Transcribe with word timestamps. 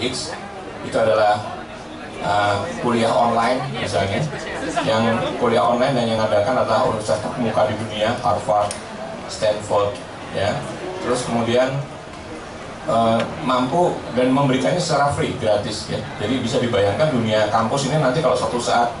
Itu 0.00 0.96
adalah 0.96 1.36
uh, 2.24 2.64
kuliah 2.80 3.12
online 3.12 3.60
misalnya. 3.76 4.20
Yang 4.84 5.02
kuliah 5.36 5.64
online 5.64 5.92
dan 5.96 6.04
yang 6.08 6.18
mengadakan 6.20 6.64
adalah 6.64 6.88
universitas 6.88 7.20
terkemuka 7.20 7.68
di 7.68 7.74
dunia 7.76 8.16
Harvard, 8.24 8.70
Stanford 9.28 9.92
ya. 10.32 10.56
Terus 11.04 11.20
kemudian 11.24 11.68
uh, 12.88 13.20
mampu 13.44 13.96
dan 14.16 14.32
memberikannya 14.32 14.80
secara 14.80 15.12
free 15.12 15.36
gratis 15.36 15.88
ya. 15.92 16.00
Jadi 16.20 16.40
bisa 16.40 16.56
dibayangkan 16.60 17.12
dunia 17.12 17.48
kampus 17.52 17.88
ini 17.88 18.00
nanti 18.00 18.24
kalau 18.24 18.36
suatu 18.36 18.60
saat 18.60 18.92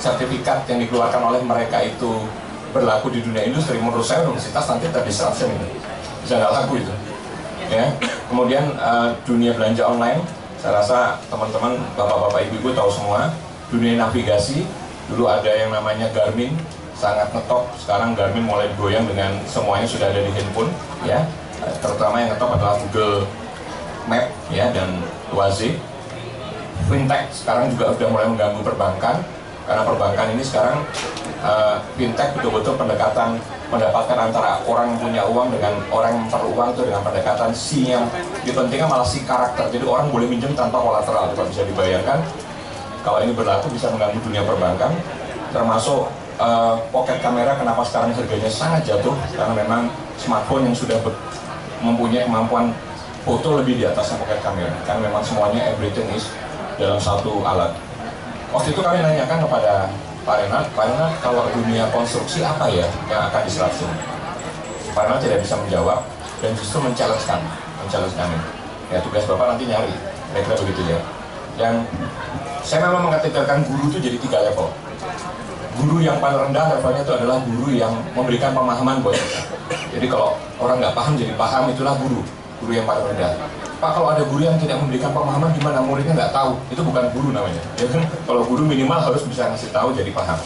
sertifikat 0.00 0.64
yang 0.64 0.80
dikeluarkan 0.80 1.20
oleh 1.20 1.44
mereka 1.44 1.84
itu 1.84 2.24
berlaku 2.72 3.12
di 3.12 3.20
dunia 3.20 3.44
industri 3.44 3.76
menurut 3.76 4.06
saya 4.06 4.24
universitas 4.24 4.64
nanti 4.64 4.88
terdisruption 4.88 5.50
ini. 5.50 5.68
Bisa 6.24 6.40
nggak 6.40 6.52
laku 6.52 6.80
itu 6.80 7.09
ya. 7.70 7.86
Kemudian 8.26 8.74
uh, 8.76 9.14
dunia 9.22 9.54
belanja 9.54 9.86
online 9.86 10.20
saya 10.60 10.84
rasa 10.84 10.98
teman-teman 11.32 11.80
bapak-bapak 11.96 12.52
ibu-ibu 12.52 12.76
tahu 12.76 12.92
semua 12.92 13.32
dunia 13.72 13.96
navigasi 13.96 14.68
dulu 15.08 15.24
ada 15.24 15.48
yang 15.48 15.72
namanya 15.72 16.12
Garmin 16.12 16.52
sangat 16.92 17.32
ngetop. 17.32 17.64
Sekarang 17.80 18.12
Garmin 18.12 18.44
mulai 18.44 18.68
goyang 18.76 19.08
dengan 19.08 19.40
semuanya 19.48 19.88
sudah 19.88 20.12
ada 20.12 20.20
di 20.20 20.28
handphone 20.36 20.68
ya. 21.08 21.24
Terutama 21.80 22.20
yang 22.20 22.36
ngetop 22.36 22.50
adalah 22.60 22.76
Google 22.84 23.24
Map 24.04 24.28
ya 24.52 24.68
dan 24.74 25.00
Waze. 25.32 25.80
Fintech 26.90 27.30
sekarang 27.32 27.70
juga 27.72 27.94
sudah 27.96 28.08
mulai 28.10 28.26
mengganggu 28.28 28.60
perbankan 28.66 29.22
karena 29.70 29.86
perbankan 29.86 30.34
ini 30.34 30.42
sekarang 30.42 30.82
uh, 31.46 31.78
fintech 31.94 32.34
betul-betul 32.34 32.74
pendekatan 32.74 33.38
mendapatkan 33.70 34.18
antara 34.18 34.58
orang 34.66 34.98
punya 34.98 35.22
uang 35.30 35.54
dengan 35.54 35.78
orang 35.94 36.18
yang 36.18 36.26
perlu 36.26 36.50
uang 36.58 36.74
itu 36.74 36.90
dengan 36.90 37.06
pendekatan 37.06 37.54
si 37.54 37.94
yang 37.94 38.02
dipentingkan 38.42 38.90
malah 38.90 39.06
si 39.06 39.22
karakter. 39.22 39.70
Jadi 39.70 39.86
orang 39.86 40.10
boleh 40.10 40.26
minjem 40.26 40.58
tanpa 40.58 40.82
kolateral. 40.82 41.30
Kalau 41.38 41.46
bisa 41.46 41.62
dibayangkan 41.62 42.18
kalau 43.06 43.22
ini 43.22 43.30
berlaku 43.30 43.70
bisa 43.70 43.94
mengganggu 43.94 44.18
dunia 44.26 44.42
perbankan 44.42 44.90
termasuk 45.54 46.10
uh, 46.42 46.74
pocket 46.90 47.22
kamera 47.22 47.54
kenapa 47.54 47.86
sekarang 47.86 48.10
harganya 48.10 48.50
sangat 48.50 48.90
jatuh? 48.90 49.14
Karena 49.38 49.54
memang 49.54 49.86
smartphone 50.18 50.66
yang 50.66 50.74
sudah 50.74 50.98
mempunyai 51.78 52.26
kemampuan 52.26 52.74
foto 53.22 53.62
lebih 53.62 53.78
di 53.78 53.86
atasnya 53.86 54.18
pocket 54.18 54.42
kamera. 54.42 54.74
Karena 54.82 55.06
memang 55.06 55.22
semuanya 55.22 55.70
everything 55.70 56.10
is 56.10 56.26
dalam 56.74 56.98
satu 56.98 57.38
alat 57.46 57.70
waktu 58.50 58.68
itu 58.74 58.80
kami 58.82 58.98
nanyakan 59.02 59.38
kepada 59.46 59.90
Pak 60.26 60.36
Renat, 60.46 60.66
Pak 60.74 60.84
Renat 60.90 61.12
kalau 61.22 61.46
dunia 61.54 61.88
konstruksi 61.94 62.44
apa 62.44 62.68
ya 62.70 62.86
yang 63.08 63.30
akan 63.30 63.42
disrupsi? 63.46 63.86
Pak 64.92 65.02
Renat 65.06 65.20
tidak 65.22 65.38
bisa 65.42 65.54
menjawab 65.58 66.04
dan 66.42 66.50
justru 66.58 66.78
men-challenge 66.82 67.24
kami. 67.26 68.38
Ya 68.90 68.98
tugas 69.02 69.22
Bapak 69.26 69.54
nanti 69.54 69.70
nyari, 69.70 69.94
kira-kira 70.34 70.54
begitu 70.66 70.82
ya. 70.90 70.98
Dan 71.54 71.86
saya 72.66 72.86
memang 72.90 73.10
mengatakan 73.10 73.62
guru 73.66 73.90
itu 73.90 73.98
jadi 74.02 74.18
tiga 74.18 74.38
level. 74.50 74.68
Guru 75.80 76.02
yang 76.02 76.18
paling 76.18 76.50
rendah 76.50 76.76
levelnya 76.76 77.02
itu 77.06 77.12
adalah 77.14 77.38
guru 77.46 77.72
yang 77.72 77.94
memberikan 78.12 78.52
pemahaman 78.52 79.00
buat 79.00 79.14
kita. 79.16 79.40
Jadi 79.94 80.06
kalau 80.10 80.36
orang 80.58 80.82
nggak 80.82 80.94
paham 80.94 81.14
jadi 81.16 81.32
paham 81.38 81.70
itulah 81.70 81.94
guru, 81.96 82.20
guru 82.60 82.72
yang 82.76 82.86
paling 82.86 83.04
rendah. 83.10 83.32
Pak 83.80 83.90
kalau 83.96 84.12
ada 84.12 84.22
guru 84.28 84.44
yang 84.44 84.60
tidak 84.60 84.76
memberikan 84.78 85.10
pemahaman 85.16 85.50
gimana? 85.56 85.80
Muridnya 85.80 86.12
nggak 86.12 86.32
tahu. 86.36 86.60
Itu 86.68 86.84
bukan 86.84 87.08
guru 87.16 87.32
namanya. 87.32 87.62
Ya 87.80 87.88
kan? 87.88 88.04
Kalau 88.28 88.42
guru 88.44 88.62
minimal 88.68 89.00
harus 89.00 89.24
bisa 89.24 89.48
ngasih 89.48 89.72
tahu 89.72 89.96
jadi 89.96 90.12
paham. 90.12 90.36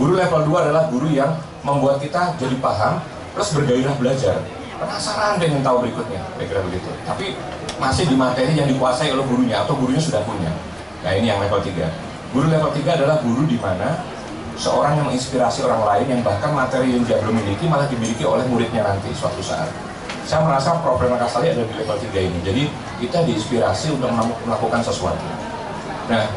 Guru 0.00 0.16
level 0.16 0.40
2 0.48 0.64
adalah 0.64 0.88
guru 0.88 1.12
yang 1.12 1.36
membuat 1.60 2.00
kita 2.00 2.40
jadi 2.40 2.56
paham 2.56 3.04
plus 3.36 3.52
bergairah 3.52 3.94
belajar. 4.00 4.40
Penasaran 4.80 5.36
dengan 5.36 5.60
tahu 5.60 5.84
berikutnya 5.84 6.24
kira-kira 6.40 6.60
begitu. 6.64 6.88
Tapi 7.04 7.36
masih 7.76 8.08
di 8.08 8.16
materi 8.16 8.56
yang 8.56 8.64
dikuasai 8.64 9.12
oleh 9.12 9.28
gurunya 9.28 9.60
atau 9.60 9.76
gurunya 9.76 10.00
sudah 10.00 10.24
punya. 10.24 10.48
Nah 11.04 11.12
ini 11.12 11.28
yang 11.28 11.36
level 11.44 11.60
3 11.60 12.10
guru 12.30 12.46
level 12.46 12.70
3 12.70 12.98
adalah 13.02 13.16
guru 13.20 13.42
di 13.44 13.58
mana 13.58 13.98
seorang 14.54 15.02
yang 15.02 15.06
menginspirasi 15.10 15.66
orang 15.66 15.82
lain 15.82 16.06
yang 16.16 16.22
bahkan 16.22 16.54
materi 16.54 16.94
yang 16.94 17.02
dia 17.02 17.18
belum 17.18 17.34
miliki 17.34 17.66
malah 17.66 17.90
dimiliki 17.90 18.22
oleh 18.22 18.44
muridnya 18.46 18.86
nanti 18.86 19.10
suatu 19.10 19.42
saat 19.42 19.66
saya 20.30 20.46
merasa 20.46 20.78
problem 20.78 21.18
Kasali 21.18 21.50
ada 21.50 21.66
di 21.66 21.74
level 21.74 21.98
3 21.98 22.14
ini. 22.22 22.38
Jadi 22.46 22.62
kita 23.02 23.26
diinspirasi 23.26 23.98
untuk 23.98 24.14
melakukan 24.46 24.78
sesuatu. 24.78 25.26
Nah, 26.06 26.30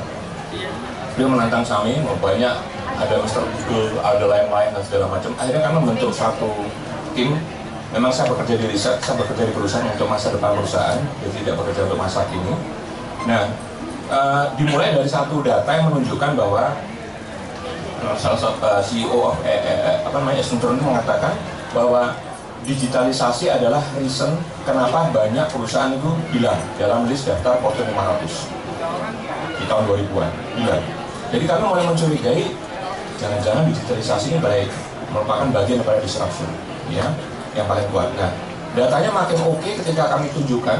dia 1.13 1.27
menantang 1.29 1.61
kami, 1.61 2.01
mau 2.01 2.17
banyak 2.17 2.57
ada 2.97 3.15
Mr. 3.21 3.45
Google, 3.69 4.01
ada 4.01 4.25
lain-lain 4.25 4.73
dan 4.73 4.81
segala 4.81 5.13
macam. 5.13 5.29
Akhirnya 5.37 5.61
kami 5.61 5.75
membentuk 5.85 6.09
satu 6.09 6.49
tim. 7.13 7.37
Memang 7.93 8.09
saya 8.09 8.33
bekerja 8.33 8.57
di 8.57 8.65
riset, 8.73 8.97
saya 9.05 9.21
bekerja 9.21 9.45
di 9.45 9.53
perusahaan 9.53 9.85
untuk 9.85 10.09
masa 10.09 10.33
depan 10.33 10.57
perusahaan, 10.57 10.97
jadi 11.21 11.45
tidak 11.45 11.55
bekerja 11.61 11.85
untuk 11.85 12.01
masa 12.01 12.25
kini. 12.25 12.53
Nah, 13.29 13.53
uh, 14.09 14.49
dimulai 14.57 14.97
dari 14.97 15.05
satu 15.05 15.45
data 15.45 15.69
yang 15.69 15.93
menunjukkan 15.93 16.33
bahwa 16.33 16.73
uh, 18.01 18.15
salah 18.17 18.39
satu 18.41 18.57
uh, 18.65 18.81
CEO 18.81 19.29
of 19.29 19.37
eh, 19.45 19.61
eh, 19.61 20.01
apa 20.01 20.17
namanya 20.17 20.41
Accenture 20.41 20.73
mengatakan 20.73 21.37
bahwa 21.69 22.17
digitalisasi 22.63 23.51
adalah 23.51 23.83
reason 23.99 24.31
kenapa 24.63 25.11
banyak 25.11 25.45
perusahaan 25.51 25.91
itu 25.91 26.09
hilang 26.31 26.59
dalam 26.79 27.03
list 27.11 27.27
daftar 27.27 27.59
Fortune 27.59 27.91
500 27.91 29.59
di 29.59 29.65
tahun 29.67 29.83
2000-an 29.87 30.31
hilang. 30.55 30.83
Jadi 31.35 31.43
kami 31.43 31.63
mulai 31.67 31.83
mencurigai 31.83 32.43
jangan-jangan 33.19 33.63
digitalisasi 33.67 34.25
ini 34.35 34.39
baik 34.39 34.69
merupakan 35.11 35.47
bagian 35.51 35.83
daripada 35.83 35.99
disruption 36.01 36.49
ya 36.87 37.05
yang 37.53 37.67
paling 37.67 37.85
kuat. 37.91 38.09
Nah, 38.15 38.31
datanya 38.73 39.11
makin 39.11 39.37
oke 39.43 39.59
okay 39.59 39.73
ketika 39.83 40.15
kami 40.15 40.31
tunjukkan 40.31 40.79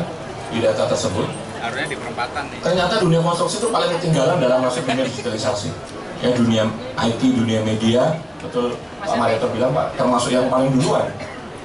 di 0.56 0.58
data 0.64 0.88
tersebut. 0.88 1.28
di 1.64 1.96
perempatan 1.96 2.44
nih. 2.52 2.60
Ternyata 2.60 3.00
dunia 3.00 3.24
konstruksi 3.24 3.64
itu 3.64 3.72
paling 3.72 3.88
ketinggalan 3.96 4.36
dalam 4.36 4.60
masuk 4.68 4.84
dunia 4.84 5.08
digitalisasi. 5.08 5.72
Ya 6.20 6.32
dunia 6.36 6.68
IT, 7.00 7.22
dunia 7.24 7.64
media, 7.64 8.20
betul 8.40 8.76
Pak 9.00 9.16
Marito 9.16 9.48
bilang 9.52 9.72
Pak, 9.72 9.96
termasuk 10.00 10.32
yang 10.32 10.48
paling 10.48 10.72
duluan 10.76 11.08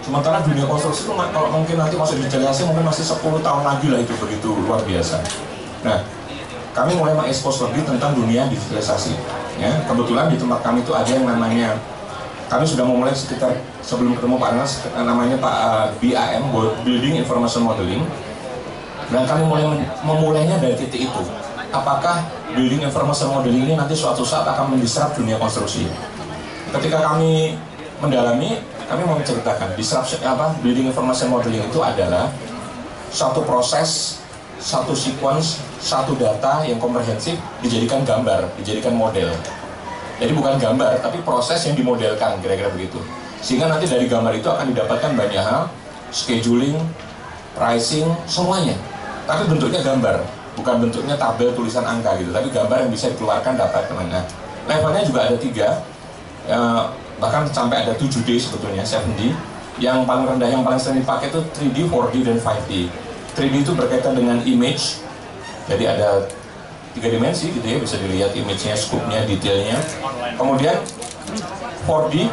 Sementara 0.02 0.40
dunia 0.40 0.64
konstruksi 0.64 1.04
itu 1.04 1.12
kalau 1.12 1.48
mungkin 1.52 1.76
nanti 1.76 1.94
masuk 1.98 2.16
digitalisasi 2.22 2.64
mungkin 2.64 2.88
masih 2.88 3.04
10 3.04 3.44
tahun 3.44 3.62
lagi 3.66 3.86
lah 3.92 4.00
itu 4.00 4.14
begitu 4.16 4.48
luar 4.64 4.80
biasa. 4.86 5.20
Nah, 5.84 6.00
kami 6.72 6.96
mulai 6.96 7.12
mengekspos 7.12 7.60
lebih 7.68 7.84
tentang 7.84 8.16
dunia 8.16 8.48
digitalisasi. 8.48 9.12
Ya, 9.58 9.82
kebetulan 9.90 10.30
di 10.30 10.38
tempat 10.38 10.62
kami 10.62 10.86
itu 10.86 10.94
ada 10.94 11.10
yang 11.10 11.26
namanya 11.26 11.74
kami 12.48 12.64
sudah 12.64 12.84
memulai 12.88 13.12
sekitar 13.12 13.52
sebelum 13.84 14.16
ketemu 14.16 14.40
Pak 14.40 14.50
Anas 14.56 14.72
namanya 14.96 15.36
Pak 15.36 15.54
uh, 15.54 15.86
BIM 16.00 16.44
Building 16.80 17.20
Information 17.20 17.68
Modeling 17.68 18.00
dan 19.12 19.28
kami 19.28 19.44
mulai 19.44 19.64
memulainya 20.00 20.56
dari 20.56 20.76
titik 20.80 21.12
itu 21.12 21.22
apakah 21.68 22.24
Building 22.56 22.88
Information 22.88 23.36
Modeling 23.36 23.68
ini 23.68 23.74
nanti 23.76 23.92
suatu 23.92 24.24
saat 24.24 24.48
akan 24.48 24.76
mendisrupt 24.76 25.20
dunia 25.20 25.36
konstruksi 25.36 25.84
ketika 26.72 27.04
kami 27.04 27.60
mendalami 28.00 28.64
kami 28.88 29.04
mau 29.04 29.20
menceritakan 29.20 29.76
disruption 29.76 30.20
apa 30.24 30.56
building 30.64 30.88
information 30.88 31.28
modeling 31.28 31.60
itu 31.60 31.80
adalah 31.84 32.32
satu 33.12 33.44
proses 33.44 34.20
satu 34.58 34.96
sequence 34.96 35.60
satu 35.78 36.16
data 36.18 36.66
yang 36.66 36.80
komprehensif 36.82 37.38
dijadikan 37.62 38.02
gambar 38.02 38.48
dijadikan 38.58 38.96
model. 38.96 39.30
Jadi 40.18 40.32
bukan 40.34 40.58
gambar 40.58 40.98
tapi 40.98 41.22
proses 41.22 41.62
yang 41.68 41.78
dimodelkan 41.78 42.42
kira-kira 42.42 42.72
begitu. 42.74 42.98
Sehingga 43.38 43.70
nanti 43.70 43.86
dari 43.86 44.10
gambar 44.10 44.34
itu 44.34 44.50
akan 44.50 44.74
didapatkan 44.74 45.14
banyak 45.14 45.38
hal 45.38 45.70
scheduling 46.10 46.74
pricing 47.54 48.08
semuanya. 48.26 48.74
Tapi 49.28 49.46
bentuknya 49.46 49.84
gambar 49.84 50.26
bukan 50.58 50.74
bentuknya 50.82 51.14
tabel 51.14 51.54
tulisan 51.54 51.86
angka 51.86 52.18
gitu 52.18 52.34
tapi 52.34 52.50
gambar 52.50 52.82
yang 52.82 52.90
bisa 52.90 53.06
dikeluarkan 53.14 53.54
dapat 53.54 53.86
ke 53.86 53.94
mana 53.94 54.26
levelnya 54.66 55.02
juga 55.06 55.20
ada 55.30 55.36
tiga. 55.38 55.68
Eh, 56.50 56.84
bahkan 57.18 57.46
sampai 57.50 57.86
ada 57.86 57.92
7D 57.98 58.38
sebetulnya 58.38 58.82
7D 58.86 59.34
yang 59.78 60.02
paling 60.02 60.26
rendah 60.26 60.50
yang 60.50 60.66
paling 60.66 60.78
sering 60.78 61.06
dipakai 61.06 61.30
itu 61.30 61.38
3D, 61.54 61.86
4D, 61.86 62.14
dan 62.26 62.36
5D 62.42 62.70
3D 63.38 63.54
itu 63.62 63.72
berkaitan 63.78 64.18
dengan 64.18 64.42
image. 64.42 64.98
Jadi 65.70 65.84
ada 65.86 66.26
tiga 66.98 67.14
dimensi 67.14 67.54
gitu 67.54 67.62
ya 67.62 67.78
bisa 67.78 67.94
dilihat 68.02 68.34
image-nya, 68.34 68.74
scope-nya, 68.74 69.22
detailnya. 69.22 69.78
Kemudian 70.34 70.82
4D 71.86 72.26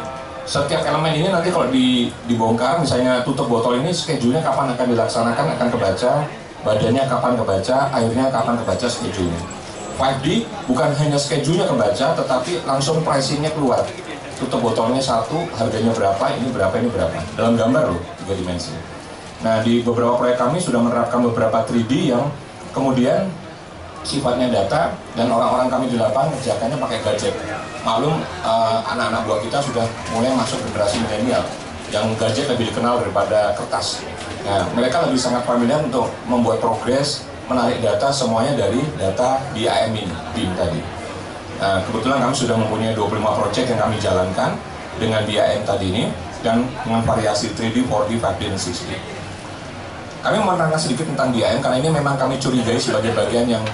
setiap 0.46 0.82
elemen 0.82 1.14
ini 1.14 1.28
nanti 1.30 1.54
kalau 1.54 1.70
di, 1.70 2.10
dibongkar 2.26 2.82
misalnya 2.82 3.22
tutup 3.22 3.46
botol 3.46 3.78
ini 3.78 3.94
schedule-nya 3.94 4.42
kapan 4.42 4.74
akan 4.74 4.86
dilaksanakan 4.90 5.46
akan 5.58 5.68
kebaca 5.70 6.12
badannya 6.66 7.04
kapan 7.06 7.32
kebaca, 7.38 7.76
airnya 7.94 8.26
kapan 8.26 8.54
kebaca 8.58 8.86
schedule-nya. 8.90 9.42
5D 9.96 10.26
bukan 10.66 10.90
hanya 10.98 11.18
schedule-nya 11.18 11.70
kebaca 11.70 12.06
tetapi 12.18 12.66
langsung 12.66 13.00
pricing-nya 13.06 13.54
keluar 13.54 13.86
tutup 14.36 14.60
botolnya 14.60 15.00
satu, 15.00 15.48
harganya 15.56 15.92
berapa, 15.96 16.24
ini 16.36 16.48
berapa, 16.52 16.74
ini 16.76 16.88
berapa. 16.92 17.16
Dalam 17.34 17.56
gambar 17.56 17.82
loh, 17.92 18.00
tiga 18.24 18.34
dimensi. 18.36 18.72
Nah, 19.44 19.60
di 19.60 19.84
beberapa 19.84 20.16
proyek 20.16 20.36
kami 20.40 20.60
sudah 20.60 20.80
menerapkan 20.80 21.20
beberapa 21.20 21.64
3D 21.64 22.12
yang 22.12 22.24
kemudian 22.72 23.28
sifatnya 24.06 24.48
data 24.48 24.94
dan 25.18 25.26
orang-orang 25.26 25.66
kami 25.66 25.84
di 25.90 25.98
lapangan 25.98 26.30
kerjakannya 26.38 26.78
pakai 26.78 26.98
gadget. 27.02 27.34
Maklum 27.82 28.22
uh, 28.46 28.78
anak-anak 28.86 29.26
buah 29.26 29.40
kita 29.42 29.58
sudah 29.60 29.84
mulai 30.14 30.30
masuk 30.32 30.62
generasi 30.70 31.02
milenial 31.02 31.42
yang 31.90 32.06
gadget 32.18 32.46
lebih 32.50 32.70
dikenal 32.70 33.02
daripada 33.02 33.54
kertas. 33.58 34.02
Nah, 34.46 34.62
mereka 34.78 35.06
lebih 35.06 35.18
sangat 35.18 35.42
familiar 35.42 35.82
untuk 35.82 36.06
membuat 36.30 36.62
progres 36.62 37.26
menarik 37.46 37.78
data 37.78 38.10
semuanya 38.10 38.58
dari 38.58 38.82
data 38.98 39.42
BIM 39.54 39.92
ini, 39.94 40.16
BIM 40.34 40.50
tadi. 40.58 40.95
Nah, 41.56 41.80
kebetulan 41.88 42.20
kami 42.20 42.34
sudah 42.36 42.56
mempunyai 42.56 42.92
25 42.92 43.16
proyek 43.16 43.64
yang 43.72 43.80
kami 43.80 43.96
jalankan 43.96 44.50
dengan 45.00 45.24
BIM 45.24 45.64
tadi 45.64 45.86
ini 45.88 46.04
dan 46.44 46.68
dengan 46.84 47.00
variasi 47.04 47.52
3D, 47.56 47.88
4D, 47.88 48.20
5D, 48.20 48.40
dan 48.52 48.58
6D. 48.60 48.92
Kami 50.20 50.36
menerangkan 50.42 50.80
sedikit 50.80 51.08
tentang 51.08 51.32
BIM 51.32 51.64
karena 51.64 51.76
ini 51.80 51.88
memang 51.88 52.20
kami 52.20 52.36
curigai 52.36 52.76
sebagai 52.76 53.16
bagian 53.16 53.48
yang 53.48 53.64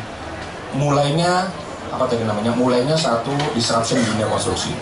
mulainya 0.79 1.51
apa 1.93 2.09
tadi 2.09 2.25
namanya 2.25 2.57
mulainya 2.57 2.97
satu 2.97 3.35
disruption 3.53 3.99
di 3.99 4.07
dunia 4.15 4.31
konstruksi. 4.31 4.73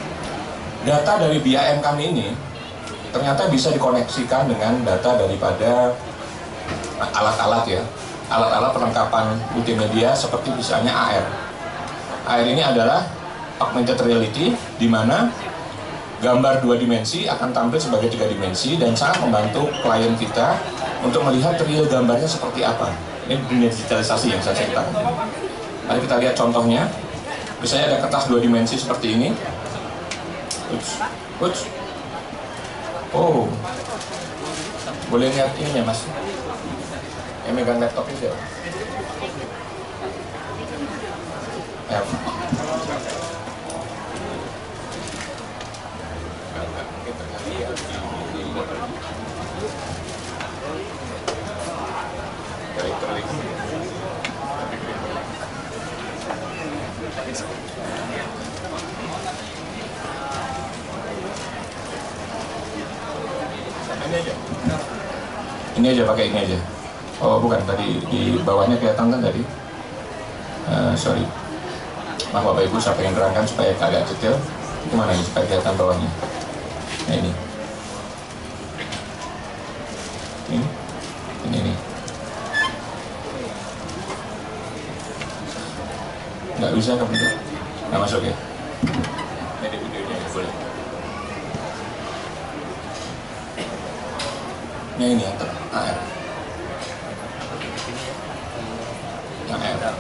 Data 0.85 1.21
dari 1.21 1.41
BIM 1.41 1.81
kami 1.81 2.03
ini 2.13 2.29
ternyata 3.11 3.51
bisa 3.51 3.75
dikoneksikan 3.75 4.47
dengan 4.47 4.87
data 4.87 5.19
daripada 5.19 5.97
alat-alat 7.01 7.65
ya 7.67 7.83
alat-alat 8.31 8.71
perlengkapan 8.71 9.27
multimedia 9.57 10.15
seperti 10.15 10.55
misalnya 10.55 10.95
AR. 10.95 11.50
AR 12.27 12.45
ini 12.45 12.61
adalah 12.61 13.07
augmented 13.61 14.01
reality 14.01 14.57
di 14.77 14.89
mana 14.89 15.29
gambar 16.21 16.61
dua 16.61 16.77
dimensi 16.77 17.25
akan 17.25 17.53
tampil 17.53 17.81
sebagai 17.81 18.13
tiga 18.13 18.29
dimensi 18.29 18.77
dan 18.77 18.93
sangat 18.93 19.25
membantu 19.25 19.73
klien 19.81 20.13
kita 20.21 20.57
untuk 21.01 21.25
melihat 21.25 21.57
real 21.65 21.89
gambarnya 21.89 22.29
seperti 22.29 22.61
apa. 22.61 22.93
Ini 23.25 23.41
dunia 23.49 23.71
digitalisasi 23.73 24.37
yang 24.37 24.43
saya 24.45 24.57
ceritakan. 24.59 24.93
Mari 25.89 26.01
kita 26.05 26.17
lihat 26.21 26.35
contohnya. 26.37 26.85
Misalnya 27.61 27.93
ada 27.93 27.99
kertas 28.09 28.25
dua 28.29 28.41
dimensi 28.41 28.77
seperti 28.77 29.17
ini. 29.17 29.29
Ups, 30.73 31.01
ups. 31.41 31.61
Oh, 33.11 33.49
boleh 35.11 35.27
lihat 35.35 35.51
ininya 35.59 35.91
mas 35.91 36.07
yang 37.43 37.59
megang 37.59 37.83
laptop 37.83 38.07
itu 38.07 38.31
siapa? 38.31 38.39
Ya. 38.39 38.47
Ini 65.81 65.97
aja. 65.97 66.03
Pakai 66.07 66.31
ini 66.31 66.39
aja. 66.39 66.59
Oh 67.19 67.43
bukan 67.43 67.59
tadi 67.67 67.99
di 68.15 68.39
bawahnya 68.47 68.79
kelihatan 68.79 69.11
kan 69.11 69.21
tadi. 69.27 69.43
Uh, 70.71 70.95
sorry. 70.95 71.40
Maaf 72.31 72.47
Bapak 72.47 72.63
Ibu 72.63 72.79
saya 72.79 72.95
pengen 72.95 73.19
terangkan 73.19 73.43
supaya 73.43 73.75
agak 73.75 74.07
detail. 74.07 74.39
Gimana 74.87 75.11
ini 75.19 75.27
supaya 75.27 75.51
kelihatan 75.51 75.75
bawahnya? 75.75 76.11
Nah 77.11 77.15
ini. 77.19 77.33
Ini. 80.55 80.67
Ini 81.51 81.59
nih. 81.59 81.77
Nggak 86.63 86.73
bisa 86.79 86.91
bisa? 87.03 87.29
Nggak 87.91 87.99
masuk 87.99 88.23
ya? 88.23 88.35
Ini 89.67 89.77
videonya 89.83 90.15
ya, 90.15 90.29
boleh. 90.31 90.55
Nah 95.03 95.07
ini 95.11 95.23
yang 95.27 95.35
ter 95.35 95.51
AR. 95.75 95.99
Yang 99.51 99.63
AR. 99.67 99.95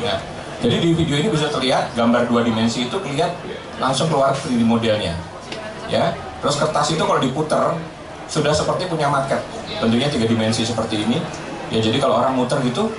Ya. 0.00 0.16
Jadi 0.60 0.76
di 0.76 0.90
video 0.92 1.16
ini 1.16 1.28
bisa 1.32 1.48
terlihat 1.48 1.96
gambar 1.96 2.28
dua 2.28 2.44
dimensi 2.44 2.84
itu 2.84 2.96
kelihatan 3.00 3.32
langsung 3.80 4.12
keluar 4.12 4.36
3D 4.36 4.60
modelnya. 4.60 5.16
Ya. 5.88 6.12
Terus 6.40 6.56
kertas 6.56 6.92
itu 6.92 7.00
kalau 7.04 7.20
diputer 7.20 7.76
sudah 8.28 8.52
seperti 8.54 8.88
punya 8.88 9.08
market. 9.12 9.40
Tentunya 9.80 10.08
tiga 10.08 10.24
dimensi 10.24 10.64
seperti 10.64 11.04
ini. 11.04 11.18
Ya 11.70 11.78
jadi 11.78 12.02
kalau 12.02 12.18
orang 12.18 12.34
muter 12.34 12.58
gitu, 12.66 12.90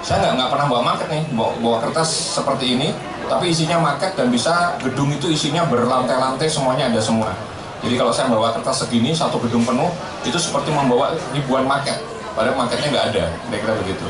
saya 0.00 0.22
nggak 0.22 0.32
nggak 0.38 0.50
pernah 0.54 0.66
bawa 0.70 0.82
market 0.94 1.08
nih, 1.10 1.24
bawa, 1.34 1.50
bawa 1.60 1.76
kertas 1.82 2.38
seperti 2.38 2.78
ini, 2.78 2.88
tapi 3.26 3.50
isinya 3.50 3.82
market 3.82 4.14
dan 4.14 4.30
bisa 4.30 4.78
gedung 4.80 5.10
itu 5.10 5.28
isinya 5.28 5.66
berlantai-lantai 5.66 6.46
semuanya 6.46 6.88
ada 6.88 7.02
semua. 7.02 7.34
Jadi 7.80 7.94
kalau 7.96 8.12
saya 8.12 8.28
bawa 8.28 8.52
kertas 8.54 8.86
segini 8.86 9.10
satu 9.10 9.40
gedung 9.42 9.64
penuh 9.64 9.88
itu 10.22 10.36
seperti 10.36 10.70
membawa 10.70 11.16
ribuan 11.34 11.66
market, 11.66 11.98
padahal 12.38 12.54
marketnya 12.54 12.88
nggak 12.92 13.06
ada, 13.12 13.24
kira-kira 13.50 13.72
begitu. 13.82 14.06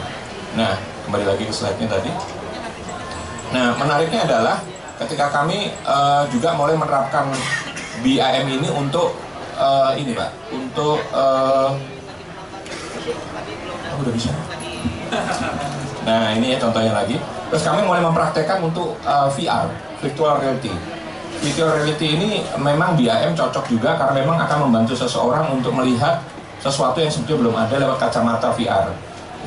Nah 0.55 0.77
kembali 1.09 1.25
lagi 1.25 1.43
ke 1.49 1.55
slide-nya 1.55 1.89
tadi. 1.89 2.11
Nah 3.51 3.75
menariknya 3.75 4.27
adalah 4.27 4.63
ketika 5.03 5.27
kami 5.33 5.75
uh, 5.83 6.23
juga 6.31 6.55
mulai 6.55 6.79
menerapkan 6.79 7.27
BIM 8.01 8.47
ini 8.47 8.69
untuk 8.71 9.17
uh, 9.59 9.93
ini 9.99 10.15
pak, 10.15 10.31
untuk 10.55 11.03
uh, 11.11 11.75
oh, 13.91 13.99
udah 14.01 14.13
bisa. 14.15 14.31
Nah 16.07 16.33
ini 16.33 16.55
ya 16.55 16.59
contohnya 16.63 16.95
lagi. 16.95 17.19
Terus 17.51 17.63
kami 17.67 17.83
mulai 17.83 17.99
mempraktekkan 18.01 18.63
untuk 18.63 18.95
uh, 19.03 19.27
VR, 19.35 19.67
virtual 19.99 20.39
reality. 20.39 20.71
Virtual 21.43 21.75
reality 21.75 22.07
ini 22.15 22.31
memang 22.55 22.95
BIM 22.95 23.35
cocok 23.35 23.67
juga 23.67 23.99
karena 23.99 24.23
memang 24.23 24.39
akan 24.47 24.71
membantu 24.71 24.95
seseorang 24.95 25.51
untuk 25.51 25.75
melihat 25.75 26.23
sesuatu 26.63 27.01
yang 27.01 27.11
sebetulnya 27.11 27.41
belum 27.49 27.57
ada 27.57 27.75
lewat 27.83 27.99
kacamata 27.99 28.55
VR. 28.55 28.95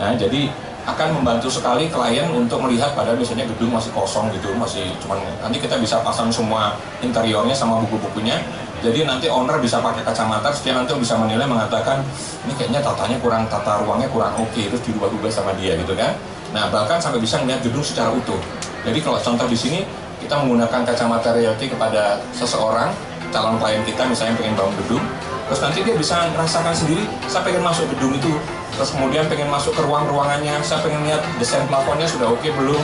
Nah 0.01 0.11
jadi 0.17 0.49
akan 0.83 1.15
membantu 1.15 1.47
sekali 1.47 1.87
klien 1.87 2.27
untuk 2.35 2.59
melihat 2.59 2.91
padahal 2.91 3.15
biasanya 3.15 3.47
gedung 3.47 3.71
masih 3.71 3.91
kosong 3.95 4.27
gitu, 4.35 4.51
masih 4.59 4.91
cuman 4.99 5.15
nanti 5.39 5.63
kita 5.63 5.79
bisa 5.79 6.03
pasang 6.03 6.27
semua 6.27 6.75
interiornya 6.99 7.55
sama 7.55 7.79
buku-bukunya. 7.87 8.43
Jadi 8.83 9.07
nanti 9.07 9.31
owner 9.31 9.63
bisa 9.63 9.79
pakai 9.79 10.03
kacamata, 10.03 10.51
supaya 10.51 10.83
nanti 10.83 10.91
bisa 10.99 11.15
menilai 11.15 11.47
mengatakan 11.47 12.03
ini 12.43 12.51
kayaknya 12.59 12.83
tatanya 12.83 13.15
kurang 13.23 13.47
tata 13.47 13.79
ruangnya 13.79 14.11
kurang 14.11 14.35
oke, 14.35 14.51
okay, 14.51 14.67
terus 14.67 14.83
dirubah-rubah 14.83 15.31
sama 15.31 15.55
dia 15.55 15.79
gitu 15.79 15.95
kan. 15.95 16.11
Nah 16.51 16.67
bahkan 16.67 16.99
sampai 16.99 17.23
bisa 17.23 17.39
melihat 17.39 17.63
gedung 17.63 17.79
secara 17.79 18.11
utuh. 18.11 18.39
Jadi 18.83 18.99
kalau 18.99 19.23
contoh 19.23 19.47
di 19.47 19.55
sini 19.55 19.87
kita 20.19 20.35
menggunakan 20.35 20.83
kacamata 20.83 21.31
reality 21.31 21.71
kepada 21.71 22.19
seseorang 22.35 22.91
calon 23.31 23.55
klien 23.55 23.81
kita 23.87 24.03
misalnya 24.03 24.35
pengen 24.35 24.53
bangun 24.59 24.75
gedung, 24.83 25.03
terus 25.47 25.59
nanti 25.63 25.79
dia 25.81 25.95
bisa 25.95 26.27
merasakan 26.35 26.75
sendiri, 26.75 27.07
saya 27.25 27.41
pengen 27.41 27.63
masuk 27.65 27.87
gedung 27.95 28.13
itu, 28.13 28.35
terus 28.77 28.89
kemudian 28.93 29.25
pengen 29.29 29.49
masuk 29.49 29.73
ke 29.77 29.81
ruang-ruangannya, 29.85 30.57
saya 30.65 30.81
pengen 30.81 31.05
lihat 31.05 31.21
desain 31.37 31.63
plafonnya 31.69 32.09
sudah 32.09 32.29
oke 32.29 32.41
okay, 32.41 32.51
belum, 32.53 32.81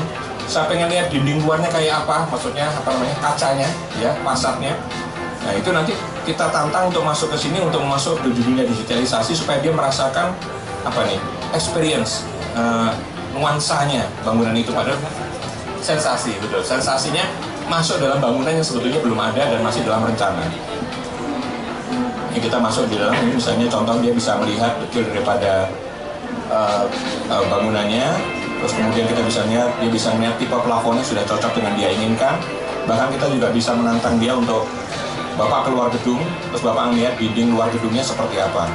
saya 0.50 0.66
pengen 0.66 0.90
lihat 0.90 1.14
dinding 1.14 1.42
luarnya 1.46 1.70
kayak 1.70 2.06
apa, 2.06 2.26
maksudnya 2.30 2.70
apa 2.70 2.90
namanya 2.94 3.16
kacanya, 3.22 3.70
ya 4.02 4.12
fasadnya. 4.26 4.74
Nah 5.46 5.54
itu 5.56 5.70
nanti 5.72 5.94
kita 6.28 6.52
tantang 6.52 6.94
untuk 6.94 7.02
masuk 7.02 7.34
ke 7.34 7.38
sini 7.38 7.58
untuk 7.64 7.82
masuk 7.86 8.20
ke 8.22 8.28
dunia 8.34 8.66
digitalisasi 8.68 9.34
supaya 9.34 9.58
dia 9.64 9.74
merasakan 9.74 10.36
apa 10.86 11.00
nih 11.08 11.18
experience 11.56 12.28
uh, 12.54 12.94
nuansanya 13.34 14.06
bangunan 14.22 14.54
itu. 14.54 14.70
Padahal 14.70 15.00
sensasi 15.80 16.38
betul. 16.44 16.62
Sensasinya 16.62 17.24
masuk 17.70 18.02
dalam 18.02 18.20
bangunan 18.20 18.52
yang 18.52 18.66
sebetulnya 18.66 19.00
belum 19.00 19.20
ada 19.22 19.54
dan 19.54 19.62
masih 19.62 19.86
dalam 19.86 20.02
rencana 20.02 20.42
kita 22.40 22.58
masuk 22.58 22.88
di 22.88 22.96
dalam 22.98 23.16
ini 23.22 23.38
misalnya 23.38 23.68
contoh 23.68 23.96
dia 24.00 24.12
bisa 24.16 24.40
melihat 24.40 24.76
betul 24.80 25.04
daripada 25.08 25.68
uh, 26.50 26.84
uh, 27.30 27.44
bangunannya 27.48 28.08
terus 28.60 28.76
kemudian 28.76 29.08
kita 29.08 29.22
bisa 29.24 29.44
lihat 29.48 29.72
dia 29.80 29.92
bisa 29.92 30.12
lihat 30.20 30.36
tipe 30.36 30.56
plafonnya 30.56 31.04
sudah 31.06 31.24
cocok 31.24 31.52
dengan 31.56 31.74
dia 31.80 31.90
inginkan. 31.96 32.36
Bahkan 32.90 33.14
kita 33.14 33.30
juga 33.30 33.48
bisa 33.54 33.72
menantang 33.78 34.18
dia 34.18 34.34
untuk 34.34 34.66
bapak 35.40 35.72
keluar 35.72 35.88
gedung 35.88 36.20
terus 36.52 36.60
bapak 36.60 36.92
melihat 36.92 37.16
dinding 37.16 37.56
luar 37.56 37.72
gedungnya 37.72 38.04
seperti 38.04 38.44
apa 38.44 38.68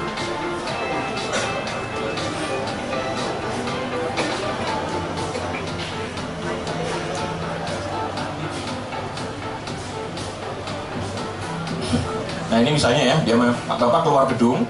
ini 12.64 12.80
misalnya 12.80 13.02
ya, 13.12 13.16
dia 13.20 13.36
bapak 13.68 14.00
keluar 14.00 14.24
gedung, 14.32 14.64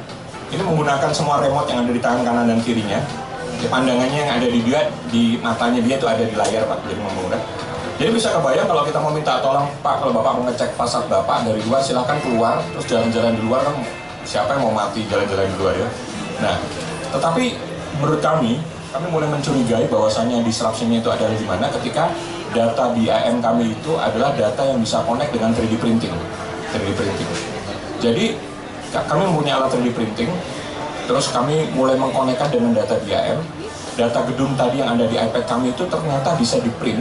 ini 0.50 0.62
menggunakan 0.66 1.14
semua 1.14 1.38
remote 1.38 1.70
yang 1.70 1.86
ada 1.86 1.92
di 1.94 2.02
tangan 2.02 2.26
kanan 2.26 2.44
dan 2.50 2.58
kirinya. 2.58 2.98
Di 3.62 3.70
pandangannya 3.70 4.18
yang 4.18 4.32
ada 4.34 4.46
di 4.50 4.60
dia, 4.66 4.90
di 5.14 5.38
matanya 5.38 5.78
dia 5.78 5.94
itu 5.94 6.06
ada 6.10 6.26
di 6.26 6.34
layar 6.34 6.66
pak, 6.66 6.82
jadi 6.90 6.98
memudar. 6.98 7.38
Jadi 7.94 8.10
bisa 8.10 8.34
kebayang 8.34 8.66
kalau 8.66 8.82
kita 8.82 8.98
mau 8.98 9.14
minta 9.14 9.38
tolong 9.38 9.70
pak, 9.78 10.02
kalau 10.02 10.10
bapak 10.10 10.32
mau 10.34 10.44
ngecek 10.50 10.74
fasad 10.74 11.06
bapak 11.06 11.46
dari 11.46 11.62
luar, 11.62 11.78
silahkan 11.78 12.18
keluar, 12.18 12.58
terus 12.74 12.90
jalan-jalan 12.90 13.38
di 13.38 13.42
luar 13.46 13.62
kan 13.62 13.78
siapa 14.26 14.58
yang 14.58 14.66
mau 14.66 14.74
mati 14.74 15.06
jalan-jalan 15.06 15.46
di 15.46 15.56
luar 15.62 15.74
ya. 15.78 15.88
Nah, 16.42 16.58
tetapi 17.14 17.54
menurut 18.02 18.18
kami, 18.18 18.58
kami 18.90 19.06
mulai 19.14 19.30
mencurigai 19.30 19.86
bahwasannya 19.86 20.42
disruption 20.42 20.90
itu 20.90 21.06
adalah 21.06 21.30
di 21.30 21.46
mana 21.46 21.70
ketika 21.78 22.10
data 22.50 22.90
di 22.90 23.06
AM 23.06 23.38
kami 23.38 23.70
itu 23.70 23.94
adalah 23.94 24.34
data 24.34 24.66
yang 24.66 24.82
bisa 24.82 24.98
connect 25.06 25.30
dengan 25.30 25.54
3D 25.54 25.78
printing. 25.78 26.14
3D 26.74 26.90
printing. 26.98 27.30
Jadi 28.04 28.36
kami 28.92 29.22
mempunyai 29.24 29.56
alat 29.56 29.72
3D 29.72 29.96
printing 29.96 30.28
Terus 31.04 31.28
kami 31.28 31.68
mulai 31.76 32.00
mengkonekkan 32.00 32.48
dengan 32.48 32.72
data 32.72 32.96
DIM. 33.04 33.38
Data 33.94 34.26
gedung 34.26 34.56
tadi 34.58 34.82
yang 34.82 34.96
ada 34.98 35.06
di 35.06 35.14
iPad 35.14 35.44
kami 35.46 35.70
itu 35.70 35.86
ternyata 35.86 36.34
bisa 36.34 36.58
di 36.58 36.66
print 36.82 36.98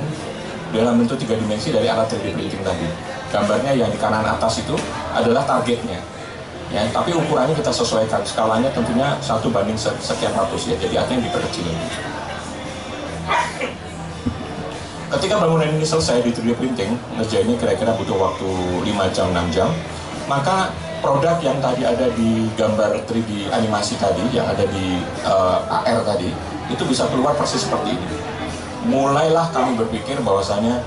dalam 0.70 1.02
bentuk 1.02 1.18
tiga 1.18 1.34
dimensi 1.40 1.74
dari 1.74 1.88
alat 1.88 2.12
3D 2.12 2.36
printing 2.36 2.62
tadi. 2.62 2.88
Gambarnya 3.32 3.74
yang 3.74 3.90
di 3.90 3.98
kanan 3.98 4.28
atas 4.28 4.62
itu 4.62 4.76
adalah 5.16 5.42
targetnya. 5.48 5.98
Ya, 6.70 6.86
tapi 6.90 7.14
ukurannya 7.16 7.56
kita 7.56 7.72
sesuaikan. 7.72 8.22
Skalanya 8.28 8.70
tentunya 8.74 9.16
satu 9.24 9.50
banding 9.50 9.78
sekian 9.80 10.34
ratus 10.36 10.70
ya. 10.70 10.76
Jadi 10.78 10.96
artinya 11.00 11.22
diperkecil. 11.30 11.66
Ketika 15.14 15.38
bangunan 15.38 15.70
ini 15.70 15.86
selesai 15.86 16.26
di 16.26 16.34
3D 16.34 16.58
printing, 16.58 16.98
ngerjainnya 17.16 17.56
kira-kira 17.62 17.94
butuh 17.94 18.18
waktu 18.18 18.50
5 18.90 19.14
jam, 19.14 19.30
6 19.30 19.54
jam, 19.54 19.70
maka 20.26 20.74
produk 21.04 21.36
yang 21.44 21.60
tadi 21.60 21.84
ada 21.84 22.08
di 22.16 22.48
gambar 22.56 23.04
3D 23.04 23.52
animasi 23.52 24.00
tadi, 24.00 24.24
yang 24.32 24.48
ada 24.48 24.64
di 24.64 25.04
uh, 25.28 25.60
eh, 25.84 25.92
AR 25.92 26.08
tadi, 26.08 26.32
itu 26.72 26.84
bisa 26.88 27.04
keluar 27.12 27.36
persis 27.36 27.68
seperti 27.68 28.00
ini. 28.00 28.08
Mulailah 28.88 29.52
kami 29.52 29.76
berpikir 29.76 30.24
bahwasanya 30.24 30.80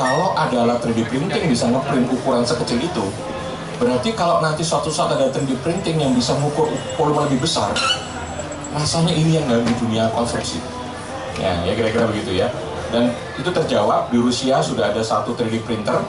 kalau 0.00 0.32
ada 0.32 0.64
alat 0.64 0.80
3D 0.80 1.04
printing 1.12 1.52
bisa 1.52 1.68
ngeprint 1.68 2.08
ukuran 2.08 2.48
sekecil 2.48 2.80
itu, 2.80 3.04
berarti 3.76 4.16
kalau 4.16 4.40
nanti 4.40 4.64
suatu 4.64 4.88
saat 4.88 5.12
ada 5.12 5.28
3D 5.28 5.60
printing 5.60 6.00
yang 6.00 6.16
bisa 6.16 6.32
mengukur 6.40 6.72
volume 6.96 7.28
lebih 7.28 7.44
besar, 7.44 7.76
rasanya 8.72 9.12
ini 9.12 9.36
yang 9.36 9.44
di 9.52 9.74
dunia 9.76 10.08
konstruksi. 10.16 10.56
Ya, 11.36 11.54
ya 11.68 11.76
kira-kira 11.76 12.08
begitu 12.08 12.40
ya. 12.40 12.48
Dan 12.88 13.12
itu 13.36 13.52
terjawab 13.52 14.08
di 14.08 14.16
Rusia 14.16 14.64
sudah 14.64 14.90
ada 14.90 15.04
satu 15.04 15.36
3D 15.36 15.60
printer 15.68 16.00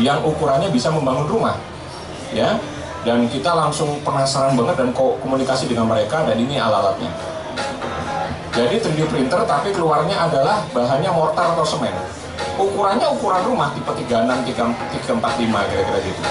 yang 0.00 0.24
ukurannya 0.24 0.72
bisa 0.72 0.88
membangun 0.88 1.28
rumah. 1.28 1.56
Ya, 2.34 2.58
dan 3.04 3.28
kita 3.28 3.52
langsung 3.52 4.00
penasaran 4.00 4.56
banget 4.56 4.80
dan 4.80 4.88
komunikasi 4.96 5.68
dengan 5.68 5.92
mereka 5.92 6.24
dan 6.24 6.40
ini 6.40 6.56
alat-alatnya. 6.56 7.12
Jadi 8.56 8.80
3D 8.80 9.00
printer 9.12 9.44
tapi 9.44 9.76
keluarnya 9.76 10.24
adalah 10.24 10.64
bahannya 10.72 11.12
mortar 11.12 11.52
atau 11.52 11.66
semen. 11.68 11.92
Ukurannya 12.56 13.04
ukuran 13.12 13.44
rumah 13.44 13.68
tipe 13.76 13.92
36, 13.92 14.08
345 14.08 15.70
kira-kira 15.70 15.98
gitu. 16.00 16.22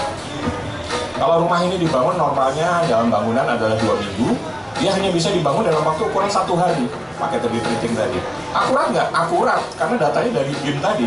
Kalau 1.14 1.46
rumah 1.46 1.62
ini 1.62 1.78
dibangun 1.78 2.18
normalnya 2.18 2.82
dalam 2.90 3.06
bangunan 3.08 3.46
adalah 3.46 3.78
dua 3.78 3.94
minggu. 3.94 4.34
Dia 4.82 4.90
hanya 4.90 5.14
bisa 5.14 5.30
dibangun 5.30 5.62
dalam 5.62 5.86
waktu 5.86 6.02
ukuran 6.02 6.26
satu 6.26 6.58
hari 6.58 6.90
pakai 7.14 7.38
3D 7.38 7.54
printing 7.62 7.94
tadi. 7.94 8.18
Akurat 8.50 8.90
nggak? 8.90 9.08
akurat 9.14 9.62
karena 9.78 9.96
datanya 10.10 10.42
dari 10.42 10.52
BIM 10.58 10.82
tadi 10.82 11.06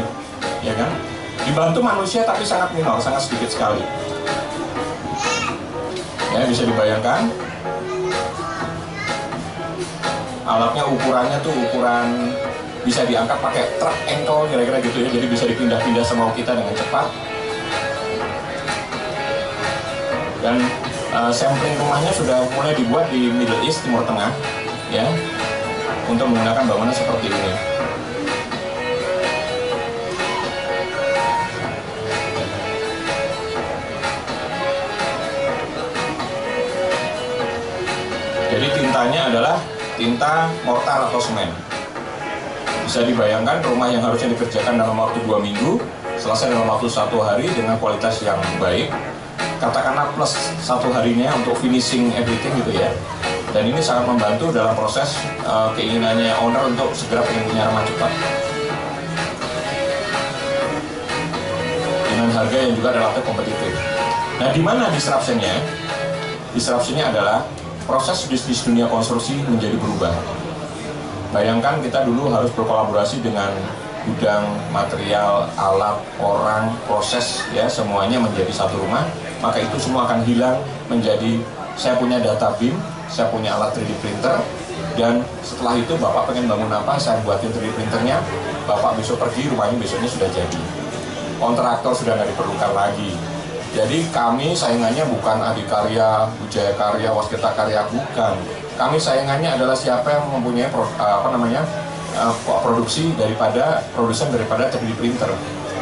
ya 0.63 0.71
kan? 0.79 0.89
Dibantu 1.43 1.83
manusia 1.83 2.23
tapi 2.23 2.47
sangat 2.47 2.71
minor, 2.71 3.01
sangat 3.03 3.27
sedikit 3.27 3.51
sekali 3.51 3.83
ya 6.33 6.47
bisa 6.47 6.63
dibayangkan. 6.67 7.31
Alatnya 10.47 10.83
ukurannya 10.87 11.37
tuh 11.43 11.51
ukuran 11.51 12.31
bisa 12.87 13.03
diangkat 13.03 13.35
pakai 13.43 13.63
truk 13.75 13.97
engkol 14.07 14.47
kira-kira 14.47 14.79
gitu 14.79 15.03
ya. 15.03 15.09
Jadi 15.11 15.25
bisa 15.27 15.43
dipindah-pindah 15.43 16.03
semau 16.07 16.31
kita 16.31 16.55
dengan 16.55 16.71
cepat. 16.71 17.07
Dan 20.39 20.63
uh, 21.11 21.31
sampling 21.33 21.75
rumahnya 21.75 22.11
sudah 22.15 22.39
mulai 22.55 22.71
dibuat 22.77 23.11
di 23.11 23.27
Middle 23.27 23.59
East 23.67 23.83
Timur 23.83 24.07
Tengah 24.07 24.31
ya 24.87 25.03
untuk 26.07 26.31
menggunakan 26.31 26.63
bangunan 26.63 26.95
seperti 26.95 27.27
ini 27.27 27.51
tintanya 38.97 39.29
adalah 39.29 39.55
tinta 39.93 40.49
mortar 40.65 41.05
atau 41.05 41.21
semen. 41.21 41.45
Bisa 42.81 43.05
dibayangkan 43.05 43.61
rumah 43.69 43.93
yang 43.93 44.01
harusnya 44.01 44.33
dikerjakan 44.33 44.73
dalam 44.73 44.97
waktu 44.97 45.21
dua 45.21 45.37
minggu, 45.37 45.77
selesai 46.17 46.49
dalam 46.49 46.65
waktu 46.65 46.89
satu 46.89 47.21
hari 47.21 47.45
dengan 47.53 47.77
kualitas 47.77 48.25
yang 48.25 48.41
baik. 48.57 48.89
Katakanlah 49.61 50.09
plus 50.17 50.33
satu 50.65 50.89
harinya 50.97 51.29
untuk 51.37 51.53
finishing 51.61 52.09
everything 52.17 52.49
gitu 52.65 52.73
ya. 52.73 52.89
Dan 53.53 53.69
ini 53.69 53.77
sangat 53.85 54.09
membantu 54.09 54.49
dalam 54.49 54.73
proses 54.73 55.13
uh, 55.45 55.69
keinginannya 55.77 56.33
owner 56.41 56.65
untuk 56.65 56.89
segera 56.97 57.21
pengen 57.21 57.53
punya 57.53 57.69
rumah 57.69 57.85
cepat. 57.85 58.11
Dengan 62.01 62.29
harga 62.33 62.57
yang 62.65 62.73
juga 62.73 62.89
relatif 62.97 63.21
kompetitif. 63.21 63.73
Nah, 64.41 64.49
di 64.49 64.61
mana 64.65 64.89
disruptionnya? 64.89 65.53
Disruptionnya 66.57 67.13
adalah 67.13 67.45
proses 67.87 68.27
bisnis 68.27 68.61
dunia 68.67 68.85
konstruksi 68.91 69.39
menjadi 69.47 69.79
berubah. 69.79 70.11
Bayangkan 71.31 71.79
kita 71.79 72.03
dulu 72.03 72.27
harus 72.27 72.51
berkolaborasi 72.51 73.23
dengan 73.23 73.49
gudang, 74.07 74.43
material, 74.71 75.47
alat, 75.59 75.99
orang, 76.19 76.71
proses, 76.87 77.43
ya 77.55 77.67
semuanya 77.67 78.19
menjadi 78.19 78.51
satu 78.51 78.79
rumah. 78.79 79.07
Maka 79.39 79.63
itu 79.63 79.79
semua 79.79 80.07
akan 80.07 80.23
hilang 80.27 80.59
menjadi 80.91 81.39
saya 81.79 81.95
punya 81.99 82.19
data 82.19 82.51
BIM, 82.59 82.75
saya 83.07 83.31
punya 83.31 83.55
alat 83.55 83.75
3D 83.75 83.91
printer, 84.03 84.39
dan 84.97 85.21
setelah 85.45 85.77
itu 85.77 85.93
Bapak 85.99 86.31
pengen 86.31 86.49
bangun 86.49 86.71
apa, 86.73 86.97
saya 86.97 87.21
buatin 87.21 87.51
3D 87.53 87.69
printernya, 87.75 88.17
Bapak 88.65 88.97
besok 88.97 89.21
pergi, 89.21 89.47
rumahnya 89.51 89.77
besoknya 89.77 90.09
sudah 90.09 90.29
jadi. 90.31 90.61
Kontraktor 91.37 91.93
sudah 91.93 92.17
nggak 92.17 92.33
diperlukan 92.33 92.71
lagi, 92.73 93.13
jadi 93.77 94.09
kami 94.09 94.57
saingannya 94.57 95.05
bukan 95.05 95.37
Adikarya, 95.37 96.25
Wijaya 96.41 96.73
Karya, 96.73 97.13
Waskita 97.13 97.53
Karya, 97.53 97.85
bukan. 97.85 98.33
Kami 98.73 98.97
saingannya 98.97 99.53
adalah 99.53 99.77
siapa 99.77 100.17
yang 100.17 100.25
mempunyai 100.33 100.65
pro, 100.73 100.81
eh, 100.81 101.13
apa 101.21 101.29
namanya 101.29 101.61
uh, 102.17 102.33
produksi 102.65 103.13
daripada 103.13 103.85
produsen 103.93 104.33
daripada 104.33 104.65
3D 104.73 104.97
printer. 104.97 105.29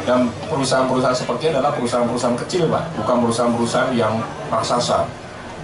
Dan 0.03 0.27
perusahaan-perusahaan 0.51 1.15
seperti 1.15 1.55
adalah 1.55 1.71
perusahaan-perusahaan 1.71 2.35
kecil, 2.43 2.67
Pak, 2.67 2.99
bukan 2.99 3.15
perusahaan-perusahaan 3.25 3.91
yang 3.95 4.19
raksasa. 4.51 5.07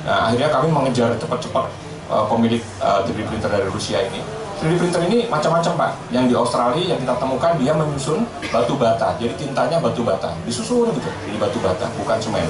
Nah, 0.07 0.31
akhirnya 0.31 0.49
kami 0.55 0.71
mengejar 0.71 1.11
cepat-cepat 1.19 1.67
uh, 2.07 2.25
pemilik 2.31 2.63
uh, 2.79 3.03
3D 3.03 3.27
printer 3.27 3.51
dari 3.51 3.67
Rusia 3.67 4.07
ini 4.07 4.23
3D 4.61 4.77
printer 4.77 5.01
ini 5.09 5.25
macam-macam 5.25 5.73
pak. 5.73 5.91
Yang 6.13 6.25
di 6.29 6.35
Australia 6.37 6.85
yang 6.93 6.99
kita 7.01 7.17
temukan 7.17 7.51
dia 7.57 7.73
menyusun 7.73 8.21
batu 8.53 8.77
bata. 8.77 9.17
Jadi 9.17 9.33
tintanya 9.33 9.81
batu 9.81 10.05
bata, 10.05 10.37
disusun 10.45 10.93
gitu. 10.93 11.09
Jadi 11.09 11.37
batu 11.41 11.57
bata, 11.65 11.89
bukan 11.97 12.17
semen. 12.21 12.45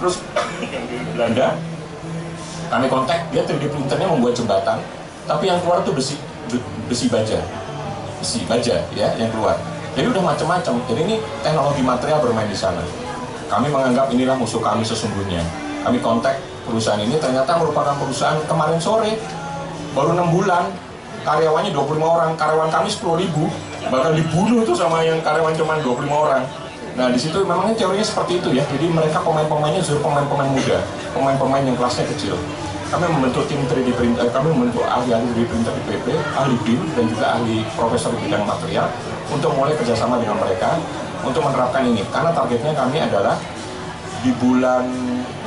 Terus 0.00 0.24
yang 0.64 0.84
di 0.88 0.96
Belanda 1.12 1.60
kami 2.72 2.88
kontak 2.88 3.28
dia 3.28 3.44
3D 3.44 3.68
printernya 3.68 4.08
membuat 4.08 4.32
jembatan, 4.32 4.80
tapi 5.28 5.52
yang 5.52 5.60
keluar 5.60 5.84
itu 5.84 5.92
besi 5.92 6.16
besi 6.88 7.12
baja, 7.12 7.36
besi 8.16 8.48
baja 8.48 8.80
ya 8.96 9.12
yang 9.20 9.28
keluar. 9.28 9.60
Jadi 9.92 10.08
udah 10.08 10.24
macam-macam. 10.24 10.74
Jadi 10.88 11.00
ini 11.04 11.16
teknologi 11.44 11.84
material 11.84 12.24
bermain 12.24 12.48
di 12.48 12.56
sana. 12.56 12.80
Kami 13.52 13.68
menganggap 13.68 14.08
inilah 14.08 14.40
musuh 14.40 14.64
kami 14.64 14.80
sesungguhnya. 14.80 15.44
Kami 15.84 16.00
kontak 16.00 16.40
perusahaan 16.64 16.96
ini 16.96 17.20
ternyata 17.20 17.60
merupakan 17.60 17.92
perusahaan 18.00 18.40
kemarin 18.48 18.80
sore 18.80 19.20
baru 19.92 20.16
enam 20.16 20.32
bulan 20.32 20.72
karyawannya 21.22 21.70
25 21.70 22.02
orang, 22.02 22.30
karyawan 22.36 22.70
kami 22.70 22.88
10 22.90 23.22
ribu, 23.22 23.44
bahkan 23.88 24.12
dibunuh 24.14 24.62
tuh 24.66 24.76
sama 24.76 25.02
yang 25.02 25.18
karyawan 25.22 25.54
cuma 25.54 25.78
25 25.80 26.10
orang. 26.10 26.42
Nah 26.92 27.08
di 27.08 27.16
situ 27.16 27.40
memangnya 27.40 27.72
teorinya 27.72 28.04
seperti 28.04 28.42
itu 28.44 28.52
ya, 28.52 28.64
jadi 28.68 28.86
mereka 28.92 29.24
pemain-pemainnya 29.24 29.80
justru 29.80 30.04
pemain-pemain 30.04 30.50
muda, 30.52 30.78
pemain-pemain 31.16 31.64
yang 31.64 31.76
kelasnya 31.78 32.04
kecil. 32.12 32.36
Kami 32.92 33.08
membentuk 33.08 33.48
tim 33.48 33.64
3D 33.64 33.96
printer, 33.96 34.28
kami 34.28 34.52
membentuk 34.52 34.84
ahli-ahli 34.84 35.24
3D 35.32 35.48
printer 35.48 35.72
di 35.72 35.82
PP, 35.88 36.06
ahli 36.36 36.56
BIM, 36.60 36.80
dan 36.92 37.04
juga 37.08 37.26
ahli 37.40 37.64
profesor 37.72 38.12
di 38.12 38.28
bidang 38.28 38.44
material 38.44 38.92
untuk 39.32 39.56
mulai 39.56 39.72
kerjasama 39.72 40.20
dengan 40.20 40.36
mereka 40.36 40.76
untuk 41.24 41.40
menerapkan 41.40 41.88
ini. 41.88 42.04
Karena 42.12 42.36
targetnya 42.36 42.76
kami 42.76 43.00
adalah 43.00 43.40
di 44.20 44.30
bulan 44.36 44.84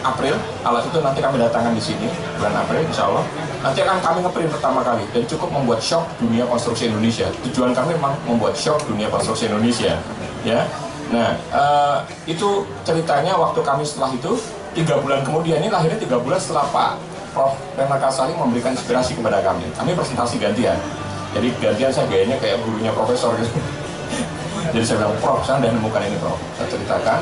April, 0.05 0.35
alat 0.62 0.85
itu 0.85 0.97
nanti 1.01 1.19
kami 1.19 1.41
datangkan 1.41 1.74
di 1.74 1.81
sini, 1.81 2.07
bulan 2.38 2.53
April 2.62 2.85
insya 2.85 3.09
Allah. 3.09 3.25
Nanti 3.65 3.81
akan 3.81 3.97
kami 3.97 4.17
ngeprint 4.21 4.51
pertama 4.53 4.79
kali 4.85 5.03
dan 5.09 5.24
cukup 5.25 5.50
membuat 5.50 5.81
shock 5.81 6.05
dunia 6.21 6.45
konstruksi 6.45 6.93
Indonesia. 6.93 7.25
Tujuan 7.50 7.74
kami 7.74 7.97
memang 7.97 8.13
membuat 8.29 8.53
shock 8.53 8.77
dunia 8.85 9.09
konstruksi 9.09 9.50
Indonesia. 9.50 9.97
Ya, 10.45 10.62
Nah, 11.13 11.38
uh, 11.53 11.97
itu 12.25 12.65
ceritanya 12.81 13.38
waktu 13.38 13.62
kami 13.62 13.85
setelah 13.85 14.09
itu 14.09 14.33
tiga 14.74 14.97
bulan 14.97 15.21
kemudian 15.21 15.62
ini 15.62 15.69
lahirnya 15.69 16.01
tiga 16.01 16.17
bulan 16.17 16.41
setelah 16.41 16.65
Pak 16.74 16.91
Prof. 17.35 17.53
Rena 17.77 18.00
Kasali 18.00 18.33
memberikan 18.33 18.74
inspirasi 18.74 19.13
kepada 19.13 19.43
kami. 19.43 19.69
Kami 19.75 19.91
presentasi 19.93 20.41
gantian. 20.41 20.79
Jadi 21.35 21.51
gantian 21.59 21.91
saya 21.91 22.07
gayanya 22.07 22.39
kayak 22.39 22.63
gurunya 22.63 22.89
profesor 22.95 23.35
gitu. 23.38 23.51
Jadi 24.74 24.83
saya 24.88 24.97
bilang, 25.03 25.15
Prof, 25.19 25.43
saya 25.43 25.62
udah 25.62 25.71
nemukan 25.75 26.01
ini 26.07 26.17
Prof. 26.17 26.39
Saya 26.57 26.67
ceritakan, 26.74 27.19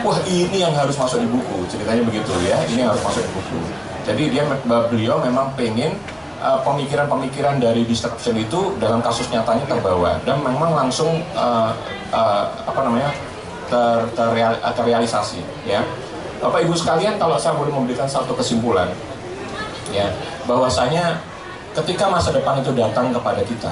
wah 0.00 0.18
ini 0.24 0.64
yang 0.64 0.72
harus 0.72 0.96
masuk 0.96 1.20
di 1.20 1.28
buku. 1.28 1.68
Ceritanya 1.68 2.02
begitu 2.08 2.32
ya. 2.48 2.56
Ini 2.64 2.88
yang 2.88 2.90
harus 2.96 3.04
masuk 3.04 3.20
di 3.20 3.30
buku. 3.36 3.60
Jadi 4.08 4.22
dia 4.32 4.42
beliau 4.66 5.20
memang 5.20 5.52
pengen 5.54 5.94
uh, 6.40 6.58
pemikiran-pemikiran 6.64 7.60
dari 7.60 7.84
disruption 7.84 8.34
itu 8.40 8.74
dalam 8.80 9.04
kasus 9.04 9.28
nyatanya 9.28 9.68
terbawa. 9.68 10.18
Dan 10.24 10.40
memang 10.40 10.72
langsung 10.72 11.22
uh, 11.36 11.70
uh, 12.10 12.44
apa 12.66 12.80
namanya 12.82 13.12
ter, 13.68 13.98
terreal, 14.16 14.54
terrealisasi 14.58 15.40
ya. 15.68 15.84
Bapak 16.42 16.66
Ibu 16.66 16.74
sekalian 16.74 17.22
kalau 17.22 17.38
saya 17.38 17.54
boleh 17.54 17.70
memberikan 17.70 18.08
satu 18.10 18.34
kesimpulan 18.34 18.90
ya. 19.94 20.10
Bahwasanya 20.48 21.22
ketika 21.78 22.10
masa 22.10 22.34
depan 22.34 22.58
itu 22.58 22.74
datang 22.74 23.14
kepada 23.14 23.46
kita 23.46 23.70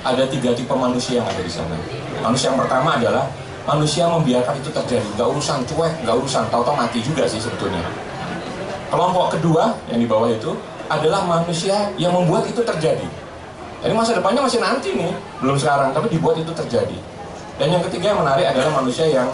ada 0.00 0.24
tiga 0.26 0.50
tipe 0.56 0.72
manusia 0.72 1.20
yang 1.20 1.28
ada 1.28 1.42
di 1.44 1.52
sana. 1.52 1.76
Manusia 2.24 2.50
yang 2.52 2.58
pertama 2.58 2.96
adalah 2.96 3.28
manusia 3.68 4.08
membiarkan 4.08 4.56
itu 4.60 4.70
terjadi. 4.72 5.08
Nggak 5.16 5.28
urusan 5.36 5.58
cuek 5.68 5.92
nggak 6.04 6.16
urusan 6.16 6.44
tahu-tahu 6.48 6.76
mati 6.76 6.98
juga 7.04 7.28
sih 7.28 7.40
sebetulnya. 7.40 7.82
Kelompok 8.90 9.38
kedua 9.38 9.76
yang 9.92 10.00
di 10.02 10.08
bawah 10.08 10.30
itu 10.30 10.56
adalah 10.90 11.22
manusia 11.22 11.94
yang 11.94 12.10
membuat 12.10 12.48
itu 12.50 12.60
terjadi. 12.64 13.06
Jadi 13.80 13.92
masa 13.96 14.12
depannya 14.12 14.44
masih 14.44 14.60
nanti 14.60 14.92
nih 14.92 15.12
belum 15.40 15.56
sekarang 15.56 15.94
tapi 15.94 16.12
dibuat 16.12 16.36
itu 16.36 16.52
terjadi. 16.52 16.98
Dan 17.56 17.76
yang 17.76 17.82
ketiga 17.88 18.16
yang 18.16 18.20
menarik 18.24 18.48
adalah 18.50 18.82
manusia 18.82 19.06
yang 19.08 19.28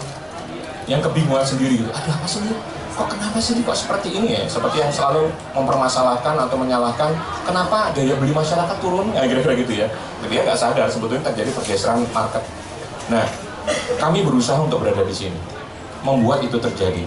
yang 0.87 1.03
kebingungan 1.03 1.43
sendiri 1.43 1.83
gitu. 1.83 1.91
Ada 1.91 2.15
apa 2.15 2.27
sih 2.27 2.39
ini? 2.43 2.55
Kok 2.97 3.07
kenapa 3.13 3.37
sih 3.37 3.53
kok 3.61 3.77
seperti 3.77 4.09
ini 4.09 4.27
ya? 4.33 4.41
Seperti 4.49 4.81
yang 4.81 4.89
selalu 4.89 5.29
mempermasalahkan 5.53 6.33
atau 6.33 6.57
menyalahkan 6.57 7.13
kenapa 7.45 7.93
daya 7.93 8.17
beli 8.17 8.33
masyarakat 8.33 8.77
turun? 8.81 9.11
Ya 9.13 9.27
kira-kira 9.27 9.53
gitu 9.53 9.73
ya. 9.85 9.87
Dia 10.25 10.41
nggak 10.47 10.57
sadar 10.57 10.87
sebetulnya 10.89 11.23
terjadi 11.29 11.51
pergeseran 11.53 12.07
market. 12.09 12.41
Nah 13.11 13.46
kami 13.99 14.23
berusaha 14.23 14.59
untuk 14.63 14.83
berada 14.83 15.03
di 15.03 15.15
sini. 15.15 15.39
Membuat 16.05 16.43
itu 16.45 16.55
terjadi. 16.55 17.03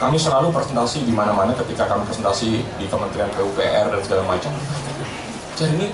Kami 0.00 0.16
selalu 0.16 0.48
presentasi 0.52 1.04
di 1.04 1.12
mana-mana 1.12 1.52
ketika 1.52 1.84
kami 1.84 2.08
presentasi 2.08 2.64
di 2.64 2.84
Kementerian 2.88 3.28
PUPR 3.36 3.92
dan 3.92 4.00
segala 4.00 4.24
macam. 4.24 4.52
Jadi 5.60 5.72
ini 5.76 5.88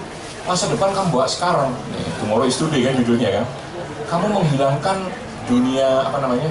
masa 0.47 0.71
depan 0.71 0.95
kamu 0.95 1.11
buat 1.11 1.27
sekarang. 1.27 1.75
Nih 1.91 2.07
tomorrow 2.23 2.47
is 2.47 2.55
today 2.55 2.87
kan 2.87 2.95
judulnya 3.03 3.43
kan. 3.43 3.45
Kamu 4.07 4.31
menghilangkan 4.31 5.11
dunia 5.51 6.07
apa 6.07 6.23
namanya 6.23 6.51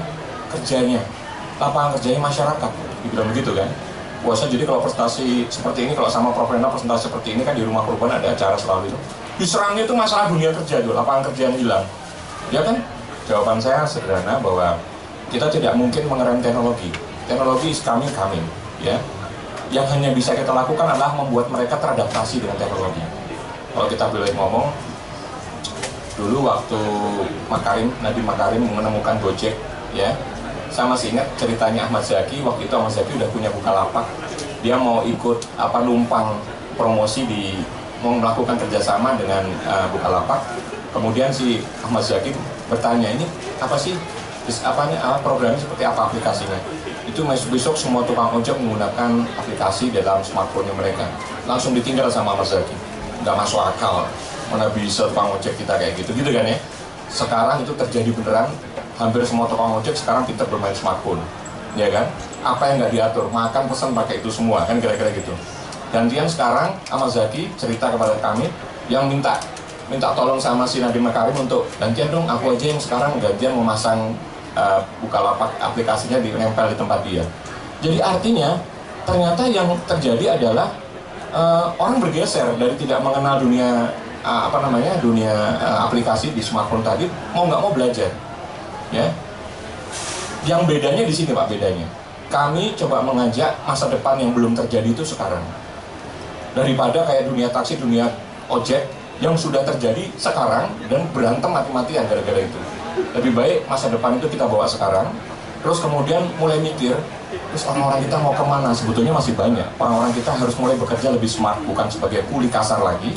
kerjanya. 0.51 0.99
Lapangan 1.55 1.95
kerjanya 1.95 2.19
masyarakat. 2.19 2.71
Dibilang 3.07 3.27
begitu 3.31 3.55
kan. 3.55 3.71
Puasa 4.19 4.51
jadi 4.51 4.67
kalau 4.67 4.83
presentasi 4.83 5.47
seperti 5.47 5.87
ini 5.87 5.93
kalau 5.95 6.11
sama 6.11 6.35
Prof. 6.35 6.51
Rena 6.51 6.67
presentasi 6.67 7.07
seperti 7.07 7.39
ini 7.39 7.47
kan 7.47 7.55
di 7.55 7.63
rumah 7.63 7.87
perubahan 7.87 8.19
ada 8.19 8.35
acara 8.35 8.59
selalu 8.59 8.91
itu. 8.91 8.99
Diserangnya 9.39 9.87
itu 9.87 9.95
masalah 9.95 10.27
dunia 10.27 10.51
kerja 10.51 10.83
itu 10.83 10.91
lapangan 10.91 11.31
kerja 11.31 11.41
yang 11.47 11.55
hilang. 11.55 11.83
Ya 12.51 12.67
kan 12.67 12.83
jawaban 13.25 13.57
saya 13.61 13.85
sederhana 13.85 14.37
bahwa 14.39 14.77
kita 15.29 15.49
tidak 15.49 15.73
mungkin 15.75 16.05
mengerem 16.05 16.39
teknologi. 16.41 16.89
Teknologi 17.25 17.73
is 17.73 17.81
coming 17.81 18.09
coming 18.13 18.45
ya. 18.81 19.01
Yang 19.73 19.97
hanya 19.97 20.09
bisa 20.13 20.37
kita 20.37 20.53
lakukan 20.53 20.85
adalah 20.85 21.17
membuat 21.17 21.49
mereka 21.49 21.81
teradaptasi 21.81 22.45
dengan 22.45 22.55
teknologi. 22.55 23.01
Kalau 23.73 23.87
kita 23.89 24.05
boleh 24.13 24.31
ngomong 24.37 24.67
dulu 26.15 26.47
waktu 26.47 26.79
Makarim 27.51 27.91
Nabi 27.99 28.21
Makarim 28.23 28.61
menemukan 28.63 29.19
Gojek 29.19 29.57
ya. 29.91 30.15
Saya 30.69 30.91
masih 30.91 31.15
ingat 31.15 31.27
ceritanya 31.39 31.87
Ahmad 31.87 32.03
Zaki 32.03 32.43
waktu 32.43 32.67
itu 32.67 32.73
Ahmad 32.75 32.91
Zaki 32.91 33.15
udah 33.15 33.29
punya 33.31 33.47
buka 33.47 33.71
lapak 33.71 34.05
dia 34.65 34.81
mau 34.81 35.05
ikut 35.05 35.45
apa 35.61 35.85
numpang 35.85 36.41
promosi 36.73 37.21
di 37.29 37.53
mau 38.01 38.17
melakukan 38.17 38.57
kerjasama 38.65 39.13
dengan 39.13 39.45
uh, 39.69 39.85
Bukalapak. 39.93 40.41
Kemudian 40.89 41.29
si 41.29 41.61
Ahmad 41.85 42.01
Zaki 42.01 42.33
bertanya 42.69 43.09
ini 43.13 43.25
apa 43.61 43.77
sih? 43.77 43.93
Apanya? 44.61 45.01
Apa 45.01 45.25
programnya 45.25 45.57
seperti 45.57 45.83
apa 45.89 46.05
aplikasinya? 46.05 46.59
Itu 47.09 47.25
besok 47.25 47.73
semua 47.73 48.05
tukang 48.05 48.29
ojek 48.29 48.53
menggunakan 48.61 49.25
aplikasi 49.41 49.89
dalam 49.89 50.21
smartphone 50.21 50.69
mereka. 50.77 51.05
Langsung 51.49 51.73
ditinggal 51.73 52.09
sama 52.13 52.37
Ahmad 52.37 52.45
Zaki 52.45 52.77
nggak 53.25 53.35
masuk 53.41 53.57
akal. 53.57 54.05
Mana 54.53 54.69
bisa 54.69 55.09
tukang 55.09 55.33
ojek 55.33 55.57
kita 55.57 55.73
kayak 55.81 55.97
gitu? 55.97 56.13
Gitu 56.13 56.29
kan 56.29 56.45
ya? 56.45 56.57
Sekarang 57.09 57.57
itu 57.65 57.73
terjadi 57.73 58.09
beneran. 58.13 58.49
Hampir 59.01 59.25
semua 59.25 59.49
tukang 59.49 59.81
ojek 59.81 59.97
sekarang 59.97 60.29
pintar 60.29 60.45
bermain 60.45 60.77
smartphone. 60.77 61.17
Ya 61.73 61.89
kan? 61.89 62.05
Apa 62.45 62.69
yang 62.69 62.85
nggak 62.85 62.93
diatur? 62.93 63.25
Makan 63.33 63.65
pesan 63.65 63.97
pakai 63.97 64.21
itu 64.21 64.29
semua. 64.29 64.61
Kan 64.69 64.77
kira-kira 64.77 65.09
gitu. 65.09 65.33
Gantian 65.89 66.29
sekarang 66.29 66.77
Ahmad 66.93 67.09
Zaki 67.09 67.49
cerita 67.57 67.89
kepada 67.89 68.13
kami 68.21 68.45
yang 68.93 69.09
minta 69.09 69.41
minta 69.85 70.09
tolong 70.17 70.41
sama 70.41 70.65
si 70.65 70.81
Nadiem 70.81 71.05
Makarim 71.05 71.37
untuk 71.37 71.69
gantian 71.77 72.09
dong. 72.09 72.25
Aku 72.25 72.57
aja 72.57 72.65
yang 72.65 72.81
sekarang 72.81 73.17
gantian 73.21 73.53
memasang 73.53 74.17
uh, 74.57 74.81
lapak 75.09 75.51
aplikasinya 75.61 76.17
di 76.17 76.33
nempel 76.33 76.73
di 76.73 76.77
tempat 76.77 76.99
dia. 77.05 77.23
Jadi 77.85 78.01
artinya 78.01 78.57
ternyata 79.05 79.45
yang 79.45 79.69
terjadi 79.85 80.41
adalah 80.41 80.73
uh, 81.29 81.69
orang 81.77 82.01
bergeser 82.01 82.57
dari 82.57 82.73
tidak 82.81 83.03
mengenal 83.05 83.37
dunia 83.37 83.93
uh, 84.25 84.41
apa 84.49 84.57
namanya 84.65 84.97
dunia 84.97 85.33
uh, 85.61 85.85
aplikasi 85.85 86.33
di 86.33 86.41
smartphone 86.41 86.81
tadi 86.81 87.05
mau 87.35 87.45
nggak 87.45 87.61
mau 87.61 87.71
belajar. 87.75 88.09
Ya. 88.89 89.13
Yang 90.45 90.61
bedanya 90.69 91.03
di 91.05 91.13
sini 91.13 91.31
pak 91.33 91.49
bedanya. 91.49 91.85
Kami 92.25 92.73
coba 92.73 93.05
mengajak 93.05 93.53
masa 93.69 93.85
depan 93.85 94.17
yang 94.17 94.33
belum 94.33 94.57
terjadi 94.57 94.89
itu 94.89 95.05
sekarang. 95.05 95.45
Daripada 96.57 97.05
kayak 97.05 97.29
dunia 97.29 97.53
taksi 97.53 97.77
dunia 97.77 98.09
ojek 98.49 99.04
yang 99.23 99.35
sudah 99.35 99.63
terjadi 99.63 100.11
sekarang 100.19 100.67
dan 100.91 101.07
berantem 101.15 101.47
mati-matian 101.47 102.03
gara-gara 102.07 102.41
itu. 102.43 102.59
Lebih 103.15 103.31
baik 103.35 103.57
masa 103.67 103.87
depan 103.91 104.19
itu 104.19 104.27
kita 104.27 104.47
bawa 104.47 104.67
sekarang 104.67 105.11
terus 105.63 105.81
kemudian 105.81 106.21
mulai 106.37 106.61
mikir 106.61 106.93
terus 107.51 107.63
orang-orang 107.65 108.05
kita 108.05 108.17
mau 108.21 108.31
ke 108.35 108.45
mana? 108.45 108.69
Sebetulnya 108.75 109.11
masih 109.15 109.33
banyak. 109.33 109.65
Orang-orang 109.79 110.11
kita 110.13 110.31
harus 110.35 110.55
mulai 110.59 110.75
bekerja 110.77 111.11
lebih 111.11 111.27
smart 111.27 111.59
bukan 111.63 111.87
sebagai 111.87 112.23
kuli 112.31 112.47
kasar 112.51 112.79
lagi. 112.83 113.15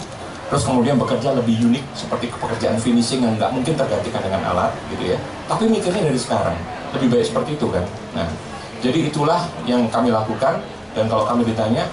Terus 0.48 0.64
kemudian 0.64 0.96
bekerja 0.96 1.36
lebih 1.36 1.60
unik 1.60 1.84
seperti 1.92 2.32
pekerjaan 2.32 2.80
finishing 2.80 3.20
yang 3.20 3.36
nggak 3.36 3.52
mungkin 3.52 3.76
tergantikan 3.76 4.22
dengan 4.24 4.40
alat 4.48 4.72
gitu 4.94 5.12
ya. 5.12 5.18
Tapi 5.44 5.68
mikirnya 5.68 6.08
dari 6.08 6.16
sekarang 6.16 6.56
lebih 6.96 7.12
baik 7.12 7.26
seperti 7.28 7.50
itu 7.58 7.68
kan. 7.68 7.84
Nah 8.16 8.28
jadi 8.78 9.10
itulah 9.10 9.42
yang 9.66 9.90
kami 9.90 10.14
lakukan 10.14 10.62
dan 10.94 11.04
kalau 11.10 11.26
kami 11.26 11.42
ditanya 11.42 11.84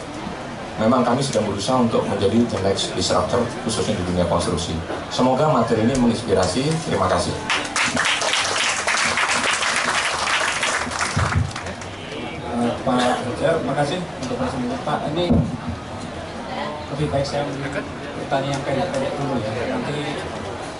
memang 0.75 1.07
kami 1.07 1.23
sudah 1.23 1.39
berusaha 1.43 1.79
untuk 1.79 2.03
menjadi 2.03 2.43
the 2.51 2.59
next 2.67 2.91
disruptor 2.99 3.39
khususnya 3.63 3.95
di 3.95 4.03
dunia 4.11 4.27
konstruksi. 4.27 4.75
Semoga 5.07 5.47
materi 5.47 5.87
ini 5.87 5.95
menginspirasi. 5.95 6.67
Terima 6.87 7.07
kasih. 7.07 7.31
Uh, 12.55 12.71
Pak 12.83 13.23
terima 13.39 13.75
kasih 13.79 13.99
untuk 14.23 14.35
presentasi 14.35 14.77
Pak. 14.83 14.99
Ini 15.15 15.25
lebih 16.95 17.07
baik 17.11 17.25
saya 17.27 17.43
pertanyaan 18.25 18.59
yang 18.59 18.63
pendek-pendek 18.67 19.11
dulu 19.15 19.35
ya. 19.39 19.51
Nanti 19.71 19.97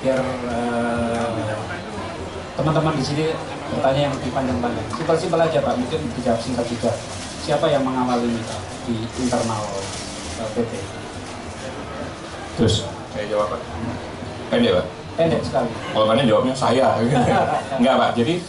biar 0.04 0.20
uh, 0.52 1.56
teman-teman 2.60 2.94
di 3.00 3.04
sini 3.04 3.26
bertanya 3.72 4.12
yang 4.12 4.14
lebih 4.20 4.32
panjang-panjang. 4.36 4.88
Simpel-simpel 4.92 5.40
aja 5.40 5.60
Pak. 5.64 5.74
Mungkin 5.80 6.00
dijawab 6.20 6.40
singkat 6.44 6.68
juga 6.68 6.92
siapa 7.46 7.70
yang 7.70 7.86
mengawal 7.86 8.18
ini 8.26 8.42
Pak 8.42 8.60
di 8.90 8.96
internal 9.22 9.62
eh, 10.42 10.50
PT 10.58 10.74
terus 12.58 12.90
saya 13.14 13.26
jawab 13.30 13.54
Pak 13.54 13.62
pendek 14.50 14.82
Pak 14.82 14.86
pendek 15.14 15.42
sekali 15.46 15.70
kalau 15.94 16.06
banyak 16.10 16.26
jawabnya 16.26 16.56
saya 16.58 16.98
enggak 17.80 17.96
Pak 18.02 18.10
jadi 18.18 18.42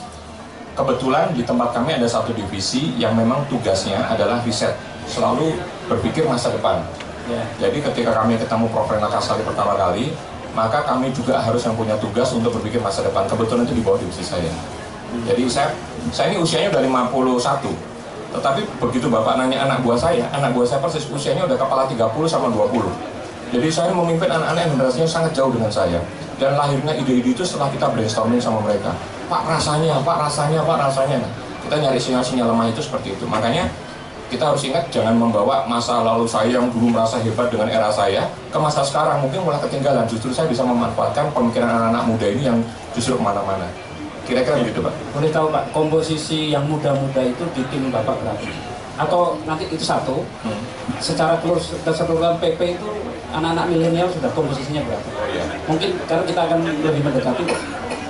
kebetulan 0.73 1.37
di 1.37 1.45
tempat 1.45 1.77
kami 1.77 2.01
ada 2.01 2.09
satu 2.09 2.33
divisi 2.33 2.97
yang 2.97 3.13
memang 3.13 3.45
tugasnya 3.53 4.01
adalah 4.09 4.41
riset 4.49 4.73
selalu 5.05 5.61
berpikir 5.93 6.25
masa 6.25 6.49
depan 6.57 6.81
Yeah. 7.27 7.43
Jadi 7.59 7.83
ketika 7.83 8.23
kami 8.23 8.39
ketemu 8.39 8.71
Prof. 8.71 8.87
Rena 8.87 9.11
Kasali 9.11 9.43
pertama 9.43 9.75
kali, 9.75 10.15
maka 10.55 10.87
kami 10.87 11.11
juga 11.11 11.43
harus 11.43 11.59
yang 11.67 11.75
punya 11.75 11.99
tugas 11.99 12.31
untuk 12.31 12.55
berpikir 12.55 12.79
masa 12.79 13.03
depan. 13.03 13.27
Kebetulan 13.27 13.67
itu 13.67 13.75
di 13.75 13.83
bawah 13.83 13.99
divisi 13.99 14.23
saya. 14.23 14.47
Hmm. 14.47 15.27
Jadi 15.27 15.43
saya, 15.51 15.75
saya 16.15 16.31
ini 16.31 16.39
usianya 16.39 16.71
udah 16.71 16.83
51. 17.11 17.96
Tetapi 18.35 18.63
begitu 18.83 19.07
Bapak 19.07 19.39
nanya 19.39 19.69
anak 19.69 19.85
buah 19.87 19.99
saya, 19.99 20.27
anak 20.35 20.55
buah 20.57 20.67
saya 20.67 20.81
persis 20.83 21.07
usianya 21.07 21.47
udah 21.47 21.59
kepala 21.59 21.87
30 21.87 22.03
sama 22.27 22.51
20. 22.51 23.15
Jadi 23.55 23.69
saya 23.71 23.95
memimpin 23.95 24.27
anak-anak 24.27 24.61
yang 24.67 24.73
generasinya 24.75 25.09
sangat 25.09 25.33
jauh 25.37 25.55
dengan 25.55 25.71
saya. 25.71 26.03
Dan 26.37 26.59
lahirnya 26.59 26.93
ide-ide 26.99 27.33
itu 27.33 27.47
setelah 27.47 27.71
kita 27.71 27.87
brainstorming 27.89 28.43
sama 28.43 28.59
mereka. 28.61 28.93
Pak 29.31 29.47
rasanya, 29.47 30.03
Pak 30.03 30.17
rasanya, 30.27 30.61
Pak 30.67 30.79
rasanya. 30.91 31.19
Kita 31.67 31.77
nyari 31.79 31.99
sinyal-sinyal 31.99 32.51
lemah 32.51 32.67
itu 32.69 32.83
seperti 32.83 33.15
itu. 33.15 33.25
Makanya 33.25 33.71
kita 34.27 34.43
harus 34.43 34.63
ingat 34.67 34.91
jangan 34.91 35.15
membawa 35.15 35.63
masa 35.71 36.03
lalu 36.03 36.27
saya 36.27 36.59
yang 36.59 36.67
dulu 36.75 36.91
merasa 36.91 37.23
hebat 37.23 37.47
dengan 37.47 37.71
era 37.71 37.87
saya 37.95 38.27
ke 38.51 38.59
masa 38.59 38.83
sekarang 38.83 39.23
mungkin 39.23 39.47
mulai 39.47 39.63
ketinggalan 39.63 40.03
justru 40.11 40.35
saya 40.35 40.51
bisa 40.51 40.67
memanfaatkan 40.67 41.31
pemikiran 41.31 41.71
anak-anak 41.71 42.05
muda 42.11 42.27
ini 42.27 42.43
yang 42.51 42.59
justru 42.91 43.15
ke 43.15 43.23
mana-mana 43.23 43.71
kira-kira 44.27 44.59
begitu 44.61 44.83
pak 44.83 44.95
boleh 45.15 45.31
tahu 45.31 45.47
pak 45.55 45.65
komposisi 45.71 46.51
yang 46.51 46.67
muda-muda 46.67 47.23
itu 47.23 47.45
di 47.55 47.63
tim 47.71 47.89
bapak 47.95 48.19
berapa 48.21 48.47
atau 48.97 49.37
nanti 49.45 49.69
itu 49.69 49.85
satu 49.85 50.25
hmm. 50.45 50.63
secara 50.99 51.37
keseluruhan 51.85 52.41
PP 52.41 52.81
itu 52.81 52.89
anak-anak 53.31 53.69
milenial 53.69 54.09
sudah 54.09 54.33
komposisinya 54.33 54.81
berapa 54.83 55.09
oh, 55.13 55.27
iya. 55.29 55.45
mungkin 55.69 55.91
karena 56.09 56.25
kita 56.25 56.41
akan 56.49 56.59
lebih 56.81 57.03
mendekati 57.05 57.45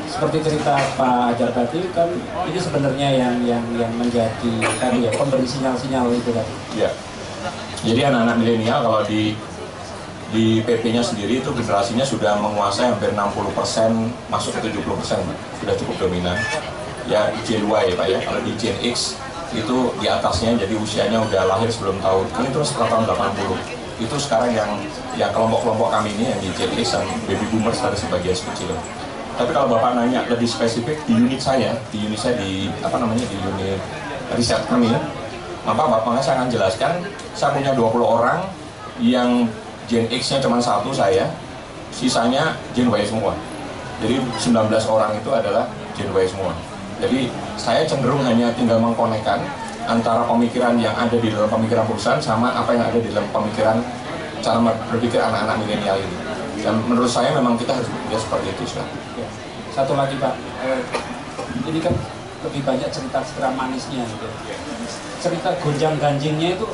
seperti 0.07 0.39
cerita 0.49 0.79
Pak 0.97 1.37
Ajar 1.37 1.51
tadi 1.53 1.83
kan 1.93 2.09
ini 2.49 2.57
sebenarnya 2.57 3.09
yang 3.13 3.35
yang 3.45 3.65
yang 3.77 3.93
menjadi 4.01 4.53
tadi 4.81 5.05
ya 5.05 5.13
pemberi 5.13 5.45
sinyal-sinyal 5.45 6.09
itu 6.15 6.31
tadi. 6.33 6.55
Iya. 6.79 6.91
Jadi 7.85 8.01
anak-anak 8.01 8.37
milenial 8.41 8.81
kalau 8.81 9.05
di 9.05 9.37
di 10.35 10.59
PP-nya 10.67 11.03
sendiri 11.07 11.39
itu 11.39 11.51
generasinya 11.55 12.03
sudah 12.03 12.35
menguasai 12.43 12.91
hampir 12.91 13.15
60% 13.15 14.31
masuk 14.31 14.51
ke 14.59 14.75
70% 14.75 15.23
sudah 15.63 15.75
cukup 15.79 15.97
dominan. 16.09 16.35
Ya 17.07 17.31
Gen 17.47 17.71
Y 17.71 17.83
ya 17.91 17.95
Pak 17.95 18.07
ya. 18.11 18.19
Kalau 18.27 18.41
di 18.43 18.53
Gen 18.59 18.75
X 18.83 19.15
itu 19.55 19.77
di 20.03 20.07
atasnya 20.11 20.59
jadi 20.59 20.75
usianya 20.75 21.23
udah 21.23 21.47
lahir 21.47 21.71
sebelum 21.71 22.03
tahun 22.03 22.27
ini 22.43 22.49
terus 22.51 22.75
setelah 22.75 22.99
tahun 22.99 23.05
80 23.39 24.03
itu 24.03 24.17
sekarang 24.21 24.51
yang 24.53 24.71
yang 25.15 25.31
kelompok-kelompok 25.33 25.89
kami 25.89 26.11
ini 26.19 26.35
yang 26.35 26.41
di 26.43 26.51
JTX 26.53 26.99
dan 26.99 27.07
baby 27.25 27.47
boomers 27.55 27.79
ada 27.81 27.95
sebagian 27.95 28.35
kecil 28.35 28.75
tapi 29.37 29.51
kalau 29.53 29.71
bapak 29.71 29.97
nanya 29.97 30.27
lebih 30.29 30.49
spesifik 30.49 30.99
di 31.07 31.17
unit 31.17 31.41
saya 31.41 31.79
di 31.95 32.05
unit 32.05 32.19
saya 32.19 32.37
di 32.37 32.69
apa 32.83 32.97
namanya 32.99 33.25
di 33.25 33.37
unit 33.39 33.81
riset 34.35 34.61
kami 34.67 34.91
maka 35.65 35.83
bapak 35.89 36.21
saya 36.21 36.43
akan 36.43 36.49
jelaskan 36.51 36.93
saya 37.33 37.55
punya 37.55 37.73
20 37.73 38.03
orang 38.03 38.41
yang 39.01 39.49
Gen 39.87 40.07
X 40.11 40.35
nya 40.35 40.39
cuma 40.43 40.59
satu 40.59 40.91
saya 40.91 41.31
sisanya 41.95 42.59
Gen 42.75 42.91
Y 42.91 43.03
semua 43.07 43.33
jadi 44.03 44.21
19 44.21 44.53
orang 44.91 45.17
itu 45.17 45.31
adalah 45.33 45.71
Gen 45.95 46.11
Y 46.11 46.27
semua 46.27 46.53
jadi 46.97 47.29
saya 47.61 47.85
cenderung 47.85 48.25
hanya 48.25 48.53
tinggal 48.57 48.81
mengkonekkan 48.81 49.45
antara 49.87 50.27
pemikiran 50.27 50.75
yang 50.81 50.97
ada 50.97 51.15
di 51.15 51.29
dalam 51.31 51.47
pemikiran 51.47 51.85
perusahaan 51.87 52.19
sama 52.19 52.51
apa 52.57 52.75
yang 52.75 52.85
ada 52.89 52.99
di 52.99 53.09
dalam 53.13 53.29
pemikiran 53.31 53.79
cara 54.43 54.59
berpikir 54.91 55.21
anak-anak 55.21 55.57
milenial 55.63 55.99
ini. 55.99 56.17
Dan 56.63 56.83
menurut 56.89 57.11
saya 57.11 57.35
memang 57.37 57.55
kita 57.61 57.77
harus 57.77 57.87
bekerja 57.87 58.19
seperti 58.19 58.47
itu. 58.51 58.63
Sih. 58.75 58.79
Ya. 59.19 59.29
Satu 59.71 59.93
lagi 59.95 60.17
Pak, 60.19 60.35
eh, 60.65 60.81
ini 61.69 61.79
kan 61.85 61.95
lebih 62.49 62.63
banyak 62.65 62.89
cerita-cerita 62.91 63.53
manisnya 63.55 64.03
gitu. 64.09 64.27
Cerita 65.21 65.53
gonjang 65.61 65.95
ganjingnya 66.01 66.57
itu 66.57 66.67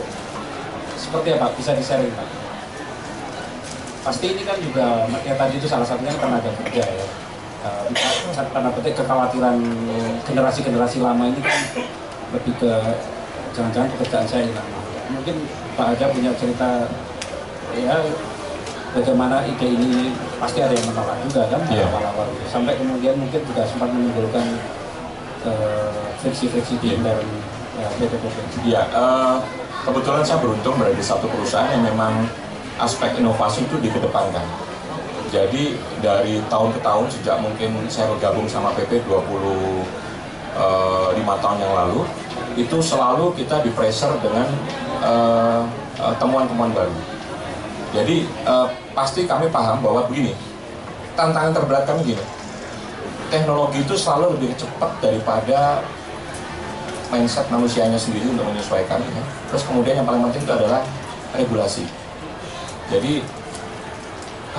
seperti 0.97 1.35
apa? 1.35 1.51
Bisa 1.59 1.75
di-sharing 1.75 2.15
Pak? 2.15 2.42
Pasti 4.03 4.27
ini 4.35 4.43
kan 4.43 4.59
juga, 4.59 5.07
ya 5.23 5.35
tadi 5.39 5.55
itu 5.63 5.67
salah 5.71 5.87
satunya 5.87 6.11
tenaga 6.19 6.51
kerja 6.67 6.83
ya 6.83 7.07
uh, 7.63 7.87
tanda 8.51 8.71
petik 8.75 8.95
kekhawatiran 8.99 9.59
generasi-generasi 10.27 10.99
lama 11.03 11.31
ini 11.31 11.41
kan 11.41 11.61
lebih 12.35 12.55
ke 12.59 12.73
jangan-jangan 13.55 13.89
pekerjaan 13.97 14.27
saya 14.27 14.43
hilang. 14.49 14.69
Mungkin 15.13 15.37
Pak 15.77 15.87
Aja 15.97 16.05
punya 16.11 16.33
cerita 16.35 16.89
ya 17.77 17.97
bagaimana 18.93 19.41
ide 19.49 19.69
ini 19.73 20.13
pasti 20.37 20.61
ada 20.61 20.77
yang 20.77 20.85
menolak 20.93 21.17
juga 21.25 21.49
kan 21.49 21.61
yeah. 21.73 21.89
awal-awal 21.89 22.29
sampai 22.45 22.77
kemudian 22.77 23.17
mungkin 23.17 23.41
juga 23.49 23.65
sempat 23.65 23.89
menimbulkan 23.89 24.45
uh, 25.49 26.13
friksi-friksi 26.21 26.77
di 26.81 26.97
yeah. 26.97 27.01
dalam 27.01 27.29
PT-PT. 27.97 28.37
Iya, 28.69 28.83
uh, 28.93 29.41
kebetulan 29.89 30.23
saya 30.23 30.39
beruntung 30.45 30.77
berada 30.77 30.93
di 30.93 31.05
satu 31.05 31.25
perusahaan 31.25 31.73
yang 31.73 31.89
memang 31.89 32.29
aspek 32.81 33.19
inovasi 33.21 33.65
itu 33.67 33.77
dikedepankan 33.81 34.45
jadi 35.33 35.73
dari 36.05 36.45
tahun 36.53 36.77
ke 36.77 36.81
tahun 36.85 37.09
sejak 37.09 37.41
mungkin 37.41 37.89
saya 37.89 38.13
bergabung 38.13 38.45
sama 38.45 38.69
PP 38.77 39.01
25 39.09 39.25
eh, 41.17 41.41
tahun 41.41 41.59
yang 41.65 41.73
lalu, 41.73 42.05
itu 42.61 42.77
selalu 42.85 43.33
kita 43.41 43.65
di 43.65 43.73
pressure 43.73 44.13
dengan 44.21 44.45
eh, 45.01 45.63
eh, 46.05 46.15
temuan-temuan 46.21 46.69
uh, 46.69 46.85
baru. 46.85 46.97
Jadi 47.93 48.29
uh, 48.45 48.69
pasti 48.93 49.25
kami 49.25 49.49
paham 49.49 49.81
bahwa 49.81 50.05
begini, 50.09 50.37
tantangan 51.17 51.53
terberat 51.57 51.85
kami 51.89 52.13
gini, 52.13 52.25
teknologi 53.33 53.85
itu 53.85 53.97
selalu 53.97 54.37
lebih 54.37 54.53
cepat 54.57 54.97
daripada 55.01 55.81
mindset 57.09 57.49
manusianya 57.49 57.97
sendiri 57.97 58.33
untuk 58.33 58.49
menyesuaikan. 58.49 59.01
Ya. 59.01 59.25
Terus 59.53 59.65
kemudian 59.65 60.01
yang 60.01 60.09
paling 60.09 60.25
penting 60.29 60.45
itu 60.45 60.53
adalah 60.57 60.81
regulasi. 61.37 62.02
Jadi 62.93 63.25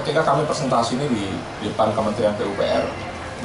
ketika 0.01 0.21
kami 0.25 0.41
presentasi 0.49 0.97
ini 0.97 1.05
di, 1.05 1.23
depan 1.69 1.93
Kementerian 1.93 2.33
PUPR, 2.33 2.83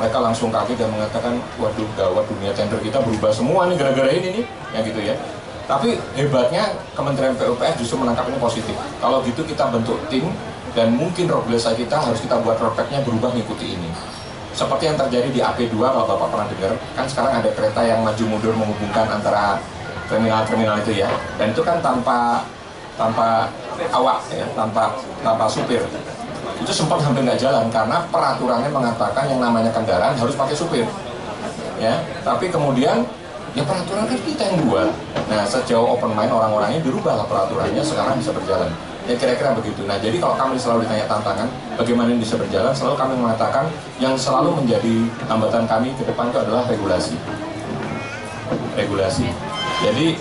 mereka 0.00 0.18
langsung 0.24 0.48
kaget 0.48 0.80
dan 0.80 0.88
mengatakan, 0.88 1.36
waduh 1.60 1.84
gawat 1.92 2.24
dunia 2.32 2.56
tender 2.56 2.80
kita 2.80 3.04
berubah 3.04 3.28
semua 3.28 3.68
nih 3.68 3.76
gara-gara 3.76 4.08
ini 4.08 4.28
nih, 4.40 4.44
yang 4.72 4.82
gitu 4.88 5.00
ya. 5.04 5.14
Tapi 5.68 6.00
hebatnya 6.16 6.72
Kementerian 6.96 7.36
PUPR 7.36 7.76
justru 7.76 8.00
menangkap 8.00 8.32
positif. 8.40 8.72
Kalau 9.04 9.20
gitu 9.28 9.44
kita 9.44 9.68
bentuk 9.68 10.00
tim 10.08 10.32
dan 10.72 10.96
mungkin 10.96 11.28
regulasi 11.28 11.84
kita 11.84 12.00
harus 12.00 12.24
kita 12.24 12.40
buat 12.40 12.56
roadmapnya 12.56 13.04
berubah 13.04 13.36
mengikuti 13.36 13.76
ini. 13.76 13.92
Seperti 14.56 14.88
yang 14.88 14.96
terjadi 14.96 15.28
di 15.28 15.40
AP2 15.44 15.76
kalau 15.76 16.08
Bapak 16.08 16.32
pernah 16.32 16.48
dengar, 16.48 16.72
kan 16.96 17.04
sekarang 17.04 17.44
ada 17.44 17.50
kereta 17.52 17.84
yang 17.84 18.00
maju 18.00 18.24
mundur 18.24 18.56
menghubungkan 18.56 19.06
antara 19.06 19.60
terminal-terminal 20.08 20.80
itu 20.80 21.04
ya. 21.04 21.12
Dan 21.36 21.52
itu 21.52 21.60
kan 21.60 21.78
tanpa 21.84 22.42
tanpa 22.98 23.46
awak 23.94 24.26
ya, 24.34 24.44
tanpa 24.58 24.90
tanpa 25.22 25.46
supir. 25.46 25.80
Itu 26.58 26.72
sempat 26.74 26.98
hampir 27.06 27.22
nggak 27.22 27.38
jalan 27.38 27.70
karena 27.70 28.02
peraturannya 28.10 28.68
mengatakan 28.74 29.30
yang 29.30 29.38
namanya 29.38 29.70
kendaraan 29.70 30.18
harus 30.18 30.34
pakai 30.34 30.58
supir. 30.58 30.84
Ya 31.78 32.02
tapi 32.26 32.50
kemudian 32.50 33.06
ya 33.54 33.62
peraturan 33.62 34.10
kan 34.10 34.18
kita 34.18 34.42
yang 34.50 34.58
buat. 34.66 34.90
Nah 35.30 35.46
sejauh 35.46 35.94
open 35.94 36.12
mind 36.12 36.34
orang-orangnya 36.34 36.82
dirubahlah 36.82 37.24
peraturannya 37.30 37.80
sekarang 37.86 38.18
bisa 38.18 38.34
berjalan. 38.34 38.68
Ya 39.06 39.14
kira-kira 39.16 39.54
begitu. 39.54 39.86
Nah 39.86 39.96
jadi 40.02 40.18
kalau 40.18 40.34
kami 40.36 40.58
selalu 40.58 40.84
ditanya 40.84 41.06
tantangan 41.06 41.48
bagaimana 41.78 42.12
ini 42.12 42.20
bisa 42.20 42.34
berjalan 42.34 42.74
selalu 42.74 42.96
kami 42.98 43.14
mengatakan 43.16 43.64
yang 44.02 44.18
selalu 44.18 44.58
menjadi 44.58 45.06
hambatan 45.30 45.64
kami 45.64 45.94
ke 45.94 46.02
depan 46.04 46.34
itu 46.34 46.38
adalah 46.42 46.66
regulasi. 46.66 47.16
Regulasi. 48.74 49.30
Jadi 49.78 50.18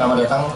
selamat 0.00 0.16
datang 0.24 0.48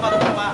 Pak, 0.00 0.32
Pak. 0.32 0.52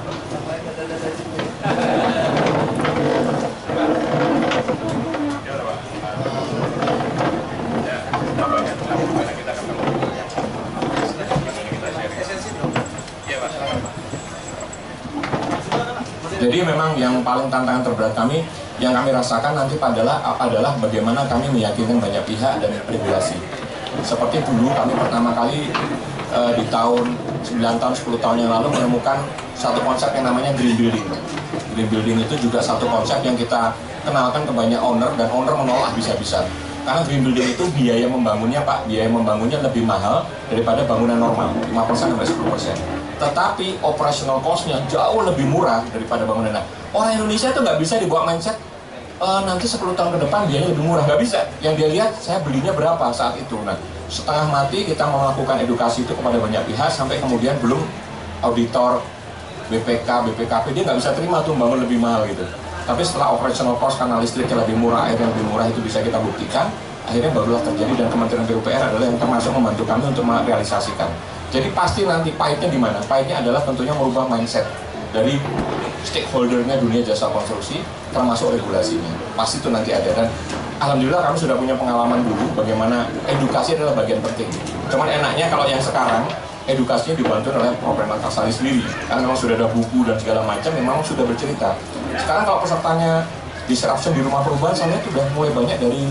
Jadi 16.42 16.58
memang 16.66 16.98
yang 16.98 17.22
paling 17.22 17.46
tantangan 17.46 17.86
terberat 17.86 18.18
kami 18.18 18.42
yang 18.82 18.90
kami 18.90 19.14
rasakan 19.14 19.54
nanti 19.54 19.78
adalah 19.78 20.18
adalah 20.42 20.74
bagaimana 20.82 21.22
kami 21.30 21.46
meyakinkan 21.54 22.02
banyak 22.02 22.18
pihak 22.26 22.58
dan 22.58 22.74
regulasi. 22.90 23.38
Seperti 24.02 24.42
dulu 24.42 24.74
kami 24.74 24.90
pertama 24.98 25.30
kali 25.38 25.70
uh, 26.34 26.50
di 26.58 26.66
tahun 26.66 27.14
9 27.46 27.62
tahun 27.78 27.94
10 27.94 28.18
tahun 28.18 28.36
yang 28.42 28.50
lalu 28.58 28.74
menemukan 28.74 29.22
satu 29.54 29.78
konsep 29.86 30.10
yang 30.18 30.26
namanya 30.26 30.50
green 30.58 30.74
building. 30.74 31.06
Green 31.78 31.86
building 31.86 32.18
itu 32.26 32.34
juga 32.42 32.58
satu 32.58 32.90
konsep 32.90 33.22
yang 33.22 33.38
kita 33.38 33.70
kenalkan 34.02 34.42
ke 34.42 34.50
banyak 34.50 34.82
owner 34.82 35.14
dan 35.14 35.30
owner 35.30 35.54
menolak 35.54 35.94
bisa-bisa. 35.94 36.42
Karena 36.82 37.06
green 37.06 37.22
building 37.22 37.54
itu 37.54 37.64
biaya 37.78 38.10
membangunnya 38.10 38.66
Pak, 38.66 38.90
biaya 38.90 39.06
membangunnya 39.06 39.62
lebih 39.62 39.86
mahal 39.86 40.26
daripada 40.50 40.82
bangunan 40.90 41.22
normal, 41.22 41.54
5% 41.70 42.10
sampai 42.10 42.26
10%. 42.26 43.01
Tetapi 43.20 43.80
operational 43.82 44.38
cost-nya 44.40 44.80
jauh 44.88 45.22
lebih 45.24 45.48
murah 45.48 45.84
daripada 45.90 46.24
bangunan. 46.24 46.52
Nah, 46.52 46.64
orang 46.92 47.20
Indonesia 47.20 47.52
itu 47.52 47.60
nggak 47.60 47.78
bisa 47.80 47.94
dibawa 48.00 48.28
mindset 48.28 48.56
e, 49.22 49.28
nanti 49.46 49.66
10 49.70 49.94
tahun 49.94 50.10
ke 50.16 50.18
depan 50.26 50.40
biayanya 50.50 50.68
lebih 50.74 50.84
murah, 50.84 51.04
nggak 51.06 51.20
bisa. 51.22 51.46
Yang 51.62 51.74
dia 51.78 51.88
lihat 51.98 52.10
saya 52.18 52.38
belinya 52.42 52.72
berapa 52.74 53.12
saat 53.14 53.38
itu. 53.38 53.56
Nah, 53.62 53.78
setengah 54.10 54.46
mati 54.50 54.84
kita 54.84 55.04
melakukan 55.06 55.56
edukasi 55.62 56.04
itu 56.04 56.12
kepada 56.12 56.36
banyak 56.36 56.62
pihak 56.68 56.90
sampai 56.90 57.22
kemudian 57.22 57.54
belum 57.62 57.80
auditor 58.42 59.00
BPK, 59.70 60.08
BPKP 60.28 60.64
dia 60.76 60.82
nggak 60.84 60.98
bisa 61.00 61.10
terima 61.16 61.40
tuh 61.46 61.56
bangun 61.56 61.80
lebih 61.80 61.96
mahal 62.02 62.28
gitu. 62.28 62.44
Tapi 62.82 63.02
setelah 63.06 63.30
operational 63.30 63.78
cost 63.78 63.96
karena 63.96 64.18
listriknya 64.18 64.58
lebih 64.58 64.74
murah, 64.74 65.06
airnya 65.06 65.30
lebih 65.30 65.44
murah 65.48 65.70
itu 65.70 65.78
bisa 65.80 66.02
kita 66.02 66.18
buktikan. 66.18 66.66
Akhirnya 67.06 67.30
barulah 67.34 67.62
terjadi 67.62 67.94
dan 67.98 68.08
Kementerian 68.10 68.46
PUPR 68.46 68.82
adalah 68.94 69.06
yang 69.06 69.18
termasuk 69.18 69.50
membantu 69.54 69.82
kami 69.86 70.04
untuk 70.10 70.24
merealisasikan. 70.26 71.10
Jadi 71.52 71.68
pasti 71.76 72.08
nanti 72.08 72.32
pahitnya 72.32 72.72
di 72.72 72.80
mana? 72.80 72.96
Pahitnya 73.04 73.44
adalah 73.44 73.60
tentunya 73.60 73.92
merubah 73.92 74.24
mindset 74.24 74.64
dari 75.12 75.36
stakeholdernya 76.00 76.80
dunia 76.80 77.04
jasa 77.04 77.28
konstruksi 77.28 77.84
termasuk 78.10 78.56
regulasinya. 78.56 79.12
Pasti 79.36 79.60
itu 79.60 79.68
nanti 79.68 79.92
ada 79.92 80.08
dan 80.16 80.26
Alhamdulillah 80.82 81.22
kami 81.30 81.36
sudah 81.38 81.54
punya 81.54 81.76
pengalaman 81.78 82.24
dulu 82.26 82.58
bagaimana 82.58 83.06
edukasi 83.28 83.78
adalah 83.78 83.94
bagian 84.00 84.18
penting. 84.24 84.48
Cuman 84.90 85.06
enaknya 85.06 85.46
kalau 85.46 85.68
yang 85.68 85.78
sekarang 85.78 86.26
edukasinya 86.66 87.14
dibantu 87.20 87.54
oleh 87.54 87.70
Program 87.78 88.18
Kasali 88.18 88.50
sendiri 88.50 88.82
karena 89.06 89.20
memang 89.22 89.38
sudah 89.38 89.54
ada 89.54 89.68
buku 89.70 89.98
dan 90.08 90.16
segala 90.18 90.40
macam 90.42 90.72
memang 90.74 90.98
sudah 91.04 91.22
bercerita. 91.22 91.76
Sekarang 92.18 92.48
kalau 92.48 92.58
pesertanya 92.64 93.22
disruption 93.70 94.16
di 94.16 94.22
rumah 94.26 94.42
perubahan 94.42 94.74
saya 94.74 94.88
lihat 94.96 95.06
sudah 95.06 95.24
mulai 95.38 95.52
banyak 95.54 95.78
dari 95.78 96.02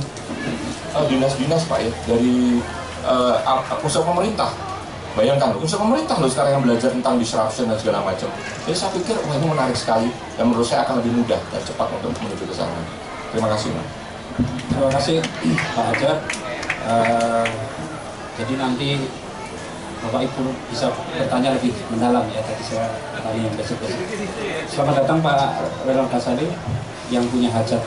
uh, 0.96 1.04
dinas-dinas 1.10 1.68
Pak 1.68 1.80
ya, 1.84 1.92
dari 2.08 2.64
uh, 3.04 3.84
unsur 3.84 4.08
pemerintah. 4.08 4.71
Bayangkan, 5.12 5.52
unsur 5.60 5.84
pemerintah 5.84 6.16
loh 6.24 6.32
sekarang 6.32 6.52
yang 6.56 6.64
belajar 6.64 6.88
tentang 6.88 7.20
disruption 7.20 7.68
dan 7.68 7.76
segala 7.76 8.00
macam. 8.00 8.32
Jadi 8.64 8.76
saya 8.78 8.92
pikir 8.96 9.16
wah 9.28 9.36
ini 9.36 9.48
menarik 9.52 9.76
sekali 9.76 10.08
dan 10.40 10.48
menurut 10.48 10.64
saya 10.64 10.88
akan 10.88 11.04
lebih 11.04 11.20
mudah 11.20 11.42
dan 11.52 11.62
cepat 11.68 11.88
untuk 12.00 12.16
menuju 12.24 12.48
ke 12.48 12.56
sana. 12.56 12.80
Terima 13.36 13.52
kasih, 13.52 13.76
Pak. 13.76 13.86
Terima 14.72 14.90
kasih 14.96 15.16
Pak 15.76 15.86
Hajar. 15.92 16.16
Uh, 16.82 17.48
jadi 18.40 18.54
nanti 18.58 18.90
Bapak 20.02 20.26
Ibu 20.26 20.50
bisa 20.74 20.90
bertanya 21.14 21.54
lebih 21.54 21.78
mendalam 21.94 22.26
ya 22.34 22.42
tadi 22.42 22.64
saya 22.66 22.90
tanya 23.14 23.38
yang 23.46 23.54
basic-basic. 23.54 24.02
Selamat 24.66 25.06
datang 25.06 25.22
Pak 25.22 25.62
Renal 25.86 26.10
Kasali 26.10 26.50
yang 27.14 27.22
punya 27.30 27.54
hajat 27.54 27.86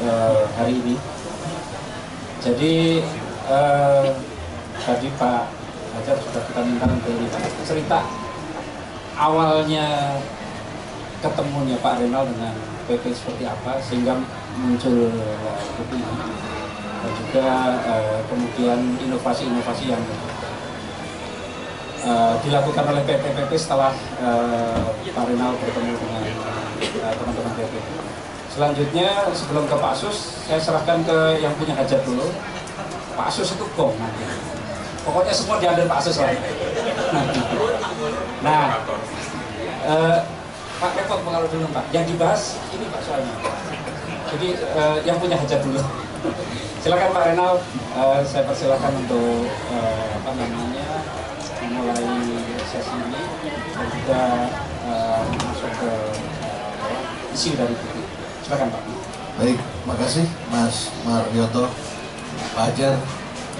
eh, 0.00 0.42
hari 0.56 0.80
ini. 0.80 0.96
Jadi 2.40 3.04
eh, 3.52 4.06
tadi 4.80 5.08
Pak 5.20 5.57
Hajar 5.98 6.16
sudah 6.22 6.42
kita 6.46 6.60
minta 6.62 6.86
untuk 6.86 7.10
cerita 7.66 8.06
awalnya 9.18 10.14
ketemunya 11.18 11.74
Pak 11.82 11.98
Renal 11.98 12.22
dengan 12.30 12.54
PP 12.86 13.10
seperti 13.10 13.44
apa 13.50 13.82
sehingga 13.82 14.14
muncul 14.62 15.10
buku 15.74 15.94
ini 15.98 16.30
dan 16.98 17.12
juga 17.14 17.46
eh, 17.82 18.18
kemudian 18.30 18.78
inovasi-inovasi 19.02 19.84
yang 19.90 20.02
eh, 22.06 22.34
dilakukan 22.46 22.84
oleh 22.86 23.02
PP-PP 23.06 23.50
setelah 23.58 23.90
eh, 24.22 25.10
Pak 25.10 25.24
Renal 25.26 25.58
bertemu 25.58 25.94
dengan 25.98 26.22
eh, 26.78 27.14
teman-teman 27.18 27.52
PP. 27.58 27.74
Selanjutnya 28.54 29.30
sebelum 29.34 29.70
ke 29.70 29.76
Pak 29.78 29.94
Sus, 29.94 30.42
saya 30.46 30.58
serahkan 30.58 31.06
ke 31.06 31.18
yang 31.38 31.54
punya 31.54 31.78
hajat 31.78 32.02
dulu. 32.02 32.26
Pak 33.14 33.30
Sus 33.30 33.54
itu 33.54 33.66
gong 33.78 33.94
nanti. 33.98 34.57
Pokoknya 35.08 35.32
semua 35.32 35.56
diambil 35.56 35.88
Pak 35.88 36.04
Sus 36.04 36.20
lah. 36.20 36.36
Nah, 38.44 38.64
eh, 39.88 40.18
Pak 40.78 40.90
repot 41.00 41.20
pengaruh 41.24 41.48
dulu 41.48 41.64
Pak. 41.72 41.84
Yang 41.96 42.04
dibahas 42.12 42.42
ini 42.76 42.86
Pak 42.92 43.00
soalnya. 43.00 43.32
Jadi 44.36 44.48
eh, 44.60 44.96
yang 45.08 45.16
punya 45.16 45.40
hajat 45.40 45.64
dulu. 45.64 45.80
Silakan 46.84 47.10
Pak 47.16 47.24
Renal, 47.32 47.56
eh, 47.96 48.20
saya 48.28 48.44
persilakan 48.44 48.92
untuk 49.00 49.48
eh, 49.48 50.08
apa 50.12 50.30
namanya 50.36 51.00
memulai 51.64 52.12
sesi 52.68 52.92
ini 52.92 53.22
dan 53.72 53.86
juga 53.88 54.22
eh, 54.92 55.20
masuk 55.24 55.72
ke 55.72 55.92
eh, 56.84 57.32
isi 57.32 57.56
dari 57.56 57.72
buku. 57.72 58.00
Silakan 58.44 58.68
Pak. 58.76 58.82
Baik, 59.40 59.58
makasih 59.88 60.26
Mas 60.52 60.92
Marioto, 61.08 61.72
Pak 62.52 62.62
Hajar, 62.74 62.98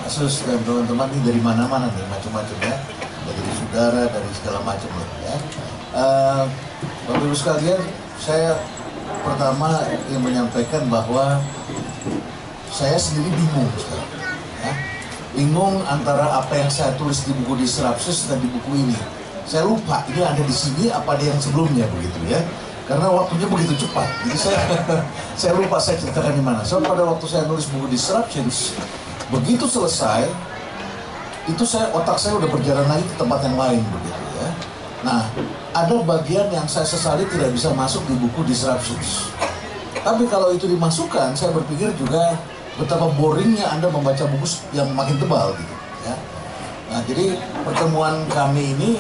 Asus 0.09 0.41
dan 0.49 0.57
teman-teman 0.65 1.05
ini 1.13 1.21
dari 1.21 1.41
mana-mana 1.45 1.85
nih 1.93 2.01
macam-macam 2.09 2.57
ya, 2.65 2.81
dari 3.29 3.43
saudara, 3.61 4.03
dari 4.09 4.31
segala 4.41 4.65
macam 4.65 4.89
ya. 5.21 5.37
Eh, 5.93 6.43
Bapak 7.05 7.29
Ibu 7.29 7.37
sekalian, 7.37 7.77
saya 8.17 8.57
pertama 9.21 9.85
ingin 10.09 10.25
menyampaikan 10.25 10.89
bahwa 10.89 11.45
saya 12.73 12.97
sendiri 12.97 13.37
bingung 13.37 13.69
sekarang. 13.77 14.09
Ya. 14.65 14.73
Bingung 15.37 15.85
antara 15.85 16.41
apa 16.41 16.57
yang 16.57 16.73
saya 16.73 16.97
tulis 16.97 17.29
di 17.29 17.37
buku 17.45 17.61
Disrupsus 17.61 18.33
dan 18.33 18.41
di 18.41 18.49
buku 18.49 18.81
ini. 18.81 18.97
Saya 19.45 19.69
lupa 19.69 20.09
ini 20.09 20.25
ada 20.25 20.41
di 20.41 20.57
sini 20.57 20.89
apa 20.89 21.21
ada 21.21 21.25
yang 21.29 21.37
sebelumnya 21.37 21.85
begitu 21.85 22.33
ya. 22.33 22.41
Karena 22.89 23.13
waktunya 23.13 23.45
begitu 23.45 23.85
cepat. 23.85 24.09
Jadi 24.25 24.39
saya 24.41 24.61
saya 25.45 25.53
lupa 25.53 25.77
saya 25.77 26.01
ceritakan 26.01 26.33
di 26.33 26.41
mana. 26.41 26.65
So 26.65 26.81
pada 26.81 27.05
waktu 27.05 27.29
saya 27.29 27.45
nulis 27.45 27.69
buku 27.69 27.93
Disruptions, 27.93 28.73
begitu 29.29 29.69
selesai 29.69 30.29
itu 31.49 31.65
saya 31.65 31.89
otak 31.97 32.21
saya 32.21 32.37
udah 32.37 32.49
berjalan 32.49 32.85
lagi 32.85 33.05
ke 33.09 33.17
tempat 33.17 33.41
yang 33.45 33.57
lain 33.57 33.81
begitu 33.81 34.23
ya. 34.37 34.51
Nah, 34.99 35.23
ada 35.73 35.95
bagian 36.03 36.51
yang 36.51 36.67
saya 36.67 36.85
sesali 36.85 37.25
tidak 37.31 37.55
bisa 37.55 37.71
masuk 37.73 38.03
di 38.11 38.19
buku 38.19 38.43
Disruptions. 38.45 39.31
Tapi 40.03 40.27
kalau 40.27 40.51
itu 40.51 40.67
dimasukkan, 40.67 41.39
saya 41.39 41.55
berpikir 41.55 41.95
juga 41.95 42.35
betapa 42.77 43.07
boringnya 43.15 43.67
Anda 43.71 43.91
membaca 43.91 44.27
buku 44.27 44.47
yang 44.75 44.91
makin 44.93 45.17
tebal 45.19 45.55
gitu 45.55 45.75
ya. 46.07 46.17
Nah, 46.89 47.01
jadi 47.05 47.37
pertemuan 47.63 48.27
kami 48.33 48.75
ini 48.75 48.91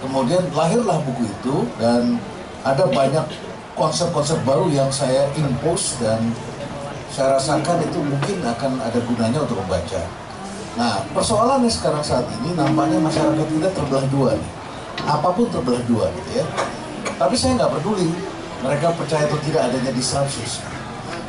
kemudian 0.00 0.44
lahirlah 0.52 1.00
buku 1.02 1.28
itu 1.28 1.66
dan 1.80 2.16
ada 2.64 2.88
banyak 2.88 3.24
konsep-konsep 3.74 4.38
baru 4.46 4.70
yang 4.70 4.88
saya 4.88 5.26
impose 5.34 5.98
dan 5.98 6.20
saya 7.14 7.38
rasakan 7.38 7.78
itu 7.86 8.02
mungkin 8.02 8.42
akan 8.42 8.82
ada 8.82 8.98
gunanya 9.06 9.38
untuk 9.46 9.62
membaca. 9.62 10.02
Nah, 10.74 10.98
persoalannya 11.14 11.70
sekarang 11.70 12.02
saat 12.02 12.26
ini 12.42 12.58
nampaknya 12.58 12.98
masyarakat 12.98 13.46
kita 13.46 13.70
terbelah 13.70 14.06
dua 14.10 14.34
nih. 14.34 14.50
Apa 15.06 15.30
pun 15.30 15.46
terbelah 15.46 15.78
dua 15.86 16.10
gitu 16.10 16.42
ya. 16.42 16.44
Tapi 17.14 17.38
saya 17.38 17.54
nggak 17.54 17.70
peduli 17.78 18.10
mereka 18.66 18.90
percaya 18.98 19.30
atau 19.30 19.38
tidak 19.46 19.70
adanya 19.70 19.94
disruptions. 19.94 20.58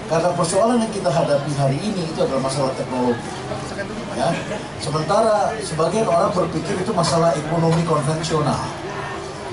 Karena 0.09 0.33
persoalan 0.33 0.81
yang 0.81 0.89
kita 0.89 1.13
hadapi 1.13 1.53
hari 1.53 1.77
ini 1.77 2.01
itu 2.09 2.17
adalah 2.17 2.49
masalah 2.49 2.73
teknologi. 2.73 3.29
Ya. 4.17 4.33
Sementara 4.81 5.53
sebagian 5.61 6.09
orang 6.09 6.33
berpikir 6.33 6.81
itu 6.81 6.89
masalah 6.97 7.29
ekonomi 7.37 7.85
konvensional. 7.85 8.57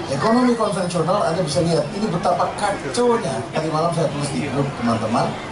Ekonomi 0.08 0.56
konvensional 0.56 1.28
Anda 1.28 1.44
bisa 1.44 1.60
lihat 1.60 1.84
ini 1.92 2.08
betapa 2.08 2.48
kacaunya. 2.56 3.36
Tadi 3.52 3.68
malam 3.68 3.92
saya 3.92 4.08
tulis 4.08 4.32
di 4.32 4.48
grup 4.48 4.68
teman-teman. 4.80 5.51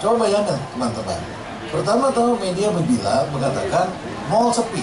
Coba 0.00 0.24
bayangkan 0.24 0.56
teman-teman. 0.72 1.20
Pertama 1.70 2.10
tahu 2.10 2.34
media 2.40 2.72
bilang 2.72 3.28
mengatakan 3.30 3.86
mall 4.26 4.50
sepi, 4.50 4.82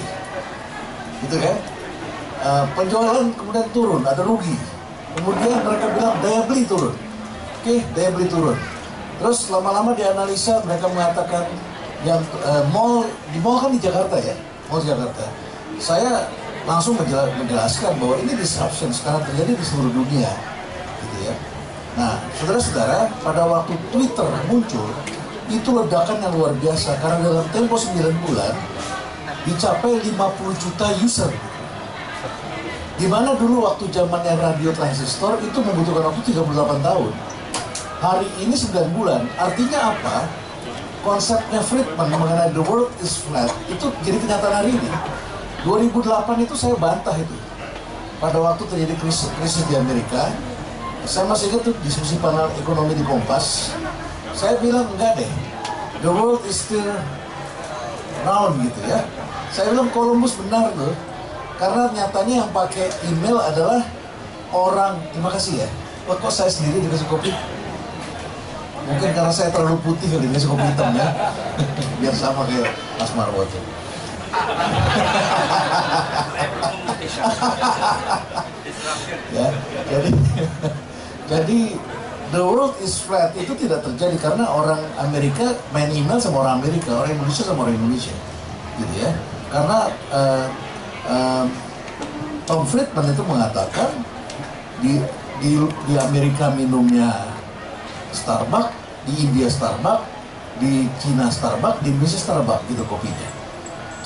gitu 1.25 1.35
kan? 1.41 1.57
Uh, 2.37 2.63
penjualan 2.77 3.25
kemudian 3.33 3.67
turun, 3.73 4.05
ada 4.05 4.21
rugi. 4.21 4.53
Kemudian 5.17 5.57
mereka 5.65 5.85
bilang 5.97 6.15
daya 6.21 6.45
beli 6.45 6.63
turun. 6.69 6.93
Oke, 7.59 7.81
daya 7.97 8.13
beli 8.13 8.29
turun. 8.29 8.55
Terus 9.17 9.49
lama-lama 9.49 9.97
dianalisa 9.97 10.61
mereka 10.61 10.85
mengatakan 10.93 11.49
yang 12.05 12.21
uh, 12.45 12.61
mall 12.69 13.03
di 13.33 13.41
mall 13.41 13.57
kan 13.57 13.73
di 13.73 13.81
Jakarta 13.81 14.21
ya, 14.21 14.37
mall 14.69 14.85
Jakarta. 14.85 15.25
Saya 15.81 16.29
langsung 16.69 16.93
menjela- 16.93 17.33
menjelaskan 17.41 17.97
bahwa 17.97 18.21
ini 18.21 18.37
disruption 18.37 18.93
sekarang 18.93 19.25
terjadi 19.33 19.57
di 19.57 19.65
seluruh 19.65 19.91
dunia. 19.91 20.29
Nah, 21.97 22.21
saudara-saudara, 22.37 23.09
pada 23.25 23.49
waktu 23.49 23.73
Twitter 23.89 24.29
muncul, 24.45 24.85
itu 25.49 25.69
ledakan 25.73 26.21
yang 26.21 26.33
luar 26.37 26.53
biasa 26.61 26.93
karena 27.01 27.25
dalam 27.25 27.45
tempo 27.49 27.73
9 27.73 27.97
bulan 28.21 28.53
dicapai 29.49 29.97
50 30.05 30.61
juta 30.61 30.87
user. 31.01 31.31
Di 33.01 33.09
mana 33.09 33.33
dulu 33.33 33.65
waktu 33.65 33.89
zamannya 33.89 34.37
radio 34.37 34.69
transistor 34.77 35.41
itu 35.41 35.57
membutuhkan 35.57 36.13
waktu 36.13 36.21
38 36.37 36.85
tahun. 36.85 37.11
Hari 37.97 38.29
ini 38.45 38.53
9 38.53 38.93
bulan, 38.93 39.25
artinya 39.33 39.97
apa? 39.97 40.29
Konsepnya 41.01 41.65
Friedman 41.65 42.13
mengenai 42.13 42.53
the 42.53 42.61
world 42.61 42.93
is 43.01 43.25
flat 43.25 43.49
itu 43.73 43.89
jadi 44.05 44.21
kenyataan 44.21 44.53
hari 44.53 44.69
ini. 44.69 44.89
2008 45.65 46.45
itu 46.45 46.53
saya 46.53 46.77
bantah 46.77 47.17
itu. 47.17 47.37
Pada 48.21 48.37
waktu 48.37 48.69
terjadi 48.69 48.93
krisis, 49.01 49.33
krisis 49.39 49.65
di 49.65 49.77
Amerika, 49.77 50.29
masih 51.07 51.55
ingat 51.55 51.71
tuh 51.71 51.75
diskusi 51.87 52.19
panel 52.19 52.51
ekonomi 52.59 52.91
di 52.91 53.03
Kompas. 53.07 53.71
Saya 54.35 54.59
bilang 54.59 54.91
enggak 54.91 55.23
deh, 55.23 55.31
the 56.03 56.11
world 56.11 56.43
is 56.43 56.59
still 56.59 56.83
round 58.27 58.59
gitu 58.59 58.79
ya. 58.83 59.07
Saya 59.55 59.71
bilang 59.71 59.87
Columbus 59.95 60.35
benar 60.35 60.75
tuh, 60.75 60.91
karena 61.55 61.87
nyatanya 61.95 62.43
yang 62.43 62.51
pakai 62.51 62.91
email 63.07 63.39
adalah 63.39 63.87
orang. 64.51 64.99
Terima 65.15 65.31
kasih 65.31 65.63
ya. 65.63 65.67
Wah, 66.11 66.19
kok 66.19 66.31
saya 66.31 66.51
sendiri 66.51 66.83
dikasih 66.83 67.07
kopi? 67.07 67.31
Mungkin 68.87 69.11
karena 69.11 69.31
saya 69.31 69.51
terlalu 69.51 69.77
putih 69.83 70.07
kali 70.11 70.27
dikasih 70.31 70.49
kopi 70.51 70.63
hitam 70.63 70.95
ya. 70.95 71.31
Biar 72.03 72.15
sama 72.15 72.45
kayak 72.47 72.71
Mas 72.99 73.11
Marwo 73.15 73.43
tuh. 73.47 73.63
ya, 79.35 79.47
jadi 79.87 80.11
jadi 81.27 81.75
the 82.31 82.41
world 82.43 82.75
is 82.83 82.99
flat 82.99 83.35
itu 83.35 83.51
tidak 83.55 83.83
terjadi 83.83 84.15
karena 84.19 84.47
orang 84.47 84.79
Amerika 84.99 85.55
main 85.71 85.91
email 85.91 86.19
sama 86.19 86.43
orang 86.43 86.63
Amerika, 86.63 86.91
orang 87.03 87.15
Indonesia 87.15 87.43
sama 87.43 87.67
orang 87.67 87.75
Indonesia, 87.75 88.15
gitu 88.79 88.93
ya. 88.99 89.11
Karena 89.47 89.79
eh, 89.91 90.45
eh, 91.07 91.45
Tom 92.47 92.63
Friedman 92.63 93.11
itu 93.11 93.23
mengatakan 93.27 93.91
di 94.79 95.03
di 95.43 95.51
di 95.87 95.93
Amerika 95.99 96.51
minumnya 96.55 97.27
Starbucks, 98.15 98.71
di 99.07 99.13
India 99.27 99.47
Starbucks, 99.51 100.03
di 100.63 100.87
Cina 100.99 101.27
Starbucks, 101.27 101.83
di 101.83 101.91
Indonesia 101.91 102.19
Starbucks 102.19 102.63
gitu 102.71 102.83
kopinya. 102.87 103.29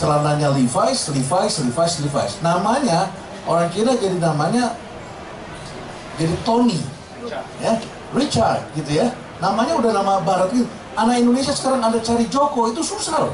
Celananya 0.01 0.49
Levi's, 0.49 1.05
Levi's, 1.13 1.61
Levi's, 1.61 1.93
Levi's. 2.01 2.33
Namanya 2.41 3.13
orang 3.45 3.69
Cina 3.69 3.93
jadi 3.93 4.17
namanya 4.17 4.73
jadi 6.17 6.37
Tony, 6.45 6.77
ya, 7.61 7.73
Richard 8.15 8.61
gitu 8.73 8.91
ya. 8.91 9.07
Namanya 9.41 9.77
udah 9.77 9.91
nama 9.93 10.13
barat 10.21 10.49
gitu. 10.53 10.67
Anak 10.93 11.21
Indonesia 11.23 11.53
sekarang 11.55 11.81
ada 11.81 11.97
cari 11.97 12.25
Joko 12.29 12.69
itu 12.69 12.81
susah 12.83 13.27
loh. 13.27 13.33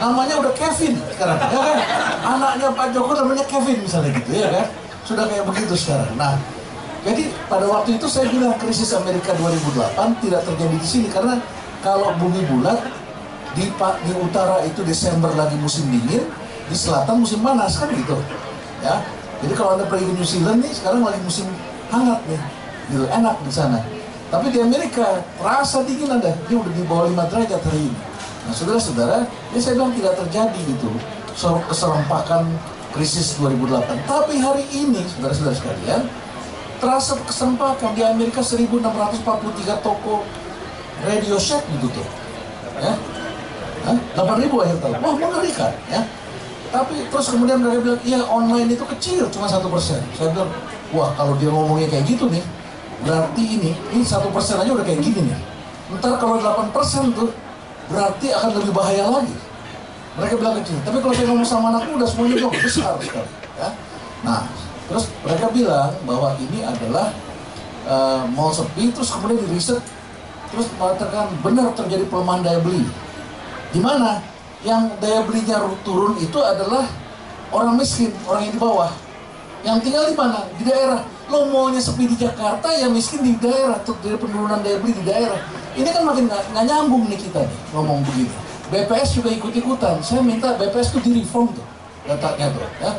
Namanya 0.00 0.40
udah 0.40 0.52
Kevin 0.56 0.96
sekarang, 1.12 1.38
ya 1.38 1.60
kan? 1.60 1.78
Anaknya 2.24 2.66
Pak 2.72 2.88
Joko 2.96 3.10
namanya 3.14 3.44
Kevin 3.46 3.78
misalnya 3.84 4.10
gitu 4.16 4.30
ya 4.32 4.48
kan? 4.48 4.66
Sudah 5.04 5.24
kayak 5.28 5.44
begitu 5.44 5.74
sekarang. 5.76 6.10
Nah, 6.16 6.40
jadi 7.04 7.32
pada 7.48 7.66
waktu 7.68 7.96
itu 7.96 8.06
saya 8.08 8.28
bilang 8.28 8.56
krisis 8.56 8.92
Amerika 8.96 9.32
2008 9.36 10.24
tidak 10.24 10.42
terjadi 10.44 10.76
di 10.76 10.88
sini 10.88 11.08
karena 11.08 11.40
kalau 11.80 12.12
bumi 12.16 12.44
bulat 12.48 12.80
di 13.56 13.66
di 14.06 14.12
utara 14.14 14.62
itu 14.62 14.80
Desember 14.86 15.32
lagi 15.34 15.58
musim 15.58 15.90
dingin, 15.90 16.22
di 16.70 16.76
selatan 16.78 17.26
musim 17.26 17.42
panas 17.42 17.74
kan 17.82 17.90
gitu 17.90 18.14
ya 18.80 19.02
jadi 19.42 19.52
kalau 19.58 19.74
anda 19.74 19.84
pergi 19.90 20.06
ke 20.06 20.14
New 20.14 20.26
Zealand 20.26 20.62
nih 20.62 20.70
sekarang 20.70 21.02
lagi 21.02 21.18
musim 21.26 21.50
hangat 21.90 22.22
nih 22.30 22.40
gitu 22.90 23.06
enak 23.06 23.38
di 23.46 23.52
sana. 23.54 23.78
Tapi 24.30 24.46
di 24.54 24.62
Amerika 24.62 25.22
rasa 25.42 25.82
dingin 25.82 26.06
anda 26.06 26.30
ini 26.46 26.54
udah 26.54 26.72
di 26.74 26.82
bawah 26.86 27.10
5 27.10 27.30
derajat 27.34 27.62
hari 27.66 27.90
ini. 27.90 27.98
Nah 28.46 28.54
saudara-saudara 28.54 29.18
ya 29.54 29.58
saya 29.58 29.74
bilang 29.74 29.90
tidak 29.94 30.14
terjadi 30.22 30.60
gitu 30.70 30.90
keserempakan 31.70 32.46
krisis 32.94 33.38
2008 33.38 34.06
tapi 34.06 34.38
hari 34.38 34.66
ini 34.70 35.02
saudara-saudara 35.06 35.54
sekalian 35.54 36.02
terasa 36.78 37.18
kesempakan. 37.26 37.90
Di 37.98 38.02
Amerika 38.06 38.38
1643 38.38 39.82
toko 39.82 40.22
Radio 41.02 41.36
Shack 41.42 41.66
ditutup 41.74 42.06
ya. 42.78 42.94
Hah? 43.90 43.96
8000 44.14 44.46
akhir 44.46 44.76
tahun. 44.78 44.94
Wah 45.02 45.14
mengerikan 45.18 45.72
ya. 45.90 46.06
Tapi 46.70 47.02
terus 47.10 47.26
kemudian 47.34 47.58
mereka 47.58 47.82
bilang 47.82 48.02
iya 48.06 48.22
online 48.30 48.78
itu 48.78 48.86
kecil 48.94 49.26
cuma 49.26 49.50
satu 49.50 49.66
persen. 49.66 49.98
Saya 50.14 50.30
bilang 50.30 50.54
wah 50.94 51.10
kalau 51.18 51.34
dia 51.34 51.50
ngomongnya 51.50 51.90
kayak 51.90 52.06
gitu 52.06 52.30
nih 52.30 52.46
berarti 53.00 53.42
ini 53.42 53.72
ini 53.92 54.04
satu 54.04 54.28
persen 54.28 54.60
aja 54.60 54.70
udah 54.70 54.84
kayak 54.84 55.00
gini 55.00 55.30
nih. 55.30 55.40
Ntar 55.98 56.20
kalau 56.22 56.38
8 56.38 56.70
persen 56.70 57.10
tuh 57.16 57.32
berarti 57.90 58.30
akan 58.30 58.50
lebih 58.60 58.72
bahaya 58.72 59.08
lagi. 59.08 59.36
Mereka 60.18 60.34
bilang 60.38 60.58
kecil 60.60 60.76
tapi 60.84 60.98
kalau 61.00 61.14
saya 61.14 61.26
ngomong 61.30 61.48
sama 61.48 61.66
anak 61.74 61.86
muda 61.88 62.06
semuanya 62.06 62.34
bilang 62.44 62.54
besar 62.54 62.94
sekali 63.00 63.30
ya. 63.56 63.68
Nah 64.26 64.46
terus 64.90 65.06
mereka 65.22 65.46
bilang 65.54 65.90
bahwa 66.02 66.34
ini 66.42 66.66
adalah 66.66 67.14
uh, 67.86 68.26
mall 68.34 68.50
sepi 68.50 68.90
terus 68.90 69.10
kemudian 69.14 69.38
di 69.38 69.48
riset 69.54 69.78
terus 70.50 70.66
mengatakan 70.76 71.30
benar 71.40 71.70
terjadi 71.78 72.04
pelemahan 72.10 72.42
daya 72.42 72.60
beli. 72.60 72.84
Di 73.70 73.78
mana? 73.78 74.18
Yang 74.66 74.82
daya 75.00 75.20
belinya 75.24 75.56
turun 75.86 76.18
itu 76.18 76.36
adalah 76.42 76.84
orang 77.54 77.78
miskin 77.78 78.10
orang 78.26 78.50
yang 78.50 78.54
di 78.58 78.60
bawah. 78.60 78.92
Yang 79.62 79.76
tinggal 79.86 80.04
di 80.10 80.16
mana? 80.18 80.38
Di 80.58 80.62
daerah 80.66 81.00
lo 81.30 81.46
maunya 81.46 81.78
sepi 81.78 82.10
di 82.10 82.18
Jakarta 82.18 82.68
yang 82.74 82.90
miskin 82.90 83.22
di 83.22 83.38
daerah. 83.38 83.78
Terjadi 83.86 84.18
penurunan 84.18 84.58
daya 84.60 84.82
beli 84.82 84.98
di 84.98 85.04
daerah. 85.06 85.38
Ini 85.78 85.86
kan 85.86 86.02
makin 86.02 86.26
nggak 86.26 86.64
nyambung 86.66 87.06
nih 87.06 87.16
kita 87.16 87.46
nih 87.46 87.58
ngomong 87.72 88.02
begini. 88.02 88.30
BPS 88.70 89.18
juga 89.18 89.30
ikut-ikutan. 89.30 90.02
Saya 90.02 90.20
minta 90.22 90.58
BPS 90.58 90.94
tuh 90.94 91.02
di 91.02 91.22
reform 91.22 91.54
tuh 91.54 91.66
datanya 92.06 92.50
tuh 92.50 92.66
ya. 92.82 92.90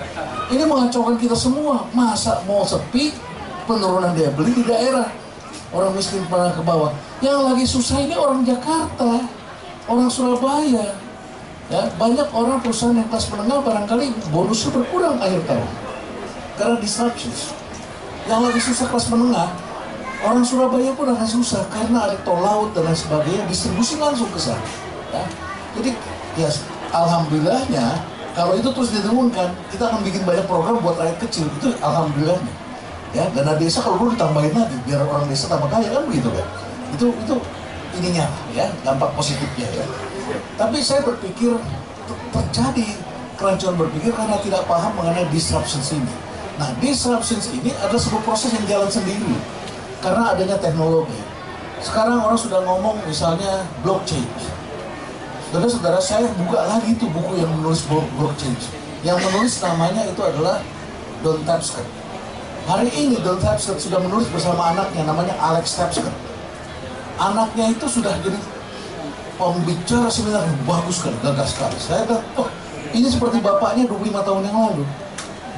Ini 0.56 0.64
mengacaukan 0.64 1.20
kita 1.20 1.36
semua. 1.36 1.84
Masa 1.92 2.40
mau 2.48 2.64
sepi 2.64 3.12
penurunan 3.68 4.16
daya 4.16 4.32
beli 4.32 4.56
di 4.56 4.64
daerah. 4.64 5.12
Orang 5.72 5.96
miskin 5.96 6.24
pernah 6.28 6.52
ke 6.52 6.64
bawah. 6.64 6.92
Yang 7.24 7.40
lagi 7.48 7.66
susah 7.68 7.98
ini 8.04 8.16
orang 8.16 8.44
Jakarta 8.48 9.28
orang 9.88 10.08
Surabaya 10.12 10.92
ya. 11.72 11.88
Banyak 11.96 12.36
orang 12.36 12.60
perusahaan 12.60 12.96
yang 12.96 13.08
kelas 13.08 13.32
menengah 13.32 13.64
barangkali 13.64 14.12
bonusnya 14.32 14.76
berkurang 14.76 15.20
akhir 15.24 15.40
tahun. 15.48 15.70
Karena 16.60 16.76
disruptions 16.84 17.56
yang 18.30 18.42
lagi 18.46 18.62
susah 18.62 18.86
kelas 18.90 19.10
menengah 19.10 19.50
orang 20.22 20.46
Surabaya 20.46 20.94
pun 20.94 21.10
akan 21.10 21.26
susah 21.26 21.66
karena 21.74 22.06
ada 22.06 22.18
tol 22.22 22.38
laut 22.38 22.70
dan 22.78 22.86
lain 22.86 22.98
sebagainya 22.98 23.44
distribusi 23.50 23.98
langsung 23.98 24.30
ke 24.30 24.38
sana 24.38 24.62
ya. 25.10 25.24
jadi 25.78 25.92
ya 26.38 26.50
alhamdulillahnya 26.94 27.86
kalau 28.32 28.56
itu 28.56 28.70
terus 28.72 28.94
diturunkan 28.94 29.52
kita 29.74 29.84
akan 29.90 30.00
bikin 30.06 30.24
banyak 30.24 30.46
program 30.46 30.80
buat 30.80 30.96
rakyat 31.02 31.18
kecil 31.26 31.50
itu 31.60 31.74
alhamdulillahnya 31.82 32.54
ya. 33.18 33.26
Dana 33.34 33.58
desa 33.58 33.82
kalau 33.82 33.98
perlu 33.98 34.14
ditambahin 34.14 34.54
lagi 34.54 34.78
biar 34.86 35.02
orang 35.04 35.26
desa 35.28 35.50
tambah 35.50 35.68
kaya 35.68 35.90
kan 35.90 36.04
begitu 36.06 36.30
kan 36.30 36.48
itu 36.94 37.06
itu 37.10 37.36
ininya 38.00 38.26
ya 38.56 38.70
dampak 38.88 39.12
positifnya 39.18 39.68
ya. 39.68 39.86
Tapi 40.56 40.80
saya 40.80 41.04
berpikir 41.04 41.60
ter- 42.08 42.24
terjadi 42.32 42.88
kerancuan 43.36 43.76
berpikir 43.76 44.14
karena 44.16 44.38
tidak 44.40 44.64
paham 44.70 44.94
mengenai 44.96 45.28
disruptions 45.34 45.92
ini 45.92 46.31
nah 46.62 46.70
disruptions 46.78 47.50
ini 47.50 47.74
adalah 47.82 47.98
sebuah 47.98 48.22
proses 48.22 48.54
yang 48.54 48.66
jalan 48.70 48.86
sendiri 48.86 49.34
karena 50.06 50.34
adanya 50.38 50.58
teknologi. 50.62 51.18
Sekarang 51.82 52.22
orang 52.22 52.38
sudah 52.38 52.62
ngomong 52.62 53.02
misalnya 53.10 53.66
blockchain. 53.82 54.26
Saudara-saudara 55.50 55.98
saya 55.98 56.30
buka 56.38 56.62
lagi 56.70 56.94
itu 56.94 57.10
buku 57.10 57.42
yang 57.42 57.50
menulis 57.58 57.82
blo- 57.90 58.06
blockchain. 58.22 58.54
Yang 59.02 59.26
menulis 59.26 59.58
namanya 59.66 60.06
itu 60.06 60.22
adalah 60.22 60.62
Don 61.26 61.42
Tapscott. 61.42 61.86
Hari 62.70 62.94
ini 62.94 63.18
Don 63.26 63.42
Tapscott 63.42 63.82
sudah 63.82 63.98
menulis 63.98 64.30
bersama 64.30 64.78
anaknya 64.78 65.10
namanya 65.10 65.34
Alex 65.42 65.74
Tapscott. 65.74 66.14
Anaknya 67.18 67.74
itu 67.74 67.86
sudah 67.90 68.14
jadi 68.22 68.38
pembicara 69.42 70.10
seminar. 70.10 70.46
Bagus 70.70 71.02
sekali, 71.02 71.18
gagah 71.26 71.50
sekali. 71.50 71.78
Saya 71.82 72.06
bilang, 72.06 72.26
oh 72.38 72.50
ini 72.94 73.10
seperti 73.10 73.42
bapaknya 73.42 73.90
25 73.90 74.22
tahun 74.22 74.42
yang 74.46 74.58
lalu. 74.58 74.86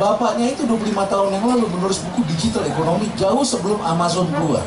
Bapaknya 0.01 0.49
itu 0.49 0.65
25 0.65 1.05
tahun 1.05 1.29
yang 1.37 1.45
lalu 1.45 1.69
menulis 1.69 2.01
buku 2.01 2.25
digital 2.33 2.65
ekonomi 2.65 3.05
jauh 3.13 3.45
sebelum 3.45 3.77
Amazon 3.85 4.25
keluar. 4.33 4.65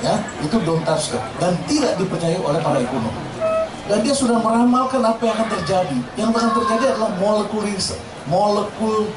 Ya, 0.00 0.16
itu 0.40 0.56
Don 0.64 0.80
Tapscott 0.86 1.20
dan 1.42 1.52
tidak 1.68 1.98
dipercayai 2.00 2.40
oleh 2.40 2.62
para 2.62 2.80
ekonom. 2.80 3.12
Dan 3.90 4.06
dia 4.06 4.14
sudah 4.14 4.38
meramalkan 4.38 5.02
apa 5.02 5.18
yang 5.18 5.34
akan 5.34 5.50
terjadi. 5.60 5.98
Yang 6.14 6.30
akan 6.38 6.62
terjadi 6.62 6.94
adalah 6.94 7.10
molekulis, 7.18 7.98
molekulisasi. 8.30 9.10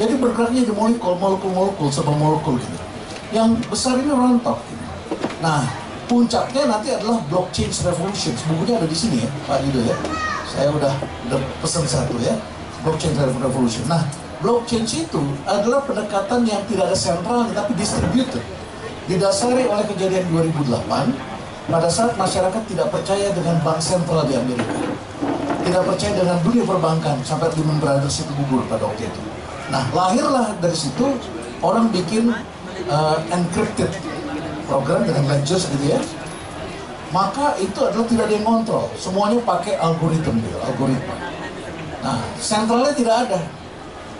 Jadi 0.00 0.16
bergeraknya 0.16 0.64
di 0.64 0.72
molekul, 0.72 1.20
molekul, 1.20 1.52
molekul, 1.52 1.92
sebuah 1.92 2.16
molekul 2.16 2.56
gitu. 2.56 2.72
Yang 3.36 3.60
besar 3.68 4.00
ini 4.00 4.08
rontok. 4.08 4.56
Gitu. 4.64 4.80
Nah, 5.44 5.68
puncaknya 6.08 6.72
nanti 6.72 6.88
adalah 6.88 7.20
blockchain 7.28 7.68
revolution. 7.68 8.32
Bukunya 8.48 8.80
ada 8.80 8.88
di 8.88 8.96
sini 8.96 9.20
ya, 9.20 9.28
Pak 9.44 9.60
Yudo 9.60 9.84
ya. 9.84 9.96
Saya 10.50 10.68
udah, 10.74 10.94
pesan 11.62 11.86
satu 11.86 12.18
ya, 12.18 12.34
blockchain 12.82 13.14
revolution. 13.38 13.86
Nah, 13.86 14.02
blockchain 14.42 14.82
itu 14.82 15.22
adalah 15.46 15.84
pendekatan 15.86 16.42
yang 16.42 16.62
tidak 16.66 16.90
ada 16.90 16.98
sentral 16.98 17.46
tapi 17.54 17.72
distributed. 17.78 18.42
Didasari 19.06 19.66
oleh 19.66 19.86
kejadian 19.90 20.26
2008 20.30 21.70
pada 21.70 21.88
saat 21.90 22.18
masyarakat 22.18 22.62
tidak 22.66 22.88
percaya 22.90 23.30
dengan 23.30 23.58
bank 23.62 23.78
sentral 23.78 24.26
di 24.26 24.34
Amerika. 24.34 24.74
Tidak 25.60 25.82
percaya 25.86 26.12
dengan 26.18 26.38
dunia 26.42 26.66
perbankan 26.66 27.22
sampai 27.22 27.52
Lehman 27.54 27.78
Brothers 27.78 28.26
itu 28.26 28.32
gugur 28.42 28.66
pada 28.66 28.90
waktu 28.90 29.06
itu. 29.06 29.22
Nah, 29.70 29.86
lahirlah 29.94 30.50
dari 30.58 30.74
situ 30.74 31.14
orang 31.62 31.94
bikin 31.94 32.34
uh, 32.90 33.18
encrypted 33.30 33.92
program 34.66 35.06
dengan 35.06 35.26
ledgers 35.30 35.66
gitu 35.70 35.94
ya 35.94 36.00
maka 37.10 37.58
itu 37.58 37.78
adalah 37.82 38.06
tidak 38.06 38.24
ada 38.30 38.34
yang 38.38 38.46
kontrol 38.46 38.86
semuanya 38.94 39.38
pakai 39.42 39.74
algoritma 39.82 40.38
gitu 40.38 40.58
algoritma. 40.62 41.14
Nah 42.00 42.18
sentralnya 42.38 42.92
tidak 42.94 43.16
ada. 43.28 43.40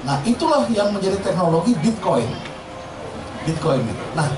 Nah 0.05 0.16
itulah 0.26 0.66
yang 0.74 0.90
menjadi 0.90 1.16
teknologi 1.22 1.72
bitcoin. 1.79 2.26
Bitcoin. 3.46 3.81
Gitu 3.87 4.05
nah 4.18 4.29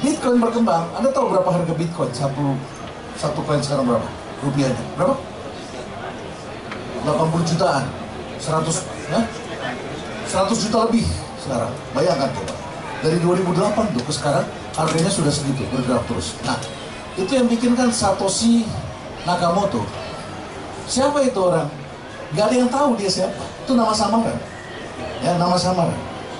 bitcoin 0.00 0.40
berkembang. 0.40 0.88
Anda 0.96 1.12
tahu 1.12 1.28
berapa 1.28 1.48
harga 1.48 1.72
bitcoin? 1.76 2.10
Satu 2.16 2.56
satu 3.20 3.44
koin 3.44 3.60
sekarang 3.60 3.84
berapa? 3.84 4.08
Rupiahnya. 4.40 4.84
Berapa? 4.96 5.14
80 7.04 7.50
jutaan. 7.52 7.84
100 8.38 9.12
ya? 9.12 9.20
100 10.24 10.64
juta 10.64 10.78
lebih 10.88 11.04
sekarang. 11.42 11.72
Bayangkan 11.92 12.30
coba. 12.32 12.54
Dari 12.98 13.18
2008 13.22 13.94
tuh 13.94 14.02
ke 14.02 14.12
sekarang 14.14 14.46
harganya 14.74 15.10
sudah 15.10 15.30
segitu 15.30 15.62
bergerak 15.70 16.02
terus. 16.10 16.34
Nah 16.42 16.58
itu 17.18 17.30
yang 17.34 17.50
bikin 17.50 17.74
kan 17.74 17.90
Satoshi 17.90 18.62
Nakamoto. 19.26 19.82
Siapa 20.88 21.20
itu 21.26 21.36
orang? 21.36 21.68
Gak 22.32 22.48
ada 22.48 22.56
yang 22.56 22.70
tahu 22.70 22.96
dia 22.96 23.10
siapa. 23.10 23.42
Itu 23.66 23.74
nama 23.74 23.92
samaran. 23.92 24.38
Ya 25.20 25.36
nama 25.36 25.58
samaran. 25.58 25.98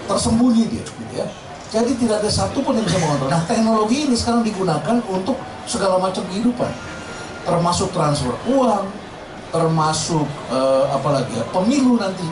Tersembunyi 0.09 0.71
dia 0.71 0.81
gitu 0.81 0.93
ya. 1.13 1.27
Jadi 1.69 2.01
tidak 2.01 2.25
ada 2.25 2.31
satu 2.33 2.65
pun 2.65 2.73
yang 2.73 2.87
bisa 2.87 2.97
mengontrol. 2.97 3.29
Nah 3.29 3.45
teknologi 3.45 4.09
ini 4.09 4.17
sekarang 4.17 4.41
digunakan 4.41 4.97
untuk 5.05 5.37
segala 5.69 6.01
macam 6.01 6.25
kehidupan. 6.33 6.73
Termasuk 7.45 7.93
transfer 7.93 8.33
uang 8.49 8.89
termasuk 9.49 10.25
eh, 10.49 10.85
apalagi 10.95 11.37
ya 11.37 11.45
pemilu 11.53 12.01
nanti. 12.01 12.25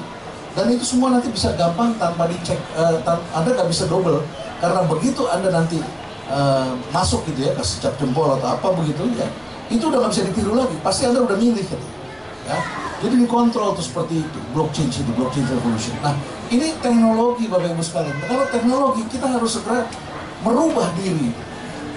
Dan 0.57 0.73
itu 0.73 0.89
semua 0.89 1.13
nanti 1.13 1.29
bisa 1.29 1.53
gampang 1.53 1.93
tanpa 2.01 2.25
dicek 2.33 2.57
eh, 2.57 2.97
tan- 3.05 3.25
anda 3.37 3.51
nggak 3.53 3.69
bisa 3.69 3.85
double. 3.93 4.25
Karena 4.57 4.81
begitu 4.89 5.29
anda 5.29 5.53
nanti 5.53 5.85
eh, 6.31 6.71
masuk 6.91 7.23
gitu 7.31 7.47
ya 7.47 7.53
ke 7.55 7.63
sejak 7.63 7.95
jempol 7.99 8.35
atau 8.39 8.59
apa 8.59 8.69
begitu 8.75 9.07
ya 9.15 9.29
itu 9.67 9.83
udah 9.83 9.99
nggak 9.99 10.13
bisa 10.15 10.23
ditiru 10.31 10.53
lagi. 10.55 10.77
Pasti 10.83 11.03
anda 11.11 11.23
udah 11.27 11.37
milih 11.39 11.63
gitu 11.63 11.87
ya. 12.47 12.59
Jadi 12.97 13.15
dikontrol 13.21 13.77
tuh 13.77 13.85
seperti 13.85 14.25
itu 14.25 14.39
blockchain 14.57 14.89
itu 14.89 15.13
blockchain 15.13 15.45
revolution. 15.51 15.95
Nah 16.01 16.17
ini 16.49 16.73
teknologi 16.81 17.45
bapak 17.51 17.75
ibu 17.75 17.83
sekalian. 17.85 18.17
Kalau 18.25 18.45
teknologi 18.49 19.03
kita 19.11 19.27
harus 19.27 19.59
segera 19.59 19.85
merubah 20.47 20.89
diri. 20.97 21.35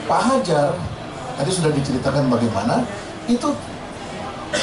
Pak 0.09 0.21
Hajar 0.25 0.73
tadi 1.38 1.51
sudah 1.53 1.71
diceritakan 1.71 2.27
bagaimana 2.34 2.82
itu 3.30 3.53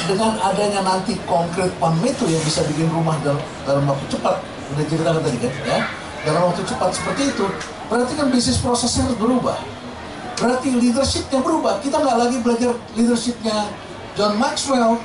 dengan 0.03 0.35
adanya 0.43 0.83
nanti 0.83 1.15
konkret 1.23 1.71
pameto 1.79 2.27
yang 2.27 2.43
bisa 2.43 2.59
bikin 2.67 2.91
rumah 2.91 3.15
dalam, 3.23 3.39
dalam 3.63 3.87
waktu 3.87 4.05
cepat. 4.11 4.43
Udah 4.75 4.83
ceritakan 4.83 5.23
tadi 5.23 5.37
kan 5.39 5.51
ya 5.63 5.79
dalam 6.27 6.51
waktu 6.51 6.67
cepat 6.67 6.91
seperti 6.91 7.31
itu 7.31 7.47
berarti 7.87 8.13
kan 8.19 8.27
bisnis 8.27 8.59
prosesnya 8.59 9.07
harus 9.07 9.15
berubah. 9.15 9.55
Berarti 10.37 10.69
leadershipnya 10.75 11.39
berubah. 11.39 11.79
Kita 11.79 12.03
nggak 12.03 12.17
lagi 12.19 12.37
belajar 12.43 12.75
leadershipnya 12.99 13.71
John 14.19 14.35
Maxwell 14.35 14.99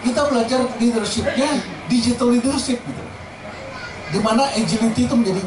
kita 0.00 0.32
belajar 0.32 0.64
leadershipnya 0.80 1.60
digital 1.92 2.32
leadership 2.32 2.80
gitu. 2.80 3.04
Di 4.10 4.18
mana 4.24 4.48
agility 4.56 5.06
itu 5.06 5.14
menjadi 5.14 5.44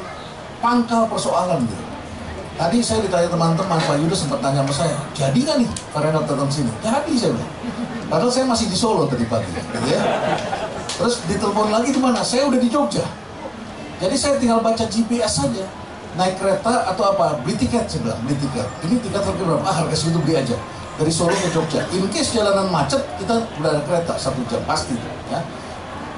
pangkal 0.62 1.10
persoalan 1.10 1.66
gitu. 1.66 1.84
Tadi 2.54 2.78
saya 2.86 3.02
ditanya 3.02 3.34
teman-teman 3.34 3.82
Pak 3.82 3.98
Yuda 3.98 4.14
sempat 4.14 4.46
tanya 4.46 4.62
sama 4.62 4.74
saya 4.86 4.94
jadi 5.18 5.39
nggak 5.41 5.58
nih 5.66 5.70
Pak 5.89 6.02
Renat 6.06 6.24
datang 6.30 6.50
sini? 6.54 6.70
Jadi 6.86 7.14
saya 7.18 7.34
bilang. 7.34 7.54
Padahal 8.14 8.30
saya 8.30 8.46
masih 8.46 8.70
di 8.70 8.78
Solo 8.78 9.10
tadi 9.10 9.26
pagi 9.26 9.50
gitu 9.50 9.89
ya. 9.89 10.06
Terus 11.02 11.26
ditelepon 11.26 11.74
lagi 11.74 11.89
di 11.89 11.98
mana? 11.98 12.22
Saya 12.22 12.46
udah 12.46 12.62
di 12.62 12.70
Jogja 12.70 13.02
jadi 14.04 14.16
saya 14.20 14.36
tinggal 14.36 14.60
baca 14.60 14.84
GPS 14.84 15.39
saja. 15.39 15.64
Naik 16.20 16.36
kereta 16.36 16.91
atau 16.91 17.16
apa? 17.16 17.39
Beli 17.39 17.56
tiket 17.56 17.88
saya 17.88 18.04
bilang 18.04 18.20
beli 18.28 18.36
tiket. 18.36 18.68
Ini 18.84 18.99
tiket 18.99 19.24
harga 19.24 19.39
berapa? 19.39 19.64
Ah 19.64 19.76
harga 19.80 19.95
segitu 19.95 20.20
beli 20.20 20.36
aja. 20.36 20.60
Dari 20.99 21.08
Solo 21.08 21.32
ke 21.32 21.47
Jogja. 21.56 21.88
In 21.95 22.04
case 22.12 22.36
jalanan 22.36 22.68
macet 22.68 22.99
kita 23.16 23.47
udah 23.64 23.70
ada 23.72 23.82
kereta 23.88 24.14
satu 24.20 24.43
jam 24.51 24.60
pasti 24.68 24.99
ya. 25.32 25.39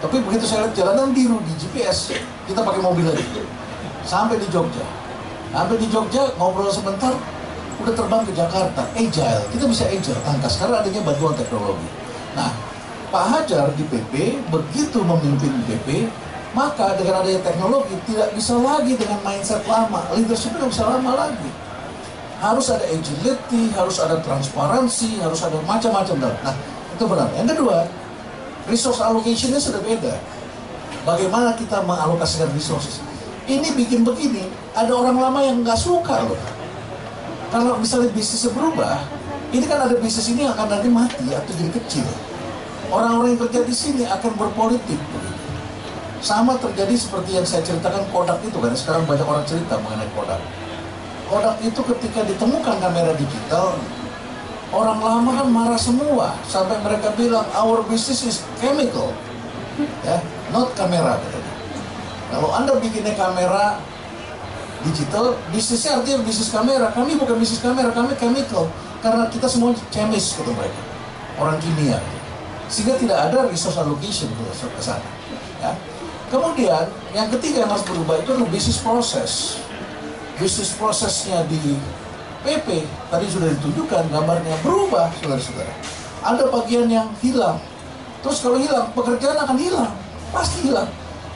Tapi 0.01 0.17
begitu 0.25 0.49
saya 0.49 0.65
lihat 0.65 0.73
jalanan 0.73 1.13
biru 1.13 1.37
di 1.45 1.53
GPS 1.61 2.17
kita 2.49 2.65
pakai 2.65 2.81
mobil 2.81 3.05
aja 3.05 3.21
sampai 4.01 4.41
di 4.41 4.49
Jogja. 4.49 4.83
Sampai 5.53 5.77
di 5.77 5.85
Jogja 5.85 6.33
ngobrol 6.41 6.73
sebentar 6.73 7.13
udah 7.85 7.93
terbang 7.93 8.25
ke 8.25 8.33
Jakarta. 8.33 8.81
Agile. 8.97 9.45
Kita 9.53 9.63
bisa 9.69 9.85
agile 9.85 10.19
tangkas. 10.25 10.57
Karena 10.57 10.81
adanya 10.81 11.05
bantuan 11.05 11.37
teknologi. 11.37 11.85
Nah 12.33 12.49
Pak 13.13 13.25
Hajar 13.29 13.69
di 13.77 13.85
PP 13.85 14.41
begitu 14.49 15.05
memimpin 15.05 15.53
PP 15.69 16.09
maka 16.55 16.95
dengan 16.95 17.19
adanya 17.19 17.43
teknologi 17.43 17.99
tidak 18.07 18.31
bisa 18.31 18.55
lagi 18.55 18.95
dengan 18.95 19.19
mindset 19.21 19.61
lama 19.67 20.07
leadership 20.15 20.55
tidak 20.55 20.71
bisa 20.71 20.87
lama 20.87 21.11
lagi 21.27 21.49
harus 22.45 22.67
ada 22.69 22.85
agility, 22.91 23.71
harus 23.73 23.97
ada 23.97 24.19
transparansi, 24.19 25.23
harus 25.23 25.39
ada 25.41 25.55
macam-macam. 25.63 26.15
Nah, 26.19 26.55
itu 26.93 27.03
benar. 27.07 27.27
Yang 27.33 27.47
kedua, 27.55 27.77
resource 28.67 28.99
allocation-nya 28.99 29.57
sudah 29.57 29.81
beda. 29.81 30.13
Bagaimana 31.05 31.53
kita 31.55 31.85
mengalokasikan 31.85 32.49
resources. 32.53 32.99
Ini 33.45 33.77
bikin 33.77 34.01
begini, 34.01 34.49
ada 34.73 34.89
orang 34.89 35.21
lama 35.21 35.39
yang 35.45 35.61
nggak 35.61 35.77
suka 35.77 36.25
loh. 36.25 36.37
Kalau 37.53 37.77
misalnya 37.77 38.09
bisnisnya 38.09 38.49
berubah, 38.57 39.05
ini 39.53 39.65
kan 39.69 39.85
ada 39.85 39.93
bisnis 40.01 40.33
ini 40.33 40.49
akan 40.49 40.65
nanti 40.65 40.89
mati 40.89 41.29
atau 41.29 41.51
jadi 41.53 41.71
kecil. 41.77 42.07
Orang-orang 42.89 43.37
yang 43.37 43.41
kerja 43.45 43.61
di 43.61 43.75
sini 43.75 44.03
akan 44.09 44.33
berpolitik. 44.33 44.97
Sama 46.25 46.57
terjadi 46.57 46.97
seperti 46.97 47.37
yang 47.37 47.45
saya 47.45 47.61
ceritakan 47.61 48.01
Kodak 48.09 48.41
itu 48.41 48.57
kan. 48.57 48.73
Sekarang 48.73 49.05
banyak 49.05 49.29
orang 49.29 49.45
cerita 49.45 49.77
mengenai 49.77 50.09
Kodak 50.17 50.41
Kodak 51.25 51.57
itu 51.61 51.81
ketika 51.93 52.21
ditemukan 52.21 52.77
kamera 52.81 53.13
digital, 53.17 53.77
orang 54.69 55.01
lama 55.01 55.31
kan 55.41 55.47
marah 55.49 55.81
semua 55.81 56.37
sampai 56.45 56.77
mereka 56.85 57.09
bilang 57.17 57.45
our 57.57 57.81
business 57.89 58.21
is 58.21 58.37
chemical, 58.61 59.09
ya, 60.05 60.21
not 60.53 60.69
kamera 60.77 61.17
katanya. 61.17 61.53
Kalau 62.29 62.49
anda 62.53 62.77
bikinnya 62.77 63.17
kamera 63.17 63.81
digital, 64.85 65.33
bisnisnya 65.49 65.97
artinya 65.97 66.21
bisnis 66.21 66.53
kamera. 66.53 66.93
Kami 66.93 67.17
bukan 67.17 67.41
bisnis 67.41 67.57
kamera, 67.61 67.89
kami 67.89 68.13
chemical 68.21 68.69
karena 69.01 69.25
kita 69.29 69.49
semua 69.49 69.73
chemis 69.89 70.37
kata 70.37 70.53
mereka, 70.53 70.81
orang 71.41 71.57
kimia. 71.57 71.97
Sehingga 72.69 72.97
tidak 73.01 73.17
ada 73.29 73.49
resource 73.49 73.81
allocation 73.81 74.29
ke 74.29 74.81
sana. 74.81 75.05
Ya. 75.61 75.73
Kemudian 76.25 76.89
yang 77.13 77.29
ketiga 77.37 77.65
yang 77.65 77.71
harus 77.71 77.85
berubah 77.85 78.17
itu 78.17 78.33
adalah 78.33 78.49
bisnis 78.49 78.81
proses. 78.81 79.61
Bisnis 80.41 80.73
prosesnya 80.73 81.45
di 81.45 81.77
PP 82.41 82.85
tadi 83.13 83.25
sudah 83.29 83.49
ditunjukkan 83.53 84.09
gambarnya 84.09 84.57
berubah 84.65 85.13
saudara-saudara. 85.21 85.73
Ada 86.25 86.49
bagian 86.49 86.89
yang 86.89 87.07
hilang. 87.21 87.61
Terus 88.25 88.41
kalau 88.41 88.57
hilang 88.57 88.89
pekerjaan 88.97 89.37
akan 89.37 89.57
hilang. 89.57 89.93
Pasti 90.33 90.65
hilang. 90.65 90.89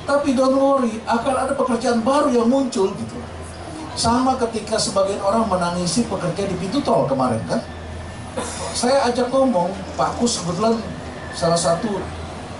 Tapi 0.10 0.34
don't 0.34 0.58
worry 0.58 0.98
akan 1.06 1.34
ada 1.38 1.54
pekerjaan 1.54 2.02
baru 2.02 2.34
yang 2.34 2.50
muncul 2.50 2.90
gitu. 2.90 3.18
Sama 3.94 4.34
ketika 4.42 4.82
sebagian 4.82 5.22
orang 5.22 5.46
menangisi 5.46 6.02
pekerja 6.10 6.50
di 6.50 6.56
pintu 6.58 6.82
tol 6.82 7.06
kemarin 7.06 7.42
kan? 7.46 7.62
Saya 8.74 9.06
ajak 9.06 9.30
ngomong 9.30 9.70
Pak 9.94 10.18
Kus 10.18 10.42
kebetulan 10.42 10.82
salah 11.38 11.58
satu 11.58 12.02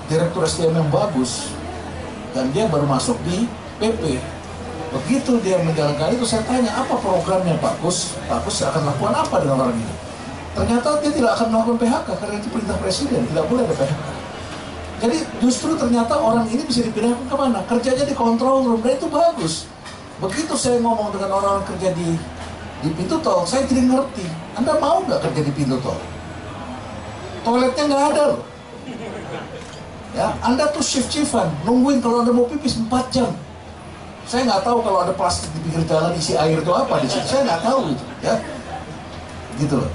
direktur 0.10 0.46
SDM 0.46 0.78
yang 0.86 0.90
bagus 0.94 1.59
dan 2.36 2.50
dia 2.54 2.70
baru 2.70 2.86
masuk 2.86 3.18
di 3.26 3.50
PP 3.82 4.20
Begitu 4.90 5.38
dia 5.46 5.62
menjalankan 5.62 6.10
itu, 6.18 6.26
saya 6.26 6.42
tanya, 6.50 6.74
apa 6.74 6.98
programnya 6.98 7.54
Pak 7.62 7.78
Gus? 7.86 8.18
Pak 8.26 8.42
Gus 8.42 8.66
akan 8.66 8.90
lakukan 8.90 9.14
apa 9.14 9.36
dengan 9.38 9.70
orang 9.70 9.78
ini? 9.78 9.94
Ternyata 10.58 10.98
dia 10.98 11.12
tidak 11.14 11.32
akan 11.38 11.48
melakukan 11.54 11.78
PHK 11.78 12.10
karena 12.18 12.36
itu 12.42 12.48
perintah 12.50 12.78
presiden, 12.82 13.22
tidak 13.30 13.46
boleh 13.46 13.70
ada 13.70 13.76
PHK. 13.78 14.08
Jadi 15.00 15.18
justru 15.40 15.78
ternyata 15.78 16.18
orang 16.18 16.50
ini 16.50 16.66
bisa 16.66 16.82
dipindahkan 16.82 17.22
ke 17.30 17.36
mana? 17.38 17.62
Kerjanya 17.70 18.04
di 18.04 18.16
control 18.18 18.66
room, 18.66 18.82
itu 18.82 19.08
bagus. 19.08 19.70
Begitu 20.20 20.58
saya 20.58 20.82
ngomong 20.82 21.14
dengan 21.14 21.38
orang-orang 21.38 21.66
kerja 21.70 21.94
di 21.94 22.18
di 22.80 22.90
pintu 22.96 23.22
tol, 23.22 23.46
saya 23.46 23.70
jadi 23.70 23.86
ngerti. 23.86 24.26
Anda 24.58 24.74
mau 24.82 25.06
nggak 25.06 25.22
kerja 25.22 25.42
di 25.46 25.52
pintu 25.54 25.78
tol? 25.86 26.02
Toiletnya 27.46 27.84
nggak 27.94 28.04
ada 28.16 28.22
loh. 28.34 28.42
Ya, 30.18 30.34
Anda 30.42 30.74
tuh 30.74 30.82
shift-shiftan, 30.82 31.54
nungguin 31.64 32.02
kalau 32.02 32.26
Anda 32.26 32.34
mau 32.34 32.50
pipis 32.50 32.82
4 32.82 32.90
jam 33.14 33.30
saya 34.30 34.46
nggak 34.46 34.62
tahu 34.62 34.86
kalau 34.86 35.02
ada 35.02 35.14
plastik 35.18 35.50
di 35.58 35.60
pinggir 35.66 35.90
jalan 35.90 36.14
isi 36.14 36.38
air 36.38 36.62
itu 36.62 36.70
apa 36.70 37.02
di 37.02 37.10
situ. 37.10 37.26
Saya 37.26 37.50
nggak 37.50 37.66
tahu 37.66 37.90
gitu, 37.90 38.04
ya. 38.22 38.38
Gitu 39.58 39.74
loh. 39.74 39.92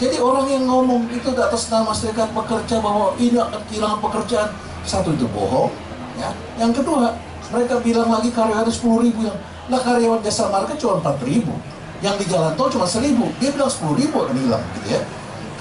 Jadi 0.00 0.16
orang 0.16 0.48
yang 0.48 0.64
ngomong 0.64 1.12
itu 1.12 1.28
di 1.28 1.42
atas 1.44 1.68
nama 1.68 1.92
serikat 1.92 2.32
pekerja 2.32 2.80
bahwa 2.80 3.12
ini 3.20 3.36
akan 3.36 3.60
kehilangan 3.68 4.00
pekerjaan, 4.00 4.48
satu 4.88 5.12
itu 5.12 5.28
bohong, 5.28 5.68
ya. 6.16 6.32
Yang 6.56 6.80
kedua, 6.80 7.12
mereka 7.52 7.84
bilang 7.84 8.08
lagi 8.08 8.32
karyawan 8.32 8.72
sepuluh 8.72 9.04
ribu 9.04 9.28
yang, 9.28 9.36
lah 9.68 9.80
karyawan 9.84 10.24
jasa 10.24 10.48
marga 10.48 10.72
cuma 10.80 11.04
empat 11.04 11.20
ribu, 11.28 11.52
yang 12.00 12.16
di 12.16 12.24
jalan 12.24 12.56
tol 12.56 12.72
cuma 12.72 12.88
seribu, 12.88 13.28
dia 13.44 13.52
bilang 13.52 13.68
sepuluh 13.68 14.00
ribu 14.00 14.24
akan 14.24 14.40
hilang, 14.40 14.64
gitu 14.80 14.96
ya. 14.96 15.00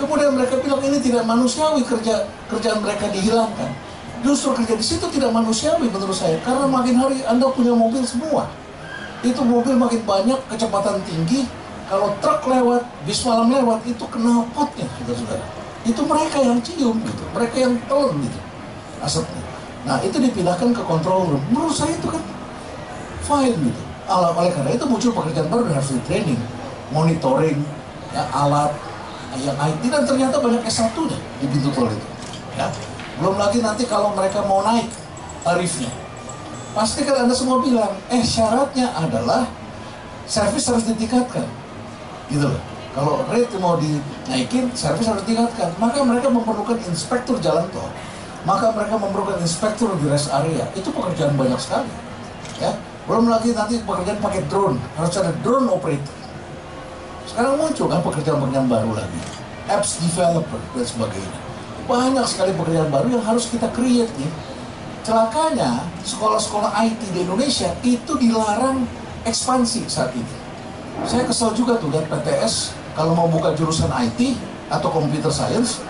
Kemudian 0.03 0.35
mereka 0.35 0.59
bilang 0.59 0.83
ini 0.83 0.99
tidak 0.99 1.23
manusiawi 1.23 1.79
kerja 1.87 2.27
kerjaan 2.51 2.83
mereka 2.83 3.07
dihilangkan. 3.07 3.71
Justru 4.19 4.51
kerja 4.51 4.75
di 4.75 4.83
situ 4.83 5.05
tidak 5.07 5.31
manusiawi 5.31 5.87
menurut 5.87 6.11
saya 6.11 6.35
karena 6.43 6.67
makin 6.67 6.99
hari 6.99 7.23
anda 7.23 7.47
punya 7.47 7.71
mobil 7.71 8.03
semua. 8.03 8.51
Itu 9.23 9.47
mobil 9.47 9.79
makin 9.79 10.03
banyak 10.03 10.39
kecepatan 10.51 10.99
tinggi 11.07 11.47
kalau 11.87 12.11
truk 12.19 12.51
lewat 12.51 12.83
bis 13.07 13.23
malam 13.23 13.47
lewat 13.47 13.79
itu 13.87 14.03
kena 14.11 14.43
potnya 14.51 14.87
saudara-saudara 14.99 15.45
itu 15.87 16.01
mereka 16.03 16.37
yang 16.43 16.59
cium 16.59 16.99
gitu. 16.99 17.23
Mereka 17.31 17.55
yang 17.63 17.73
telan 17.87 18.19
gitu 18.19 18.39
asapnya 19.03 19.43
nah 19.83 19.99
itu 19.99 20.15
dipindahkan 20.15 20.71
ke 20.71 20.79
kontrol 20.87 21.27
room. 21.27 21.43
Menurut 21.51 21.75
saya 21.75 21.91
itu 21.91 22.07
kan 22.07 22.23
fine 23.23 23.55
gitu. 23.67 23.81
Oleh 24.07 24.51
karena 24.51 24.71
itu 24.71 24.83
muncul 24.87 25.11
pekerjaan 25.11 25.47
baru 25.51 25.67
dan 25.67 25.75
harus 25.79 25.91
di 25.95 26.03
training 26.07 26.39
monitoring 26.91 27.59
ya, 28.15 28.23
alat 28.31 28.71
yang 29.41 29.57
IT 29.57 29.81
dan 29.89 30.03
ternyata 30.05 30.37
banyak 30.37 30.61
S1 30.65 30.93
deh 30.93 31.21
di 31.41 31.45
pintu 31.49 31.69
tol 31.73 31.89
itu 31.89 32.07
ya 32.53 32.69
belum 33.21 33.37
lagi 33.37 33.61
nanti 33.61 33.85
kalau 33.85 34.09
mereka 34.17 34.41
mau 34.45 34.65
naik 34.65 34.89
tarifnya. 35.45 35.91
Pasti 36.73 37.05
kan 37.05 37.27
Anda 37.27 37.35
semua 37.37 37.61
bilang, 37.61 37.93
eh 38.09 38.23
syaratnya 38.25 38.89
adalah 38.97 39.45
servis 40.25 40.65
harus 40.65 40.89
ditingkatkan. 40.89 41.45
Gitu 42.31 42.49
loh. 42.49 42.61
Kalau 42.93 43.25
rate 43.29 43.57
mau 43.61 43.77
dinaikin, 43.77 44.73
servis 44.73 45.05
harus 45.05 45.21
ditingkatkan. 45.25 45.77
Maka 45.77 46.01
mereka 46.01 46.33
memerlukan 46.33 46.81
inspektur 46.89 47.37
jalan 47.37 47.69
tol. 47.69 47.85
Maka 48.43 48.73
mereka 48.73 48.97
memerlukan 48.97 49.37
inspektur 49.37 49.93
di 50.01 50.09
rest 50.09 50.33
area. 50.33 50.65
Itu 50.73 50.89
pekerjaan 50.89 51.37
banyak 51.37 51.59
sekali. 51.61 51.89
Ya, 52.57 52.73
belum 53.05 53.29
lagi 53.29 53.53
nanti 53.53 53.81
pekerjaan 53.81 54.17
pakai 54.21 54.41
drone, 54.49 54.77
harus 54.97 55.13
ada 55.17 55.33
drone 55.41 55.69
operator. 55.69 56.22
Sekarang 57.27 57.55
muncul 57.55 57.87
kan 57.87 58.03
pekerjaan-pekerjaan 58.03 58.67
baru 58.67 58.91
lagi, 58.95 59.21
apps 59.71 60.03
developer 60.03 60.59
dan 60.75 60.85
sebagainya 60.85 61.43
banyak 61.83 62.25
sekali 62.27 62.51
pekerjaan 62.55 62.87
baru 62.87 63.19
yang 63.19 63.23
harus 63.23 63.51
kita 63.51 63.67
create 63.75 64.11
nih. 64.15 64.31
Celakanya 65.03 65.83
sekolah-sekolah 66.07 66.71
IT 66.87 67.01
di 67.11 67.27
Indonesia 67.27 67.75
itu 67.83 68.15
dilarang 68.15 68.87
ekspansi 69.27 69.83
saat 69.91 70.15
ini. 70.15 70.35
Saya 71.03 71.27
kesel 71.27 71.51
juga 71.51 71.75
tuh 71.75 71.91
lihat 71.91 72.07
PTS 72.07 72.71
kalau 72.95 73.11
mau 73.11 73.27
buka 73.27 73.51
jurusan 73.51 73.91
IT 73.91 74.39
atau 74.71 74.87
computer 74.87 75.27
science 75.27 75.83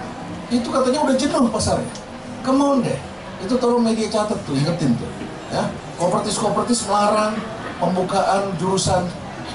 itu 0.50 0.66
katanya 0.66 1.06
udah 1.06 1.14
jenuh 1.14 1.46
pasarnya. 1.54 1.94
Come 2.42 2.66
on 2.66 2.78
deh, 2.82 2.98
itu 3.46 3.54
tolong 3.62 3.86
media 3.86 4.10
catat 4.10 4.42
tuh, 4.50 4.58
ingetin 4.58 4.98
tuh. 4.98 5.10
Ya, 5.54 5.70
kopertis-kopertis 6.02 6.90
melarang 6.90 7.38
pembukaan 7.78 8.50
jurusan 8.58 9.06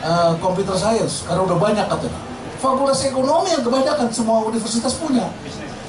uh, 0.02 0.32
computer 0.42 0.74
science 0.74 1.26
karena 1.26 1.42
udah 1.44 1.58
banyak 1.58 1.86
katanya. 1.86 2.20
Fakultas 2.58 3.06
ekonomi 3.06 3.54
yang 3.54 3.62
kebanyakan 3.62 4.10
semua 4.10 4.42
universitas 4.42 4.98
punya 4.98 5.30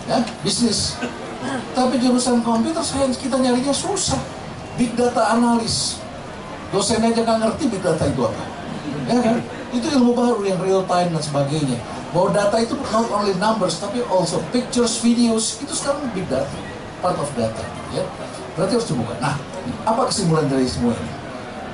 ya 0.09 0.25
bisnis 0.41 0.97
tapi 1.77 2.01
jurusan 2.01 2.41
komputer 2.41 2.81
science 2.81 3.17
kita 3.21 3.37
nyarinya 3.37 3.73
susah 3.73 4.17
big 4.73 4.93
data 4.97 5.37
analis 5.37 6.01
dosen 6.73 7.01
aja 7.01 7.21
nggak 7.21 7.37
ngerti 7.45 7.63
big 7.69 7.81
data 7.81 8.05
itu 8.09 8.21
apa 8.25 8.43
ya 9.05 9.17
kan 9.21 9.37
itu 9.69 9.85
ilmu 9.97 10.17
baru 10.17 10.41
yang 10.45 10.59
real 10.65 10.81
time 10.89 11.13
dan 11.13 11.21
sebagainya 11.21 11.77
Bahwa 12.09 12.33
data 12.33 12.57
itu 12.57 12.73
not 12.89 13.05
only 13.13 13.37
numbers, 13.37 13.77
tapi 13.77 14.01
also 14.09 14.41
pictures, 14.49 14.97
videos, 14.97 15.61
itu 15.61 15.69
sekarang 15.77 16.09
big 16.09 16.25
data, 16.25 16.49
part 17.05 17.13
of 17.21 17.29
data. 17.37 17.61
Ya. 17.93 18.01
Berarti 18.57 18.81
harus 18.81 18.89
dibuka. 18.89 19.13
Nah, 19.21 19.37
apa 19.85 20.09
kesimpulan 20.09 20.49
dari 20.49 20.65
semua 20.65 20.97
ini? 20.97 21.11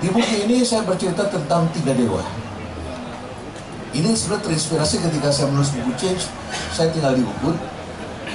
Di 0.05 0.13
buku 0.13 0.45
ini 0.45 0.61
saya 0.61 0.85
bercerita 0.85 1.25
tentang 1.33 1.65
tiga 1.73 1.89
dewa. 1.97 2.21
Ini 3.89 4.13
sebenarnya 4.13 4.45
terinspirasi 4.45 5.01
ketika 5.01 5.33
saya 5.33 5.49
menulis 5.49 5.73
buku 5.73 5.97
Change, 5.97 6.29
saya 6.69 6.93
tinggal 6.93 7.17
di 7.17 7.25
Ubud, 7.25 7.57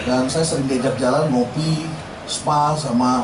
dan 0.02 0.26
saya 0.26 0.42
sering 0.42 0.66
diajak 0.66 0.98
jalan 0.98 1.30
ngopi, 1.30 1.86
spa 2.26 2.74
sama 2.74 3.22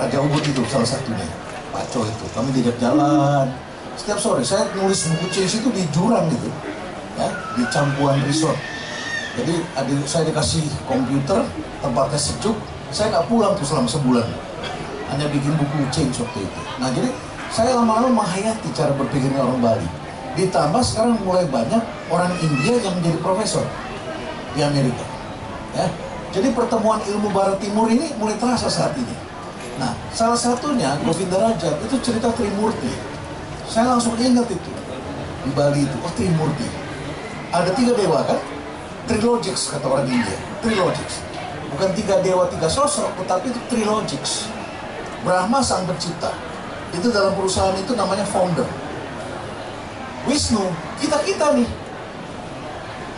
Raja 0.00 0.24
Ubud 0.24 0.40
itu 0.40 0.64
salah 0.72 0.88
satunya, 0.88 1.28
Pak 1.68 1.92
Co 1.92 2.08
itu. 2.08 2.24
Kami 2.32 2.48
diajak 2.56 2.80
jalan, 2.80 3.52
setiap 4.00 4.16
sore 4.16 4.40
saya 4.40 4.72
nulis 4.72 5.12
buku 5.12 5.28
Change 5.28 5.60
itu 5.60 5.68
di 5.68 5.84
jurang 5.92 6.32
gitu, 6.32 6.48
ya, 7.20 7.28
di 7.60 7.62
Campuan 7.68 8.16
Resort. 8.24 8.56
Jadi 9.36 9.68
adik 9.76 10.08
saya 10.08 10.24
dikasih 10.32 10.64
komputer, 10.88 11.44
tempatnya 11.84 12.16
sejuk, 12.16 12.56
saya 12.88 13.12
nggak 13.12 13.28
pulang 13.28 13.52
tuh 13.52 13.68
selama 13.68 13.84
sebulan, 13.84 14.24
hanya 15.12 15.28
bikin 15.28 15.52
buku 15.60 15.76
Change 15.92 16.24
waktu 16.24 16.40
itu. 16.40 16.60
Nah 16.80 16.88
jadi 16.88 17.12
saya 17.52 17.76
lama-lama 17.76 18.24
menghayati 18.24 18.72
cara 18.72 18.96
berpikirnya 18.96 19.44
orang 19.44 19.60
Bali. 19.60 19.88
Ditambah 20.40 20.80
sekarang 20.80 21.20
mulai 21.20 21.44
banyak 21.44 21.84
orang 22.08 22.32
India 22.40 22.80
yang 22.80 22.96
menjadi 22.96 23.20
profesor 23.20 23.64
di 24.56 24.64
Amerika. 24.64 25.04
Ya. 25.76 25.86
Jadi 26.32 26.48
pertemuan 26.56 26.96
ilmu 27.04 27.28
Barat 27.28 27.60
Timur 27.60 27.92
ini 27.92 28.08
mulai 28.16 28.40
terasa 28.40 28.72
saat 28.72 28.96
ini. 28.96 29.12
Nah, 29.76 29.92
salah 30.16 30.36
satunya 30.36 30.96
Govinda 31.04 31.36
Rajat 31.36 31.76
itu 31.84 31.96
cerita 32.00 32.32
Trimurti. 32.32 32.88
Saya 33.68 33.92
langsung 33.92 34.16
ingat 34.16 34.48
itu 34.48 34.72
di 35.44 35.50
Bali 35.52 35.84
itu, 35.84 35.96
oh 36.00 36.12
Trimurti. 36.16 36.68
Ada 37.52 37.76
tiga 37.76 37.92
dewa 37.92 38.24
kan? 38.24 38.40
Trilogics 39.04 39.68
kata 39.68 39.84
orang 39.84 40.08
India, 40.08 40.40
Trilogics. 40.64 41.20
Bukan 41.76 41.92
tiga 41.92 42.16
dewa, 42.24 42.48
tiga 42.48 42.64
sosok, 42.64 43.12
tetapi 43.20 43.52
itu 43.52 43.60
Trilogics. 43.68 44.48
Brahma 45.20 45.60
sang 45.60 45.84
pencipta. 45.84 46.32
Itu 46.92 47.08
dalam 47.08 47.32
perusahaan 47.32 47.72
itu 47.80 47.96
namanya 47.96 48.24
founder. 48.28 48.68
Wisnu, 50.28 50.62
kita-kita 51.02 51.56
nih. 51.56 51.68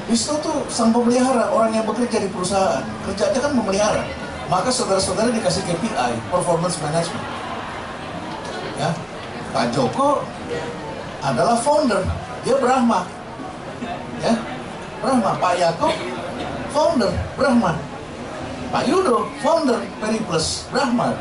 Wisnu 0.09 0.41
tuh 0.41 0.65
sang 0.71 0.95
pemelihara, 0.95 1.51
orang 1.53 1.75
yang 1.75 1.85
bekerja 1.85 2.23
di 2.23 2.29
perusahaan. 2.31 2.85
Kerjanya 3.09 3.41
kan 3.41 3.53
memelihara. 3.53 4.03
Maka 4.49 4.69
saudara-saudara 4.69 5.33
dikasih 5.33 5.65
KPI, 5.65 6.13
performance 6.29 6.77
management. 6.81 7.25
Ya, 8.77 8.91
Pak 9.55 9.73
Joko 9.73 10.21
adalah 11.25 11.57
founder, 11.57 12.05
dia 12.45 12.57
Brahma. 12.61 13.09
Ya, 14.21 14.35
Brahma. 15.01 15.31
Pak 15.41 15.55
Yakob, 15.57 15.93
founder, 16.73 17.13
Brahma. 17.37 17.73
Pak 18.75 18.85
Yudo, 18.91 19.31
founder, 19.41 19.81
Periplus, 20.03 20.67
Brahma. 20.69 21.17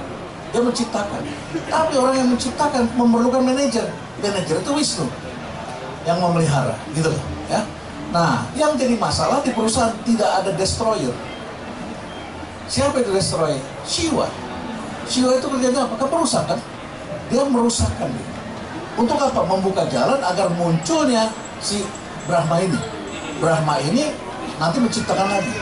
Dia 0.54 0.62
menciptakan. 0.62 1.22
Tapi 1.66 1.94
orang 1.98 2.16
yang 2.16 2.30
menciptakan 2.30 2.86
memerlukan 2.94 3.42
manajer. 3.42 3.90
Manajer 4.22 4.62
itu 4.62 4.72
Wisnu 4.72 5.10
yang 6.06 6.22
memelihara, 6.22 6.78
gitu 6.94 7.10
loh. 7.10 7.24
Ya. 7.50 7.66
Nah, 8.14 8.46
yang 8.54 8.78
jadi 8.78 8.94
masalah 9.02 9.42
di 9.42 9.50
perusahaan 9.50 9.92
tidak 10.06 10.30
ada 10.30 10.54
destroyer. 10.54 11.12
Siapa 12.70 13.02
itu 13.02 13.10
destroyer? 13.10 13.58
Shiva. 13.90 14.30
Shiva 15.10 15.42
itu 15.42 15.48
kerjanya 15.50 15.90
apa? 15.90 15.98
Keperusakan. 15.98 16.60
Dia 17.34 17.44
merusakkan. 17.50 18.14
Untuk 18.94 19.18
apa? 19.18 19.42
Membuka 19.42 19.90
jalan 19.90 20.22
agar 20.22 20.54
munculnya 20.54 21.34
si 21.58 21.82
Brahma 22.30 22.62
ini. 22.62 22.78
Brahma 23.42 23.82
ini 23.82 24.14
nanti 24.62 24.78
menciptakan 24.78 25.28
lagi 25.34 25.56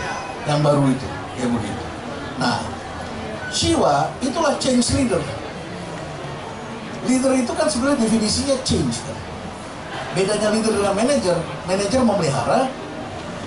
yang 0.43 0.59
baru 0.59 0.83
itu. 0.91 1.07
Ya 1.39 1.47
begitu. 1.47 1.83
Nah, 2.35 2.59
Shiva 3.51 4.07
itulah 4.23 4.55
change 4.57 4.95
leader. 4.95 5.19
Leader 7.03 7.33
itu 7.35 7.51
kan 7.51 7.67
sebenarnya 7.67 8.07
definisinya 8.07 8.55
change 8.63 9.03
kan. 9.03 9.17
Bedanya 10.15 10.55
leader 10.55 10.71
dengan 10.71 10.95
manajer, 10.95 11.37
manajer 11.67 11.99
memelihara, 11.99 12.71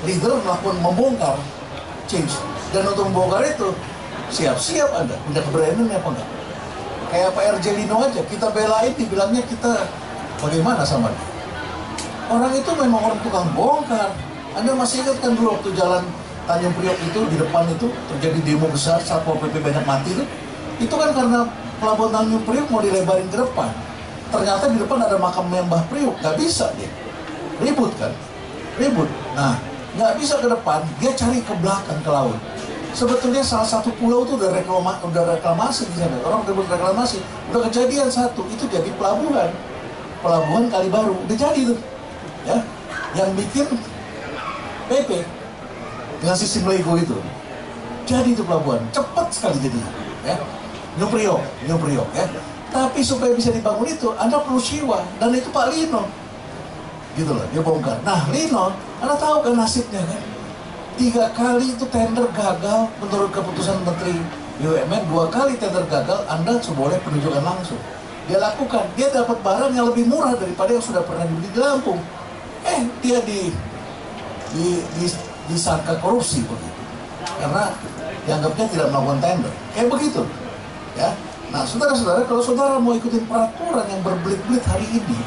leader 0.05 0.37
melakukan 0.45 0.77
membongkar 0.85 1.37
change. 2.05 2.37
Dan 2.77 2.85
untuk 2.85 3.09
membongkar 3.09 3.49
itu 3.49 3.73
siap-siap 4.29 4.93
Anda, 4.93 5.17
udah 5.33 5.43
keberanian 5.49 5.89
apa 5.89 6.09
enggak? 6.13 6.29
Kayak 7.09 7.31
Pak 7.33 7.45
RJ 7.61 7.67
Lino 7.79 7.97
aja, 8.01 8.21
kita 8.27 8.47
belain 8.53 8.93
dibilangnya 8.97 9.43
kita 9.47 9.89
bagaimana 10.41 10.83
sama 10.85 11.09
dia. 11.09 11.25
Orang 12.29 12.53
itu 12.57 12.71
memang 12.77 13.01
orang 13.13 13.21
tukang 13.21 13.49
bongkar. 13.53 14.13
Anda 14.57 14.73
masih 14.77 15.05
ingat 15.05 15.19
kan 15.21 15.37
dulu 15.37 15.57
waktu 15.57 15.71
jalan 15.77 16.03
Tanjung 16.45 16.75
Priok 16.77 16.99
itu 17.01 17.21
di 17.33 17.37
depan 17.41 17.65
itu 17.73 17.89
terjadi 18.13 18.39
demo 18.45 18.69
besar 18.69 19.01
Satpol 19.01 19.41
PP 19.41 19.65
banyak 19.65 19.85
mati 19.89 20.13
itu. 20.13 20.25
Itu 20.77 20.95
kan 21.01 21.17
karena 21.17 21.49
pelabuhan 21.81 22.13
Tanjung 22.13 22.45
Priok 22.45 22.69
mau 22.69 22.85
dilebarin 22.85 23.29
ke 23.33 23.41
depan. 23.41 23.73
Ternyata 24.29 24.65
di 24.69 24.79
depan 24.83 24.99
ada 25.01 25.17
makam 25.17 25.49
Mbah 25.49 25.85
Priok, 25.89 26.21
nggak 26.21 26.37
bisa 26.37 26.69
dia. 26.77 26.91
Ribut 27.63 27.93
kan? 27.97 28.13
Ribut. 28.77 29.09
Nah, 29.39 29.57
nggak 29.95 30.13
bisa 30.19 30.43
ke 30.43 30.49
depan, 30.51 30.83
dia 30.99 31.15
cari 31.15 31.39
ke 31.41 31.55
belakang 31.63 32.01
ke 32.03 32.11
laut. 32.11 32.39
Sebetulnya 32.95 33.43
salah 33.43 33.67
satu 33.67 33.91
pulau 33.99 34.23
itu 34.23 34.39
udah 34.39 34.55
reklama, 34.55 35.03
udah 35.03 35.23
reklamasi 35.35 35.87
di 35.91 35.99
sana. 35.99 36.15
Orang 36.23 36.47
udah 36.47 36.55
reklamasi, 36.63 37.19
udah 37.51 37.67
kejadian 37.71 38.07
satu, 38.07 38.47
itu 38.51 38.71
jadi 38.71 38.87
pelabuhan. 38.95 39.51
Pelabuhan 40.23 40.71
kali 40.71 40.89
baru, 40.91 41.15
udah 41.27 41.37
jadi 41.37 41.61
tuh. 41.75 41.79
Ya, 42.45 42.59
yang 43.17 43.31
bikin 43.35 43.67
PP 44.91 45.25
dengan 46.25 46.41
sistem 46.41 46.73
Lego 46.73 46.97
itu. 46.97 47.21
Jadi 48.09 48.33
itu 48.33 48.41
pelabuhan, 48.41 48.81
cepat 48.97 49.29
sekali 49.29 49.61
jadinya. 49.61 49.93
Ya. 50.25 50.41
New 50.97 51.09
Priok, 51.13 51.45
New 51.69 51.77
Priok 51.77 52.09
ya. 52.17 52.25
Tapi 52.73 53.05
supaya 53.05 53.37
bisa 53.37 53.53
dibangun 53.53 53.85
itu, 53.85 54.09
Anda 54.17 54.41
perlu 54.41 54.57
siwa. 54.57 55.05
Dan 55.21 55.37
itu 55.37 55.53
Pak 55.53 55.77
Lino. 55.77 56.09
Gitu 57.13 57.29
loh, 57.29 57.45
dia 57.53 57.61
bongkar. 57.61 58.01
Nah, 58.03 58.25
Lino, 58.33 58.73
Anda 59.05 59.15
tahu 59.21 59.45
kan 59.45 59.55
nasibnya 59.55 60.01
kan? 60.01 60.23
Tiga 60.97 61.29
kali 61.37 61.77
itu 61.77 61.85
tender 61.93 62.25
gagal 62.33 62.89
menurut 63.05 63.31
keputusan 63.31 63.85
Menteri 63.85 64.17
BUMN. 64.65 65.03
Dua 65.13 65.29
kali 65.29 65.61
tender 65.61 65.85
gagal, 65.87 66.25
Anda 66.25 66.57
boleh 66.73 66.99
penunjukan 67.05 67.45
langsung. 67.45 67.79
Dia 68.25 68.41
lakukan, 68.41 68.89
dia 68.97 69.13
dapat 69.13 69.37
barang 69.45 69.77
yang 69.77 69.93
lebih 69.93 70.09
murah 70.09 70.33
daripada 70.33 70.73
yang 70.73 70.81
sudah 70.81 71.05
pernah 71.05 71.29
dibeli 71.29 71.53
di 71.53 71.61
Lampung. 71.61 72.01
Eh, 72.65 72.81
dia 73.05 73.21
di, 73.21 73.53
di, 74.57 74.81
di 74.97 75.07
disangka 75.51 75.97
korupsi 76.01 76.45
begitu. 76.45 76.83
Karena 77.41 77.73
dianggapnya 78.25 78.67
tidak 78.73 78.87
melakukan 78.93 79.19
tender. 79.21 79.53
Kayak 79.77 79.89
begitu. 79.93 80.23
Ya. 80.97 81.11
Nah, 81.53 81.63
saudara-saudara, 81.63 82.27
kalau 82.27 82.43
saudara 82.43 82.75
mau 82.81 82.97
ikutin 82.97 83.25
peraturan 83.31 83.87
yang 83.87 84.01
berbelit-belit 84.03 84.65
hari 84.67 84.87
ini, 84.91 85.19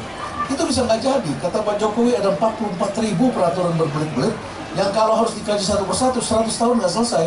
itu 0.48 0.62
bisa 0.66 0.84
nggak 0.84 1.00
jadi. 1.00 1.32
Kata 1.40 1.64
Pak 1.64 1.80
Jokowi 1.80 2.18
ada 2.18 2.34
44 2.36 3.00
ribu 3.00 3.32
peraturan 3.32 3.72
berbelit-belit, 3.80 4.34
yang 4.76 4.92
kalau 4.92 5.16
harus 5.16 5.32
dikaji 5.38 5.64
satu 5.64 5.88
persatu, 5.88 6.20
100 6.20 6.52
tahun 6.52 6.74
nggak 6.84 6.92
selesai. 6.92 7.26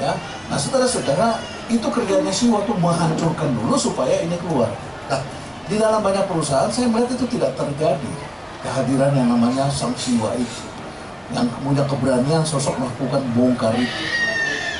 Ya, 0.00 0.16
nah 0.48 0.58
saudara-saudara, 0.58 1.38
itu 1.68 1.86
kerjanya 1.92 2.32
sih 2.32 2.48
waktu 2.48 2.72
menghancurkan 2.74 3.52
dulu 3.54 3.76
supaya 3.78 4.18
ini 4.24 4.34
keluar. 4.42 4.72
Nah, 5.06 5.20
di 5.70 5.78
dalam 5.78 6.02
banyak 6.02 6.26
perusahaan 6.26 6.66
saya 6.72 6.90
melihat 6.90 7.14
itu 7.14 7.38
tidak 7.38 7.54
terjadi 7.54 8.12
kehadiran 8.66 9.14
yang 9.14 9.28
namanya 9.30 9.70
sang 9.70 9.94
siwa 9.94 10.34
itu 10.34 10.69
yang 11.30 11.46
punya 11.62 11.84
keberanian 11.86 12.42
sosok 12.42 12.74
melakukan 12.78 13.22
bongkar 13.34 13.74
itu. 13.78 14.02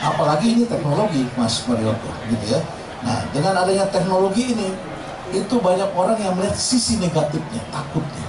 Apalagi 0.01 0.57
ini 0.57 0.65
teknologi, 0.65 1.29
Mas 1.37 1.63
Marioto, 1.69 2.11
gitu 2.33 2.57
ya. 2.57 2.61
Nah, 3.05 3.21
dengan 3.31 3.55
adanya 3.61 3.87
teknologi 3.93 4.57
ini, 4.57 4.73
itu 5.31 5.55
banyak 5.61 5.93
orang 5.95 6.19
yang 6.19 6.35
melihat 6.35 6.57
sisi 6.57 6.99
negatifnya, 6.99 7.63
takutnya, 7.71 8.27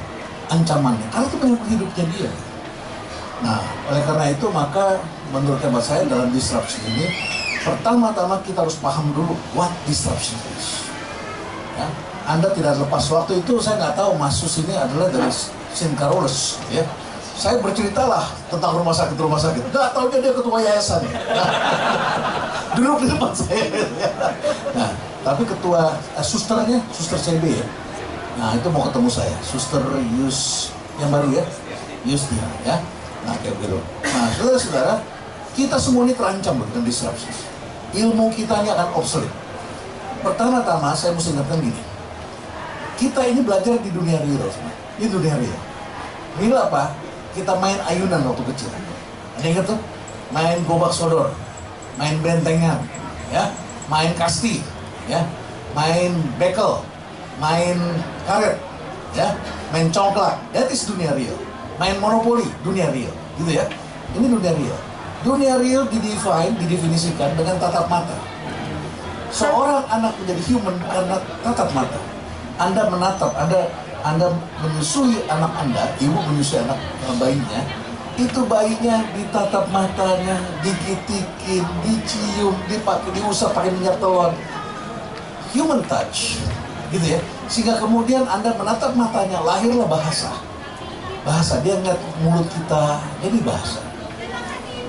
ancamannya. 0.51 1.07
Karena 1.09 1.25
itu 1.25 1.37
banyak 1.39 1.61
hidupnya 1.71 2.05
dia. 2.13 2.31
Nah, 3.41 3.57
oleh 3.89 4.03
karena 4.05 4.25
itu 4.29 4.45
maka 4.53 5.01
menurut 5.33 5.57
hemat 5.63 5.81
saya 5.81 6.05
dalam 6.05 6.29
disruption 6.29 6.83
ini, 6.93 7.09
pertama-tama 7.65 8.37
kita 8.45 8.61
harus 8.61 8.77
paham 8.77 9.09
dulu 9.15 9.33
what 9.57 9.71
disruption 9.89 10.37
is. 10.59 10.85
Ya, 11.79 11.87
anda 12.29 12.51
tidak 12.53 12.77
lepas 12.77 13.07
waktu 13.09 13.41
itu 13.41 13.57
saya 13.57 13.79
nggak 13.81 13.95
tahu 13.97 14.13
Masus 14.19 14.61
ini 14.61 14.77
adalah 14.77 15.09
dari 15.09 15.31
Sinkarolus, 15.71 16.61
ya 16.69 16.83
saya 17.41 17.57
berceritalah 17.57 18.29
tentang 18.53 18.77
rumah 18.77 18.93
sakit 18.93 19.17
rumah 19.17 19.41
sakit. 19.41 19.73
Nggak 19.73 19.97
tahu 19.97 20.13
dia, 20.13 20.19
dia 20.21 20.33
ketua 20.37 20.57
yayasan. 20.61 21.01
Nah, 21.09 21.49
duduk 22.77 23.01
di 23.01 23.07
depan 23.09 23.33
saya. 23.33 23.65
Nah, 24.77 24.93
tapi 25.25 25.49
ketua 25.49 25.97
eh, 25.97 26.21
susternya, 26.21 26.77
suster 26.93 27.17
CB 27.17 27.43
ya. 27.49 27.65
Nah 28.37 28.53
itu 28.55 28.69
mau 28.69 28.85
ketemu 28.85 29.09
saya, 29.09 29.33
suster 29.41 29.81
Yus 30.21 30.69
yang 31.01 31.09
baru 31.09 31.33
ya, 31.33 31.43
Yustia 32.05 32.45
ya. 32.63 32.77
Nah 33.25 33.33
kayak 33.41 33.57
gitu. 33.57 33.81
Nah 34.05 34.29
saudara-saudara, 34.37 34.93
kita 35.57 35.81
semua 35.81 36.05
ini 36.05 36.13
terancam 36.13 36.61
dengan 36.61 36.85
disrupsi. 36.85 37.27
Ilmu 37.91 38.31
kita 38.37 38.63
ini 38.63 38.69
akan 38.71 38.95
obsolete. 38.95 39.33
Pertama-tama 40.21 40.93
saya 40.93 41.17
mesti 41.17 41.33
ingatkan 41.33 41.59
gini, 41.59 41.81
kita 43.01 43.25
ini 43.25 43.41
belajar 43.41 43.75
di 43.81 43.89
dunia 43.89 44.21
real, 44.21 44.47
ini 45.01 45.07
dunia 45.09 45.35
real. 45.35 45.59
Real 46.39 46.57
apa? 46.69 46.93
Kita 47.31 47.53
main 47.59 47.79
ayunan 47.87 48.21
waktu 48.27 48.43
kecil. 48.53 48.69
Ada 49.39 49.47
ingat 49.47 49.65
tuh? 49.71 49.79
Main 50.31 50.63
gobak 50.63 50.95
sodor, 50.95 51.35
main 51.99 52.15
bentengan, 52.23 52.79
ya, 53.35 53.51
main 53.91 54.15
kasti, 54.15 54.63
ya, 55.11 55.27
main 55.75 56.15
bekel, 56.39 56.79
main 57.35 57.75
karet, 58.23 58.55
ya, 59.11 59.35
main 59.75 59.91
congklak. 59.91 60.39
That 60.55 60.71
is 60.71 60.87
dunia 60.87 61.11
real. 61.11 61.35
Main 61.75 61.99
monopoli, 61.99 62.47
dunia 62.63 62.95
real, 62.95 63.11
gitu 63.35 63.51
ya. 63.51 63.67
Ini 64.15 64.27
dunia 64.31 64.55
real. 64.55 64.77
Dunia 65.21 65.53
real 65.59 65.83
didefine, 65.91 66.55
didefinisikan 66.55 67.35
dengan 67.35 67.59
tatap 67.59 67.91
mata. 67.91 68.15
Seorang 69.31 69.83
anak 69.91 70.15
menjadi 70.23 70.43
human 70.47 70.75
karena 70.87 71.19
tatap 71.43 71.69
mata. 71.75 71.99
Anda 72.55 72.87
menatap, 72.87 73.31
Anda 73.35 73.67
Anda 74.01 74.33
menyusui 74.61 75.25
anak 75.29 75.51
Anda, 75.57 75.93
ibu 76.01 76.17
menyusui 76.17 76.61
anak 76.61 76.77
eh, 76.77 77.15
bayinya, 77.17 77.61
itu 78.19 78.39
bayinya 78.45 79.07
ditatap 79.15 79.65
matanya, 79.71 80.37
digitikin, 80.61 81.65
dicium, 81.85 82.53
dipakai, 82.67 83.09
diusap 83.15 83.55
pakai 83.55 83.71
minyak 83.71 83.97
telon. 83.97 84.35
Human 85.51 85.83
touch, 85.87 86.39
gitu 86.91 87.05
ya. 87.05 87.19
Sehingga 87.47 87.79
kemudian 87.79 88.23
Anda 88.27 88.55
menatap 88.55 88.95
matanya, 88.95 89.39
lahirlah 89.43 89.87
bahasa. 89.87 90.31
Bahasa, 91.21 91.61
dia 91.61 91.77
ngeliat 91.77 91.99
mulut 92.23 92.47
kita, 92.49 92.99
jadi 93.21 93.37
bahasa. 93.45 93.81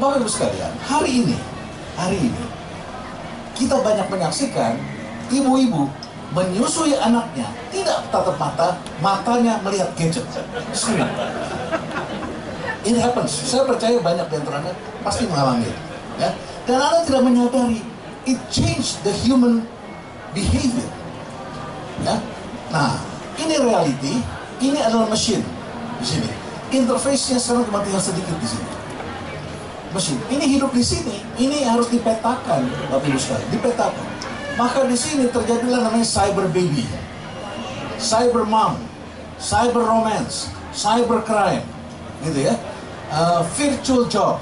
Bapak 0.01 0.25
Ibu 0.25 0.29
sekalian, 0.31 0.73
hari 0.83 1.11
ini, 1.23 1.39
hari 1.95 2.19
ini, 2.19 2.45
kita 3.55 3.79
banyak 3.79 4.09
menyaksikan 4.11 4.75
ibu-ibu 5.31 5.87
menyusui 6.33 6.97
anaknya 6.97 7.49
tidak 7.69 8.09
tatap 8.09 8.37
mata, 8.41 8.69
matanya 9.05 9.61
melihat 9.61 9.93
gadget. 9.97 10.25
Screen. 10.73 11.05
Ini 12.83 12.99
happens. 12.99 13.31
Saya 13.31 13.63
percaya 13.69 14.01
banyak 14.03 14.27
di 14.27 14.37
antara 14.41 14.59
pasti 15.07 15.29
mengalami. 15.29 15.71
Ya. 16.19 16.35
Dan 16.67 16.79
anda 16.83 17.01
tidak 17.07 17.23
menyadari, 17.23 17.81
it 18.27 18.39
change 18.51 18.99
the 19.07 19.13
human 19.23 19.63
behavior. 20.35 20.91
Ya. 22.03 22.19
Nah, 22.73 22.99
ini 23.39 23.55
reality, 23.61 24.15
ini 24.59 24.79
adalah 24.81 25.07
mesin 25.07 25.45
di 26.01 26.07
sini. 26.07 26.31
Interface-nya 26.73 27.37
sekarang 27.37 27.69
cuma 27.69 27.85
tinggal 27.85 28.01
sedikit 28.01 28.35
di 28.41 28.49
sini 28.49 28.83
mesin. 29.93 30.17
Ini 30.33 30.45
hidup 30.59 30.73
di 30.73 30.81
sini, 30.81 31.21
ini 31.37 31.69
harus 31.69 31.93
dipetakan, 31.93 32.65
Bapak 32.89 33.07
Ibu 33.07 33.21
sekalian, 33.21 33.49
dipetakan. 33.53 34.07
Maka 34.59 34.85
di 34.85 34.97
sini 34.99 35.33
terjadilah 35.33 35.89
namanya 35.89 36.05
cyber 36.05 36.47
baby, 36.53 36.85
cyber 37.97 38.45
mom, 38.45 38.77
cyber 39.41 39.83
romance, 39.83 40.53
cyber 40.73 41.25
crime, 41.25 41.65
gitu 42.25 42.53
ya, 42.53 42.57
Uh, 43.13 43.45
virtual 43.61 44.09
job, 44.09 44.41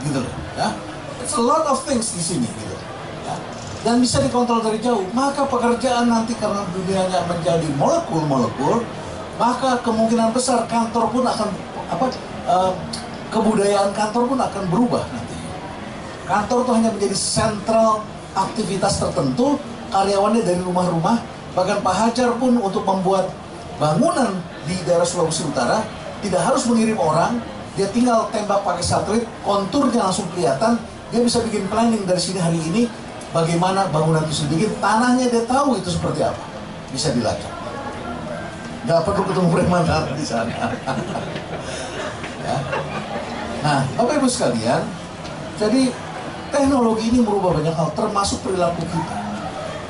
gitu 0.00 0.24
loh, 0.24 0.32
ya. 0.56 0.72
It's 1.20 1.36
a 1.36 1.44
lot 1.44 1.68
of 1.68 1.84
things 1.84 2.08
di 2.16 2.24
sini, 2.24 2.48
gitu. 2.48 2.72
Ya. 3.28 3.36
Dan 3.84 4.00
bisa 4.00 4.16
dikontrol 4.24 4.64
dari 4.64 4.80
jauh. 4.80 5.04
Maka 5.12 5.44
pekerjaan 5.44 6.08
nanti 6.08 6.32
karena 6.40 6.64
dunianya 6.72 7.20
menjadi 7.28 7.68
molekul-molekul, 7.76 8.80
maka 9.36 9.76
kemungkinan 9.84 10.32
besar 10.32 10.64
kantor 10.72 11.12
pun 11.12 11.20
akan 11.28 11.52
apa? 11.92 12.04
uh, 12.48 12.72
kebudayaan 13.28 13.92
kantor 13.92 14.24
pun 14.24 14.40
akan 14.40 14.64
berubah 14.72 15.04
nanti. 15.12 15.36
Kantor 16.24 16.64
itu 16.64 16.70
hanya 16.72 16.90
menjadi 16.96 17.16
sentral 17.20 18.08
aktivitas 18.32 19.00
tertentu, 19.00 19.60
karyawannya 19.92 20.42
dari 20.44 20.60
rumah-rumah, 20.64 21.20
bahkan 21.52 21.78
Pak 21.84 21.94
Hajar 21.94 22.32
pun 22.40 22.56
untuk 22.58 22.82
membuat 22.84 23.28
bangunan 23.76 24.40
di 24.64 24.76
daerah 24.88 25.04
Sulawesi 25.04 25.44
Utara 25.48 25.84
tidak 26.22 26.42
harus 26.42 26.64
mengirim 26.70 26.96
orang, 26.96 27.42
dia 27.74 27.88
tinggal 27.90 28.30
tembak 28.30 28.62
pakai 28.62 28.84
satelit, 28.84 29.24
konturnya 29.42 30.06
langsung 30.06 30.28
kelihatan, 30.32 30.78
dia 31.10 31.20
bisa 31.20 31.42
bikin 31.42 31.66
planning 31.66 32.04
dari 32.06 32.20
sini 32.22 32.38
hari 32.38 32.60
ini, 32.62 32.86
bagaimana 33.34 33.90
bangunan 33.90 34.22
itu 34.24 34.46
dibikin, 34.46 34.70
tanahnya 34.78 35.28
dia 35.28 35.42
tahu 35.44 35.76
itu 35.76 35.90
seperti 35.90 36.22
apa, 36.22 36.42
bisa 36.94 37.10
dilacak. 37.10 37.52
Gak 38.82 39.02
perlu 39.06 39.22
ketemu 39.30 39.48
preman 39.50 39.82
di 40.18 40.26
sana. 40.26 40.50
ya. 42.46 42.56
Nah, 43.62 43.80
Bapak 43.94 44.18
Ibu 44.18 44.26
sekalian, 44.26 44.82
jadi 45.54 45.94
teknologi 46.52 47.08
ini 47.08 47.24
merubah 47.24 47.56
banyak 47.56 47.72
hal, 47.72 47.88
termasuk 47.96 48.44
perilaku 48.44 48.84
kita, 48.84 49.16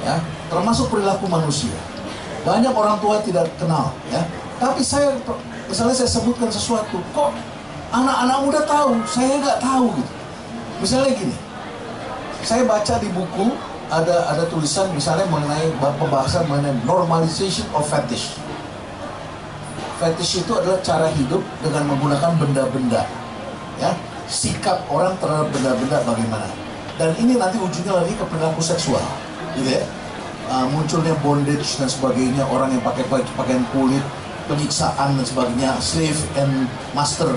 ya, 0.06 0.16
termasuk 0.48 0.86
perilaku 0.88 1.26
manusia. 1.26 1.74
Banyak 2.46 2.70
orang 2.70 2.98
tua 3.02 3.18
tidak 3.22 3.50
kenal, 3.58 3.90
ya. 4.08 4.22
Tapi 4.62 4.80
saya, 4.86 5.18
misalnya 5.66 5.94
saya 5.98 6.10
sebutkan 6.10 6.46
sesuatu, 6.48 7.02
kok 7.12 7.34
anak-anak 7.90 8.38
muda 8.46 8.60
tahu, 8.62 9.02
saya 9.10 9.42
nggak 9.42 9.58
tahu 9.58 9.90
gitu. 9.98 10.12
Misalnya 10.78 11.10
gini, 11.18 11.36
saya 12.42 12.62
baca 12.66 12.94
di 12.98 13.10
buku 13.10 13.54
ada 13.92 14.32
ada 14.32 14.48
tulisan 14.48 14.88
misalnya 14.96 15.28
mengenai 15.28 15.68
pembahasan 15.78 16.48
mengenai 16.48 16.74
normalization 16.88 17.68
of 17.76 17.84
fetish. 17.84 18.38
Fetish 20.00 20.42
itu 20.42 20.52
adalah 20.56 20.80
cara 20.82 21.06
hidup 21.12 21.44
dengan 21.60 21.92
menggunakan 21.92 22.34
benda-benda 22.40 23.06
ya 23.78 23.92
sikap 24.32 24.88
orang 24.88 25.12
terhadap 25.20 25.52
benda-benda 25.52 26.00
bagaimana. 26.08 26.48
Dan 26.96 27.12
ini 27.20 27.36
nanti 27.36 27.60
ujungnya 27.60 28.00
lagi 28.00 28.16
ke 28.16 28.24
perilaku 28.24 28.64
seksual 28.64 29.04
gitu 29.60 29.68
ya. 29.68 29.84
Uh, 30.48 30.66
munculnya 30.72 31.14
bondage 31.22 31.78
dan 31.78 31.86
sebagainya 31.86 32.42
orang 32.48 32.72
yang 32.72 32.82
pakai 32.82 33.04
pakaian 33.08 33.62
kulit 33.70 34.02
penyiksaan 34.50 35.14
dan 35.14 35.24
sebagainya 35.24 35.70
slave 35.78 36.18
and 36.34 36.66
master 36.96 37.30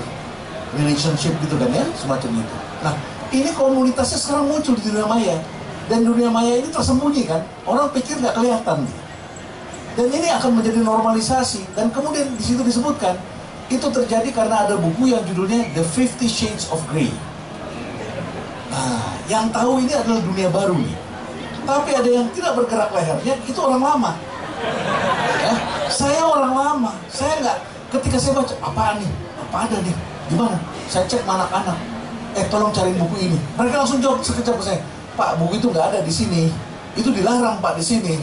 relationship 0.74 1.32
gitu 1.44 1.54
kan 1.60 1.70
ya 1.70 1.84
semacam 1.94 2.42
itu. 2.42 2.56
Nah 2.82 2.94
ini 3.30 3.50
komunitasnya 3.52 4.18
sekarang 4.18 4.48
muncul 4.48 4.74
di 4.74 4.82
dunia 4.88 5.06
maya. 5.06 5.36
Dan 5.86 6.02
dunia 6.02 6.26
maya 6.34 6.58
ini 6.58 6.66
tersembunyi 6.66 7.30
kan 7.30 7.46
orang 7.62 7.92
pikir 7.94 8.18
nggak 8.18 8.34
kelihatan. 8.34 8.82
Gitu. 8.82 9.02
dan 9.96 10.12
ini 10.12 10.28
akan 10.28 10.60
menjadi 10.60 10.80
normalisasi. 10.84 11.72
Dan 11.72 11.88
kemudian 11.88 12.28
di 12.36 12.44
situ 12.44 12.60
disebutkan 12.60 13.16
itu 13.66 13.86
terjadi 13.90 14.30
karena 14.30 14.66
ada 14.68 14.78
buku 14.78 15.10
yang 15.10 15.22
judulnya 15.26 15.66
The 15.74 15.82
Fifty 15.82 16.30
Shades 16.30 16.70
of 16.70 16.78
Grey. 16.86 17.10
Nah, 18.70 19.18
yang 19.26 19.50
tahu 19.50 19.82
ini 19.82 19.90
adalah 19.94 20.22
dunia 20.22 20.48
baru 20.50 20.76
nih. 20.78 20.96
Tapi 21.66 21.90
ada 21.98 22.06
yang 22.06 22.26
tidak 22.30 22.54
bergerak 22.54 22.94
lehernya, 22.94 23.34
itu 23.42 23.58
orang 23.58 23.82
lama. 23.82 24.12
Ya, 25.42 25.54
saya 25.90 26.22
orang 26.22 26.54
lama. 26.54 26.92
Saya 27.10 27.42
nggak, 27.42 27.58
ketika 27.98 28.16
saya 28.22 28.38
baca, 28.38 28.54
apa 28.62 29.02
nih? 29.02 29.10
Apa 29.42 29.56
ada 29.66 29.76
nih? 29.82 29.96
Gimana? 30.30 30.58
Saya 30.86 31.04
cek 31.10 31.26
mana 31.26 31.46
anak 31.50 31.78
Eh, 32.36 32.44
tolong 32.52 32.68
cari 32.68 32.92
buku 32.92 33.16
ini. 33.16 33.38
Mereka 33.56 33.80
langsung 33.80 33.96
jawab 33.96 34.20
sekejap 34.20 34.60
ke 34.60 34.64
saya. 34.68 34.80
Pak, 35.16 35.40
buku 35.40 35.56
itu 35.56 35.72
nggak 35.72 35.88
ada 35.88 35.98
di 36.04 36.12
sini. 36.12 36.52
Itu 36.92 37.08
dilarang, 37.08 37.64
Pak, 37.64 37.80
di 37.80 37.84
sini. 37.84 38.20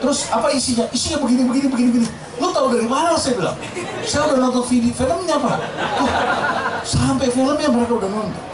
Terus 0.00 0.32
apa 0.32 0.48
isinya? 0.50 0.88
Isinya 0.90 1.20
begini, 1.20 1.44
begini, 1.44 1.66
begini, 1.68 1.90
begini. 1.92 2.08
Lu 2.40 2.48
tahu 2.50 2.72
dari 2.72 2.88
mana? 2.88 3.14
Saya 3.20 3.36
bilang. 3.36 3.56
Saya 4.02 4.32
udah 4.32 4.38
nonton 4.40 4.64
video 4.64 4.92
filmnya 4.96 5.36
pak. 5.36 5.58
Oh, 6.00 6.10
sampai 6.82 7.28
filmnya 7.28 7.68
mereka 7.68 7.92
udah 8.00 8.10
nonton. 8.10 8.44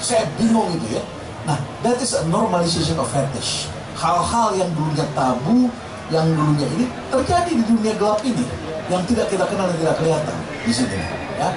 Saya 0.00 0.24
bingung 0.40 0.72
gitu 0.80 0.96
ya. 0.96 1.02
Nah, 1.44 1.60
that 1.84 2.00
is 2.00 2.16
a 2.16 2.24
normalization 2.32 2.96
of 2.96 3.08
fetish. 3.12 3.68
Hal-hal 4.00 4.56
yang 4.56 4.72
dulunya 4.72 5.04
tabu, 5.12 5.68
yang 6.08 6.24
dulunya 6.32 6.64
ini 6.76 6.86
terjadi 7.12 7.52
di 7.52 7.64
dunia 7.68 7.92
gelap 8.00 8.20
ini, 8.24 8.44
yang 8.88 9.04
tidak 9.04 9.28
kita 9.28 9.44
kenal 9.44 9.68
dan 9.68 9.76
tidak 9.76 9.96
kelihatan 10.00 10.36
di 10.64 10.72
sini. 10.72 10.96
Ya. 11.36 11.52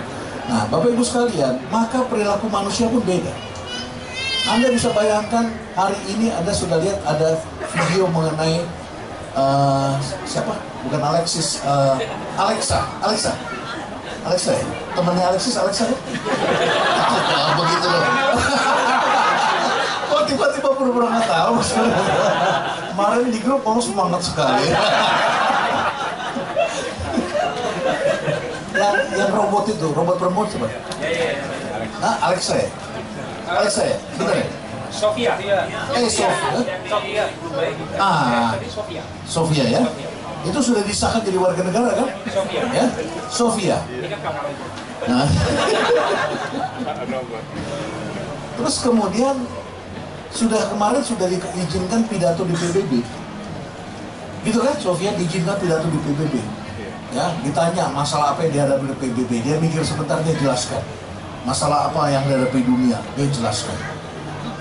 Nah, 0.52 0.68
Bapak 0.68 0.92
Ibu 0.92 1.04
sekalian, 1.06 1.56
maka 1.72 2.04
perilaku 2.08 2.52
manusia 2.52 2.90
pun 2.92 3.00
beda. 3.08 3.32
Anda 4.52 4.74
bisa 4.74 4.90
bayangkan 4.92 5.54
hari 5.78 5.96
ini 6.12 6.34
Anda 6.34 6.52
sudah 6.52 6.82
lihat 6.82 7.00
ada 7.06 7.40
video 7.72 8.10
mengenai 8.10 8.66
uh, 9.36 9.96
siapa? 10.26 10.56
Bukan 10.88 11.02
Alexis, 11.02 11.62
uh, 11.62 11.96
Alexa, 12.36 12.84
Alexa, 13.06 13.32
Alexa 14.26 14.52
ya? 14.58 14.66
Temannya 14.98 15.26
Alexis, 15.34 15.56
Alexa 15.58 15.86
ya? 15.88 15.98
Ah, 17.32 17.50
begitu 17.58 17.88
loh. 17.88 18.04
Kok 20.12 20.22
tiba-tiba 20.28 20.70
pura-pura 20.76 21.08
nggak 21.10 21.28
tahu? 21.30 21.54
Kemarin 22.92 23.28
di 23.32 23.40
grup 23.40 23.62
kamu 23.64 23.82
semangat 23.82 24.22
sekali. 24.26 24.68
yang, 28.76 28.96
yang 29.16 29.32
robot 29.32 29.64
itu, 29.72 29.88
robot 29.96 30.16
perempuan 30.20 30.48
siapa? 30.52 30.68
Nah, 32.02 32.16
Alexa 32.30 32.54
ya? 32.58 32.70
Alexa 33.48 33.82
ya? 33.86 33.98
Bener 34.20 34.36
ya? 34.44 34.61
Sofia. 34.92 35.32
Eh, 35.39 36.08
Sofia. 36.12 36.76
Sofia. 36.86 37.26
Ah, 37.98 38.60
Sofia. 38.68 39.04
Sofia 39.26 39.66
ya? 39.72 39.82
Itu 40.44 40.60
sudah 40.60 40.84
disahkan 40.84 41.24
jadi 41.24 41.38
warga 41.39 41.64
negara 41.64 41.96
kan? 41.96 42.10
Sofia. 42.28 42.62
Ya, 42.76 42.86
Sofia. 43.32 43.78
Nah. 45.08 45.28
Terus 48.60 48.76
kemudian 48.84 49.36
sudah 50.30 50.62
kemarin 50.70 51.02
sudah 51.02 51.28
diizinkan 51.32 52.06
pidato 52.06 52.44
di 52.46 52.54
PBB. 52.54 53.02
Gitu 54.44 54.60
kan? 54.60 54.76
Sofia 54.78 55.16
diizinkan 55.16 55.56
pidato 55.58 55.88
di 55.89 56.00
PBB. 56.04 56.36
ya 57.12 57.28
ditanya 57.44 57.92
masalah 57.92 58.32
apa 58.32 58.48
yang 58.48 58.54
dihadapi 58.56 58.88
oleh 58.88 58.98
PBB 59.04 59.32
dia 59.44 59.60
mikir 59.60 59.84
sebentar 59.84 60.24
dia 60.24 60.32
jelaskan 60.39 60.80
masalah 61.44 61.92
apa 61.92 62.08
yang 62.08 62.24
dihadapi 62.24 62.64
dunia 62.64 63.04
dia 63.20 63.28
jelaskan 63.28 63.76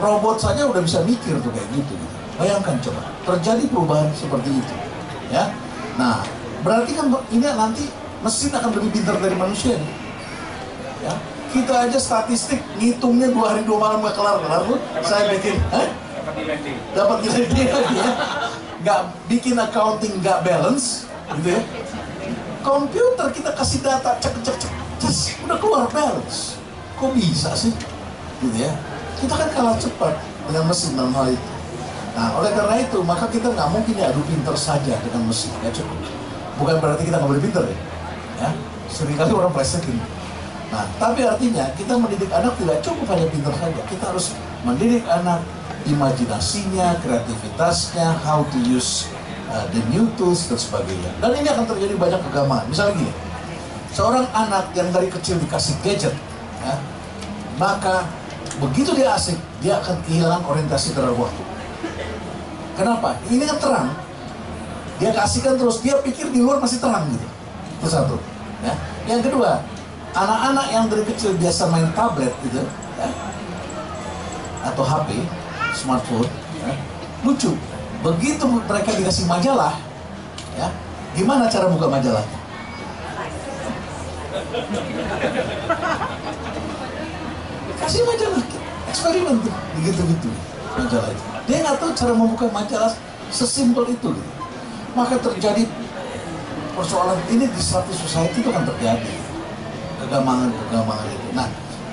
robot 0.00 0.36
saja 0.40 0.64
udah 0.64 0.80
bisa 0.80 1.04
mikir 1.04 1.36
tuh 1.44 1.52
kayak 1.52 1.68
gitu 1.76 1.92
gitu. 1.92 2.16
bayangkan 2.40 2.76
coba 2.80 3.02
terjadi 3.28 3.64
perubahan 3.68 4.08
seperti 4.16 4.50
itu 4.50 4.74
ya 5.28 5.52
nah 6.00 6.24
berarti 6.64 6.96
kan 6.96 7.06
ini 7.30 7.44
nanti 7.44 7.84
mesin 8.20 8.52
akan 8.52 8.70
lebih 8.76 9.00
pintar 9.00 9.16
dari 9.16 9.36
manusia 9.36 9.76
nih. 9.76 9.92
ya 11.04 11.14
kita 11.50 11.74
aja 11.88 11.98
statistik 11.98 12.60
ngitungnya 12.78 13.28
dua 13.32 13.54
hari 13.54 13.62
dua 13.66 13.78
malam 13.80 14.00
gak 14.06 14.16
kelar 14.16 14.38
kelar 14.40 14.62
tuh 14.64 14.78
saya 15.02 15.34
bikin 15.34 15.56
Hah? 15.72 15.88
Dapat 16.20 16.34
nilai 16.36 16.58
D. 16.62 16.66
dapat 16.94 17.16
nilai 17.24 17.44
dia 17.48 17.66
lagi 17.72 17.96
ya 17.96 18.10
nggak 18.80 19.00
bikin 19.28 19.56
accounting 19.60 20.12
nggak 20.24 20.40
balance 20.40 21.04
gitu 21.36 21.48
ya 21.52 21.60
komputer 22.64 23.26
kita 23.32 23.50
kasih 23.56 23.80
data 23.84 24.16
cek 24.20 24.34
cek 24.44 24.56
cek 24.56 24.72
cek 25.00 25.36
udah 25.44 25.56
keluar 25.60 25.84
balance 25.92 26.60
kok 26.96 27.12
bisa 27.16 27.52
sih 27.56 27.72
gitu 28.40 28.56
ya 28.56 28.72
kita 29.20 29.34
kan 29.36 29.48
kalah 29.52 29.76
cepat 29.76 30.14
dengan 30.48 30.64
mesin 30.66 30.96
dalam 30.96 31.12
hal 31.14 31.28
itu 31.30 31.50
nah 32.10 32.26
oleh 32.42 32.50
karena 32.50 32.74
itu 32.82 32.98
maka 33.06 33.24
kita 33.30 33.48
nggak 33.54 33.68
mungkin 33.70 33.94
ya 33.94 34.10
adu 34.10 34.22
pinter 34.26 34.54
saja 34.58 34.94
dengan 34.98 35.22
mesin 35.30 35.52
ya 35.62 35.70
cukup 35.70 35.98
bukan 36.58 36.76
berarti 36.82 37.06
kita 37.06 37.16
nggak 37.22 37.30
boleh 37.30 37.42
pinter 37.42 37.64
ya 37.64 37.78
ya 38.40 38.50
sering 38.90 39.14
kali 39.14 39.30
orang 39.30 39.52
plesetin 39.54 40.00
Nah, 40.70 40.86
tapi 41.02 41.26
artinya 41.26 41.66
kita 41.74 41.98
mendidik 41.98 42.30
anak 42.30 42.54
tidak 42.54 42.78
cukup 42.86 43.06
hanya 43.10 43.26
pintar 43.26 43.54
saja. 43.58 43.82
Kita 43.90 44.04
harus 44.14 44.26
mendidik 44.62 45.02
anak 45.10 45.42
imajinasinya, 45.90 46.94
kreativitasnya, 47.02 48.14
how 48.22 48.46
to 48.54 48.58
use 48.62 49.10
uh, 49.50 49.66
the 49.74 49.82
new 49.90 50.06
tools 50.14 50.46
dan 50.46 50.58
sebagainya. 50.62 51.10
Dan 51.18 51.42
ini 51.42 51.48
akan 51.50 51.66
terjadi 51.66 51.94
banyak 51.98 52.20
kegamaan. 52.30 52.64
Misalnya 52.70 53.02
gini, 53.02 53.12
seorang 53.90 54.30
anak 54.30 54.70
yang 54.78 54.94
dari 54.94 55.10
kecil 55.10 55.42
dikasih 55.42 55.74
gadget, 55.82 56.14
ya, 56.62 56.74
maka 57.58 58.06
begitu 58.58 58.90
dia 58.96 59.14
asik, 59.14 59.38
dia 59.62 59.78
akan 59.78 60.00
kehilangan 60.08 60.42
orientasi 60.48 60.96
terhadap 60.96 61.20
waktu. 61.20 61.42
Kenapa? 62.74 63.20
Ini 63.28 63.44
kan 63.44 63.58
terang. 63.60 63.88
Dia 64.98 65.12
kasihkan 65.14 65.56
terus, 65.56 65.84
dia 65.84 65.96
pikir 66.00 66.32
di 66.32 66.40
luar 66.42 66.58
masih 66.60 66.80
terang 66.80 67.06
gitu. 67.08 67.26
Itu 67.80 67.88
satu. 67.88 68.16
Ya. 68.60 68.74
Yang 69.08 69.32
kedua, 69.32 69.64
anak-anak 70.12 70.66
yang 70.74 70.84
dari 70.90 71.04
kecil 71.06 71.38
biasa 71.38 71.70
main 71.70 71.88
tablet 71.94 72.34
gitu 72.44 72.60
ya, 72.98 73.08
atau 74.66 74.84
HP, 74.84 75.24
smartphone, 75.72 76.28
ya, 76.60 76.72
lucu. 77.24 77.54
Begitu 78.00 78.44
mereka 78.44 78.90
dikasih 78.96 79.24
majalah, 79.28 79.76
ya, 80.56 80.68
gimana 81.16 81.48
cara 81.48 81.68
buka 81.68 81.86
majalah? 81.88 82.24
Kasih 87.80 88.04
majalah, 88.04 88.44
eksperimen 88.92 89.40
tuh, 89.40 89.54
begitu-gitu 89.80 90.30
majalah 90.76 91.10
itu. 91.10 91.24
Dia 91.48 91.56
nggak 91.64 91.76
tahu 91.80 91.90
cara 91.96 92.12
membuka 92.14 92.46
majalah 92.52 92.92
sesimpel 93.32 93.88
itu. 93.88 94.12
Gitu. 94.12 94.22
Maka 94.92 95.16
terjadi 95.18 95.64
persoalan 96.74 97.18
ini 97.30 97.46
di 97.48 97.60
suatu 97.62 97.90
society 97.94 98.42
itu 98.42 98.50
kan 98.52 98.66
terjadi 98.68 99.14
kegamangan-kegamangan 100.04 101.08
itu. 101.08 101.28
Nah, 101.34 101.48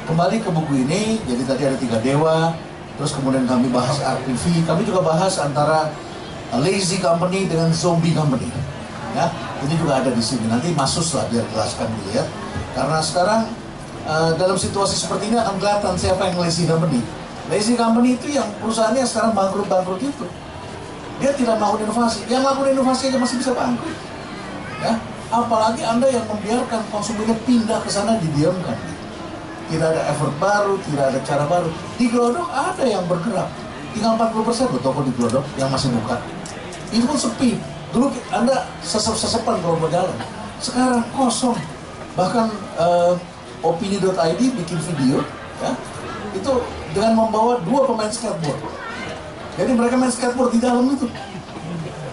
kembali 0.10 0.38
ke 0.42 0.50
buku 0.50 0.74
ini, 0.88 1.22
jadi 1.26 1.42
tadi 1.46 1.62
ada 1.68 1.78
tiga 1.78 1.98
dewa, 2.02 2.56
terus 2.98 3.14
kemudian 3.14 3.46
kami 3.46 3.70
bahas 3.70 4.02
RTV, 4.02 4.66
kami 4.66 4.82
juga 4.88 5.06
bahas 5.06 5.38
antara 5.38 5.92
lazy 6.58 6.98
company 7.04 7.46
dengan 7.46 7.70
zombie 7.76 8.16
company. 8.16 8.48
Ya, 9.16 9.34
ini 9.66 9.74
juga 9.82 9.98
ada 10.04 10.14
di 10.14 10.22
sini. 10.22 10.46
Nanti 10.46 10.70
masus 10.78 11.16
lah 11.18 11.26
biar 11.32 11.42
jelaskan 11.50 11.90
dulu 11.90 12.10
ya. 12.14 12.26
Karena 12.78 13.02
sekarang 13.02 13.50
uh, 14.08 14.32
dalam 14.40 14.56
situasi 14.56 14.96
seperti 14.96 15.30
ini 15.30 15.38
akan 15.38 15.60
kelihatan 15.60 15.94
siapa 16.00 16.32
yang 16.32 16.40
lazy 16.40 16.64
company. 16.64 17.04
Lazy 17.52 17.76
company 17.76 18.16
itu 18.16 18.34
yang 18.34 18.48
perusahaannya 18.64 19.04
sekarang 19.04 19.32
bangkrut-bangkrut 19.36 20.02
itu. 20.02 20.26
Dia 21.20 21.32
tidak 21.36 21.60
melakukan 21.60 21.92
inovasi. 21.92 22.20
Yang 22.32 22.42
melakukan 22.48 22.70
inovasi 22.74 23.02
aja 23.12 23.18
masih 23.20 23.36
bisa 23.44 23.52
bangkrut. 23.54 23.98
Ya, 24.78 24.94
apalagi 25.32 25.82
anda 25.84 26.08
yang 26.08 26.24
membiarkan 26.32 26.82
konsumennya 26.88 27.36
pindah 27.44 27.80
ke 27.84 27.90
sana 27.92 28.16
didiamkan 28.24 28.78
tidak 29.68 29.88
ada 29.92 30.02
effort 30.16 30.34
baru 30.40 30.80
tidak 30.88 31.06
ada 31.12 31.20
cara 31.28 31.44
baru 31.44 31.70
di 32.00 32.06
Glodok 32.08 32.48
ada 32.48 32.84
yang 32.88 33.04
bergerak 33.04 33.52
tinggal 33.92 34.16
40% 34.16 34.72
loh 34.72 34.82
toko 34.82 35.04
di 35.04 35.12
Glodok 35.20 35.44
yang 35.60 35.68
masih 35.68 35.92
buka 35.92 36.16
itu 36.96 37.04
pun 37.04 37.20
sepi 37.20 37.60
dulu 37.92 38.08
anda 38.32 38.64
sesep-sesepan 38.80 39.60
kalau 39.60 39.76
berjalan 39.80 40.16
sekarang 40.64 41.04
kosong 41.12 41.60
bahkan 42.16 42.48
uh, 42.80 43.14
opini.id 43.66 44.42
bikin 44.42 44.80
video 44.94 45.24
ya 45.62 45.72
itu 46.36 46.54
dengan 46.94 47.14
membawa 47.18 47.62
dua 47.66 47.86
pemain 47.88 48.12
skateboard. 48.12 48.62
Jadi 49.58 49.72
mereka 49.74 49.96
main 49.98 50.14
skateboard 50.14 50.54
di 50.54 50.60
dalam 50.62 50.86
itu. 50.92 51.10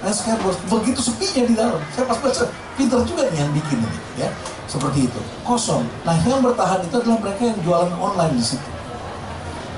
Main 0.00 0.14
skateboard. 0.16 0.56
Begitu 0.68 1.00
sepinya 1.04 1.42
di 1.44 1.54
dalam. 1.56 1.80
Saya 1.92 2.04
pas 2.08 2.18
baca 2.20 2.44
pinter 2.76 3.00
juga 3.04 3.28
nih 3.28 3.38
yang 3.44 3.52
bikin 3.52 3.78
ini 3.84 3.98
ya. 4.24 4.28
Seperti 4.64 5.08
itu. 5.08 5.20
Kosong. 5.44 5.84
Nah 6.08 6.16
yang 6.24 6.40
bertahan 6.40 6.80
itu 6.84 6.94
adalah 6.96 7.20
mereka 7.20 7.42
yang 7.44 7.58
jualan 7.60 7.92
online 8.00 8.34
di 8.40 8.44
situ. 8.44 8.68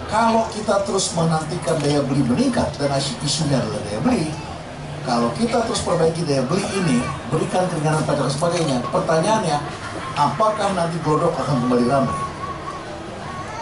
Kalau 0.07 0.47
kita 0.55 0.87
terus 0.87 1.11
menantikan 1.19 1.75
daya 1.83 1.99
beli 2.07 2.23
meningkat 2.23 2.71
dan 2.79 2.95
isunya 3.27 3.59
adalah 3.59 3.83
daya 3.91 3.99
beli 4.07 4.31
kalau 5.07 5.31
kita 5.39 5.63
terus 5.63 5.87
perbaiki 5.87 6.27
daya 6.27 6.43
beli 6.51 6.67
ini 6.75 6.99
berikan 7.31 7.63
keringanan 7.71 8.03
pajak 8.03 8.27
sebagainya. 8.27 8.83
Pertanyaannya 8.91 9.59
apakah 10.17 10.73
nanti 10.73 10.97
Glodok 11.05 11.37
akan 11.37 11.69
kembali 11.69 11.87
ramai 11.93 12.17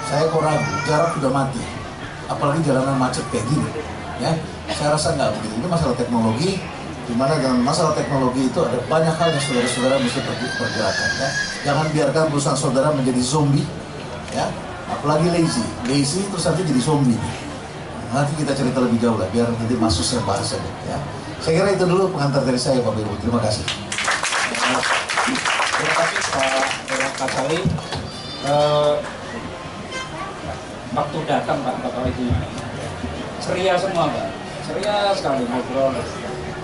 saya 0.07 0.31
kok 0.31 0.39
ragu 0.39 0.73
jarak 0.87 1.11
sudah 1.19 1.31
mati 1.35 1.63
apalagi 2.31 2.61
jalanan 2.63 2.97
macet 2.97 3.27
kayak 3.35 3.43
gini 3.51 3.69
ya 4.23 4.39
saya 4.71 4.95
rasa 4.95 5.19
nggak 5.19 5.35
begitu 5.39 5.55
ini 5.59 5.67
masalah 5.67 5.95
teknologi 5.99 6.63
di 7.05 7.15
mana 7.19 7.37
dalam 7.37 7.61
masalah 7.61 7.93
teknologi 7.93 8.49
itu 8.49 8.59
ada 8.65 8.81
banyak 8.89 9.13
hal 9.13 9.29
yang 9.29 9.45
saudara-saudara 9.45 10.01
mesti 10.01 10.21
pergerakan 10.57 11.11
ya. 11.21 11.29
Jangan 11.69 11.87
biarkan 11.93 12.25
perusahaan 12.33 12.57
saudara 12.57 12.89
menjadi 12.97 13.21
zombie 13.21 13.69
ya. 14.33 14.49
Apalagi 14.89 15.29
lazy. 15.29 15.65
Lazy 15.85 16.25
terus 16.33 16.49
nanti 16.49 16.65
jadi 16.65 16.81
zombie. 16.81 17.21
Nanti 18.09 18.33
kita 18.41 18.57
cerita 18.57 18.81
lebih 18.81 19.05
jauh 19.05 19.21
lah 19.21 19.29
biar 19.29 19.53
nanti 19.53 19.77
masuk 19.77 20.05
yang 20.17 20.25
bahas 20.25 20.49
ya. 20.57 20.99
Saya 21.45 21.53
kira 21.61 21.77
itu 21.77 21.85
dulu 21.85 22.09
pengantar 22.17 22.41
dari 22.41 22.57
saya 22.57 22.81
Bapak 22.81 23.05
Ibu. 23.05 23.21
Terima 23.21 23.41
kasih. 23.45 23.65
Terima 23.69 24.81
kasih 24.81 25.04
Pak 27.15 27.31
Kasali. 27.31 27.59
Eh, 28.45 28.95
waktu 30.95 31.19
datang 31.31 31.59
Pak 31.63 31.77
Bapak 31.81 32.11
Ibu 32.11 32.27
ceria 33.45 33.75
semua 33.77 34.09
Pak, 34.09 34.29
ceria 34.67 35.15
sekali 35.15 35.45
ngobrol. 35.47 35.95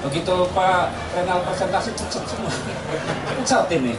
Begitu 0.00 0.34
Pak 0.56 0.90
Renal 1.12 1.44
presentasi 1.44 1.92
pucat 1.92 2.24
semua, 2.24 2.50
pucat 3.36 3.64
ini. 3.70 3.94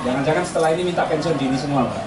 Jangan-jangan 0.00 0.44
setelah 0.48 0.70
ini 0.74 0.82
minta 0.90 1.04
pensiun 1.04 1.36
dini 1.38 1.54
semua 1.54 1.86
Pak. 1.86 2.02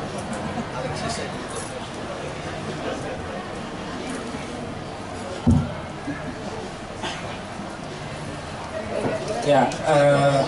Ya, 9.44 9.68
eh, 9.68 10.40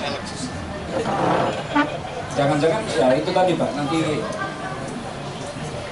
jangan-jangan 2.35 2.83
ya 2.99 3.07
itu 3.15 3.31
tadi 3.31 3.51
Pak, 3.55 3.69
nanti 3.79 3.99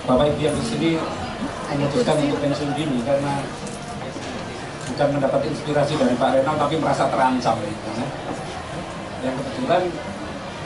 Bapak 0.04 0.26
Ibu 0.36 0.40
yang 0.44 0.56
di 0.60 0.66
sini 0.68 0.90
memutuskan 1.72 2.20
untuk 2.20 2.40
pensiun 2.44 2.72
dini 2.76 3.00
karena 3.08 3.40
bukan 4.92 5.08
mendapat 5.16 5.42
inspirasi 5.48 5.96
dari 5.96 6.16
Pak 6.20 6.30
Renal 6.38 6.56
tapi 6.60 6.76
merasa 6.78 7.08
terancam 7.08 7.56
ya. 7.64 7.72
Yang 9.24 9.36
kebetulan 9.40 9.84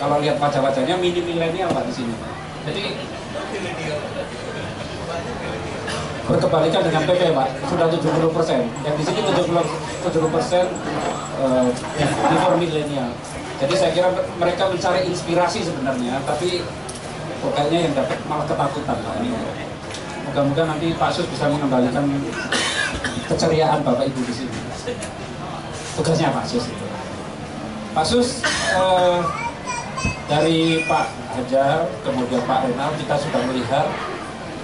kalau 0.01 0.17
lihat 0.17 0.41
wajah-wajahnya 0.41 0.97
mini 0.97 1.21
milenial 1.21 1.69
Pak 1.69 1.85
di 1.85 1.93
sini. 1.93 2.15
Jadi 2.65 2.83
berkebalikan 6.27 6.83
dengan 6.83 7.01
PP 7.07 7.31
Pak, 7.31 7.47
sudah 7.71 7.87
70 7.87 8.35
persen. 8.35 8.61
Yang 8.83 8.95
di 8.99 9.03
sini 9.07 9.19
70 9.31 9.63
70 10.11 10.35
persen 10.35 10.65
uh, 11.39 11.67
before 12.29 12.55
milenial. 12.59 13.11
Jadi 13.57 13.73
saya 13.73 13.91
kira 13.95 14.13
mereka 14.37 14.69
mencari 14.69 15.07
inspirasi 15.09 15.65
sebenarnya, 15.65 16.21
tapi 16.27 16.61
kok 17.41 17.51
kayaknya 17.55 17.79
yang 17.89 17.93
dapat 17.95 18.17
malah 18.29 18.45
ketakutan 18.45 18.97
Pak 19.01 19.15
ini. 19.23 19.33
Moga-moga 20.29 20.63
nanti 20.75 20.87
Pak 20.93 21.09
Sus 21.15 21.25
bisa 21.31 21.47
mengembalikan 21.49 22.03
keceriaan 23.31 23.81
Bapak 23.81 24.05
Ibu 24.11 24.21
di 24.27 24.33
sini. 24.35 24.57
Tugasnya 25.97 26.29
Pak 26.35 26.45
Sus 26.45 26.67
itu. 26.69 26.85
Pak 27.97 28.05
Sus 28.05 28.29
eh, 28.77 29.19
dari 30.29 30.83
Pak 30.85 31.07
Hajar 31.33 31.87
kemudian 32.05 32.43
Pak 32.45 32.69
Renal 32.69 32.91
kita 32.99 33.15
sudah 33.17 33.41
melihat 33.49 33.87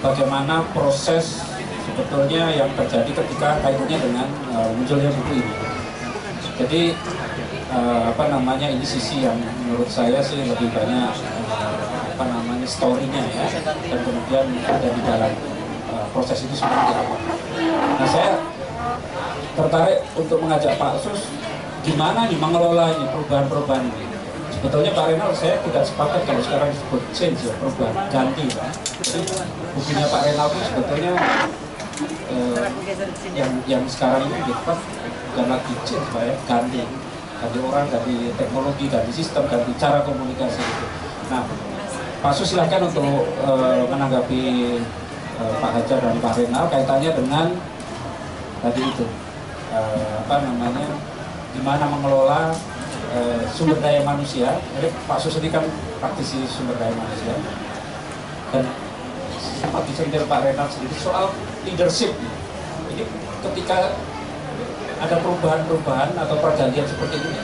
bagaimana 0.03 0.61
proses 0.75 1.39
sebetulnya 1.93 2.49
yang 2.49 2.69
terjadi 2.73 3.11
ketika 3.13 3.61
kaitannya 3.61 3.97
dengan 4.01 4.27
eh, 4.49 4.69
munculnya 4.73 5.13
buku 5.13 5.33
ini. 5.37 5.53
Jadi 6.57 6.81
eh, 7.69 8.01
apa 8.09 8.23
namanya 8.33 8.67
ini 8.69 8.81
sisi 8.81 9.21
yang 9.21 9.37
menurut 9.37 9.89
saya 9.89 10.17
sih 10.25 10.41
lebih 10.41 10.73
banyak 10.73 11.13
eh, 11.53 11.73
apa 12.17 12.23
namanya 12.25 12.65
story-nya 12.65 13.21
ya 13.29 13.45
dan 13.61 13.99
kemudian 14.01 14.45
ada 14.65 14.89
di 14.89 15.01
dalam 15.05 15.31
eh, 15.93 16.05
proses 16.13 16.41
itu 16.41 16.57
seperti 16.57 16.93
apa. 16.97 17.15
Nah 18.01 18.07
saya 18.09 18.41
tertarik 19.53 20.01
untuk 20.17 20.41
mengajak 20.41 20.73
Pak 20.81 20.97
Sus 20.97 21.29
gimana 21.85 22.25
nih 22.25 22.41
mengelola 22.41 22.89
ini 22.89 23.05
perubahan-perubahan 23.13 23.85
ini. 23.85 24.05
Sebetulnya 24.53 24.95
Pak 24.95 25.05
Renal 25.11 25.31
saya 25.35 25.59
tidak 25.59 25.83
sepakat 25.83 26.23
kalau 26.23 26.39
sekarang 26.39 26.69
disebut 26.71 27.01
change 27.11 27.39
ya 27.43 27.53
perubahan 27.59 27.95
ganti 28.07 28.47
Pak. 28.49 28.69
Jadi 29.03 29.21
bukunya 29.75 30.05
Pak 30.07 30.21
Renal 30.23 30.47
itu 30.47 30.59
sebetulnya 30.71 31.13
eh, 32.01 32.67
yang 33.37 33.51
yang 33.69 33.83
sekarang 33.85 34.25
ini 34.25 34.53
Pak 34.65 34.77
bukan 35.33 35.45
lagi 35.49 35.73
change 35.85 36.09
ya 36.13 36.35
ganti 36.45 36.81
ganti 37.41 37.57
orang 37.59 37.85
ganti 37.91 38.15
teknologi 38.39 38.85
ganti 38.87 39.11
sistem 39.11 39.43
ganti 39.49 39.71
cara 39.77 40.01
komunikasi 40.05 40.61
gitu. 40.61 40.85
Nah 41.29 41.43
Pak 42.23 42.31
Sus 42.31 42.55
silakan 42.55 42.87
untuk 42.87 43.03
eh, 43.27 43.83
menanggapi 43.89 44.41
eh, 45.37 45.55
Pak 45.59 45.71
Hajar 45.75 45.99
dan 45.99 46.17
Pak 46.23 46.33
Renal 46.39 46.65
kaitannya 46.71 47.11
dengan 47.11 47.47
tadi 48.63 48.81
itu 48.81 49.05
eh, 49.75 50.13
apa 50.23 50.35
namanya 50.39 50.87
gimana 51.51 51.83
mengelola 51.91 52.55
eh, 53.11 53.43
sumber 53.51 53.77
daya 53.83 54.01
manusia. 54.07 54.55
Jadi 54.79 54.87
Pak 55.03 55.19
Sus 55.19 55.35
ini 55.43 55.51
kan 55.51 55.67
praktisi 55.99 56.47
sumber 56.47 56.79
daya 56.79 56.95
manusia 56.95 57.35
dan 58.55 58.63
sempat 59.59 59.83
disentil 59.89 60.23
Pak 60.23 60.39
Renal 60.47 60.67
sedikit 60.71 60.99
soal 61.03 61.27
leadership. 61.67 62.13
Ini 62.93 63.03
ketika 63.49 63.95
ada 65.03 65.15
perubahan-perubahan 65.19 66.15
atau 66.15 66.35
pergantian 66.39 66.87
seperti 66.87 67.19
ini, 67.19 67.41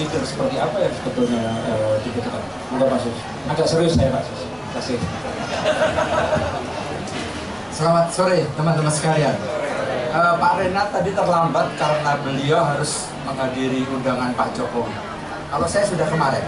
leader 0.00 0.22
seperti 0.26 0.56
apa 0.58 0.76
yang 0.82 0.92
sebetulnya 1.00 1.44
eh, 1.70 1.94
dibutuhkan? 2.04 2.42
Pak 2.74 2.98
Sus. 3.00 3.18
Agak 3.48 3.66
serius 3.70 3.94
saya 3.94 4.10
Pak 4.10 4.22
Sus. 4.26 4.40
Kasih. 4.74 4.98
Selamat 7.74 8.06
sore 8.10 8.46
teman-teman 8.58 8.92
sekalian. 8.92 9.36
Eh, 10.14 10.34
Pak 10.38 10.52
Renat 10.60 10.88
tadi 10.94 11.10
terlambat 11.14 11.66
karena 11.78 12.12
beliau 12.22 12.60
harus 12.62 13.10
menghadiri 13.24 13.86
undangan 13.88 14.30
Pak 14.34 14.54
Jokowi. 14.58 14.94
Kalau 15.54 15.66
saya 15.70 15.86
sudah 15.86 16.06
kemarin, 16.10 16.42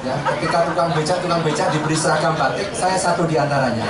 ya 0.00 0.16
ketika 0.34 0.64
tukang 0.64 0.88
beca 0.96 1.14
tukang 1.20 1.40
beca 1.44 1.64
diberi 1.68 1.96
seragam 1.96 2.32
batik, 2.34 2.68
saya 2.72 2.96
satu 2.96 3.28
di 3.28 3.36
antaranya. 3.36 3.84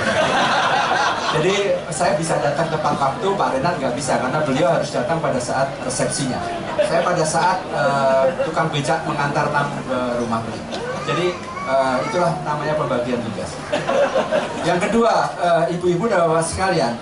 Jadi 1.29 1.55
saya 1.93 2.17
bisa 2.17 2.35
datang 2.41 2.67
tepat 2.73 2.95
waktu, 2.97 3.27
Pak 3.37 3.49
Renat 3.53 3.75
nggak 3.77 3.93
bisa 3.93 4.17
karena 4.17 4.39
beliau 4.41 4.67
harus 4.73 4.89
datang 4.89 5.21
pada 5.21 5.37
saat 5.37 5.69
resepsinya. 5.85 6.41
Saya 6.89 7.01
pada 7.05 7.23
saat 7.23 7.57
eh, 7.69 8.25
tukang 8.43 8.67
beca 8.73 8.95
mengantar 9.05 9.45
tamu 9.53 9.77
ke 9.85 9.99
rumah 10.17 10.41
beliau. 10.41 10.65
Jadi 11.05 11.27
eh, 11.69 11.95
itulah 12.09 12.33
namanya 12.41 12.73
pembagian 12.75 13.21
tugas. 13.21 13.51
Yang 14.65 14.79
kedua, 14.89 15.13
eh, 15.37 15.63
ibu-ibu 15.77 16.09
dan 16.09 16.25
bapak 16.25 16.45
sekalian, 16.49 16.93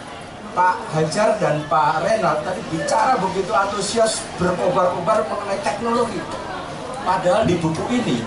Pak 0.52 0.76
Hajar 0.92 1.38
dan 1.40 1.62
Pak 1.70 2.04
Renat 2.04 2.44
tadi 2.44 2.62
bicara 2.74 3.16
begitu 3.22 3.54
antusias 3.54 4.26
berkobar-kobar 4.42 5.24
mengenai 5.30 5.62
teknologi. 5.64 6.20
Padahal 7.08 7.48
di 7.48 7.56
buku 7.64 7.84
ini, 7.94 8.20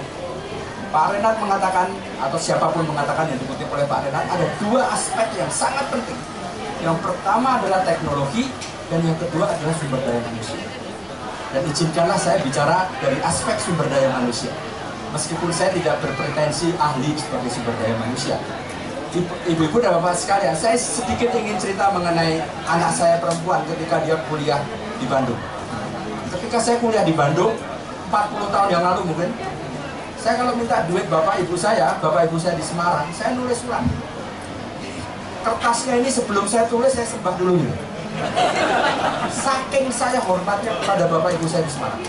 Pak 0.91 1.15
Renat 1.15 1.39
mengatakan, 1.39 1.87
atau 2.19 2.35
siapa 2.35 2.67
pun 2.75 2.83
mengatakan 2.83 3.31
yang 3.31 3.39
dikutip 3.39 3.71
oleh 3.71 3.87
Pak 3.87 4.11
Renat, 4.11 4.27
ada 4.27 4.47
dua 4.59 4.91
aspek 4.91 5.31
yang 5.39 5.47
sangat 5.47 5.87
penting. 5.87 6.19
Yang 6.83 6.99
pertama 6.99 7.63
adalah 7.63 7.87
teknologi, 7.87 8.51
dan 8.91 8.99
yang 9.07 9.15
kedua 9.23 9.47
adalah 9.47 9.75
sumber 9.79 10.03
daya 10.03 10.19
manusia. 10.27 10.59
Dan 11.55 11.63
izinkanlah 11.67 12.19
saya 12.19 12.43
bicara 12.43 12.91
dari 12.99 13.23
aspek 13.23 13.55
sumber 13.63 13.87
daya 13.87 14.11
manusia. 14.11 14.51
Meskipun 15.15 15.51
saya 15.55 15.71
tidak 15.75 15.99
berpretensi 16.03 16.75
ahli 16.75 17.15
sebagai 17.15 17.51
sumber 17.55 17.75
daya 17.79 17.95
manusia. 17.95 18.35
Ibu- 19.11 19.39
Ibu-ibu 19.47 19.77
dan 19.79 19.95
bapak 19.99 20.19
sekalian, 20.19 20.55
saya 20.59 20.75
sedikit 20.75 21.31
ingin 21.35 21.55
cerita 21.59 21.91
mengenai 21.95 22.43
anak 22.67 22.91
saya 22.95 23.19
perempuan 23.23 23.63
ketika 23.67 24.03
dia 24.03 24.19
kuliah 24.27 24.59
di 24.99 25.07
Bandung. 25.07 25.39
Ketika 26.35 26.59
saya 26.59 26.77
kuliah 26.83 27.03
di 27.07 27.15
Bandung, 27.15 27.55
40 28.11 28.51
tahun 28.51 28.69
yang 28.71 28.83
lalu 28.87 29.11
mungkin, 29.11 29.31
saya 30.21 30.37
kalau 30.37 30.53
minta 30.53 30.85
duit 30.85 31.09
bapak 31.09 31.41
ibu 31.41 31.57
saya, 31.57 31.97
bapak 31.97 32.29
ibu 32.29 32.37
saya 32.37 32.53
di 32.53 32.65
Semarang, 32.65 33.09
saya 33.17 33.33
nulis 33.33 33.57
surat. 33.57 33.81
Kertasnya 35.41 35.97
ini 36.05 36.13
sebelum 36.13 36.45
saya 36.45 36.69
tulis, 36.69 36.93
saya 36.93 37.09
sembah 37.09 37.35
dulu. 37.41 37.65
Saking 39.33 39.89
saya 39.89 40.21
hormatnya 40.21 40.77
kepada 40.85 41.09
bapak 41.09 41.41
ibu 41.41 41.49
saya 41.49 41.65
di 41.65 41.73
Semarang. 41.73 42.05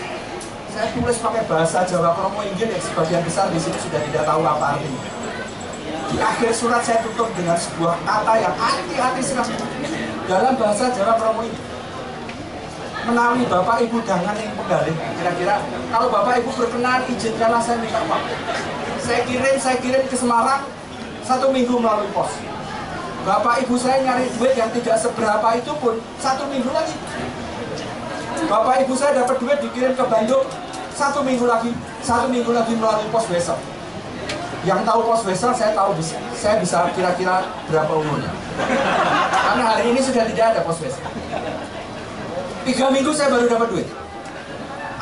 Saya 0.72 0.92
tulis 0.92 1.16
pakai 1.24 1.44
bahasa 1.48 1.88
Jawa 1.88 2.12
Kromo 2.12 2.44
Inggil 2.44 2.68
yang 2.68 2.84
sebagian 2.84 3.24
besar 3.24 3.48
di 3.48 3.56
sini 3.56 3.80
sudah 3.80 4.00
tidak 4.04 4.24
tahu 4.28 4.44
apa 4.44 4.76
artinya. 4.76 5.02
Di 6.12 6.16
akhir 6.20 6.52
surat 6.52 6.84
saya 6.84 7.00
tutup 7.00 7.32
dengan 7.32 7.56
sebuah 7.56 7.96
kata 8.04 8.32
yang 8.36 8.52
hati-hati 8.60 9.22
sekali 9.24 9.56
dalam 10.28 10.52
bahasa 10.60 10.92
Jawa 10.92 11.16
Kromo 11.16 11.48
ini. 11.48 11.71
Menawi 13.02 13.42
Bapak 13.50 13.82
Ibu 13.82 13.98
dangan 14.06 14.38
yang 14.38 14.54
penggalih, 14.54 14.94
kira-kira 15.18 15.58
kalau 15.90 16.06
Bapak 16.06 16.38
Ibu 16.38 16.50
berkenan 16.54 17.02
izinkanlah 17.10 17.58
saya 17.58 17.82
minta 17.82 17.98
uang. 18.06 18.22
Saya 19.02 19.26
kirim, 19.26 19.56
saya 19.58 19.76
kirim 19.82 20.06
ke 20.06 20.14
Semarang 20.14 20.62
satu 21.26 21.50
minggu 21.50 21.82
melalui 21.82 22.06
pos. 22.14 22.30
Bapak 23.26 23.66
Ibu 23.66 23.74
saya 23.74 24.06
nyari 24.06 24.30
duit 24.38 24.54
yang 24.54 24.70
tidak 24.70 25.02
seberapa 25.02 25.48
itu 25.58 25.72
pun 25.82 25.98
satu 26.22 26.46
minggu 26.46 26.70
lagi. 26.70 26.94
Bapak 28.46 28.86
Ibu 28.86 28.94
saya 28.94 29.18
dapat 29.18 29.36
duit 29.42 29.58
dikirim 29.58 29.98
ke 29.98 30.04
Bandung 30.06 30.46
satu 30.94 31.26
minggu 31.26 31.42
lagi, 31.42 31.74
satu 32.06 32.30
minggu 32.30 32.54
lagi 32.54 32.78
melalui 32.78 33.10
pos 33.10 33.26
besok 33.26 33.58
yang 34.62 34.86
tahu 34.86 35.02
pos 35.02 35.26
vessel 35.26 35.50
saya 35.50 35.74
tahu 35.74 35.90
bisa 35.98 36.14
saya 36.38 36.62
bisa 36.62 36.86
kira-kira 36.94 37.42
berapa 37.66 37.98
umurnya 37.98 38.30
karena 39.34 39.64
hari 39.74 39.90
ini 39.90 39.98
sudah 39.98 40.22
tidak 40.30 40.54
ada 40.54 40.60
pos 40.62 40.78
vessel 40.78 41.02
tiga 42.62 42.86
minggu 42.90 43.10
saya 43.14 43.28
baru 43.30 43.46
dapat 43.50 43.68
duit. 43.74 43.88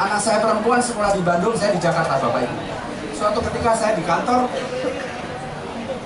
Anak 0.00 0.20
saya 0.24 0.40
perempuan 0.40 0.80
sekolah 0.80 1.12
di 1.12 1.20
Bandung 1.20 1.52
saya 1.56 1.76
di 1.76 1.80
Jakarta 1.80 2.16
bapak 2.16 2.48
ibu. 2.48 2.56
Suatu 3.12 3.38
ketika 3.44 3.76
saya 3.76 3.92
di 3.92 4.04
kantor 4.04 4.48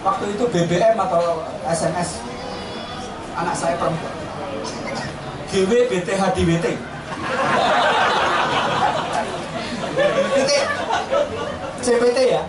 waktu 0.02 0.24
itu 0.34 0.44
BBM 0.50 0.98
atau 0.98 1.46
SMS 1.70 2.18
anak 3.38 3.54
saya 3.54 3.78
perempuan. 3.78 4.14
GW 5.54 5.70
BTH 5.86 6.22
DWT 6.34 6.66
CPT 11.84 12.18
ya. 12.34 12.42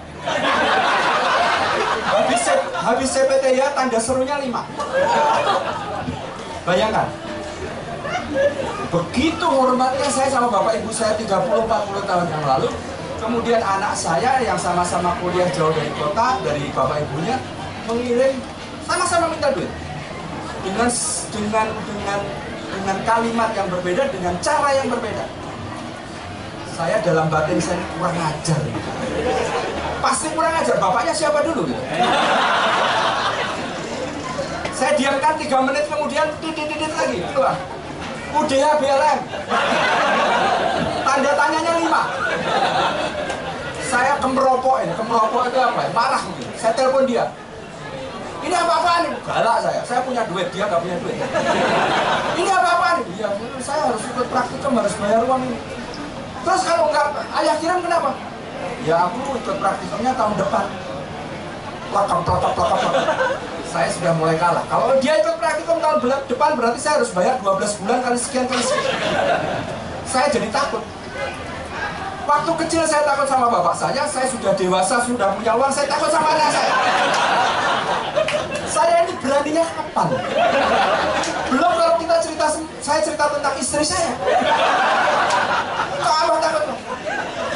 Habis 2.06 2.42
habis 2.74 3.10
CPT 3.14 3.46
ya 3.62 3.70
tanda 3.78 4.00
serunya 4.02 4.42
5 4.42 4.50
bayangkan 6.66 7.08
begitu 8.90 9.46
hormatnya 9.46 10.10
saya 10.10 10.30
sama 10.32 10.48
bapak 10.48 10.80
ibu 10.80 10.90
saya 10.94 11.18
30-40 11.20 12.10
tahun 12.10 12.28
yang 12.32 12.46
lalu 12.46 12.70
kemudian 13.20 13.62
anak 13.64 13.98
saya 13.98 14.40
yang 14.44 14.60
sama-sama 14.60 15.16
kuliah 15.20 15.48
jauh 15.56 15.74
dari 15.74 15.92
kota 15.98 16.38
dari 16.46 16.70
bapak 16.72 17.02
ibunya 17.02 17.36
mengirim 17.90 18.34
sama-sama 18.86 19.26
minta 19.34 19.50
duit. 19.54 19.70
Dengan 20.66 20.90
dengan 21.30 21.68
dengan 21.70 22.20
dengan 22.74 22.98
kalimat 23.06 23.50
yang 23.54 23.68
berbeda 23.70 24.04
dengan 24.10 24.34
cara 24.42 24.70
yang 24.78 24.88
berbeda. 24.90 25.26
Saya 26.76 27.00
dalam 27.06 27.32
batin 27.32 27.58
saya 27.62 27.80
kurang 27.96 28.18
ajar. 28.20 28.60
Pasti 30.04 30.28
kurang 30.34 30.54
ajar. 30.60 30.76
Bapaknya 30.82 31.14
siapa 31.16 31.40
dulu 31.46 31.70
gitu? 31.72 31.84
Saya 34.76 34.92
diamkan 35.00 35.40
tiga 35.40 35.64
menit 35.64 35.88
kemudian 35.88 36.28
titit 36.44 36.68
titit 36.68 36.92
lagi. 36.94 37.24
Keluar 37.32 37.56
UDH 38.36 38.66
BLM 38.84 39.20
tanda 41.06 41.32
tanyanya 41.40 41.74
lima 41.80 42.02
saya 43.86 44.14
kemeropok 44.20 44.84
ini 44.84 44.94
kemeropok 45.00 45.48
itu 45.48 45.60
apa 45.62 45.80
ya? 45.88 45.90
marah 45.96 46.22
mungkin 46.28 46.48
saya 46.60 46.74
telepon 46.76 47.08
dia 47.08 47.32
ini 48.46 48.54
apa-apaan 48.54 49.10
ini? 49.10 49.18
Galak 49.26 49.58
saya, 49.58 49.82
saya 49.82 50.06
punya 50.06 50.22
duit, 50.30 50.46
dia 50.54 50.70
nggak 50.70 50.78
punya 50.78 51.02
duit. 51.02 51.18
Ini 52.38 52.50
apa-apaan 52.54 53.02
ini? 53.02 53.18
Iya, 53.18 53.30
saya 53.58 53.90
harus 53.90 54.06
ikut 54.06 54.28
praktikum, 54.30 54.78
harus 54.78 54.94
bayar 55.02 55.26
uang 55.26 55.42
ini. 55.50 55.58
Terus 56.46 56.62
kalau 56.62 56.94
nggak 56.94 57.26
ayah 57.42 57.56
kirim 57.58 57.82
kenapa? 57.82 58.14
Ya 58.86 59.10
aku 59.10 59.34
ikut 59.42 59.58
praktikumnya 59.58 60.14
tahun 60.14 60.38
depan. 60.38 60.66
Plakam, 61.90 62.20
plakam, 62.22 62.52
plakam, 62.54 62.78
plakam. 62.86 63.10
Saya 63.76 63.92
sudah 63.92 64.16
mulai 64.16 64.40
kalah. 64.40 64.64
Kalau 64.72 64.96
dia 65.04 65.20
ikut 65.20 65.36
praktikum 65.36 65.84
tahun 65.84 66.00
bela- 66.00 66.24
depan 66.32 66.56
berarti 66.56 66.80
saya 66.80 67.04
harus 67.04 67.12
bayar 67.12 67.36
12 67.44 67.76
bulan 67.84 68.00
kali 68.08 68.16
sekian 68.16 68.48
kali 68.48 68.64
sekian. 68.64 68.96
Saya 70.08 70.32
jadi 70.32 70.48
takut. 70.48 70.80
Waktu 72.24 72.52
kecil 72.64 72.88
saya 72.88 73.04
takut 73.04 73.28
sama 73.28 73.52
bapak 73.52 73.76
saya, 73.76 74.08
saya 74.08 74.32
sudah 74.32 74.56
dewasa, 74.56 75.04
sudah 75.04 75.36
punya 75.36 75.60
uang, 75.60 75.68
saya 75.76 75.92
takut 75.92 76.08
sama 76.08 76.40
anak 76.40 76.56
saya. 76.56 76.72
Saya 78.64 78.96
ini 79.04 79.14
beraninya 79.20 79.68
kapan? 79.68 80.08
Belum 81.52 81.72
kalau 81.76 81.96
kita 82.00 82.16
cerita, 82.24 82.48
saya 82.80 83.00
cerita 83.04 83.28
tentang 83.28 83.56
istri 83.60 83.84
saya. 83.84 84.16
Tambah 86.00 86.38
takut. 86.40 86.64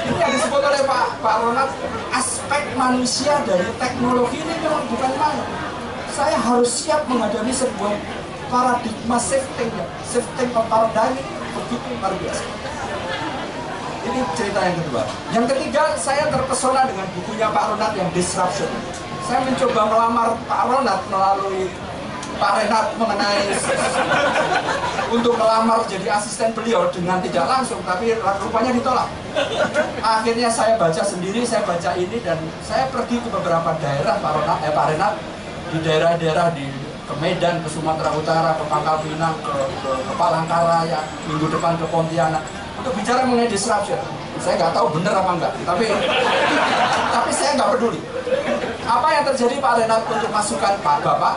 Ini 0.04 0.20
yang 0.20 0.32
disebut 0.36 0.62
oleh 0.68 0.82
Pak 0.84 1.06
Pak 1.24 1.36
Ronald, 1.48 1.72
aspek 2.12 2.64
manusia 2.76 3.40
dari 3.48 3.72
teknologi 3.80 4.44
ini 4.44 4.54
memang 4.60 4.84
bukan 4.92 5.12
main. 5.16 5.69
Saya 6.20 6.36
harus 6.36 6.68
siap 6.68 7.08
menghadapi 7.08 7.48
sebuah 7.48 7.96
paradigma 8.52 9.16
shifting, 9.16 9.72
ya. 9.72 9.88
shifting 10.04 10.52
of 10.52 10.68
paradigm 10.68 11.16
begitu 11.56 11.88
luar 11.96 12.12
biasa. 12.12 12.44
Ini 14.04 14.20
cerita 14.36 14.60
yang 14.68 14.76
kedua. 14.84 15.04
Yang 15.32 15.46
ketiga, 15.56 15.96
saya 15.96 16.28
terpesona 16.28 16.92
dengan 16.92 17.08
bukunya 17.16 17.48
Pak 17.48 17.72
Ronald 17.72 17.96
yang 17.96 18.12
Disruption. 18.12 18.68
Saya 19.24 19.48
mencoba 19.48 19.82
melamar 19.88 20.36
Pak 20.44 20.62
Ronald 20.68 21.02
melalui 21.08 21.72
Pak 22.36 22.52
Renat 22.52 22.88
mengenai 23.00 23.56
untuk 25.16 25.40
melamar 25.40 25.88
jadi 25.88 26.20
asisten 26.20 26.52
beliau 26.52 26.92
dengan 26.92 27.24
tidak 27.24 27.48
langsung, 27.48 27.80
tapi 27.88 28.20
rupanya 28.20 28.76
ditolak. 28.76 29.08
Akhirnya 30.04 30.52
saya 30.52 30.76
baca 30.76 31.00
sendiri, 31.00 31.48
saya 31.48 31.64
baca 31.64 31.96
ini 31.96 32.20
dan 32.20 32.44
saya 32.60 32.92
pergi 32.92 33.24
ke 33.24 33.28
beberapa 33.32 33.72
daerah 33.80 34.20
Pak 34.20 34.32
Renat, 34.36 34.60
eh, 34.68 34.72
Pak 34.76 34.86
Renat 34.92 35.39
di 35.70 35.80
daerah-daerah 35.86 36.48
di 36.54 36.66
ke 37.10 37.14
Medan, 37.18 37.66
ke 37.66 37.70
Sumatera 37.74 38.14
Utara, 38.14 38.54
ke 38.54 38.64
Pangkal 38.70 39.02
Pinang, 39.02 39.34
ke, 39.42 39.54
ke, 39.82 39.90
ke 40.06 40.14
Palangkaraya, 40.14 41.02
minggu 41.26 41.50
depan 41.50 41.74
ke 41.78 41.86
Pontianak 41.90 42.46
untuk 42.78 42.94
bicara 42.94 43.26
mengenai 43.26 43.50
disruption. 43.50 43.98
Saya 44.38 44.56
nggak 44.62 44.74
tahu 44.78 44.94
bener 44.94 45.14
apa 45.14 45.32
enggak, 45.36 45.54
tapi 45.66 45.86
tapi 47.10 47.32
saya 47.34 47.58
nggak 47.58 47.70
peduli. 47.76 48.00
Apa 48.86 49.08
yang 49.14 49.24
terjadi 49.34 49.56
Pak 49.58 49.74
Renat 49.84 50.02
untuk 50.06 50.30
masukan 50.32 50.74
Pak 50.82 50.98
Bapak 51.02 51.36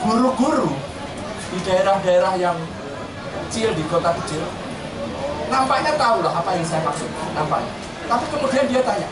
guru-guru 0.00 0.70
di 1.50 1.58
daerah-daerah 1.66 2.34
yang 2.38 2.56
kecil 3.50 3.74
di 3.74 3.82
kota 3.90 4.14
kecil 4.22 4.42
nampaknya 5.50 5.98
tahu 5.98 6.22
lah 6.22 6.38
apa 6.38 6.54
yang 6.54 6.62
saya 6.62 6.86
maksud 6.86 7.10
nampaknya 7.34 7.72
tapi 8.06 8.24
kemudian 8.30 8.64
dia 8.70 8.80
tanya 8.86 9.08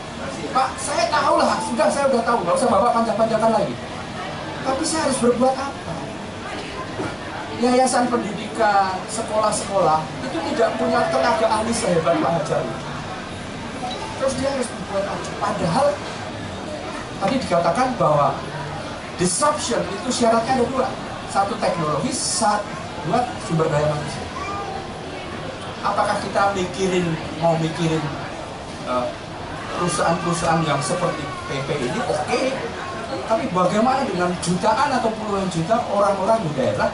Pak 0.55 0.67
saya 0.79 1.05
tahu 1.11 1.35
lah 1.35 1.59
sudah 1.59 1.87
saya 1.91 2.05
udah 2.07 2.23
tahu 2.23 2.37
nggak 2.47 2.55
usah 2.55 2.69
bapak 2.71 2.91
panjang-panjangkan 2.95 3.51
lagi 3.51 3.73
tapi 4.63 4.83
saya 4.83 5.01
harus 5.07 5.19
berbuat 5.23 5.55
apa? 5.55 5.95
Yayasan 7.59 8.07
pendidikan 8.07 8.95
sekolah-sekolah 9.11 9.99
itu 10.23 10.37
tidak 10.53 10.69
punya 10.79 11.03
tenaga 11.11 11.47
ahli 11.47 11.73
sehebat 11.75 12.15
Pak 12.23 12.31
Hajar 12.39 12.63
terus 14.19 14.33
dia 14.35 14.49
harus 14.51 14.67
berbuat 14.67 15.05
apa? 15.07 15.29
Padahal 15.39 15.87
tadi 17.23 17.35
dikatakan 17.39 17.87
bahwa 17.95 18.35
disruption 19.15 19.83
itu 19.83 20.09
syaratnya 20.11 20.59
ada 20.59 20.65
dua. 20.67 20.87
Satu 21.29 21.53
teknologi 21.61 22.09
satu 22.09 22.65
dua 23.07 23.21
sumber 23.47 23.67
daya 23.71 23.87
manusia. 23.87 24.23
Apakah 25.79 26.19
kita 26.19 26.51
mikirin 26.57 27.07
mau 27.39 27.55
mikirin 27.55 28.03
uh, 28.89 29.07
perusahaan-perusahaan 29.79 30.59
yang 30.67 30.81
seperti 30.83 31.23
PP 31.47 31.67
ini? 31.87 31.99
Oke 32.03 32.41
tapi 33.25 33.43
bagaimana 33.49 34.01
dengan 34.05 34.29
jutaan 34.41 34.89
atau 34.93 35.09
puluhan 35.13 35.47
juta 35.49 35.81
orang-orang 35.89 36.39
di 36.45 36.51
daerah 36.57 36.89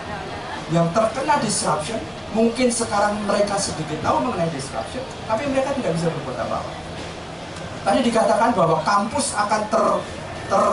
yang 0.74 0.88
terkena 0.96 1.36
disruption 1.44 2.00
mungkin 2.32 2.68
sekarang 2.68 3.16
mereka 3.28 3.56
sedikit 3.56 4.00
tahu 4.02 4.24
mengenai 4.24 4.50
disruption 4.52 5.04
tapi 5.28 5.48
mereka 5.48 5.72
tidak 5.76 5.92
bisa 5.96 6.08
berbuat 6.12 6.38
apa-apa 6.48 6.72
tadi 7.86 8.00
dikatakan 8.02 8.50
bahwa 8.58 8.82
kampus 8.82 9.38
akan 9.38 9.62
ter, 9.70 9.86
ter 10.50 10.66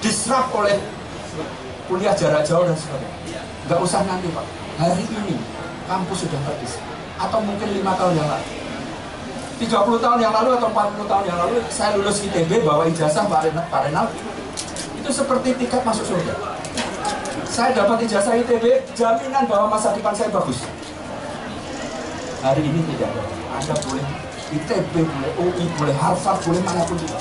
disrupt 0.00 0.48
oleh 0.56 0.78
kuliah 1.90 2.14
jarak 2.16 2.46
jauh 2.46 2.64
dan 2.64 2.78
sebagainya. 2.78 3.42
Nggak 3.68 3.80
usah 3.82 4.00
nanti 4.06 4.30
Pak, 4.30 4.46
hari 4.78 5.04
ini 5.04 5.36
kampus 5.90 6.24
sudah 6.24 6.40
terdisrupt. 6.46 6.88
Atau 7.20 7.42
mungkin 7.44 7.68
lima 7.74 7.92
tahun 7.98 8.16
yang 8.16 8.28
lalu. 8.30 8.59
30 9.60 10.00
tahun 10.00 10.18
yang 10.24 10.32
lalu 10.32 10.56
atau 10.56 10.72
40 10.72 11.04
tahun 11.04 11.24
yang 11.28 11.38
lalu 11.44 11.56
saya 11.68 11.92
lulus 12.00 12.24
ITB 12.24 12.64
bawa 12.64 12.88
ijazah 12.88 13.28
Pak 13.28 13.52
Renal, 13.84 14.08
itu 14.96 15.10
seperti 15.12 15.52
tiket 15.60 15.84
masuk 15.84 16.16
surga. 16.16 16.32
Saya 17.44 17.76
dapat 17.76 18.08
ijazah 18.08 18.40
ITB, 18.40 18.88
jaminan 18.96 19.44
bahwa 19.44 19.76
masa 19.76 19.92
depan 19.92 20.16
saya 20.16 20.32
bagus. 20.32 20.64
Hari 22.40 22.64
ini 22.64 22.80
tidak 22.96 23.12
ada. 23.12 23.22
Anda 23.60 23.74
boleh 23.84 24.06
ITB, 24.48 24.94
boleh 25.04 25.32
UI, 25.36 25.64
boleh 25.76 25.96
Harvard, 26.00 26.40
boleh 26.40 26.62
mana 26.64 26.80
pun 26.88 26.96
juga 26.96 27.20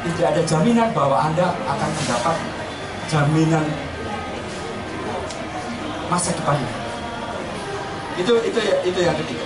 tidak 0.00 0.26
ada 0.32 0.42
jaminan 0.48 0.88
bahwa 0.96 1.16
Anda 1.20 1.52
akan 1.68 1.90
mendapat 1.92 2.36
jaminan 3.12 3.64
masa 6.08 6.32
depannya. 6.32 6.70
Itu 8.16 8.32
itu 8.40 8.60
itu 8.60 9.00
yang 9.04 9.16
ketiga. 9.20 9.44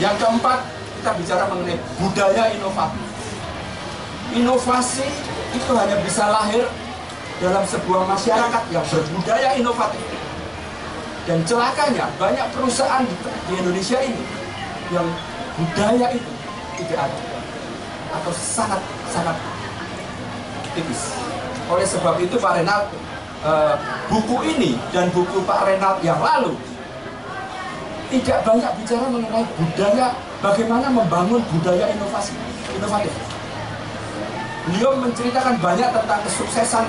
Yang 0.00 0.14
keempat 0.24 0.58
kita 1.02 1.18
bicara 1.18 1.50
mengenai 1.50 1.82
budaya 1.98 2.54
inovatif. 2.54 3.02
Inovasi 4.38 5.10
itu 5.50 5.70
hanya 5.74 5.98
bisa 5.98 6.30
lahir 6.30 6.62
dalam 7.42 7.66
sebuah 7.66 8.06
masyarakat 8.06 8.62
yang 8.70 8.86
berbudaya 8.86 9.58
inovatif. 9.58 10.06
Dan 11.26 11.42
celakanya 11.42 12.06
banyak 12.22 12.46
perusahaan 12.54 13.02
di, 13.02 13.14
di 13.50 13.54
Indonesia 13.58 13.98
ini 13.98 14.22
yang 14.94 15.10
budaya 15.58 16.14
itu 16.14 16.30
tidak 16.78 17.10
ada 17.10 17.22
atau 18.22 18.30
sangat 18.38 18.80
sangat 19.10 19.34
tipis. 20.78 21.18
Oleh 21.66 21.82
sebab 21.82 22.14
itu 22.22 22.38
Pak 22.38 22.62
Renat 22.62 22.86
uh, 23.42 23.74
buku 24.06 24.38
ini 24.54 24.78
dan 24.94 25.10
buku 25.10 25.42
Pak 25.42 25.66
Renat 25.66 25.98
yang 26.06 26.22
lalu 26.22 26.54
tidak 28.14 28.38
banyak 28.46 28.70
bicara 28.78 29.06
mengenai 29.10 29.46
budaya 29.58 30.14
bagaimana 30.42 30.90
membangun 30.90 31.40
budaya 31.54 31.86
inovasi 31.94 32.34
inovatif. 32.74 33.14
Beliau 34.66 34.98
menceritakan 34.98 35.58
banyak 35.62 35.88
tentang 35.94 36.20
kesuksesan 36.26 36.84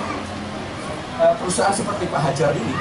uh, 1.21 1.33
perusahaan 1.37 1.73
seperti 1.73 2.09
Pak 2.09 2.21
Hajar 2.21 2.51
ini. 2.57 2.75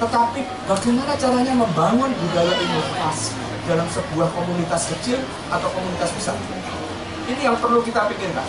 Tetapi 0.00 0.40
bagaimana 0.64 1.12
caranya 1.20 1.52
membangun 1.52 2.10
budaya 2.16 2.54
inovasi 2.56 3.36
dalam 3.68 3.84
sebuah 3.92 4.32
komunitas 4.32 4.88
kecil 4.96 5.20
atau 5.52 5.68
komunitas 5.68 6.10
besar? 6.16 6.36
Ini 7.28 7.52
yang 7.52 7.56
perlu 7.60 7.84
kita 7.84 8.08
pikirkan 8.08 8.48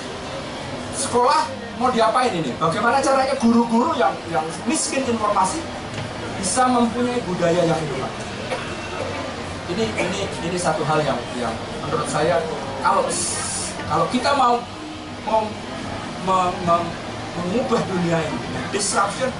sekolah 0.96 1.48
mau 1.80 1.92
diapain 1.92 2.32
ini? 2.32 2.56
Bagaimana 2.56 3.04
caranya 3.04 3.36
guru-guru 3.36 3.92
yang 4.00 4.16
yang 4.32 4.48
miskin 4.64 5.04
informasi 5.04 5.60
bisa 6.40 6.68
mempunyai 6.72 7.20
budaya 7.28 7.62
yang 7.68 7.80
inovatif? 7.80 8.31
Ini 9.72 9.86
ini 9.88 10.20
ini 10.52 10.58
satu 10.60 10.84
hal 10.84 11.00
yang 11.00 11.16
yang 11.40 11.56
menurut 11.88 12.04
saya 12.12 12.44
kalau 12.84 13.08
kalau 13.88 14.06
kita 14.12 14.36
mau 14.36 14.60
mau 15.24 15.48
me, 16.28 16.38
me, 16.68 16.76
mengubah 17.40 17.80
dunia 17.88 18.20
ini 18.20 18.38
disruption, 18.76 19.32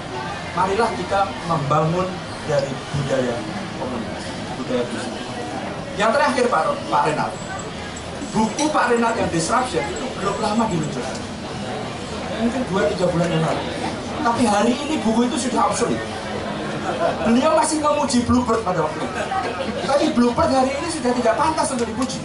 marilah 0.56 0.88
kita 0.96 1.28
membangun 1.44 2.08
dari 2.48 2.72
budaya 2.96 3.36
komunitas, 3.76 4.24
budaya 4.56 4.82
bisnis. 4.88 5.20
Yang 6.00 6.10
terakhir 6.16 6.44
Pak 6.48 6.62
Pak 6.88 7.02
Renal, 7.12 7.30
buku 8.32 8.64
Pak 8.72 8.84
Renal 8.88 9.12
yang 9.12 9.28
disruption 9.28 9.84
itu 9.84 10.06
belum 10.16 10.36
lama 10.40 10.64
diluncurkan 10.72 11.32
mungkin 12.42 12.62
dua 12.66 12.82
tiga 12.90 13.06
bulan 13.06 13.28
yang 13.30 13.44
lalu. 13.44 13.62
Tapi 14.22 14.42
hari 14.46 14.72
ini 14.74 14.94
buku 15.02 15.30
itu 15.30 15.36
sudah 15.46 15.70
obsolete. 15.70 16.02
Beliau 17.26 17.52
masih 17.54 17.78
memuji 17.78 18.18
Bluebird 18.26 18.60
pada 18.66 18.82
waktu 18.82 18.98
itu. 19.02 19.20
Tapi 19.86 20.04
Bluebird 20.14 20.50
hari 20.50 20.72
ini 20.74 20.88
sudah 20.90 21.12
tidak 21.14 21.34
pantas 21.38 21.68
untuk 21.70 21.86
dipuji. 21.86 22.18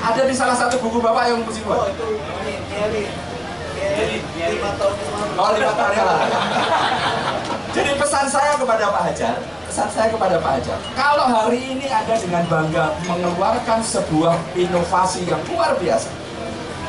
Ada 0.00 0.22
di 0.24 0.34
salah 0.34 0.56
satu 0.56 0.80
buku 0.80 0.98
bapak 1.04 1.28
yang 1.28 1.44
memuji 1.44 1.60
gua. 1.62 1.92
Oh 5.38 5.50
lima 5.54 5.72
tahun 5.76 5.92
yang 5.94 6.08
lalu. 6.08 6.26
Jadi 7.76 7.90
pesan 8.00 8.26
saya 8.26 8.56
kepada 8.58 8.90
Pak 8.90 9.02
Hajar, 9.12 9.36
pesan 9.68 9.88
saya 9.92 10.08
kepada 10.10 10.40
Pak 10.40 10.52
Hajar, 10.58 10.78
kalau 10.96 11.26
hari 11.28 11.60
ini 11.62 11.86
Anda 11.86 12.16
dengan 12.16 12.44
bangga 12.48 12.96
mengeluarkan 13.06 13.84
sebuah 13.84 14.34
inovasi 14.56 15.28
yang 15.28 15.38
luar 15.46 15.76
biasa, 15.78 16.10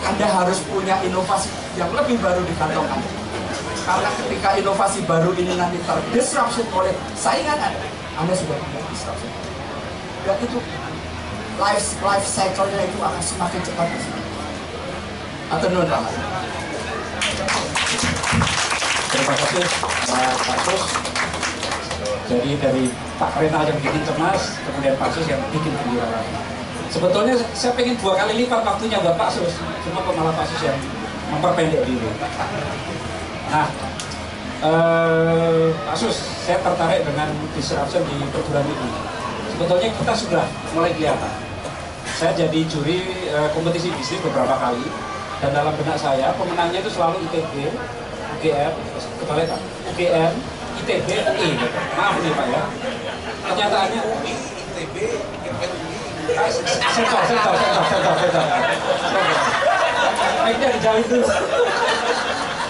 anda 0.07 0.25
harus 0.25 0.63
punya 0.65 0.95
inovasi 1.03 1.51
yang 1.75 1.91
lebih 1.91 2.15
baru 2.23 2.39
di 2.47 2.53
kantong 2.55 2.87
Anda. 2.87 3.18
Karena 3.89 4.13
ketika 4.21 4.49
inovasi 4.53 5.01
baru 5.09 5.33
ini 5.33 5.57
nanti 5.57 5.81
terdisruption 5.81 6.69
oleh 6.77 6.93
saingan 7.17 7.57
Anda, 7.57 7.89
Anda 8.21 8.37
sudah 8.37 8.53
punya 8.61 8.85
disruption. 8.85 9.33
Dan 10.29 10.37
itu 10.45 10.61
life 11.57 11.97
life 12.05 12.27
cycle-nya 12.29 12.85
itu 12.85 12.97
akan 13.01 13.17
semakin 13.17 13.61
cepat 13.65 13.89
Atau 15.49 15.73
non 15.73 15.89
Terima 19.09 19.33
kasih 19.33 19.65
Pak 19.81 20.37
Pasus. 20.37 20.83
Jadi 22.29 22.51
dari 22.61 22.85
Pak 23.17 23.41
Renal 23.41 23.73
yang 23.73 23.79
bikin 23.81 24.05
cemas, 24.05 24.61
kemudian 24.69 24.93
Pak 25.01 25.17
Sus 25.17 25.25
yang 25.25 25.41
bikin 25.49 25.73
gembira. 25.73 26.21
Sebetulnya 26.93 27.33
saya 27.57 27.73
pengen 27.73 27.97
dua 27.97 28.13
kali 28.21 28.45
lipat 28.45 28.61
waktunya 28.61 29.01
Bapak 29.01 29.33
Sus, 29.33 29.57
cuma 29.81 30.05
kok 30.05 30.13
malah 30.13 30.37
Pak 30.37 30.45
Sus 30.45 30.61
yang 30.61 30.77
memperpendek 31.33 31.81
diri. 31.89 32.05
Nah, 33.49 33.67
eh, 34.61 35.65
Pak 35.73 35.95
Sus, 35.97 36.17
saya 36.45 36.61
tertarik 36.61 37.01
dengan 37.01 37.29
disruption 37.57 38.05
di 38.05 38.17
perguruan 38.29 38.65
tinggi. 38.65 38.91
sebetulnya 39.49 39.89
kita 39.91 40.13
sudah 40.15 40.45
mulai 40.71 40.93
kelihatan. 40.95 41.33
Saya 42.15 42.31
jadi 42.37 42.59
juri 42.69 43.03
eh, 43.27 43.49
kompetisi 43.51 43.91
bisnis 43.91 44.21
beberapa 44.23 44.55
kali 44.55 44.85
dan 45.39 45.49
dalam 45.51 45.73
benak 45.75 45.97
saya 45.97 46.31
pemenangnya 46.35 46.79
itu 46.79 46.91
selalu 46.91 47.19
ITB, 47.27 47.53
UGM, 48.39 48.73
kebalik 49.23 49.47
Pak, 49.49 49.61
UGM, 49.95 50.33
ITB, 50.85 51.07
UI. 51.09 51.51
Maaf 51.97 52.15
nih 52.21 52.31
Pak 52.31 52.47
ya. 52.47 52.63
Kenyataannya 53.49 54.01
UI, 54.05 54.33
ITB, 54.77 54.95
Ah, 56.29 56.45
Sensor, 56.45 57.21
sensor, 57.25 57.53
sensor, 57.57 57.83
sensor, 57.89 58.15
sensor. 58.21 58.45
Baiknya 60.45 60.67
dijauhin 60.77 61.05
dulu. 61.09 61.25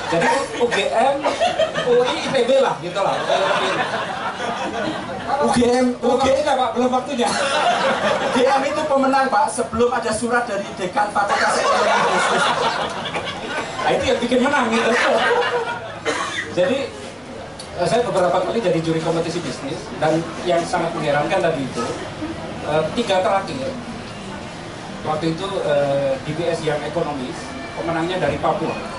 Jadi 0.10 0.28
UGM, 0.58 1.16
UI, 1.86 2.16
ITB 2.26 2.50
lah, 2.66 2.76
gitu 2.82 3.00
lah. 3.00 3.14
UGM, 5.46 5.86
UGM, 6.02 6.18
waktunya 6.18 6.54
Pak, 6.58 6.70
belum 6.74 6.90
waktunya. 6.90 7.30
UGM 8.34 8.62
itu 8.66 8.82
pemenang 8.90 9.28
Pak 9.30 9.46
sebelum 9.54 9.90
ada 9.94 10.12
surat 10.12 10.50
dari 10.50 10.66
dekan 10.82 11.14
Fakultas 11.14 11.54
Ekonomi 11.62 12.02
Bisnis. 12.10 12.46
Nah 13.80 13.92
itu 13.96 14.04
yang 14.10 14.20
bikin 14.20 14.40
menang 14.44 14.66
gitu. 14.74 14.92
Jadi 16.58 16.78
eh, 17.80 17.88
saya 17.88 18.02
beberapa 18.04 18.38
kali 18.44 18.60
jadi 18.60 18.80
juri 18.84 19.00
kompetisi 19.00 19.40
bisnis 19.40 19.80
dan 20.04 20.20
yang 20.44 20.60
sangat 20.68 20.92
mengherankan 20.92 21.40
tadi 21.40 21.64
itu 21.64 21.84
eh, 22.68 22.84
tiga 23.00 23.24
terakhir 23.24 23.72
waktu 25.08 25.26
itu 25.32 25.48
eh, 25.64 26.12
DBS 26.28 26.60
yang 26.68 26.80
ekonomis 26.84 27.38
pemenangnya 27.80 28.20
dari 28.20 28.36
Papua. 28.44 28.99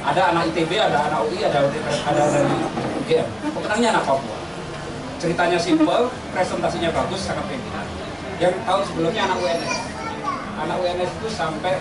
Ada 0.00 0.32
anak 0.32 0.48
ITB, 0.52 0.72
ada 0.80 0.98
anak 1.12 1.28
UI, 1.28 1.44
ada 1.44 1.60
ada 1.68 2.22
dari 2.32 2.56
UGM. 3.04 3.28
Pemenangnya 3.52 3.88
anak 3.96 4.04
Papua. 4.08 4.38
Ceritanya 5.20 5.58
simpel, 5.60 6.08
presentasinya 6.32 6.88
bagus, 6.96 7.20
sangat 7.20 7.44
pede. 7.52 7.68
Yang 8.40 8.56
tahun 8.64 8.82
sebelumnya 8.88 9.22
anak 9.28 9.38
UNS. 9.44 9.74
Anak 10.56 10.76
UNS 10.80 11.10
itu 11.20 11.28
sampai 11.28 11.76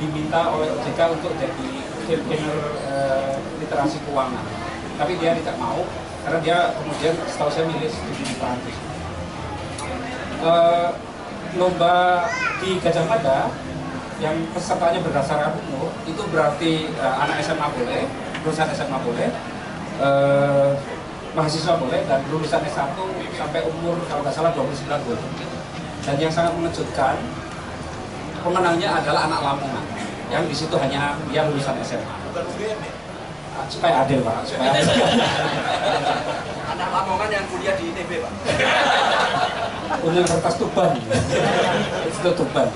diminta 0.00 0.48
oleh 0.52 0.72
OJK 0.72 1.00
untuk 1.12 1.32
jadi 1.36 1.68
Filipino 2.08 2.52
eh, 2.88 3.36
literasi 3.60 4.00
keuangan. 4.08 4.44
Tapi 4.96 5.12
dia 5.20 5.36
tidak 5.36 5.56
mau 5.60 5.84
karena 6.24 6.38
dia 6.40 6.58
kemudian 6.80 7.14
setahu 7.28 7.50
saya 7.52 7.68
milih 7.68 7.90
studi 7.92 8.22
di 8.24 8.34
Prancis. 8.40 8.76
Eh, 10.40 10.88
lomba 11.56 12.28
di 12.60 12.80
Gajah 12.80 13.04
Mada 13.04 13.52
yang 14.16 14.36
pesertanya 14.56 15.00
berdasarkan 15.04 15.52
umur 15.68 15.92
itu 16.08 16.22
berarti 16.32 16.88
eh, 16.88 17.14
anak 17.20 17.44
SMA 17.44 17.68
boleh, 17.68 18.02
lulusan 18.44 18.68
SMA 18.72 18.98
boleh, 19.04 19.28
eh, 20.00 20.70
mahasiswa 21.36 21.76
boleh 21.76 22.00
dan 22.08 22.24
lulusan 22.32 22.64
S1 22.64 22.96
sampai 23.36 23.60
umur 23.68 24.00
kalau 24.08 24.24
nggak 24.24 24.32
salah 24.32 24.52
29 24.56 24.88
boleh. 25.04 25.20
Dan 26.06 26.16
yang 26.22 26.32
sangat 26.32 26.54
mengejutkan 26.56 27.18
pemenangnya 28.40 29.02
adalah 29.02 29.26
anak 29.28 29.40
Lamongan 29.42 29.84
yang 30.32 30.46
di 30.46 30.54
situ 30.56 30.72
hanya 30.80 31.18
dia 31.28 31.44
lulusan 31.44 31.76
SMA. 31.84 32.14
Ah, 33.56 33.64
Supaya 33.68 34.04
adil 34.04 34.20
pak, 34.20 34.44
supaya 34.44 34.68
adil. 34.68 34.84
Anak 36.76 36.88
Lamongan 36.92 37.30
yang 37.32 37.44
kuliah 37.48 37.72
di 37.72 37.88
ITB, 37.88 38.20
Pak. 38.20 38.32
Universitas 40.04 40.60
Tuban, 40.60 40.92
itu 42.04 42.30
Tuban. 42.36 42.68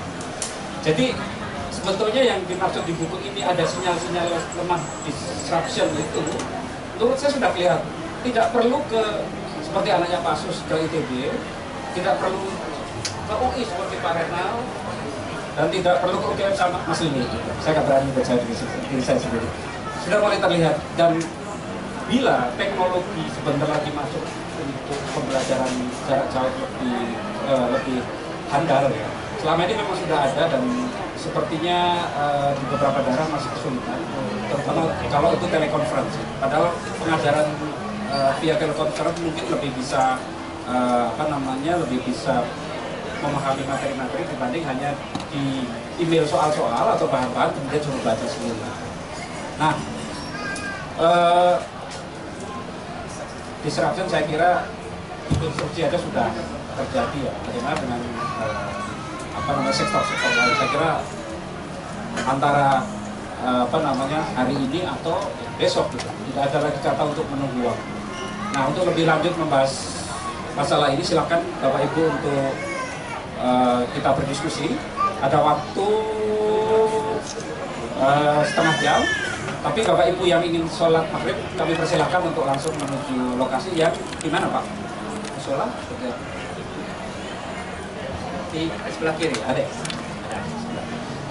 Jadi 0.81 1.13
sebetulnya 1.69 2.21
yang 2.25 2.39
dimaksud 2.49 2.81
di 2.89 2.93
buku 2.97 3.21
ini 3.21 3.45
ada 3.45 3.61
sinyal-sinyal 3.61 4.33
lemah 4.33 4.81
disruption 5.05 5.93
itu, 5.93 6.23
menurut 6.97 7.17
saya 7.21 7.31
sudah 7.37 7.49
kelihatan. 7.53 7.85
Tidak 8.21 8.53
perlu 8.53 8.77
ke 8.85 9.01
seperti 9.65 9.89
anaknya 9.89 10.21
Pasus 10.21 10.61
ke 10.69 10.75
ITB, 10.77 11.33
tidak 11.97 12.21
perlu 12.21 12.49
ke 13.29 13.33
UI 13.33 13.61
seperti 13.65 13.95
Pak 13.97 14.13
Renal, 14.13 14.61
dan 15.57 15.67
tidak 15.73 15.95
perlu 16.05 16.17
ke 16.21 16.27
UGM 16.37 16.53
sama 16.53 16.77
Mas 16.85 17.01
Lini. 17.01 17.25
Saya 17.65 17.81
nggak 17.81 17.85
berani 17.89 18.09
percaya 18.13 18.37
diri, 18.41 18.55
diri 18.89 19.03
saya 19.05 19.17
sendiri. 19.21 19.49
Sudah 20.05 20.17
mulai 20.21 20.37
terlihat 20.37 20.77
dan 20.97 21.17
bila 22.09 22.49
teknologi 22.57 23.23
sebentar 23.33 23.69
lagi 23.69 23.89
masuk 23.93 24.25
untuk 24.61 24.99
pembelajaran 25.13 25.73
jarak 26.09 26.27
jauh 26.29 26.53
lebih 26.57 26.97
eh, 27.49 27.67
lebih 27.69 27.97
handal 28.49 28.85
ya. 28.89 29.20
Selama 29.41 29.65
ini 29.65 29.73
memang 29.73 29.97
sudah 29.97 30.19
ada 30.21 30.43
dan 30.53 30.63
sepertinya 31.17 31.79
eh, 32.13 32.49
di 32.61 32.63
beberapa 32.69 33.01
daerah 33.01 33.25
masih 33.33 33.49
kesulitan, 33.57 33.97
terutama 34.53 34.93
kalau 35.09 35.33
itu 35.33 35.45
telekonferensi. 35.49 36.21
Padahal 36.37 36.69
pengajaran 37.01 37.49
eh, 38.13 38.31
via 38.37 38.55
telekonferensi 38.61 39.19
mungkin 39.25 39.45
lebih 39.49 39.73
bisa 39.81 40.21
eh, 40.69 41.03
apa 41.09 41.25
namanya 41.25 41.81
lebih 41.81 42.05
bisa 42.05 42.45
memahami 43.21 43.65
materi-materi 43.65 44.29
dibanding 44.29 44.65
hanya 44.65 44.93
di 45.33 45.65
email 45.97 46.25
soal-soal 46.29 46.93
atau 46.93 47.09
bahan-bahan 47.09 47.49
kemudian 47.57 47.81
suruh 47.81 48.01
baca 48.05 48.25
sendiri. 48.29 48.61
Nah, 49.57 49.73
eh, 51.01 51.55
disruption 53.65 54.05
saya 54.05 54.21
kira 54.29 54.69
instruksi 55.33 55.81
aja 55.81 55.97
sudah 55.97 56.29
terjadi 56.77 57.19
ya. 57.25 57.33
Bagaimana 57.41 57.75
dengan 57.81 58.01
eh, 58.45 58.90
apa 59.41 59.49
namanya 59.57 59.73
sektor-sektor 59.73 60.29
lain? 60.37 60.53
Saya 60.53 60.69
kira 60.69 60.91
antara 62.29 62.67
eh, 63.41 63.61
apa 63.65 63.77
namanya 63.81 64.21
hari 64.37 64.53
ini 64.53 64.85
atau 64.85 65.17
besok 65.57 65.89
gitu. 65.97 66.05
Tidak 66.05 66.43
ada 66.45 66.57
lagi 66.61 66.79
kata 66.85 67.01
untuk 67.01 67.25
menunggu 67.33 67.65
waktu. 67.65 67.89
Nah, 68.51 68.61
untuk 68.69 68.83
lebih 68.93 69.09
lanjut 69.09 69.33
membahas 69.39 69.71
masalah 70.53 70.91
ini 70.91 71.01
silakan 71.01 71.41
Bapak 71.63 71.81
Ibu 71.89 72.01
untuk 72.05 72.51
eh, 73.41 73.81
kita 73.97 74.09
berdiskusi. 74.13 74.77
Ada 75.21 75.37
waktu 75.41 75.87
eh, 77.97 78.41
setengah 78.45 78.75
jam. 78.77 79.01
Tapi 79.61 79.79
Bapak 79.85 80.05
Ibu 80.17 80.23
yang 80.25 80.41
ingin 80.41 80.65
sholat 80.69 81.05
maghrib, 81.13 81.37
kami 81.53 81.77
persilahkan 81.77 82.21
untuk 82.25 82.49
langsung 82.49 82.73
menuju 82.77 83.37
lokasi 83.37 83.77
yang 83.77 83.93
di 84.17 84.29
mana 84.29 84.49
Pak? 84.49 84.65
Sholat? 85.41 85.69
Di 88.51 88.67
sebelah 88.91 89.15
kiri, 89.15 89.39
ada. 89.47 89.63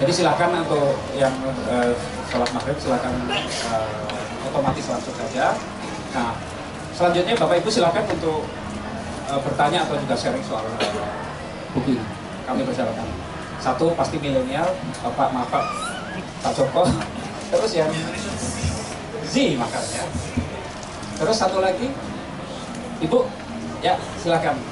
Jadi 0.01 0.11
silakan 0.17 0.65
untuk 0.65 0.97
yang 1.13 1.29
eh, 1.69 1.93
sholat 2.33 2.49
maghrib 2.57 2.73
silakan 2.81 3.13
eh, 3.29 4.49
otomatis 4.49 4.89
langsung 4.89 5.13
saja. 5.13 5.53
Nah, 6.17 6.33
selanjutnya 6.97 7.37
Bapak 7.37 7.61
Ibu 7.61 7.69
silakan 7.69 8.09
untuk 8.09 8.41
eh, 9.29 9.39
bertanya 9.45 9.85
atau 9.85 10.01
juga 10.01 10.17
sharing 10.17 10.41
soal 10.41 10.65
buku 11.77 11.93
ini. 11.93 12.05
Kami 12.49 12.65
persilakan. 12.65 13.05
Satu 13.61 13.93
pasti 13.93 14.17
milenial, 14.17 14.65
Bapak 15.05 15.29
maaf 15.29 15.53
Pak, 15.53 15.65
Pak 16.41 16.51
Joko. 16.57 16.89
Terus 17.53 17.71
yang 17.77 17.91
Z 19.29 19.33
makanya. 19.61 20.03
Terus 21.21 21.37
satu 21.37 21.61
lagi, 21.61 21.93
Ibu, 23.05 23.29
ya 23.85 23.93
silakan. 24.17 24.70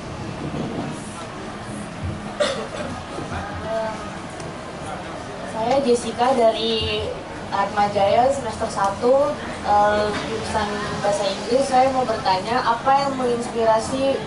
Saya 5.70 5.86
Jessica 5.86 6.34
dari 6.34 7.06
Atmajaya 7.54 8.26
semester 8.34 8.66
1 8.66 9.06
eh, 9.06 10.06
jurusan 10.10 10.70
bahasa 10.98 11.30
Inggris. 11.30 11.62
Saya 11.70 11.94
mau 11.94 12.02
bertanya 12.10 12.58
apa 12.58 12.90
yang 13.06 13.14
menginspirasi 13.14 14.18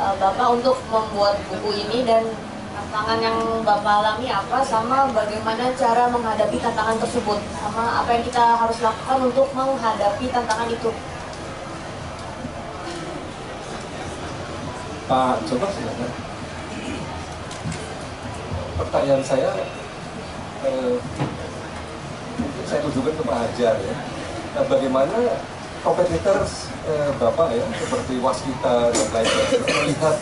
eh, 0.00 0.14
Bapak 0.16 0.48
untuk 0.48 0.80
membuat 0.88 1.44
buku 1.52 1.76
ini 1.76 2.08
dan 2.08 2.24
tantangan 2.72 3.20
yang 3.20 3.36
Bapak 3.68 4.00
alami 4.00 4.32
apa 4.32 4.64
sama 4.64 5.12
bagaimana 5.12 5.76
cara 5.76 6.08
menghadapi 6.08 6.56
tantangan 6.56 6.96
tersebut 7.04 7.36
sama 7.36 8.00
apa 8.00 8.08
yang 8.08 8.24
kita 8.24 8.56
harus 8.56 8.80
lakukan 8.80 9.28
untuk 9.28 9.52
menghadapi 9.52 10.24
tantangan 10.32 10.72
itu. 10.72 10.88
Pak 15.04 15.36
Joko 15.52 15.68
silakan. 15.68 16.10
Pertanyaan 18.80 19.20
saya 19.20 19.52
eh, 20.66 20.96
saya 22.66 22.80
tujukan 22.84 23.14
ke 23.16 23.22
Pak 23.24 23.36
Hajar 23.38 23.74
ya. 23.78 23.94
Nah, 24.56 24.64
bagaimana 24.66 25.18
kompetitor 25.84 26.42
eh, 26.88 27.10
Bapak 27.20 27.54
ya 27.54 27.64
seperti 27.78 28.18
Waskita 28.18 28.90
dan 28.90 29.08
lainnya 29.14 29.44
melihat 29.84 30.16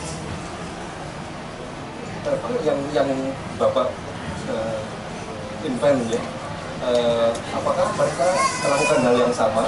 apa 2.26 2.48
yang 2.66 2.78
yang 2.90 3.10
Bapak 3.56 3.88
eh, 4.50 4.78
invent 5.66 6.00
ya. 6.10 6.20
Eh, 6.76 7.30
apakah 7.56 7.88
mereka 7.96 8.28
melakukan 8.36 8.98
hal 9.00 9.16
yang 9.16 9.34
sama? 9.34 9.64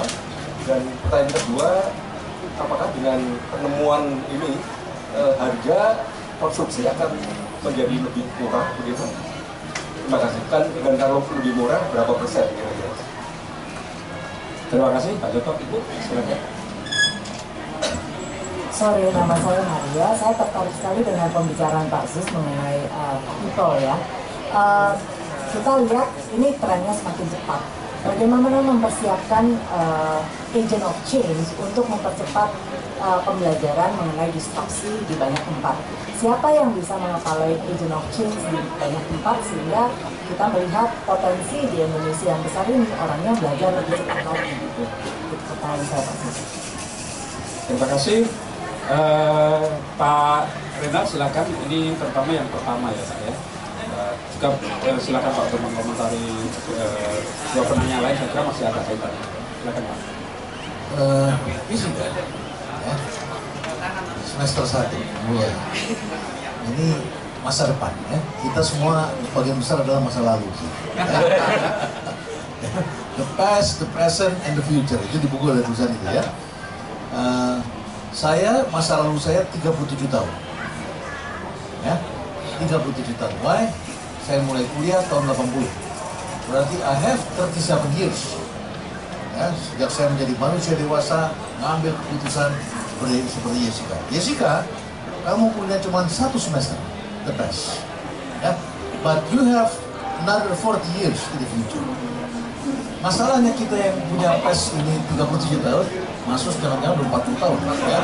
Dan 0.69 0.85
pertanyaan 1.01 1.33
kedua, 1.33 1.69
apakah 2.61 2.87
dengan 2.93 3.19
penemuan 3.49 4.21
ini 4.29 4.51
eh, 5.17 5.33
harga 5.41 6.05
konsumsi 6.37 6.85
akan 6.85 7.17
menjadi 7.65 7.95
lebih 8.05 8.23
murah 8.37 8.69
begitu? 8.77 9.28
Terima 10.09 10.25
kasih. 10.25 10.41
Kan 10.49 10.95
kalau 10.97 11.21
lebih 11.21 11.53
murah 11.53 11.77
berapa 11.93 12.17
persen 12.17 12.49
kira-kira? 12.57 12.89
Terima 14.73 14.89
kasih 14.97 15.13
Pak 15.21 15.29
Joko. 15.37 15.53
Ibu 15.53 15.77
silakan. 16.01 16.39
sore, 18.73 19.05
nama 19.13 19.37
saya 19.37 19.61
Maria. 19.61 20.07
Saya 20.17 20.33
tertarik 20.33 20.73
sekali 20.81 21.05
dengan 21.05 21.29
pembicaraan 21.29 21.85
Pak 21.93 22.09
Sis 22.09 22.25
mengenai 22.33 22.89
uh, 22.89 23.21
people 23.21 23.77
ya. 23.77 24.01
Uh, 24.49 24.97
kita 25.53 25.77
lihat 25.85 26.09
ini 26.33 26.57
trennya 26.57 26.93
semakin 26.97 27.27
cepat. 27.29 27.61
Bagaimana 27.99 28.63
mempersiapkan 28.63 29.59
uh, 29.75 30.23
agent 30.55 30.83
of 30.87 30.95
change 31.03 31.51
untuk 31.59 31.83
mempercepat 31.91 32.47
uh, 33.03 33.19
pembelajaran 33.27 33.91
mengenai 33.99 34.31
disrupsi 34.31 35.03
di 35.03 35.15
banyak 35.19 35.39
tempat. 35.43 35.75
Siapa 36.15 36.47
yang 36.51 36.71
bisa 36.75 36.95
mengepalai 36.95 37.59
agent 37.59 37.91
of 37.91 38.05
change 38.15 38.35
di 38.39 38.57
banyak 38.79 39.03
tempat 39.11 39.37
sehingga 39.43 39.91
kita 40.31 40.45
melihat 40.55 40.89
potensi 41.03 41.57
di 41.67 41.77
Indonesia 41.79 42.25
yang 42.31 42.41
besar 42.43 42.65
ini 42.71 42.87
orangnya 42.95 43.31
belajar 43.35 43.69
lebih 43.83 43.95
cepat 43.99 44.19
lagi 44.23 44.53
pertanyaan 45.49 45.85
saya 45.87 46.01
Pak. 46.07 46.15
Terima 47.67 47.87
kasih. 47.91 48.19
Eh, 48.89 49.63
Pak 49.99 50.41
Renat 50.81 51.05
silakan. 51.05 51.45
Ini 51.69 51.93
terutama 51.99 52.29
yang 52.31 52.49
pertama 52.49 52.89
ya 52.89 53.03
Pak 53.05 53.19
ya. 53.27 53.33
Juga 54.35 54.47
eh, 54.87 54.99
silakan 54.99 55.31
Pak 55.35 55.43
untuk 55.51 55.61
mengomentari 55.63 56.23
eh, 56.79 57.17
dua 57.53 57.63
penanya 57.67 57.97
lain. 58.03 58.15
Saya 58.15 58.29
kira 58.31 58.43
masih 58.47 58.63
ada 58.67 58.79
kaitan. 58.83 59.11
Silakan 59.61 59.83
Pak. 59.83 59.97
Eh, 60.89 61.29
fisika 61.69 62.01
ya. 62.01 62.23
semester 64.25 64.65
1 64.65 64.89
mulai 65.29 65.53
ini 66.73 66.97
masa 67.45 67.69
depan 67.69 67.93
ya 68.09 68.17
kita 68.41 68.61
semua 68.65 69.13
bagian 69.35 69.59
besar 69.61 69.85
adalah 69.85 70.01
masa 70.01 70.25
lalu 70.25 70.49
sih 70.57 70.65
the 73.19 73.25
past, 73.37 73.77
the 73.77 73.85
present, 73.93 74.33
and 74.47 74.57
the 74.57 74.65
future 74.65 74.97
itu 75.11 75.21
di 75.21 75.27
buku 75.29 75.53
ada 75.53 75.61
tulisan 75.61 75.93
itu 75.93 76.07
ya 76.09 76.25
Eh, 77.09 77.57
saya 78.13 78.69
masa 78.69 79.01
lalu 79.01 79.17
saya 79.17 79.41
37 79.49 80.05
tahun 80.13 80.29
ya 81.81 81.97
37 82.61 83.17
tahun 83.17 83.33
why 83.41 83.65
saya 84.29 84.45
mulai 84.45 84.61
kuliah 84.77 85.01
tahun 85.09 85.25
80 85.33 86.53
berarti 86.53 86.77
I 86.85 86.95
have 87.01 87.21
37 87.33 87.97
years 87.97 88.37
ya, 89.33 89.49
sejak 89.57 89.89
saya 89.89 90.07
menjadi 90.13 90.33
manusia 90.37 90.77
dewasa 90.77 91.33
ngambil 91.57 91.97
keputusan 91.97 92.53
seperti, 92.99 93.59
Jessica. 93.63 93.95
Jessica, 94.11 94.51
kamu 95.23 95.55
punya 95.55 95.79
cuma 95.79 96.03
satu 96.11 96.35
semester, 96.35 96.75
the 97.23 97.31
best. 97.39 97.79
Ya, 98.43 98.55
but 98.99 99.23
you 99.31 99.39
have 99.47 99.71
another 100.27 100.51
40 100.51 100.83
years 100.99 101.19
in 101.31 101.37
the 101.39 101.47
future. 101.47 101.85
Masalahnya 102.99 103.55
kita 103.55 103.79
yang 103.79 103.95
punya 104.11 104.35
PES 104.43 104.75
ini 104.75 104.99
37 105.15 105.63
tahun, 105.63 105.87
masuk 106.27 106.51
jangan-jangan 106.59 106.99
udah 106.99 107.07
40 107.23 107.39
tahun. 107.39 107.59
Ya. 107.63 107.99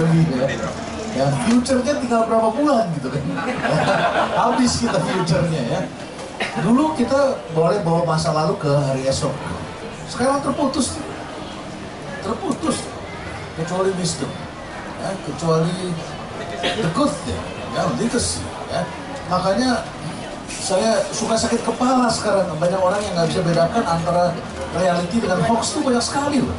Lebih 0.00 0.24
ya. 0.32 0.88
Ya, 1.10 1.26
future-nya 1.46 1.94
tinggal 1.98 2.22
berapa 2.30 2.48
bulan 2.54 2.86
gitu 2.94 3.10
kan. 3.10 3.22
Habis 4.40 4.72
kita 4.78 4.98
future-nya 4.98 5.62
ya. 5.66 5.80
Dulu 6.62 6.94
kita 6.96 7.36
boleh 7.52 7.82
bawa 7.82 8.16
masa 8.16 8.32
lalu 8.32 8.56
ke 8.56 8.70
hari 8.70 9.04
esok. 9.10 9.34
Sekarang 10.08 10.40
terputus. 10.40 10.96
Terputus. 12.22 12.86
Kecuali 13.58 13.90
wisdom. 13.98 14.30
Ya, 15.00 15.10
kecuali 15.26 15.76
the 16.60 16.90
good 16.94 17.12
thing. 17.26 17.42
Ya, 17.74 17.86
legacy. 17.98 18.42
Ya. 18.70 18.82
Makanya 19.30 19.86
saya 20.50 21.02
suka 21.14 21.38
sakit 21.38 21.62
kepala 21.62 22.10
sekarang. 22.10 22.50
Banyak 22.58 22.80
orang 22.80 23.00
yang 23.02 23.12
nggak 23.18 23.28
bisa 23.30 23.40
bedakan 23.46 23.84
antara 23.86 24.34
reality 24.74 25.22
dengan 25.22 25.40
hoax 25.46 25.74
itu 25.74 25.80
banyak 25.86 26.02
sekali 26.02 26.38
loh. 26.42 26.56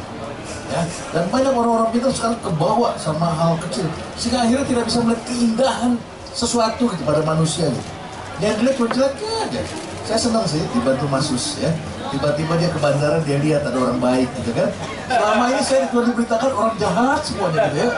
Ya, 0.71 0.87
dan 1.11 1.27
banyak 1.27 1.51
orang-orang 1.51 1.91
pintar 1.91 2.11
sekarang 2.15 2.39
kebawa 2.39 2.95
sama 2.95 3.27
hal 3.27 3.59
kecil 3.67 3.91
sehingga 4.15 4.47
akhirnya 4.47 4.63
tidak 4.63 4.83
bisa 4.87 4.99
melihat 5.03 5.23
keindahan 5.27 5.91
sesuatu 6.31 6.87
gitu 6.87 7.03
pada 7.03 7.19
manusia 7.27 7.67
gitu. 7.67 7.91
Yang 8.39 8.55
jelek 8.63 8.73
cuma 8.79 8.87
jeleknya 8.95 9.31
aja. 9.51 9.61
Saya 10.07 10.19
senang 10.19 10.45
sih 10.47 10.63
dibantu 10.71 11.05
Masus 11.11 11.59
ya. 11.59 11.75
Tiba-tiba 12.07 12.55
dia 12.55 12.71
ke 12.71 12.79
bandara 12.79 13.19
dia 13.21 13.37
lihat 13.43 13.67
ada 13.67 13.77
orang 13.77 13.99
baik 13.99 14.31
gitu 14.39 14.55
kan. 14.55 14.71
Selama 15.11 15.43
ini 15.51 15.61
saya 15.61 15.83
cuma 15.91 16.01
diberitakan 16.07 16.51
orang 16.55 16.75
jahat 16.79 17.19
semuanya 17.19 17.67
gitu 17.67 17.77
ya. 17.83 17.89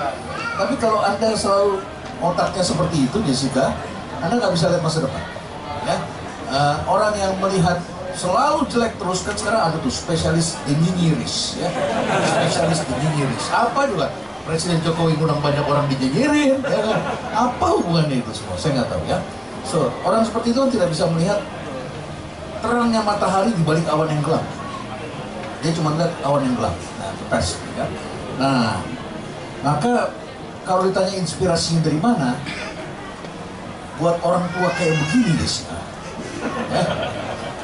Tapi 0.57 0.73
kalau 0.81 0.99
anda 1.05 1.29
selalu 1.37 1.77
otaknya 2.25 2.63
seperti 2.65 2.97
itu 3.05 3.17
Jessica, 3.29 3.69
anda 4.17 4.33
nggak 4.41 4.53
bisa 4.57 4.73
lihat 4.73 4.81
masa 4.81 5.05
depan. 5.05 5.21
Ya, 5.83 5.97
Eh, 6.53 6.77
orang 6.85 7.17
yang 7.17 7.33
melihat 7.41 7.81
selalu 8.13 8.69
jelek 8.69 8.93
terus 9.01 9.19
kan 9.25 9.35
sekarang 9.35 9.61
ada 9.71 9.77
tuh 9.81 9.93
spesialis 9.93 10.57
nyinyiris 10.69 11.57
ya. 11.57 11.69
Spesialis 12.23 12.85
nyinyiris 12.87 13.45
apa 13.49 13.89
juga? 13.89 14.07
Presiden 14.43 14.83
Jokowi 14.83 15.15
ngundang 15.15 15.39
banyak 15.39 15.65
orang 15.65 15.85
dinyinyirin 15.87 16.59
ya 16.61 16.79
kan? 16.83 16.99
Apa 17.33 17.65
hubungannya 17.79 18.21
itu 18.21 18.31
semua? 18.35 18.55
Saya 18.59 18.81
nggak 18.81 18.89
tahu 18.91 19.03
ya. 19.09 19.17
So 19.63 19.89
orang 20.03 20.21
seperti 20.27 20.51
itu 20.51 20.59
kan 20.59 20.71
tidak 20.71 20.87
bisa 20.91 21.03
melihat 21.09 21.39
terangnya 22.63 23.01
matahari 23.03 23.51
di 23.51 23.63
balik 23.63 23.87
awan 23.87 24.07
yang 24.11 24.23
gelap. 24.23 24.45
Dia 25.63 25.71
cuma 25.75 25.95
lihat 25.95 26.11
awan 26.27 26.41
yang 26.43 26.55
gelap. 26.59 26.75
Nah 26.99 27.11
pers 27.31 27.57
ya. 27.79 27.85
Nah 28.37 28.83
maka 29.63 30.11
kalau 30.67 30.87
ditanya 30.87 31.15
inspirasinya 31.19 31.83
dari 31.83 31.99
mana 31.99 32.35
buat 33.99 34.19
orang 34.25 34.43
tua 34.51 34.69
kayak 34.75 34.95
begini 35.05 35.37
guys 35.39 35.63
ya, 35.69 35.79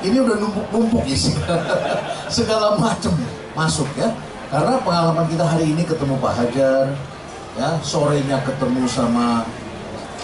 ini 0.03 0.17
udah 0.23 0.35
numpuk-numpuk 0.39 1.03
sih 1.11 1.35
segala 2.39 2.79
macam 2.79 3.11
masuk 3.55 3.87
ya. 3.99 4.11
Karena 4.49 4.81
pengalaman 4.81 5.29
kita 5.29 5.45
hari 5.45 5.77
ini 5.77 5.85
ketemu 5.85 6.17
Pak 6.17 6.33
Hajar 6.33 6.89
ya. 7.59 7.69
Sorenya 7.83 8.41
ketemu 8.47 8.87
sama 8.89 9.45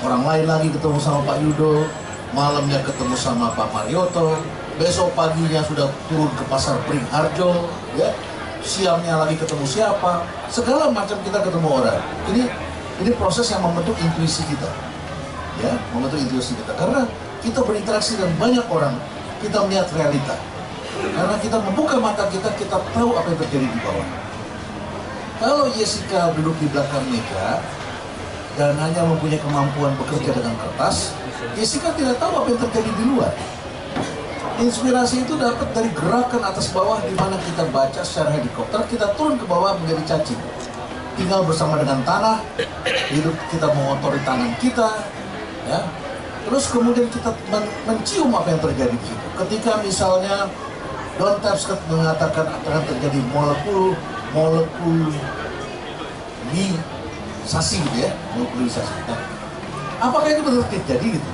orang 0.01 0.23
lain 0.25 0.45
lagi 0.49 0.67
ketemu 0.71 0.97
sama 0.97 1.21
Pak 1.27 1.37
Yudo. 1.43 1.85
Malamnya 2.33 2.83
ketemu 2.83 3.15
sama 3.15 3.53
Pak 3.53 3.71
Marioto. 3.71 4.35
Besok 4.75 5.15
paginya 5.15 5.63
sudah 5.63 5.87
turun 6.11 6.27
ke 6.35 6.43
pasar 6.51 6.75
Pringharjo 6.83 7.69
ya. 7.95 8.11
Siangnya 8.65 9.21
lagi 9.21 9.37
ketemu 9.37 9.63
siapa. 9.63 10.25
Segala 10.49 10.89
macam 10.89 11.15
kita 11.21 11.39
ketemu 11.39 11.67
orang. 11.69 12.01
Ini 12.33 12.43
ini 13.05 13.11
proses 13.15 13.45
yang 13.51 13.61
membentuk 13.61 13.95
intuisi 14.01 14.41
kita 14.47 14.67
ya. 15.61 15.79
Membentuk 15.93 16.17
intuisi 16.17 16.57
kita. 16.57 16.73
Karena 16.75 17.05
kita 17.45 17.61
berinteraksi 17.61 18.17
dengan 18.17 18.35
banyak 18.41 18.65
orang 18.73 18.95
kita 19.45 19.57
melihat 19.69 19.87
realita. 19.93 20.35
Karena 20.95 21.35
kita 21.37 21.57
membuka 21.61 21.95
mata 22.01 22.25
kita 22.33 22.49
kita 22.57 22.81
tahu 22.95 23.09
apa 23.13 23.27
yang 23.29 23.39
terjadi 23.45 23.67
di 23.69 23.79
bawah. 23.85 24.07
Kalau 25.35 25.65
Jessica 25.75 26.31
duduk 26.33 26.55
di 26.63 26.67
belakang 26.71 27.03
meja 27.11 27.59
dan 28.55 28.73
hanya 28.79 29.03
mempunyai 29.03 29.37
kemampuan 29.37 29.91
bekerja 29.99 30.31
dengan 30.31 30.55
kertas 30.55 31.11
Jessica 31.59 31.91
tidak 31.93 32.15
tahu 32.17 32.31
apa 32.41 32.47
yang 32.49 32.61
terjadi 32.63 32.91
di 32.95 33.03
luar. 33.11 33.33
Inspirasi 34.55 35.27
itu 35.27 35.35
dapat 35.35 35.67
dari 35.75 35.91
gerakan 35.91 36.39
atas 36.47 36.71
bawah 36.71 37.03
di 37.03 37.11
mana 37.19 37.35
kita 37.43 37.67
baca 37.75 38.01
secara 38.07 38.31
helikopter 38.39 38.87
kita 38.87 39.11
turun 39.19 39.35
ke 39.35 39.43
bawah 39.43 39.75
menjadi 39.83 40.15
cacing. 40.15 40.39
Tinggal 41.19 41.43
bersama 41.43 41.75
dengan 41.79 41.99
tanah 42.07 42.39
hidup 43.11 43.35
kita 43.51 43.67
mengotori 43.75 44.19
tangan 44.23 44.51
kita 44.63 44.89
ya 45.67 45.79
terus 46.45 46.65
kemudian 46.69 47.09
kita 47.09 47.33
men 47.49 47.65
mencium 47.89 48.29
apa 48.33 48.53
yang 48.53 48.61
terjadi 48.61 48.93
di 48.93 49.05
situ. 49.09 49.25
Ketika 49.35 49.71
misalnya 49.81 50.47
Don 51.15 51.39
Tapscott 51.41 51.79
mengatakan 51.89 52.45
akan 52.63 52.83
terjadi 52.85 53.19
molekul 53.33 53.95
molekul 54.35 55.11
sasi 57.45 57.77
gitu 57.77 58.07
ya 58.07 58.11
molekulisasi 58.33 58.95
nah, 59.05 59.19
apakah 60.01 60.33
itu 60.33 60.41
betul 60.41 60.65
terjadi 60.71 61.07
gitu? 61.19 61.29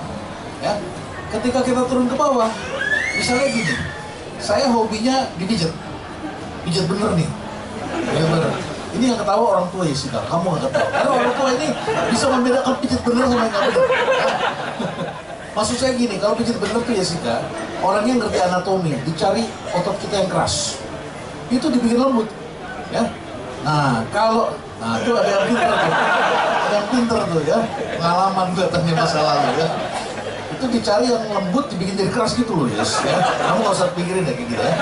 Ya 0.59 0.75
ketika 1.31 1.63
kita 1.63 1.81
turun 1.87 2.11
ke 2.11 2.15
bawah 2.19 2.51
misalnya 3.15 3.47
gini 3.47 3.75
saya 4.41 4.67
hobinya 4.67 5.29
dipijat 5.37 5.71
pijat 6.61 6.85
bener 6.85 7.09
nih. 7.17 7.29
Ya 8.11 8.25
bener. 8.25 8.53
Ini 8.91 9.05
yang 9.15 9.19
ketawa 9.23 9.43
orang 9.55 9.67
tua 9.71 9.87
ya 9.87 9.95
sih 9.95 10.11
kamu 10.11 10.45
nggak 10.51 10.61
ketawa. 10.67 10.87
Karena 10.91 11.09
orang 11.09 11.33
tua 11.37 11.49
ini 11.55 11.67
bisa 12.11 12.25
membedakan 12.27 12.73
pijat 12.83 13.01
bener 13.07 13.23
sama 13.29 13.41
yang 13.41 13.49
nggak 13.49 13.63
bener 13.71 13.85
maksud 15.51 15.75
saya 15.75 15.93
gini 15.99 16.15
kalau 16.21 16.35
pijat 16.39 16.55
bener 16.57 16.79
tuh 16.79 16.93
ya 16.95 17.03
sih 17.03 17.19
orangnya 17.81 18.13
ngerti 18.23 18.39
anatomi 18.39 18.93
dicari 19.03 19.43
otot 19.73 19.97
kita 19.99 20.23
yang 20.23 20.29
keras 20.31 20.79
itu 21.51 21.67
dibikin 21.67 21.99
lembut 21.99 22.27
ya. 22.95 23.03
Nah 23.67 24.07
kalau 24.09 24.55
nah 24.79 24.97
itu 24.97 25.11
ada 25.13 25.29
yang 25.29 25.45
pinter 25.51 25.67
tuh. 25.67 25.93
Ada 26.63 26.73
yang 26.73 26.87
pinter 26.87 27.19
tuh 27.27 27.41
ya. 27.43 27.59
Pengalaman 27.99 28.47
katanya 28.55 28.93
masa 29.03 29.19
lalu 29.19 29.49
ya. 29.59 29.67
Itu 30.55 30.65
dicari 30.71 31.05
yang 31.11 31.23
lembut 31.27 31.67
dibikin 31.67 31.99
jadi 31.99 32.11
keras 32.15 32.39
gitu 32.39 32.55
loh 32.55 32.67
yes 32.71 33.03
ya. 33.03 33.19
Kamu 33.19 33.67
nggak 33.67 33.75
usah 33.75 33.91
pikirin 33.93 34.23
deh 34.23 34.33
kayak 34.33 34.47
gitu 34.47 34.63
ya. 34.63 34.73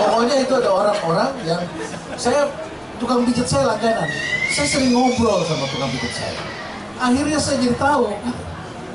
Pokoknya 0.00 0.36
itu 0.40 0.52
ada 0.56 0.70
orang-orang 0.72 1.30
yang 1.44 1.60
saya 2.16 2.48
tukang 2.96 3.28
pijat 3.28 3.44
saya 3.44 3.68
langganan. 3.68 4.08
Saya 4.56 4.66
sering 4.66 4.96
ngobrol 4.96 5.44
sama 5.44 5.68
tukang 5.68 5.92
pijat 5.92 6.12
saya. 6.16 6.34
Akhirnya 7.04 7.36
saya 7.36 7.60
jadi 7.60 7.76
tahu 7.76 8.16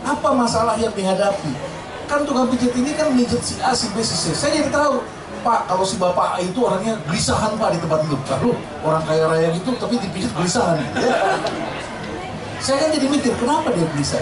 apa 0.04 0.30
masalah 0.32 0.76
yang 0.80 0.92
dihadapi 0.96 1.54
kan 2.10 2.26
tukang 2.26 2.50
pijat 2.50 2.74
ini 2.74 2.92
kan 2.98 3.14
mijit 3.14 3.42
si 3.46 3.62
A, 3.62 3.76
si 3.76 3.92
B, 3.94 4.02
si 4.02 4.16
C 4.18 4.34
saya 4.34 4.60
jadi 4.60 4.74
tahu 4.74 5.04
Pak 5.40 5.72
kalau 5.72 5.88
si 5.88 5.96
bapak 5.96 6.44
itu 6.44 6.60
orangnya 6.60 7.00
gelisahan 7.08 7.56
pak 7.56 7.72
di 7.72 7.80
tempat 7.80 8.04
itu. 8.04 8.18
Lalu 8.28 8.50
orang 8.84 9.04
kaya 9.08 9.24
raya 9.24 9.48
gitu 9.56 9.72
tapi 9.80 9.96
dipijit 9.96 10.32
gelisahan. 10.36 10.76
Ya. 10.76 11.16
Saya 12.60 12.78
kan 12.84 12.90
jadi 12.92 13.08
mikir 13.08 13.32
kenapa 13.40 13.72
dia 13.72 13.88
gelisah. 13.96 14.20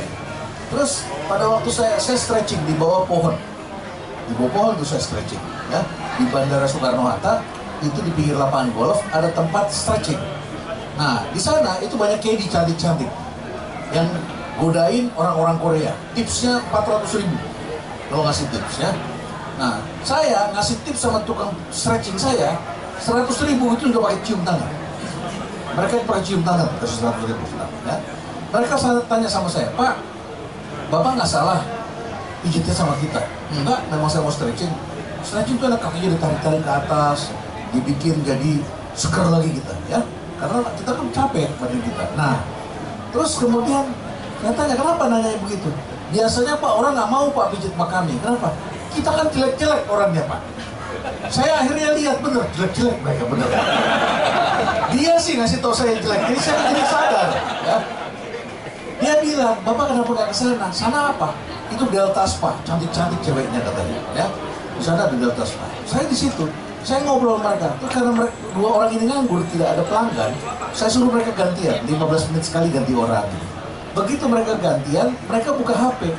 Terus 0.70 1.10
pada 1.26 1.49
waktu 1.49 1.70
saya 1.74 1.98
saya 1.98 2.20
stretching 2.22 2.62
di 2.70 2.78
bawah 2.78 3.02
pohon, 3.10 3.34
di 4.30 4.34
bawah 4.38 4.52
pohon 4.54 4.74
tuh 4.78 4.86
saya 4.86 5.02
stretching, 5.02 5.41
ya 5.74 5.82
di 6.22 6.30
Bandara 6.30 6.70
Soekarno 6.70 7.02
Hatta 7.08 7.41
itu 7.82 7.98
di 8.04 8.12
pinggir 8.14 8.38
lapangan 8.38 8.70
golf 8.78 8.99
ada 9.10 9.34
tempat 9.34 9.74
stretching. 9.74 10.22
Nah 11.02 11.26
di 11.34 11.41
sana 11.41 11.82
itu 11.82 11.98
banyak 11.98 12.22
KD 12.22 12.45
cantik-cantik 12.45 13.10
yang 13.90 14.06
godain 14.57 15.07
orang-orang 15.13 15.57
Korea. 15.61 15.93
Tipsnya 16.17 16.61
400 16.73 17.21
ribu 17.21 17.38
kalau 18.09 18.23
ngasih 18.27 18.45
tips 18.49 18.75
ya. 18.81 18.91
Nah 19.57 19.81
saya 20.01 20.51
ngasih 20.53 20.75
tips 20.85 20.99
sama 21.01 21.21
tukang 21.25 21.53
stretching 21.73 22.17
saya 22.17 22.57
100 23.01 23.29
ribu 23.47 23.77
itu 23.77 23.93
udah 23.93 24.01
pakai 24.09 24.19
cium 24.25 24.41
tangan. 24.41 24.71
Mereka 25.77 25.93
pakai 26.09 26.23
cium 26.25 26.41
tangan 26.41 26.67
kasih 26.81 26.97
100 27.05 27.29
ribu 27.29 27.43
ya. 27.85 27.97
Mereka 28.47 28.73
tanya 29.11 29.27
sama 29.27 29.51
saya, 29.51 29.67
Pak, 29.75 29.99
Bapak 30.88 31.19
nggak 31.19 31.27
salah 31.27 31.59
pijitnya 32.39 32.71
sama 32.71 32.95
kita. 33.03 33.19
Enggak, 33.51 33.84
memang 33.91 34.07
saya 34.07 34.23
mau 34.23 34.31
stretching. 34.31 34.71
Stretching 35.19 35.59
itu 35.59 35.65
ada 35.67 35.75
kakinya 35.75 36.15
ditarik-tarik 36.15 36.63
ke 36.63 36.71
atas, 36.71 37.35
dibikin 37.75 38.23
jadi 38.23 38.63
seger 38.95 39.27
lagi 39.27 39.51
kita, 39.51 39.73
ya. 39.91 39.99
Karena 40.39 40.63
kita 40.79 40.91
kan 40.95 41.07
capek 41.11 41.51
badan 41.59 41.81
kita. 41.84 42.03
Nah, 42.15 42.39
terus 43.11 43.35
kemudian 43.35 43.91
saya 44.38 44.53
tanya 44.53 44.76
kenapa 44.77 45.03
nanya 45.09 45.34
begitu? 45.41 45.69
Biasanya 46.14 46.53
Pak 46.61 46.72
orang 46.77 46.93
nggak 46.95 47.09
mau 47.09 47.27
Pak 47.34 47.45
pijit 47.57 47.73
sama 47.73 47.85
kami. 47.89 48.14
Kenapa? 48.22 48.53
Kita 48.93 49.09
kan 49.11 49.27
jelek-jelek 49.34 49.81
orangnya 49.89 50.23
Pak. 50.30 50.41
Saya 51.27 51.59
akhirnya 51.59 51.91
lihat 51.97 52.18
bener 52.23 52.45
jelek-jelek 52.55 52.97
mereka 53.03 53.23
bener. 53.27 53.49
Dia 54.95 55.14
sih 55.19 55.35
ngasih 55.35 55.59
tahu 55.59 55.76
saya 55.76 55.99
jelek, 55.99 56.22
jadi 56.31 56.39
saya 56.39 56.59
jadi 56.72 56.84
sadar. 56.88 57.30
Ya. 57.65 57.77
Dia 58.97 59.14
bilang, 59.22 59.55
Bapak 59.61 59.93
kenapa 59.93 60.09
nggak 60.09 60.30
ke 60.34 60.35
sana? 60.73 60.99
Apa? 61.14 61.30
Itu 61.69 61.85
Delta 61.91 62.23
Spa, 62.26 62.55
cantik-cantik 62.65 63.19
ceweknya 63.22 63.59
katanya. 63.61 63.99
Ya, 64.15 64.26
di 64.73 64.81
sana 64.81 65.05
ada 65.05 65.14
Delta 65.14 65.43
Spa. 65.43 65.68
Saya 65.85 66.07
di 66.07 66.18
situ, 66.18 66.47
saya 66.81 67.03
ngobrol 67.03 67.38
mereka. 67.43 67.76
Terus 67.84 67.91
karena 67.93 68.11
mereka, 68.15 68.34
dua 68.55 68.69
orang 68.81 68.89
ini 68.95 69.05
nganggur, 69.11 69.43
tidak 69.53 69.76
ada 69.76 69.84
pelanggan, 69.85 70.31
saya 70.72 70.89
suruh 70.89 71.11
mereka 71.11 71.35
gantian, 71.35 71.77
15 71.85 72.30
menit 72.31 72.43
sekali 72.47 72.68
ganti 72.72 72.93
orang. 72.95 73.27
Begitu 73.98 74.24
mereka 74.30 74.53
gantian, 74.61 75.10
mereka 75.26 75.49
buka 75.57 75.74
HP. 75.74 76.14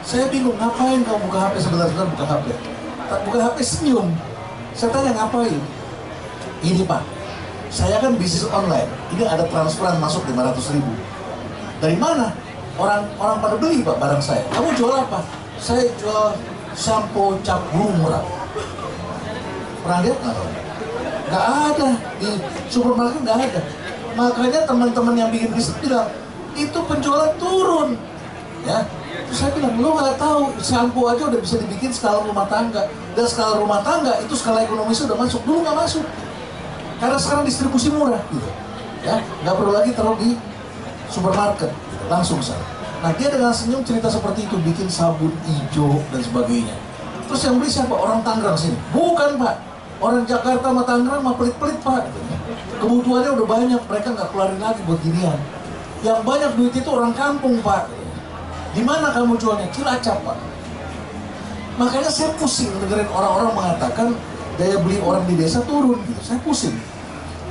Saya 0.00 0.24
bingung, 0.32 0.56
ngapain 0.56 1.04
kamu 1.04 1.20
buka 1.28 1.38
HP 1.48 1.54
sebentar-sebentar 1.68 2.08
buka 2.16 2.24
HP? 2.24 2.46
Tak 3.12 3.20
buka 3.28 3.38
HP 3.44 3.56
senyum. 3.60 4.08
Saya 4.72 4.88
tanya 4.96 5.12
ngapain? 5.12 5.60
Ini 6.64 6.82
Pak, 6.88 7.02
saya 7.68 8.00
kan 8.00 8.16
bisnis 8.16 8.48
online. 8.48 8.88
Ini 9.12 9.28
ada 9.28 9.44
transferan 9.52 10.00
masuk 10.00 10.24
500 10.26 10.74
ribu 10.74 10.92
dari 11.78 11.96
mana? 11.98 12.34
Orang 12.78 13.10
orang 13.18 13.38
pada 13.42 13.56
beli 13.58 13.82
pak 13.82 13.98
barang 13.98 14.22
saya. 14.22 14.42
Kamu 14.54 14.70
jual 14.78 14.94
apa? 14.94 15.22
Saya 15.58 15.82
jual 15.98 16.34
shampoo 16.78 17.34
cap 17.42 17.58
murah. 17.74 18.22
Pernah 19.82 19.98
lihat 20.06 20.18
nggak? 20.22 20.36
Nggak 21.28 21.44
ada 21.74 21.88
di 22.22 22.30
supermarket 22.70 23.20
nggak 23.26 23.38
ada. 23.50 23.60
Makanya 24.14 24.60
teman-teman 24.66 25.14
yang 25.18 25.30
bikin 25.34 25.50
bisnis 25.54 25.74
bilang 25.82 26.06
itu 26.66 26.78
penjualan 26.88 27.30
turun. 27.38 27.94
Ya, 28.66 28.82
Terus 29.28 29.38
saya 29.44 29.50
bilang, 29.52 29.76
lo 29.76 29.92
nggak 29.92 30.16
tahu 30.16 30.56
shampoo 30.60 31.12
aja 31.12 31.28
udah 31.28 31.40
bisa 31.40 31.60
dibikin 31.60 31.92
skala 31.92 32.24
rumah 32.24 32.48
tangga 32.48 32.88
dan 33.12 33.24
skala 33.28 33.60
rumah 33.60 33.84
tangga 33.84 34.16
itu 34.24 34.32
skala 34.32 34.64
ekonomis 34.64 35.04
udah 35.04 35.16
masuk 35.20 35.44
dulu 35.44 35.64
nggak 35.68 35.76
masuk 35.76 36.04
karena 36.96 37.16
sekarang 37.20 37.44
distribusi 37.44 37.88
murah 37.92 38.18
gitu 38.32 38.48
ya 39.04 39.20
nggak 39.44 39.54
perlu 39.54 39.72
lagi 39.76 39.92
taruh 39.92 40.16
di 40.16 40.32
supermarket 41.12 41.70
langsung 42.08 42.40
sana. 42.40 42.64
Nah 42.98 43.12
dia 43.14 43.28
dengan 43.30 43.52
senyum 43.54 43.84
cerita 43.84 44.10
seperti 44.10 44.48
itu 44.48 44.56
bikin 44.64 44.88
sabun 44.90 45.30
hijau 45.44 46.02
dan 46.10 46.20
sebagainya. 46.24 46.76
Terus 47.28 47.40
yang 47.44 47.60
beli 47.60 47.68
siapa? 47.68 47.92
Orang 47.92 48.24
Tangerang 48.24 48.56
sini? 48.56 48.76
Bukan 48.90 49.36
pak. 49.36 49.60
Orang 50.00 50.24
Jakarta 50.24 50.72
sama 50.72 50.82
Tangerang 50.88 51.20
mah 51.20 51.36
pelit-pelit 51.36 51.78
pak. 51.84 52.08
Kebutuhannya 52.80 53.30
udah 53.36 53.46
banyak, 53.46 53.80
mereka 53.86 54.08
nggak 54.16 54.28
keluarin 54.32 54.58
lagi 54.58 54.80
buat 54.88 55.00
ginian. 55.04 55.38
Yang 56.02 56.18
banyak 56.22 56.50
duit 56.54 56.74
itu 56.78 56.88
orang 56.88 57.14
kampung 57.14 57.58
pak. 57.58 57.90
Di 58.74 58.82
mana 58.86 59.10
kamu 59.10 59.34
jualnya? 59.40 59.66
Cilacap 59.74 60.22
pak. 60.22 60.38
Makanya 61.78 62.10
saya 62.10 62.34
pusing 62.34 62.70
dengerin 62.82 63.06
orang-orang 63.10 63.54
mengatakan 63.54 64.14
daya 64.58 64.78
beli 64.82 64.98
orang 65.02 65.22
di 65.26 65.34
desa 65.38 65.62
turun. 65.66 65.98
Gitu. 66.06 66.20
Saya 66.22 66.38
pusing. 66.42 66.74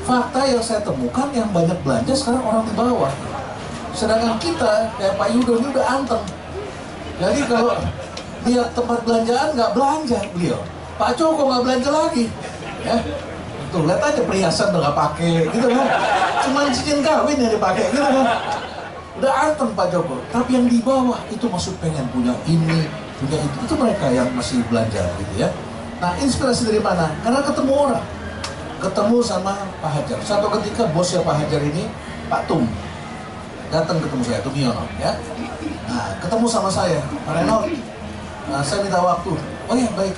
Fakta 0.07 0.47
yang 0.47 0.63
saya 0.63 0.79
temukan 0.83 1.27
yang 1.35 1.51
banyak 1.51 1.75
belanja 1.83 2.13
sekarang 2.15 2.43
orang 2.43 2.63
di 2.63 2.73
bawah. 2.75 3.11
Sedangkan 3.91 4.39
kita, 4.39 4.93
kayak 4.95 5.19
Pak 5.19 5.27
Yudo 5.35 5.59
ini 5.59 5.67
udah 5.73 5.85
anteng. 5.89 6.23
Jadi 7.17 7.39
kalau 7.49 7.75
lihat 8.45 8.69
tempat 8.71 8.99
belanjaan 9.03 9.47
nggak 9.57 9.71
belanja 9.75 10.19
beliau. 10.31 10.59
Pak 10.95 11.11
Joko 11.19 11.41
nggak 11.49 11.61
belanja 11.65 11.89
lagi. 11.91 12.25
Ya. 12.85 12.97
Tuh, 13.67 13.83
lihat 13.83 13.99
aja 13.99 14.21
perhiasan 14.23 14.71
udah 14.71 14.79
nggak 14.87 14.97
pakai, 14.97 15.33
gitu 15.51 15.67
kan. 15.67 15.87
Cuman 16.47 16.71
cincin 16.71 17.03
kawin 17.03 17.35
yang 17.35 17.51
dipakai, 17.51 17.83
gitu 17.91 17.99
kan. 17.99 18.27
Udah 19.19 19.31
anteng 19.43 19.73
Pak 19.75 19.87
Joko. 19.91 20.21
Tapi 20.31 20.55
yang 20.55 20.65
di 20.71 20.79
bawah 20.79 21.19
itu 21.27 21.45
maksud 21.49 21.75
pengen 21.83 22.07
punya 22.15 22.31
ini, 22.47 22.87
punya 23.19 23.37
itu. 23.43 23.57
Itu 23.67 23.73
mereka 23.75 24.07
yang 24.13 24.31
masih 24.31 24.63
belanja, 24.71 25.03
gitu 25.19 25.33
ya. 25.35 25.49
Nah, 25.97 26.13
inspirasi 26.21 26.69
dari 26.69 26.79
mana? 26.79 27.11
Karena 27.25 27.41
ketemu 27.41 27.73
orang. 27.73 28.05
Ketemu 28.77 29.17
sama 29.25 29.57
Pak 29.81 29.89
Hajar. 29.89 30.17
Satu 30.21 30.47
ketika 30.61 30.85
bosnya 30.93 31.25
Pak 31.25 31.41
Hajar 31.41 31.59
ini, 31.65 31.89
Pak 32.29 32.45
Tum, 32.45 32.69
datang 33.73 33.97
ketemu 33.97 34.21
saya, 34.21 34.39
Tumiono, 34.45 34.85
ya. 35.01 35.17
Nah, 35.89 36.13
ketemu 36.21 36.45
sama 36.45 36.69
saya, 36.69 37.01
Pak 37.25 37.33
Renaud, 37.41 37.67
nah, 38.47 38.61
saya 38.61 38.85
minta 38.85 39.01
waktu. 39.01 39.33
Oh 39.67 39.75
iya, 39.75 39.89
baik. 39.97 40.15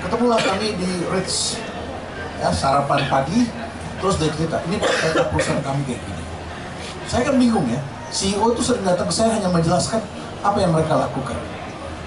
Ketemulah 0.00 0.40
kami 0.42 0.74
di 0.80 0.90
Ritz, 1.12 1.60
ya, 2.40 2.48
sarapan 2.50 3.04
pagi, 3.06 3.46
terus 4.00 4.16
dia 4.16 4.32
cerita, 4.32 4.56
ini 4.66 4.80
saya 4.80 5.28
perusahaan 5.28 5.60
kami 5.60 5.80
kayak 5.84 6.00
gini. 6.00 6.22
Saya 7.04 7.22
kan 7.28 7.36
bingung 7.36 7.66
ya, 7.68 7.80
CEO 8.10 8.56
itu 8.56 8.62
sering 8.64 8.82
datang 8.82 9.06
ke 9.06 9.14
saya 9.14 9.36
hanya 9.36 9.52
menjelaskan 9.52 10.00
apa 10.40 10.58
yang 10.58 10.72
mereka 10.72 10.96
lakukan. 10.96 11.36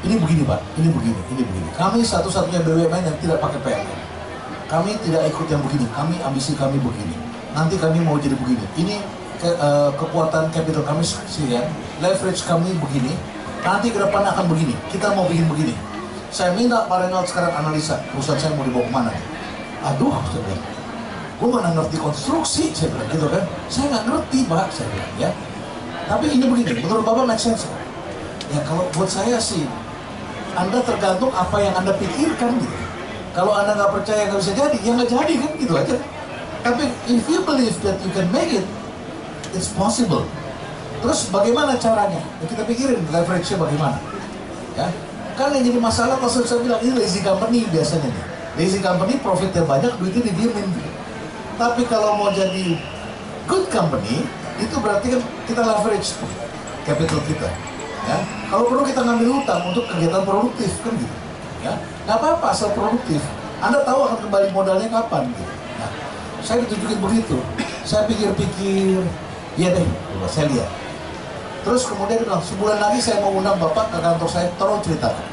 Ini 0.03 0.19
begini 0.19 0.43
Pak, 0.43 0.59
ini 0.75 0.91
begini, 0.91 1.21
ini 1.31 1.41
begini. 1.47 1.69
Kami 1.79 2.03
satu-satunya 2.03 2.59
BUMN 2.65 3.03
yang 3.07 3.17
tidak 3.23 3.39
pakai 3.39 3.59
PLN. 3.63 3.99
Kami 4.67 4.91
tidak 5.05 5.31
ikut 5.31 5.47
yang 5.47 5.61
begini, 5.63 5.85
kami 5.95 6.19
ambisi 6.19 6.57
kami 6.59 6.75
begini. 6.81 7.15
Nanti 7.55 7.79
kami 7.79 8.03
mau 8.03 8.19
jadi 8.19 8.35
begini. 8.35 8.65
Ini 8.75 8.95
ke, 9.39 9.47
uh, 9.59 9.95
kekuatan 9.95 10.51
capital 10.51 10.83
kami 10.83 11.03
sekian, 11.05 11.63
leverage 12.03 12.43
kami 12.43 12.75
begini, 12.79 13.15
nanti 13.63 13.91
ke 13.91 13.99
depan 13.99 14.27
akan 14.27 14.45
begini, 14.51 14.75
kita 14.91 15.11
mau 15.15 15.27
bikin 15.27 15.47
begini. 15.47 15.75
Saya 16.33 16.51
minta 16.57 16.83
Pak 16.89 17.07
Renald 17.07 17.29
sekarang 17.29 17.53
analisa, 17.53 18.01
perusahaan 18.09 18.39
saya 18.39 18.51
mau 18.57 18.65
dibawa 18.65 18.83
ke 18.87 18.91
mana. 18.91 19.11
Aduh, 19.83 20.15
saya 20.31 20.41
bilang, 20.47 20.63
gue 21.39 21.47
mana 21.51 21.69
ngerti 21.75 21.97
konstruksi, 21.99 22.71
saya 22.71 22.87
bilang 22.95 23.09
gitu 23.11 23.27
kan. 23.27 23.43
Saya 23.67 23.85
nggak 23.91 24.03
ngerti 24.07 24.39
Pak, 24.47 24.67
saya 24.71 24.87
bilang 24.87 25.13
ya. 25.19 25.29
Tapi 26.07 26.25
ini 26.31 26.45
begini, 26.47 26.71
menurut 26.83 27.03
Bapak 27.07 27.23
make 27.27 27.39
sense 27.39 27.63
Ya 28.51 28.59
kalau 28.67 28.85
buat 28.93 29.09
saya 29.09 29.39
sih, 29.39 29.65
Anda 30.53 30.83
tergantung 30.85 31.33
apa 31.33 31.57
yang 31.57 31.73
Anda 31.73 31.95
pikirkan 31.97 32.59
gitu. 32.61 32.75
Kalau 33.33 33.51
Anda 33.57 33.73
nggak 33.73 33.91
percaya 33.91 34.29
nggak 34.29 34.39
bisa 34.39 34.53
jadi, 34.53 34.77
ya 34.77 34.91
nggak 34.93 35.09
jadi 35.09 35.33
kan 35.41 35.51
gitu 35.57 35.73
aja. 35.73 35.95
Tapi 36.63 36.83
if 37.11 37.25
you 37.27 37.41
believe 37.43 37.75
that 37.81 37.97
you 38.05 38.11
can 38.13 38.29
make 38.29 38.53
it, 38.53 38.67
it's 39.57 39.73
possible. 39.73 40.23
Terus 41.03 41.27
bagaimana 41.27 41.75
caranya? 41.75 42.21
Ya, 42.39 42.45
kita 42.47 42.63
pikirin 42.63 43.03
leverage-nya 43.11 43.57
bagaimana. 43.59 43.97
Ya, 44.79 44.87
kan 45.35 45.51
yang 45.51 45.65
jadi 45.65 45.79
masalah 45.81 46.15
kalau 46.21 46.31
saya 46.31 46.61
bilang 46.61 46.79
ini 46.79 46.93
lazy 46.95 47.19
company 47.19 47.67
biasanya 47.67 48.07
nih. 48.07 48.32
Lazy 48.53 48.79
company 48.85 49.17
profitnya 49.17 49.65
banyak, 49.65 49.91
duitnya 49.97 50.29
didiemin. 50.29 50.69
Tapi 51.57 51.81
kalau 51.89 52.21
mau 52.21 52.29
jadi 52.29 52.77
good 53.49 53.65
company, 53.73 54.25
itu 54.61 54.75
berarti 54.77 55.17
kan 55.17 55.21
kita 55.49 55.61
leverage 55.65 56.13
capital 56.85 57.19
kita. 57.25 57.49
Ya, 58.03 58.17
kalau 58.51 58.67
perlu 58.67 58.83
kita 58.83 59.01
ngambil 59.01 59.41
utang 59.41 59.61
untuk 59.71 59.87
kegiatan 59.89 60.21
produktif 60.27 60.71
kan 60.83 60.93
gitu. 60.93 61.15
Ya, 61.63 61.73
nggak 62.05 62.17
apa-apa 62.19 62.45
asal 62.51 62.69
produktif. 62.75 63.23
Anda 63.63 63.79
tahu 63.87 63.99
akan 64.11 64.17
kembali 64.27 64.47
modalnya 64.51 64.91
kapan 64.91 65.31
gitu. 65.31 65.53
Nah, 65.79 65.89
saya 66.43 66.57
ditunjukin 66.67 66.99
begitu. 66.99 67.37
Saya 67.87 68.03
pikir-pikir, 68.05 69.01
iya 69.55 69.69
deh, 69.71 69.87
saya 70.27 70.51
lihat. 70.51 70.69
Terus 71.63 71.87
kemudian 71.87 72.19
dia 72.19 72.27
bilang, 72.27 72.43
sebulan 72.43 72.77
lagi 72.77 72.99
saya 72.99 73.23
mau 73.23 73.33
undang 73.39 73.55
bapak 73.55 73.87
ke 73.87 73.97
kantor 74.03 74.27
saya, 74.27 74.51
tolong 74.59 74.83
ceritakan. 74.83 75.32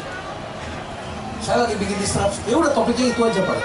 Saya 1.41 1.65
lagi 1.65 1.75
bikin 1.81 1.97
disruption, 1.97 2.45
ya 2.45 2.55
udah 2.61 2.73
topiknya 2.77 3.17
itu 3.17 3.21
aja 3.25 3.41
pak. 3.41 3.59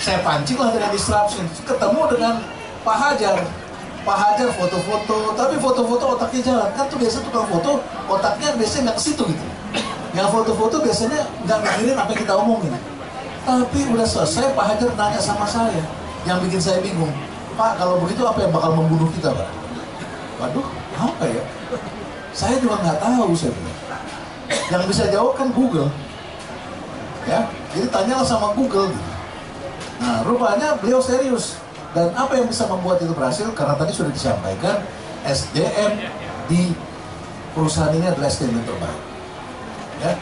Saya 0.00 0.18
pancing 0.24 0.58
lah 0.58 0.72
dengan 0.72 0.90
disruption, 0.90 1.44
ketemu 1.62 2.00
dengan 2.10 2.34
Pak 2.82 2.96
Hajar. 2.98 3.36
Pak 4.02 4.16
Hajar 4.18 4.48
foto-foto, 4.58 5.36
tapi 5.38 5.54
foto-foto 5.62 6.04
otaknya 6.18 6.40
jalan. 6.42 6.68
Kan 6.74 6.90
tuh 6.90 6.98
biasa 6.98 7.22
tukang 7.22 7.46
foto, 7.46 7.78
otaknya 8.10 8.56
biasanya 8.58 8.90
nggak 8.90 8.96
ke 8.98 9.02
situ 9.04 9.22
gitu. 9.28 9.44
Yang 10.16 10.28
foto-foto 10.34 10.82
biasanya 10.82 11.20
nggak 11.46 11.58
mikirin 11.62 11.96
apa 12.00 12.10
yang 12.10 12.20
kita 12.26 12.34
omongin. 12.34 12.72
Tapi 13.46 13.80
udah 13.92 14.06
selesai 14.08 14.56
Pak 14.56 14.64
Hajar 14.74 14.90
nanya 14.96 15.20
sama 15.22 15.46
saya, 15.46 15.84
yang 16.26 16.42
bikin 16.42 16.58
saya 16.58 16.82
bingung. 16.82 17.12
Pak 17.54 17.76
kalau 17.76 18.00
begitu 18.02 18.24
apa 18.24 18.40
yang 18.42 18.50
bakal 18.50 18.72
membunuh 18.74 19.12
kita 19.12 19.30
Pak? 19.30 19.48
Waduh, 20.40 20.66
apa 20.96 21.24
ya? 21.28 21.44
Saya 22.32 22.56
juga 22.58 22.80
nggak 22.82 22.98
tahu 22.98 23.36
saya 23.36 23.52
bilang. 23.52 23.78
Yang 24.72 24.82
bisa 24.90 25.04
jawab 25.12 25.36
kan 25.38 25.52
Google. 25.54 25.92
Ya, 27.22 27.46
jadi 27.70 27.86
tanyalah 27.86 28.26
sama 28.26 28.50
Google. 28.58 28.90
Gitu. 28.90 29.10
Nah, 30.02 30.26
rupanya 30.26 30.74
beliau 30.82 30.98
serius. 30.98 31.62
Dan 31.94 32.10
apa 32.16 32.34
yang 32.34 32.48
bisa 32.48 32.66
membuat 32.66 32.98
itu 33.04 33.14
berhasil? 33.14 33.46
Karena 33.54 33.78
tadi 33.78 33.92
sudah 33.94 34.10
disampaikan, 34.10 34.82
SDM 35.22 36.02
di 36.50 36.74
perusahaan 37.54 37.94
ini 37.94 38.08
adalah 38.10 38.26
SDM 38.26 38.58
yang 38.58 38.66
terbaik. 38.66 39.00
Ya, 40.02 40.12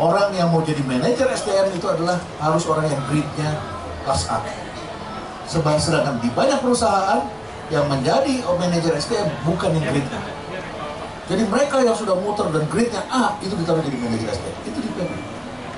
orang 0.00 0.32
yang 0.32 0.48
mau 0.48 0.64
jadi 0.64 0.80
manajer 0.86 1.28
SDM 1.28 1.76
itu 1.76 1.84
adalah 1.84 2.16
harus 2.40 2.64
orang 2.64 2.88
yang 2.88 3.00
grade-nya 3.10 3.50
kelas 4.08 4.32
A. 4.32 4.40
Sebab 5.46 5.76
sedangkan 5.76 6.16
di 6.24 6.32
banyak 6.32 6.58
perusahaan 6.64 7.20
yang 7.68 7.84
menjadi 7.90 8.40
manajer 8.46 8.96
SDM 8.96 9.28
bukan 9.44 9.76
yang 9.76 9.84
grade 9.84 10.10
A. 10.14 10.20
Jadi 11.26 11.42
mereka 11.50 11.82
yang 11.82 11.98
sudah 11.98 12.14
muter 12.16 12.48
dan 12.54 12.64
grade-nya 12.70 13.02
A 13.10 13.34
itu 13.42 13.52
ditaruh 13.52 13.82
jadi 13.82 13.98
manajer 13.98 14.30
SDM. 14.32 14.56
Itu 14.72 14.78
di. 14.80 14.90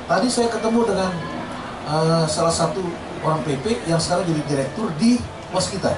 Tadi 0.09 0.24
saya 0.32 0.48
ketemu 0.48 0.89
dengan 0.89 1.12
uh, 1.85 2.24
salah 2.24 2.48
satu 2.48 2.80
orang 3.20 3.44
PP 3.44 3.85
yang 3.85 4.01
sekarang 4.01 4.24
jadi 4.24 4.43
direktur 4.48 4.89
di 4.97 5.20
waskita. 5.52 5.93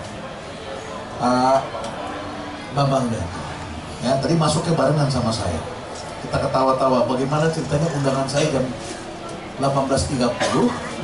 Uh, 1.23 1.62
Bambang 2.74 3.07
Danto. 3.07 3.41
Ya, 4.03 4.19
tadi 4.19 4.35
masuknya 4.35 4.74
barengan 4.74 5.07
sama 5.07 5.31
saya. 5.31 5.55
Kita 6.27 6.43
ketawa-tawa 6.43 7.07
bagaimana 7.07 7.55
ceritanya 7.55 7.87
undangan 7.95 8.27
saya 8.27 8.51
jam 8.51 8.66
18.30 9.62 10.27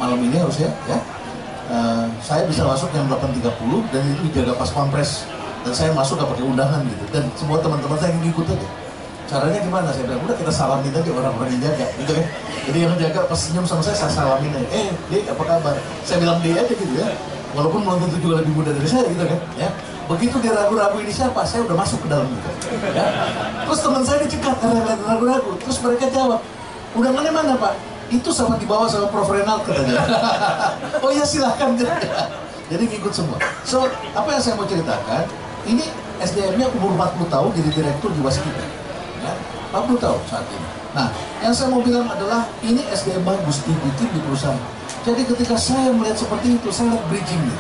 malam 0.03 0.19
ini 0.27 0.43
harusnya 0.43 0.75
ya. 0.91 0.99
Uh, 1.71 2.11
saya 2.19 2.43
bisa 2.51 2.67
masuk 2.67 2.91
jam 2.91 3.07
8.30 3.07 3.95
dan 3.95 4.03
itu 4.03 4.21
dijaga 4.35 4.59
pas 4.59 4.71
pampres 4.75 5.31
dan 5.63 5.75
saya 5.75 5.91
masuk 5.95 6.19
gak 6.19 6.31
pakai 6.31 6.47
undangan 6.47 6.83
gitu 6.87 7.05
dan 7.11 7.27
semua 7.35 7.59
teman-teman 7.59 7.99
saya 7.99 8.15
yang 8.15 8.31
ikut 8.31 8.47
aja 8.47 8.86
caranya 9.27 9.59
gimana? 9.61 9.89
Saya 9.91 10.05
bilang 10.07 10.23
udah 10.25 10.37
kita 10.39 10.53
salamin 10.55 10.95
aja 10.95 11.11
orang-orang 11.11 11.51
yang 11.59 11.63
jaga 11.71 11.87
gitu 11.99 12.13
kan. 12.15 12.27
Jadi 12.67 12.79
yang 12.79 12.95
jaga 12.99 13.21
pas 13.27 13.39
senyum 13.39 13.67
sama 13.67 13.83
saya 13.83 13.97
saya 13.99 14.13
salamin 14.15 14.51
aja. 14.55 14.69
Eh 14.73 14.89
dek 15.11 15.23
apa 15.35 15.43
kabar? 15.45 15.77
Saya 16.07 16.19
bilang 16.23 16.39
dia 16.41 16.55
aja 16.63 16.73
gitu 16.73 16.95
ya. 16.95 17.11
Walaupun 17.53 17.85
belum 17.85 17.99
tentu 18.07 18.19
juga 18.21 18.45
lebih 18.45 18.53
muda 18.55 18.71
dari 18.73 18.89
saya 18.89 19.05
gitu 19.11 19.25
kan 19.27 19.41
ya. 19.59 19.69
Begitu 20.07 20.37
dia 20.39 20.55
ragu-ragu 20.55 20.97
ini 21.03 21.11
siapa 21.11 21.43
saya 21.43 21.67
udah 21.67 21.77
masuk 21.77 21.99
ke 22.07 22.09
dalam 22.09 22.27
gitu 22.31 22.49
ya. 22.95 23.07
Terus 23.67 23.81
teman 23.83 24.03
saya 24.07 24.19
dicekat 24.23 24.57
karena 24.63 24.81
lihat 24.87 25.01
ragu-ragu. 25.03 25.51
Terus 25.61 25.77
mereka 25.83 26.05
jawab 26.15 26.41
undangannya 26.95 27.33
mana 27.35 27.53
pak. 27.59 27.75
Itu 28.07 28.31
sama 28.31 28.55
dibawa 28.55 28.87
sama 28.87 29.11
Prof. 29.11 29.27
Renal 29.27 29.59
katanya. 29.67 29.99
Oh 31.05 31.13
ya 31.13 31.27
silahkan 31.27 31.75
jadi 32.71 32.83
ngikut 32.83 33.13
semua. 33.15 33.39
So 33.63 33.87
apa 34.15 34.29
yang 34.31 34.43
saya 34.43 34.55
mau 34.59 34.67
ceritakan 34.67 35.27
ini 35.67 35.87
SDM-nya 36.23 36.73
umur 36.79 36.97
40 36.97 37.29
tahun 37.29 37.51
jadi 37.53 37.71
direktur 37.75 38.11
di 38.15 38.21
Waskita 38.25 38.86
ya, 39.27 39.35
40 39.75 39.99
tahun 39.99 40.21
saat 40.31 40.47
ini. 40.49 40.69
Nah 40.97 41.09
yang 41.45 41.53
saya 41.53 41.69
mau 41.69 41.85
bilang 41.85 42.09
adalah 42.09 42.49
ini 42.65 42.81
SDM 42.89 43.27
bagus 43.27 43.61
dibikin 43.67 44.09
di 44.15 44.21
perusahaan. 44.25 44.57
Jadi 45.05 45.23
ketika 45.29 45.55
saya 45.55 45.93
melihat 45.93 46.19
seperti 46.19 46.57
itu 46.57 46.69
saya 46.73 46.97
lihat 46.97 47.05
bridgingnya. 47.13 47.59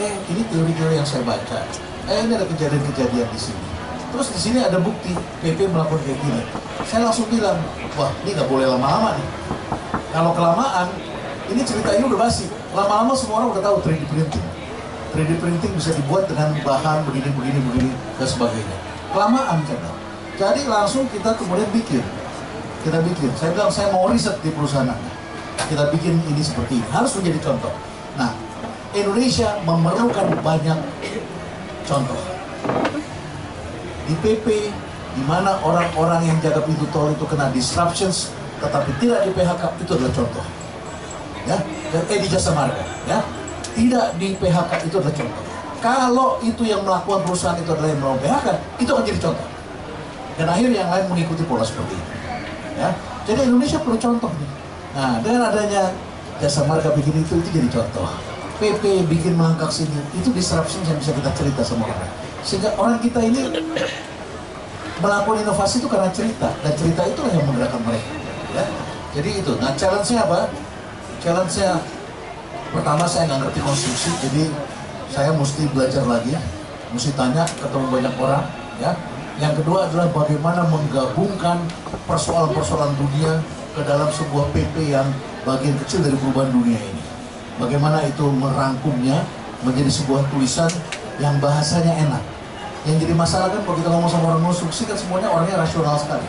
Eh 0.00 0.14
ini 0.32 0.42
teori-teori 0.48 0.94
yang 0.96 1.08
saya 1.08 1.26
baca. 1.26 1.58
Eh 2.06 2.18
ini 2.24 2.32
ada 2.38 2.46
kejadian-kejadian 2.46 3.28
di 3.28 3.40
sini. 3.40 3.62
Terus 4.10 4.28
di 4.34 4.40
sini 4.40 4.58
ada 4.62 4.78
bukti 4.78 5.14
PP 5.42 5.70
melakukan 5.70 6.00
kayak 6.06 6.18
gini. 6.22 6.42
Saya 6.86 7.10
langsung 7.10 7.26
bilang 7.28 7.58
wah 7.98 8.10
ini 8.24 8.38
nggak 8.38 8.48
boleh 8.48 8.66
lama-lama 8.70 9.18
nih. 9.18 9.28
Kalau 10.10 10.30
kelamaan 10.34 10.88
ini 11.50 11.60
cerita 11.66 11.90
ini 11.94 12.06
udah 12.06 12.18
basi. 12.30 12.46
Lama-lama 12.70 13.12
semua 13.18 13.42
orang 13.42 13.58
udah 13.58 13.62
tahu 13.66 13.76
3D 13.82 14.02
printing. 14.06 14.46
3D 15.10 15.30
printing 15.42 15.72
bisa 15.74 15.90
dibuat 15.90 16.30
dengan 16.30 16.54
bahan 16.62 17.02
begini 17.10 17.30
begini 17.34 17.58
begini 17.66 17.90
dan 18.18 18.28
sebagainya. 18.30 18.76
Kelamaan 19.10 19.58
kan 19.66 19.99
jadi 20.40 20.64
langsung 20.64 21.04
kita 21.12 21.36
kemudian 21.36 21.68
bikin. 21.68 22.00
Kita 22.80 23.04
bikin. 23.04 23.28
Saya 23.36 23.52
bilang 23.52 23.68
saya 23.68 23.92
mau 23.92 24.08
riset 24.08 24.40
di 24.40 24.48
perusahaan 24.48 24.88
anda. 24.88 25.12
Kita 25.68 25.92
bikin 25.92 26.16
ini 26.32 26.40
seperti 26.40 26.80
ini. 26.80 26.86
Harus 26.88 27.12
menjadi 27.20 27.52
contoh. 27.52 27.68
Nah 28.16 28.32
Indonesia 28.96 29.60
memerlukan 29.68 30.32
banyak 30.40 30.80
contoh. 31.84 32.20
Di 34.08 34.16
PP 34.24 34.72
di 35.10 35.22
mana 35.28 35.60
orang-orang 35.60 36.24
yang 36.24 36.40
jaga 36.40 36.64
pintu 36.64 36.88
tol 36.88 37.12
itu 37.12 37.28
kena 37.28 37.52
disruptions 37.52 38.32
tetapi 38.64 38.96
tidak 38.96 39.28
di 39.28 39.36
PHK 39.36 39.62
itu 39.84 39.92
adalah 39.92 40.12
contoh. 40.16 40.44
Ya 41.44 41.60
dan 41.92 42.02
eh 42.08 42.18
di 42.24 42.28
jasa 42.32 42.56
marga 42.56 42.80
ya. 43.04 43.20
Tidak 43.76 44.16
di 44.16 44.40
PHK 44.40 44.88
itu 44.88 44.96
adalah 45.04 45.12
contoh. 45.12 45.44
Kalau 45.84 46.28
itu 46.40 46.64
yang 46.64 46.80
melakukan 46.80 47.28
perusahaan 47.28 47.60
itu 47.60 47.68
adalah 47.76 47.92
yang 47.92 48.00
melakukan 48.00 48.24
PHK 48.24 48.46
itu 48.80 48.90
akan 48.96 49.04
jadi 49.04 49.20
contoh 49.20 49.59
dan 50.40 50.48
akhirnya 50.48 50.80
yang 50.80 50.88
lain 50.88 51.04
mengikuti 51.12 51.44
pola 51.44 51.60
seperti 51.60 51.92
itu. 51.92 52.12
Ya. 52.80 52.96
Jadi 53.28 53.44
Indonesia 53.44 53.76
perlu 53.76 54.00
contoh 54.00 54.32
nih. 54.32 54.50
Nah 54.96 55.20
dengan 55.20 55.52
adanya 55.52 55.92
jasa 56.40 56.64
marga 56.64 56.88
bikin 56.96 57.20
itu 57.20 57.36
itu 57.36 57.48
jadi 57.52 57.68
contoh. 57.68 58.08
PP 58.56 59.04
bikin 59.04 59.36
melangkah 59.36 59.68
sini 59.68 60.00
itu 60.16 60.32
disruption 60.32 60.80
yang 60.88 60.96
bisa 60.96 61.12
kita 61.12 61.28
cerita 61.36 61.60
sama 61.60 61.84
orang. 61.84 62.08
Sehingga 62.40 62.72
orang 62.80 62.96
kita 63.04 63.20
ini 63.20 63.52
melakukan 65.04 65.44
inovasi 65.44 65.84
itu 65.84 65.88
karena 65.92 66.08
cerita. 66.08 66.48
Dan 66.64 66.72
cerita 66.72 67.04
itulah 67.04 67.32
yang 67.36 67.44
menggerakkan 67.44 67.84
mereka. 67.84 68.10
Ya. 68.56 68.64
Jadi 69.20 69.30
itu. 69.44 69.52
Nah 69.60 69.76
challenge-nya 69.76 70.24
apa? 70.24 70.48
Challenge-nya 71.20 71.84
pertama 72.70 73.04
saya 73.04 73.26
nggak 73.28 73.40
ngerti 73.44 73.60
konstruksi 73.66 74.10
jadi 74.30 74.44
saya 75.10 75.30
mesti 75.34 75.66
belajar 75.74 76.06
lagi 76.06 76.38
mesti 76.94 77.10
tanya 77.18 77.42
ketemu 77.58 77.86
banyak 77.90 78.14
orang 78.14 78.46
ya 78.78 78.94
yang 79.40 79.56
kedua 79.56 79.88
adalah 79.88 80.12
bagaimana 80.12 80.68
menggabungkan 80.68 81.64
persoalan-persoalan 82.04 82.92
dunia 83.00 83.40
ke 83.72 83.80
dalam 83.88 84.12
sebuah 84.12 84.52
PP 84.52 84.92
yang 84.92 85.08
bagian 85.48 85.80
kecil 85.80 86.04
dari 86.04 86.12
perubahan 86.20 86.52
dunia 86.52 86.76
ini. 86.76 87.02
Bagaimana 87.56 88.04
itu 88.04 88.28
merangkumnya 88.28 89.24
menjadi 89.64 89.88
sebuah 89.88 90.28
tulisan 90.28 90.68
yang 91.16 91.40
bahasanya 91.40 91.92
enak. 92.04 92.20
Yang 92.84 93.08
jadi 93.08 93.14
masalah 93.16 93.48
kan 93.48 93.64
kalau 93.64 93.76
kita 93.80 93.88
ngomong 93.88 94.12
sama 94.12 94.36
orang 94.36 94.44
konstruksi 94.44 94.84
kan 94.84 94.96
semuanya 94.96 95.32
orangnya 95.32 95.56
rasional 95.56 95.96
sekali. 95.96 96.28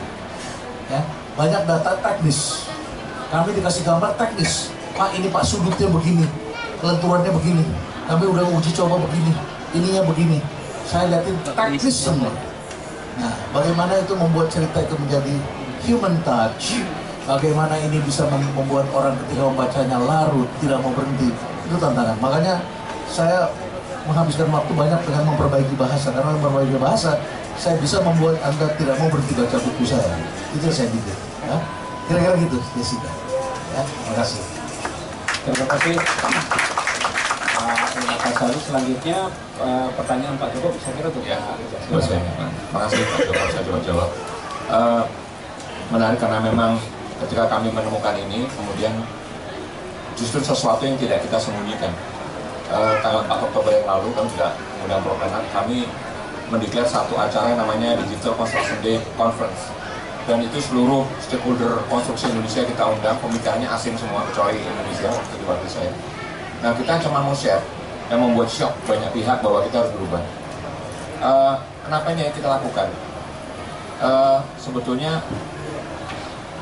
Ya 0.87 1.03
banyak 1.35 1.67
data 1.67 1.91
teknis. 1.99 2.67
Kami 3.27 3.55
dikasih 3.55 3.83
gambar 3.87 4.15
teknis. 4.15 4.71
Pak 4.95 5.15
ini 5.15 5.27
pak 5.27 5.43
sudutnya 5.43 5.87
begini 5.91 6.27
kelenturannya 6.79 7.31
begini. 7.31 7.63
Kami 8.07 8.23
udah 8.23 8.43
uji 8.55 8.71
coba 8.71 8.99
begini 9.03 9.31
ininya 9.75 10.03
begini. 10.07 10.39
Saya 10.87 11.11
liatin 11.11 11.35
teknis. 11.43 11.91
semua 11.91 12.50
nah 13.19 13.33
bagaimana 13.51 13.99
itu 13.99 14.13
membuat 14.15 14.47
cerita 14.47 14.77
itu 14.83 14.95
menjadi 14.95 15.35
human 15.87 16.15
touch? 16.23 16.81
Bagaimana 17.21 17.77
ini 17.77 18.01
bisa 18.01 18.25
membuat 18.27 18.89
orang 18.91 19.13
ketika 19.23 19.45
membacanya 19.45 19.97
larut 20.01 20.49
tidak 20.57 20.81
mau 20.81 20.91
berhenti? 20.91 21.29
Itu 21.69 21.77
tantangan. 21.77 22.17
Makanya 22.17 22.59
saya 23.05 23.45
menghabiskan 24.09 24.49
waktu 24.49 24.73
banyak 24.73 24.99
dengan 25.05 25.23
memperbaiki 25.29 25.75
bahasa. 25.77 26.09
Karena 26.09 26.33
memperbaiki 26.33 26.75
bahasa 26.81 27.21
saya 27.61 27.77
bisa 27.77 28.01
membuat 28.01 28.41
anda 28.41 28.73
tidak 28.73 28.97
mau 28.97 29.07
berhenti 29.13 29.37
baca 29.37 29.57
buku 29.61 29.83
saya. 29.85 30.17
Itu 30.57 30.65
yang 30.65 30.75
saya 30.75 30.87
bikin 30.89 31.17
ya. 31.45 31.57
kira-kira 32.09 32.35
gitu 32.41 32.57
Jessica. 32.73 33.11
Ya 33.77 33.81
terima 33.85 34.13
kasih. 34.17 34.41
Terima 35.45 35.65
kasih 35.69 36.69
Pak 37.91 38.57
selanjutnya 38.63 39.27
uh, 39.59 39.87
pertanyaan 39.99 40.39
Pak 40.39 40.49
Joko 40.55 40.71
bisa 40.71 40.89
kira 40.95 41.11
tuh 41.11 41.21
Ya, 41.27 41.37
Pak 41.43 41.99
kasih 41.99 42.17
Terima 42.17 42.79
kasih 42.87 42.99
Pak 43.03 43.19
Joko, 43.27 43.43
saya 43.51 43.63
coba 43.67 43.79
jawab. 43.83 44.09
Eh, 44.71 45.03
menarik 45.91 46.19
karena 46.23 46.39
memang 46.39 46.79
ketika 47.19 47.51
kami 47.51 47.67
menemukan 47.75 48.15
ini, 48.15 48.47
kemudian 48.47 48.95
justru 50.15 50.39
sesuatu 50.39 50.87
yang 50.87 50.95
tidak 50.95 51.19
kita 51.27 51.35
sembunyikan. 51.35 51.91
Eh, 52.71 52.93
tanggal 53.03 53.27
4 53.27 53.47
Oktober 53.51 53.71
yang 53.75 53.83
lalu 53.83 54.15
kami 54.15 54.27
juga 54.31 54.55
mengundang 54.79 55.03
Propenat, 55.03 55.43
kami 55.51 55.91
mendeklar 56.47 56.87
satu 56.87 57.19
acara 57.19 57.51
yang 57.51 57.59
namanya 57.59 57.99
Digital 58.07 58.39
Construction 58.39 58.79
Day 58.79 59.03
Conference. 59.19 59.67
Dan 60.23 60.39
itu 60.47 60.63
seluruh 60.63 61.03
stakeholder 61.19 61.83
konstruksi 61.91 62.31
Indonesia 62.31 62.63
kita 62.63 62.83
undang, 62.87 63.19
pembicaranya 63.19 63.75
asing 63.75 63.99
semua, 63.99 64.23
kecuali 64.31 64.63
Indonesia 64.63 65.11
waktu 65.11 65.35
di 65.35 65.45
waktu 65.49 65.67
saya. 65.67 65.91
Nah 66.63 66.71
kita 66.77 67.01
cuma 67.03 67.25
mau 67.25 67.35
share, 67.35 67.59
yang 68.11 68.19
membuat 68.19 68.51
shock 68.51 68.75
banyak 68.83 69.07
pihak 69.15 69.39
bahwa 69.39 69.63
kita 69.63 69.79
harus 69.79 69.91
berubah. 69.95 70.21
Eh, 71.23 71.55
kenapa 71.87 72.07
ini 72.11 72.27
yang 72.27 72.35
kita 72.35 72.47
lakukan? 72.51 72.87
Eh, 74.03 74.39
sebetulnya 74.59 75.23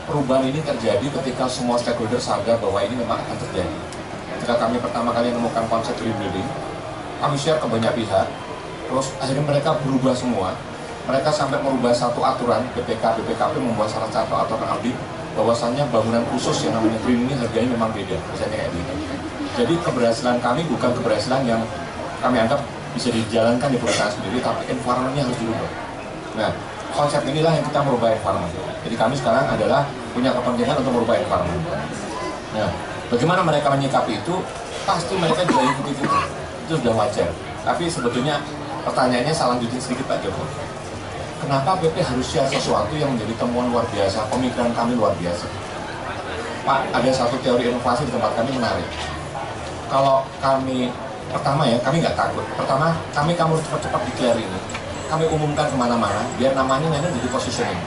perubahan 0.05 0.45
ini 0.45 0.61
terjadi 0.61 1.05
ketika 1.09 1.49
semua 1.49 1.81
stakeholder 1.81 2.21
sadar 2.21 2.61
bahwa 2.61 2.80
ini 2.85 2.93
memang 2.93 3.17
akan 3.17 3.38
terjadi. 3.49 3.77
Ketika 4.38 4.55
kami 4.61 4.77
pertama 4.77 5.09
kali 5.09 5.34
menemukan 5.34 5.65
konsep 5.67 5.97
rebuilding, 5.97 6.45
kami 7.17 7.35
share 7.35 7.57
ke 7.57 7.65
banyak 7.65 7.91
pihak, 7.97 8.30
terus 8.88 9.11
akhirnya 9.17 9.43
mereka 9.43 9.76
berubah 9.81 10.13
semua 10.13 10.53
mereka 11.09 11.34
sampai 11.34 11.57
merubah 11.65 11.89
satu 11.89 12.21
aturan 12.21 12.61
BPK 12.77 13.01
BPKP 13.01 13.57
membuat 13.57 13.89
salah 13.89 14.05
satu 14.13 14.38
aturan 14.38 14.69
audit 14.69 14.93
bahwasannya 15.34 15.81
bangunan 15.89 16.21
khusus 16.30 16.69
yang 16.69 16.77
namanya 16.77 17.01
green 17.01 17.26
ini 17.26 17.34
harganya 17.34 17.73
memang 17.73 17.89
beda 17.89 18.13
misalnya 18.30 18.61
kayak 18.61 18.69
gitu 18.77 18.93
jadi 19.57 19.73
keberhasilan 19.81 20.38
kami 20.43 20.61
bukan 20.67 20.91
keberhasilan 20.97 21.41
yang 21.47 21.61
kami 22.19 22.38
anggap 22.41 22.59
bisa 22.93 23.13
dijalankan 23.13 23.69
di 23.69 23.77
perusahaan 23.77 24.11
sendiri 24.11 24.43
tapi 24.43 24.67
environmentnya 24.69 25.23
harus 25.26 25.38
dirubah 25.39 25.71
nah 26.38 26.51
konsep 26.93 27.21
inilah 27.26 27.53
yang 27.53 27.65
kita 27.65 27.80
merubah 27.85 28.09
environment. 28.13 28.53
Jadi 28.85 28.95
kami 28.97 29.13
sekarang 29.17 29.45
adalah 29.45 29.85
punya 30.13 30.34
kepentingan 30.34 30.76
untuk 30.81 30.93
merubah 30.93 31.15
environment. 31.17 31.63
Nah 32.57 32.69
bagaimana 33.13 33.41
mereka 33.45 33.67
menyikapi 33.73 34.17
itu? 34.19 34.35
Pasti 34.88 35.13
mereka 35.21 35.45
juga 35.45 35.69
ikuti 35.69 35.91
itu 35.93 36.05
itu 36.65 36.73
sudah 36.81 36.93
wajar. 36.97 37.30
Tapi 37.65 37.85
sebetulnya 37.85 38.41
pertanyaannya 38.85 39.34
salah 39.34 39.57
lanjutin 39.57 39.81
sedikit 39.81 40.05
Pak 40.09 40.26
Joko. 40.26 40.41
Kenapa 41.39 41.77
BP 41.80 42.03
harus 42.03 42.26
share 42.27 42.49
sesuatu 42.51 42.93
yang 42.99 43.15
menjadi 43.15 43.31
temuan 43.39 43.71
luar 43.71 43.85
biasa, 43.95 44.27
pemikiran 44.27 44.76
kami 44.76 44.99
luar 44.99 45.15
biasa. 45.15 45.47
Pak, 46.67 46.91
ada 46.91 47.09
satu 47.15 47.39
teori 47.39 47.71
inovasi 47.71 48.05
di 48.05 48.11
tempat 48.11 48.35
kami 48.35 48.59
menarik. 48.59 48.85
Kalau 49.90 50.22
kami, 50.38 50.94
pertama 51.34 51.66
ya, 51.66 51.78
kami 51.82 52.06
nggak 52.06 52.14
takut. 52.14 52.45
Pertama, 52.53 52.94
kami 53.10 53.34
kamu 53.34 53.57
cepat-cepat 53.66 54.02
declare 54.06 54.38
ini. 54.38 54.60
Kami 55.10 55.26
umumkan 55.34 55.66
ke 55.66 55.74
mana-mana, 55.74 56.22
biar 56.38 56.53
namanya 56.53 56.94
nanti 56.94 57.10
jadi 57.18 57.30
positioning. 57.34 57.82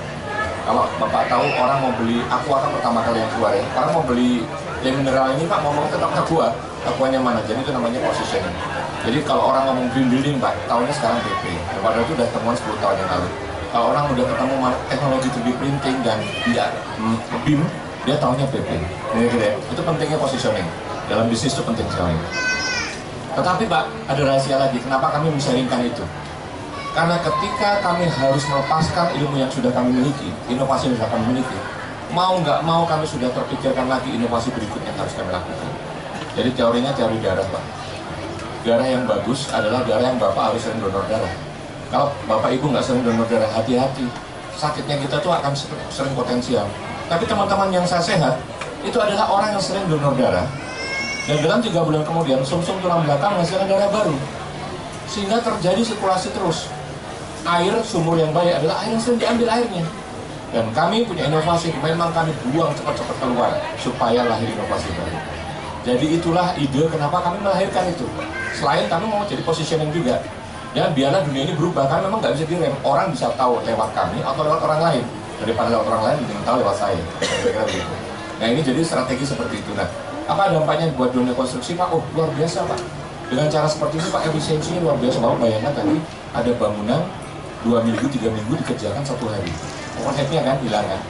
Kalau 0.63 0.87
Bapak 0.99 1.27
tahu 1.27 1.47
orang 1.59 1.79
mau 1.83 1.91
beli 1.99 2.23
aku 2.31 2.55
akan 2.55 2.71
pertama 2.79 3.03
kali 3.03 3.19
yang 3.19 3.31
keluar 3.35 3.51
ya. 3.55 3.63
Orang 3.79 3.91
mau 3.99 4.05
beli 4.07 4.47
yang 4.83 4.95
mineral 4.99 5.35
ini 5.35 5.47
Pak 5.47 5.59
ngomong 5.63 5.87
tetap 5.91 6.11
aqua. 6.15 6.55
Aquanya 6.83 7.19
mana? 7.23 7.39
Jadi 7.47 7.63
itu 7.63 7.71
namanya 7.71 7.99
positioning. 8.03 8.57
Jadi 9.03 9.19
kalau 9.27 9.51
orang 9.55 9.71
ngomong 9.71 9.87
green 9.91 10.11
building 10.11 10.39
Pak, 10.39 10.55
tahunnya 10.71 10.95
sekarang 10.95 11.19
BP. 11.23 11.45
Padahal 11.83 12.03
itu 12.07 12.15
udah 12.15 12.29
temuan 12.31 12.55
10 12.55 12.79
tahun 12.79 12.97
yang 12.99 13.11
lalu. 13.11 13.29
Kalau 13.75 13.87
orang 13.91 14.05
udah 14.15 14.25
ketemu 14.27 14.55
teknologi 14.87 15.29
3D 15.35 15.49
printing 15.59 15.97
dan 16.07 16.19
tidak 16.47 16.69
hmm, 16.99 17.17
BIM, 17.43 17.63
dia 18.07 18.17
tahunya 18.19 18.47
PP. 18.51 18.69
Ini 19.15 19.21
gitu 19.31 19.37
ya. 19.43 19.55
Itu 19.71 19.81
pentingnya 19.83 20.19
positioning. 20.19 20.67
Dalam 21.11 21.27
bisnis 21.27 21.55
itu 21.55 21.63
penting 21.67 21.87
sekali. 21.91 22.15
Tetapi 23.33 23.65
Pak, 23.65 23.85
ada 24.13 24.23
rahasia 24.29 24.61
lagi. 24.61 24.79
Kenapa 24.79 25.09
kami 25.17 25.33
men-sharingkan 25.33 25.89
itu? 25.89 26.05
Karena 26.93 27.17
ketika 27.25 27.81
kami 27.81 28.05
harus 28.05 28.45
melepaskan 28.45 29.17
ilmu 29.17 29.41
yang 29.41 29.49
sudah 29.49 29.73
kami 29.73 29.97
miliki, 29.97 30.29
inovasi 30.53 30.93
yang 30.93 31.01
sudah 31.01 31.09
kami 31.09 31.25
miliki, 31.33 31.59
mau 32.13 32.37
nggak 32.37 32.61
mau 32.69 32.85
kami 32.85 33.09
sudah 33.09 33.33
terpikirkan 33.33 33.89
lagi 33.89 34.13
inovasi 34.13 34.53
berikutnya 34.53 34.93
yang 34.93 35.01
harus 35.01 35.17
kami 35.17 35.33
lakukan. 35.33 35.71
Jadi 36.37 36.51
teorinya 36.53 36.93
teori 36.93 37.17
darah, 37.25 37.45
Pak. 37.49 37.65
Darah 38.63 38.87
yang 38.87 39.09
bagus 39.09 39.49
adalah 39.49 39.83
darah 39.89 40.07
yang 40.13 40.21
Bapak 40.21 40.53
harus 40.53 40.61
sering 40.63 40.85
donor 40.85 41.03
darah. 41.09 41.33
Kalau 41.89 42.13
Bapak 42.29 42.53
Ibu 42.61 42.77
nggak 42.77 42.85
sering 42.85 43.03
donor 43.09 43.25
darah, 43.25 43.49
hati-hati. 43.57 44.05
Sakitnya 44.53 45.01
kita 45.01 45.17
tuh 45.25 45.33
akan 45.33 45.57
sering 45.89 46.13
potensial. 46.13 46.69
Tapi 47.09 47.25
teman-teman 47.25 47.73
yang 47.73 47.89
saya 47.89 48.05
sehat, 48.05 48.37
itu 48.85 49.01
adalah 49.01 49.33
orang 49.33 49.57
yang 49.57 49.65
sering 49.65 49.89
donor 49.89 50.13
darah. 50.13 50.45
Dan 51.23 51.39
dalam 51.39 51.63
tiga 51.63 51.87
bulan 51.87 52.03
kemudian, 52.03 52.43
sumsum 52.43 52.83
tulang 52.83 53.07
belakang 53.07 53.39
menghasilkan 53.39 53.71
darah 53.71 53.91
baru. 53.95 54.17
Sehingga 55.07 55.39
terjadi 55.39 55.83
sirkulasi 55.87 56.35
terus. 56.35 56.67
Air 57.47 57.79
sumur 57.87 58.19
yang 58.19 58.35
baik 58.35 58.59
adalah 58.59 58.83
air 58.83 58.95
yang 58.95 59.03
sering 59.03 59.23
diambil 59.23 59.47
airnya. 59.51 59.87
Dan 60.53 60.69
kami 60.77 61.07
punya 61.09 61.31
inovasi 61.31 61.73
memang 61.81 62.13
kami 62.13 62.35
buang 62.51 62.75
cepat-cepat 62.77 63.17
keluar 63.23 63.51
supaya 63.81 64.27
lahir 64.27 64.51
inovasi 64.51 64.91
baru. 64.99 65.19
Jadi 65.83 66.07
itulah 66.21 66.55
ide 66.55 66.87
kenapa 66.93 67.19
kami 67.25 67.43
melahirkan 67.43 67.89
itu. 67.91 68.07
Selain 68.55 68.87
kami 68.87 69.09
mau 69.09 69.25
jadi 69.27 69.43
positioning 69.43 69.91
juga. 69.91 70.23
Dan 70.73 70.93
biarlah 70.93 71.25
dunia 71.27 71.49
ini 71.49 71.55
berubah 71.57 71.89
karena 71.89 72.07
memang 72.07 72.21
nggak 72.23 72.35
bisa 72.37 72.45
direm. 72.47 72.75
Orang 72.85 73.11
bisa 73.11 73.33
tahu 73.35 73.63
lewat 73.65 73.91
kami 73.97 74.23
atau 74.23 74.41
lewat 74.45 74.61
orang 74.63 74.81
lain. 74.81 75.05
Daripada 75.43 75.69
lewat 75.73 75.87
orang 75.89 76.03
lain 76.05 76.17
mungkin 76.23 76.37
tahu 76.47 76.57
lewat 76.63 76.77
saya. 76.79 77.03
Kira-kira 77.19 77.65
begitu. 77.67 77.95
Nah 78.39 78.47
ini 78.47 78.61
jadi 78.63 78.81
strategi 78.85 79.25
seperti 79.27 79.55
itu. 79.59 79.71
Nah 79.75 79.89
apa 80.29 80.55
dampaknya 80.55 80.93
buat 80.95 81.11
dunia 81.11 81.35
konstruksi 81.35 81.75
pak 81.75 81.91
oh 81.91 82.03
luar 82.15 82.31
biasa 82.37 82.63
pak 82.67 82.79
dengan 83.29 83.47
cara 83.51 83.67
seperti 83.67 83.99
ini 83.99 84.09
pak 84.13 84.23
efisiensinya 84.31 84.81
luar 84.87 84.97
biasa 85.01 85.17
bapak 85.19 85.39
bayangkan 85.43 85.73
tadi 85.75 85.97
ada 86.33 86.51
bangunan 86.57 87.01
dua 87.63 87.79
minggu, 87.83 88.05
tiga 88.11 88.29
minggu 88.31 88.59
dikerjakan 88.59 89.03
satu 89.07 89.31
hari. 89.31 89.51
Overheadnya 90.03 90.43
kan 90.43 90.57
hilang 90.61 90.87
kan. 90.87 91.01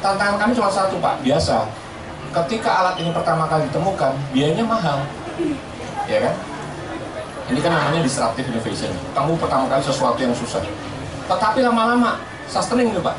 Tantangan 0.00 0.36
kami 0.38 0.52
cuma 0.54 0.70
satu 0.70 0.96
pak, 1.02 1.18
biasa. 1.22 1.66
Ketika 2.30 2.70
alat 2.70 2.94
ini 3.02 3.10
pertama 3.10 3.50
kali 3.50 3.66
ditemukan, 3.70 4.12
biayanya 4.30 4.64
mahal. 4.66 5.02
Ya 6.06 6.18
kan? 6.22 6.34
Ini 7.46 7.58
kan 7.62 7.70
namanya 7.74 8.00
disruptive 8.02 8.46
innovation. 8.50 8.90
Kamu 9.14 9.38
pertama 9.38 9.66
kali 9.70 9.82
sesuatu 9.82 10.18
yang 10.18 10.34
susah. 10.34 10.62
Tetapi 11.26 11.58
lama-lama, 11.62 12.22
sustaining 12.46 12.94
itu 12.94 13.02
pak. 13.02 13.16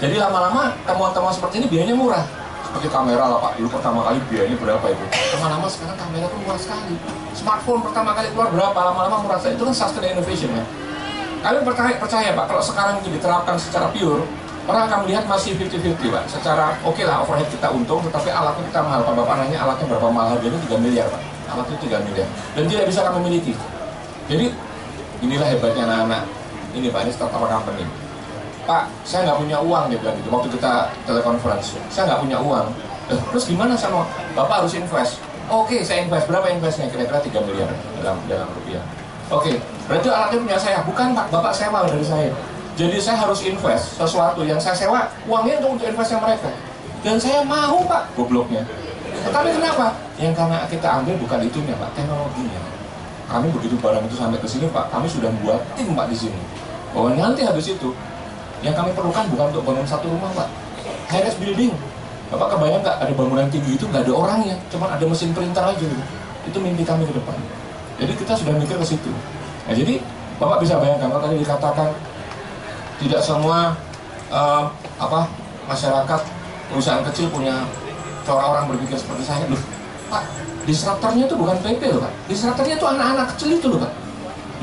Jadi 0.00 0.16
lama-lama 0.16 0.72
temuan-temuan 0.88 1.32
seperti 1.32 1.60
ini 1.60 1.66
biayanya 1.68 1.96
murah. 1.96 2.24
Seperti 2.70 2.86
kamera 2.86 3.26
lah 3.26 3.42
pak, 3.42 3.58
dulu 3.58 3.66
pertama 3.74 3.98
kali 4.06 4.22
biayanya 4.30 4.54
berapa 4.54 4.86
itu? 4.94 5.04
Lama-lama 5.34 5.66
sekarang 5.66 5.98
kamera 5.98 6.30
pun 6.30 6.38
murah 6.46 6.60
sekali. 6.62 6.94
Smartphone 7.34 7.82
pertama 7.82 8.14
kali 8.14 8.30
keluar 8.30 8.46
berapa? 8.54 8.78
Lama-lama 8.94 9.26
murah 9.26 9.42
sekali. 9.42 9.58
Itu 9.58 9.66
kan 9.66 9.74
sustainable 9.74 10.22
innovation 10.22 10.54
ya. 10.54 10.62
Kalian 11.42 11.66
percaya, 11.66 11.98
percaya 11.98 12.30
Pak, 12.30 12.46
kalau 12.46 12.62
sekarang 12.62 12.94
ini 13.02 13.18
diterapkan 13.18 13.58
secara 13.58 13.90
pure, 13.90 14.22
orang 14.70 14.86
akan 14.86 14.98
melihat 15.02 15.26
masih 15.26 15.58
50-50 15.58 16.14
Pak. 16.14 16.24
Secara 16.30 16.78
oke 16.86 16.94
okay 16.94 17.04
lah 17.10 17.26
overhead 17.26 17.50
kita 17.50 17.74
untung, 17.74 18.06
tetapi 18.06 18.30
alatnya 18.30 18.62
kita 18.70 18.80
mahal. 18.86 19.02
Pak 19.02 19.14
Bapak 19.18 19.34
nanya 19.42 19.58
alatnya 19.66 19.86
berapa 19.90 20.08
mahal, 20.14 20.38
harganya 20.38 20.58
3 20.70 20.78
miliar 20.78 21.06
Pak. 21.10 21.22
Alatnya 21.50 21.76
3 21.82 22.06
miliar. 22.06 22.28
Dan 22.54 22.62
tidak 22.70 22.84
bisa 22.86 23.00
kami 23.02 23.18
miliki. 23.26 23.58
Jadi 24.30 24.46
inilah 25.26 25.48
hebatnya 25.50 25.90
anak-anak. 25.90 26.22
Ini 26.70 26.86
Pak, 26.94 27.00
ini 27.02 27.10
startup 27.10 27.42
company. 27.50 27.82
Pak, 28.68 28.88
saya 29.02 29.28
nggak 29.28 29.38
punya 29.40 29.58
uang, 29.60 29.84
dia 29.88 29.98
bilang 29.98 30.16
gitu. 30.20 30.28
Waktu 30.28 30.48
kita 30.56 30.72
telekonferensi, 31.08 31.78
saya 31.88 32.12
nggak 32.12 32.20
punya 32.24 32.38
uang. 32.40 32.66
Terus 33.10 33.44
gimana 33.50 33.74
sama 33.74 34.06
Bapak 34.38 34.64
harus 34.64 34.78
invest? 34.78 35.18
Oke, 35.50 35.82
saya 35.82 36.06
invest. 36.06 36.30
Berapa 36.30 36.46
investnya? 36.46 36.86
Kira-kira 36.86 37.18
3 37.18 37.42
miliar 37.42 37.70
dalam 37.98 38.18
dalam 38.30 38.46
rupiah. 38.54 38.84
Oke, 39.30 39.58
berarti 39.90 40.06
alatnya 40.10 40.38
punya 40.42 40.58
saya. 40.58 40.78
Bukan 40.86 41.14
Pak, 41.14 41.26
Bapak 41.34 41.52
sewa 41.54 41.86
dari 41.86 42.06
saya. 42.06 42.30
Jadi 42.78 42.96
saya 43.02 43.18
harus 43.26 43.42
invest 43.42 43.98
sesuatu 43.98 44.46
yang 44.46 44.62
saya 44.62 44.78
sewa, 44.78 45.10
uangnya 45.26 45.58
untuk 45.66 45.82
invest 45.84 46.14
yang 46.14 46.22
mereka. 46.22 46.50
Dan 47.02 47.18
saya 47.18 47.42
mau 47.42 47.82
Pak, 47.84 48.14
gobloknya. 48.14 48.62
Tetapi 49.26 49.48
kenapa? 49.58 49.92
Yang 50.16 50.34
karena 50.38 50.58
kita 50.70 50.88
ambil 51.02 51.14
bukan 51.18 51.38
itunya 51.44 51.74
Pak, 51.76 51.90
teknologinya. 51.98 52.60
Kami 53.30 53.46
begitu 53.54 53.74
barang 53.78 54.02
itu 54.06 54.16
sampai 54.18 54.38
ke 54.38 54.48
sini 54.48 54.66
Pak, 54.70 54.90
kami 54.90 55.06
sudah 55.06 55.30
buat 55.42 55.60
tim 55.74 55.92
Pak 55.94 56.06
di 56.10 56.16
sini. 56.16 56.40
Bahwa 56.90 57.14
nanti 57.14 57.46
habis 57.46 57.70
itu, 57.70 57.94
yang 58.60 58.76
kami 58.76 58.92
perlukan 58.92 59.24
bukan 59.32 59.46
untuk 59.56 59.64
bangun 59.64 59.86
satu 59.88 60.06
rumah 60.08 60.30
Pak. 60.36 60.48
High 61.08 61.32
building. 61.40 61.72
Bapak 62.30 62.54
kebayang 62.54 62.80
nggak 62.86 62.96
ada 63.02 63.12
bangunan 63.18 63.46
tinggi 63.50 63.74
itu 63.74 63.84
nggak 63.90 64.06
ada 64.06 64.14
orangnya, 64.14 64.54
cuma 64.70 64.86
ada 64.86 65.02
mesin 65.02 65.34
printer 65.34 65.64
aja 65.66 65.82
gitu. 65.82 66.04
Itu 66.46 66.58
mimpi 66.62 66.86
kami 66.86 67.02
ke 67.02 67.14
depan. 67.16 67.34
Jadi 67.98 68.12
kita 68.14 68.32
sudah 68.38 68.54
mikir 68.54 68.78
ke 68.78 68.86
situ. 68.86 69.10
Nah, 69.66 69.74
jadi 69.74 69.98
Bapak 70.40 70.64
bisa 70.64 70.80
bayangkan 70.80 71.12
kalau 71.12 71.20
tadi 71.20 71.36
dikatakan 71.42 71.88
tidak 72.96 73.20
semua 73.20 73.76
uh, 74.32 74.72
apa 74.96 75.28
masyarakat 75.68 76.20
perusahaan 76.72 77.04
kecil 77.12 77.28
punya 77.28 77.66
cara 78.24 78.40
orang 78.40 78.64
berpikir 78.72 78.96
seperti 78.96 79.26
saya 79.26 79.44
loh. 79.50 79.60
Pak, 80.08 80.24
disruptornya 80.64 81.28
itu 81.28 81.36
bukan 81.36 81.60
PP 81.60 81.82
loh 81.92 82.00
Pak. 82.06 82.12
Disruptornya 82.30 82.78
itu 82.78 82.86
anak-anak 82.86 83.26
kecil 83.36 83.58
itu 83.58 83.66
loh 83.68 83.84
Pak. 83.84 83.92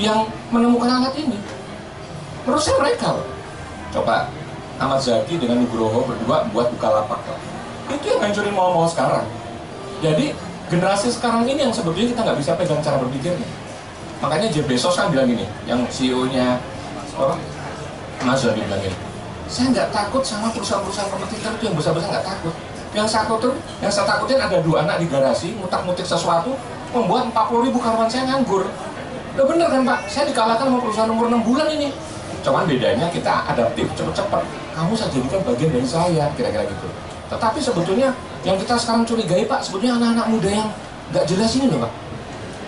Yang 0.02 0.19
menemukan 0.49 0.90
alat 0.90 1.14
ini. 1.19 1.38
Menurut 2.48 2.64
mereka 2.80 3.07
loh. 3.14 3.36
Coba 3.91 4.27
Ahmad 4.77 5.01
Zaki 5.01 5.41
dengan 5.41 5.64
Nugroho 5.64 6.05
berdua 6.05 6.45
buat 6.53 6.68
buka 6.76 6.88
lapak 6.91 7.19
Pak. 7.23 7.39
Itu 7.97 8.05
yang 8.14 8.22
hancurin 8.30 8.53
mau-mau 8.53 8.85
sekarang. 8.85 9.26
Jadi 10.03 10.35
generasi 10.68 11.09
sekarang 11.09 11.47
ini 11.47 11.65
yang 11.65 11.73
sebetulnya 11.73 12.11
kita 12.14 12.22
nggak 12.27 12.38
bisa 12.38 12.51
pegang 12.59 12.84
cara 12.84 12.99
berpikirnya. 13.01 13.47
Makanya 14.18 14.47
Jeff 14.49 14.65
Bezos 14.65 14.97
kan 14.97 15.14
bilang 15.14 15.30
gini, 15.30 15.45
yang 15.69 15.81
CEO-nya? 15.89 16.57
Amazon 18.22 18.53
bilang 18.53 18.81
gini, 18.81 18.93
saya 19.49 19.73
nggak 19.73 19.89
takut 19.89 20.22
sama 20.22 20.53
perusahaan-perusahaan 20.53 21.09
kompetitor 21.09 21.53
itu 21.57 21.64
yang 21.69 21.76
besar-besar 21.77 22.09
nggak 22.14 22.26
takut. 22.26 22.53
Yang 22.93 23.07
saya 23.14 23.23
takut, 23.26 23.53
yang 23.81 23.93
saya 23.93 24.05
takutin 24.05 24.38
ada 24.38 24.57
dua 24.61 24.85
anak 24.85 25.01
di 25.01 25.05
garasi, 25.09 25.53
mutak-mutik 25.57 26.05
sesuatu, 26.05 26.53
membuat 26.93 27.30
40 27.34 27.65
ribu 27.69 27.77
karyawan 27.81 28.09
saya 28.09 28.30
nganggur. 28.30 28.69
Udah 29.38 29.45
bener 29.49 29.68
kan 29.69 29.81
Pak, 29.85 29.99
saya 30.09 30.26
dikalahkan 30.30 30.65
sama 30.65 30.77
perusahaan 30.81 31.09
umur 31.14 31.26
6 31.30 31.41
bulan 31.45 31.68
ini. 31.73 31.89
Cuman 32.48 32.64
bedanya 32.64 33.11
kita 33.11 33.44
adaptif, 33.44 33.91
cepet-cepet. 33.91 34.44
Kamu 34.72 34.95
saya 34.95 35.11
jadikan 35.11 35.44
bagian 35.44 35.68
dari 35.68 35.84
saya, 35.84 36.32
kira-kira 36.32 36.64
gitu. 36.64 36.88
Tetapi 37.28 37.60
sebetulnya 37.60 38.15
yang 38.48 38.56
kita 38.56 38.80
sekarang 38.80 39.03
curigai 39.03 39.44
Pak, 39.44 39.68
sebetulnya 39.68 39.99
anak-anak 39.99 40.28
muda 40.32 40.49
yang 40.64 40.69
nggak 41.11 41.28
jelas 41.28 41.52
ini 41.60 41.68
loh 41.68 41.84
Pak. 41.84 41.91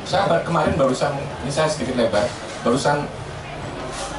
Saya 0.04 0.44
kemarin 0.44 0.76
barusan, 0.76 1.16
ini 1.16 1.52
saya 1.54 1.72
sedikit 1.72 1.96
lebar, 1.96 2.28
barusan 2.60 3.08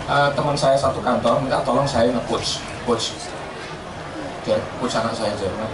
uh, 0.09 0.32
teman 0.32 0.57
saya 0.57 0.81
satu 0.81 1.05
kantor 1.05 1.45
minta 1.45 1.61
tolong 1.61 1.85
saya 1.85 2.09
nge-coach, 2.09 2.65
coach, 2.89 3.12
coach 4.81 4.95
anak 4.97 5.12
saya 5.12 5.37
Jerman. 5.37 5.69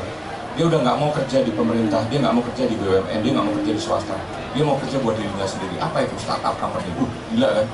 Dia 0.59 0.67
udah 0.67 0.83
nggak 0.83 0.99
mau 0.99 1.15
kerja 1.15 1.47
di 1.47 1.55
pemerintah, 1.55 2.03
dia 2.11 2.19
nggak 2.27 2.35
mau 2.35 2.43
kerja 2.43 2.67
di 2.67 2.75
BUMN, 2.75 3.23
dia 3.23 3.31
nggak 3.39 3.47
mau 3.47 3.55
kerja 3.63 3.71
di 3.71 3.79
swasta. 3.79 4.19
Dia 4.51 4.67
mau 4.67 4.81
kerja 4.83 4.99
buat 4.99 5.15
dirinya 5.15 5.47
sendiri. 5.47 5.79
Apa 5.79 6.03
itu 6.03 6.17
startup 6.19 6.59
company? 6.59 6.91
Uh, 6.99 7.07
gila 7.31 7.63
kan? 7.63 7.67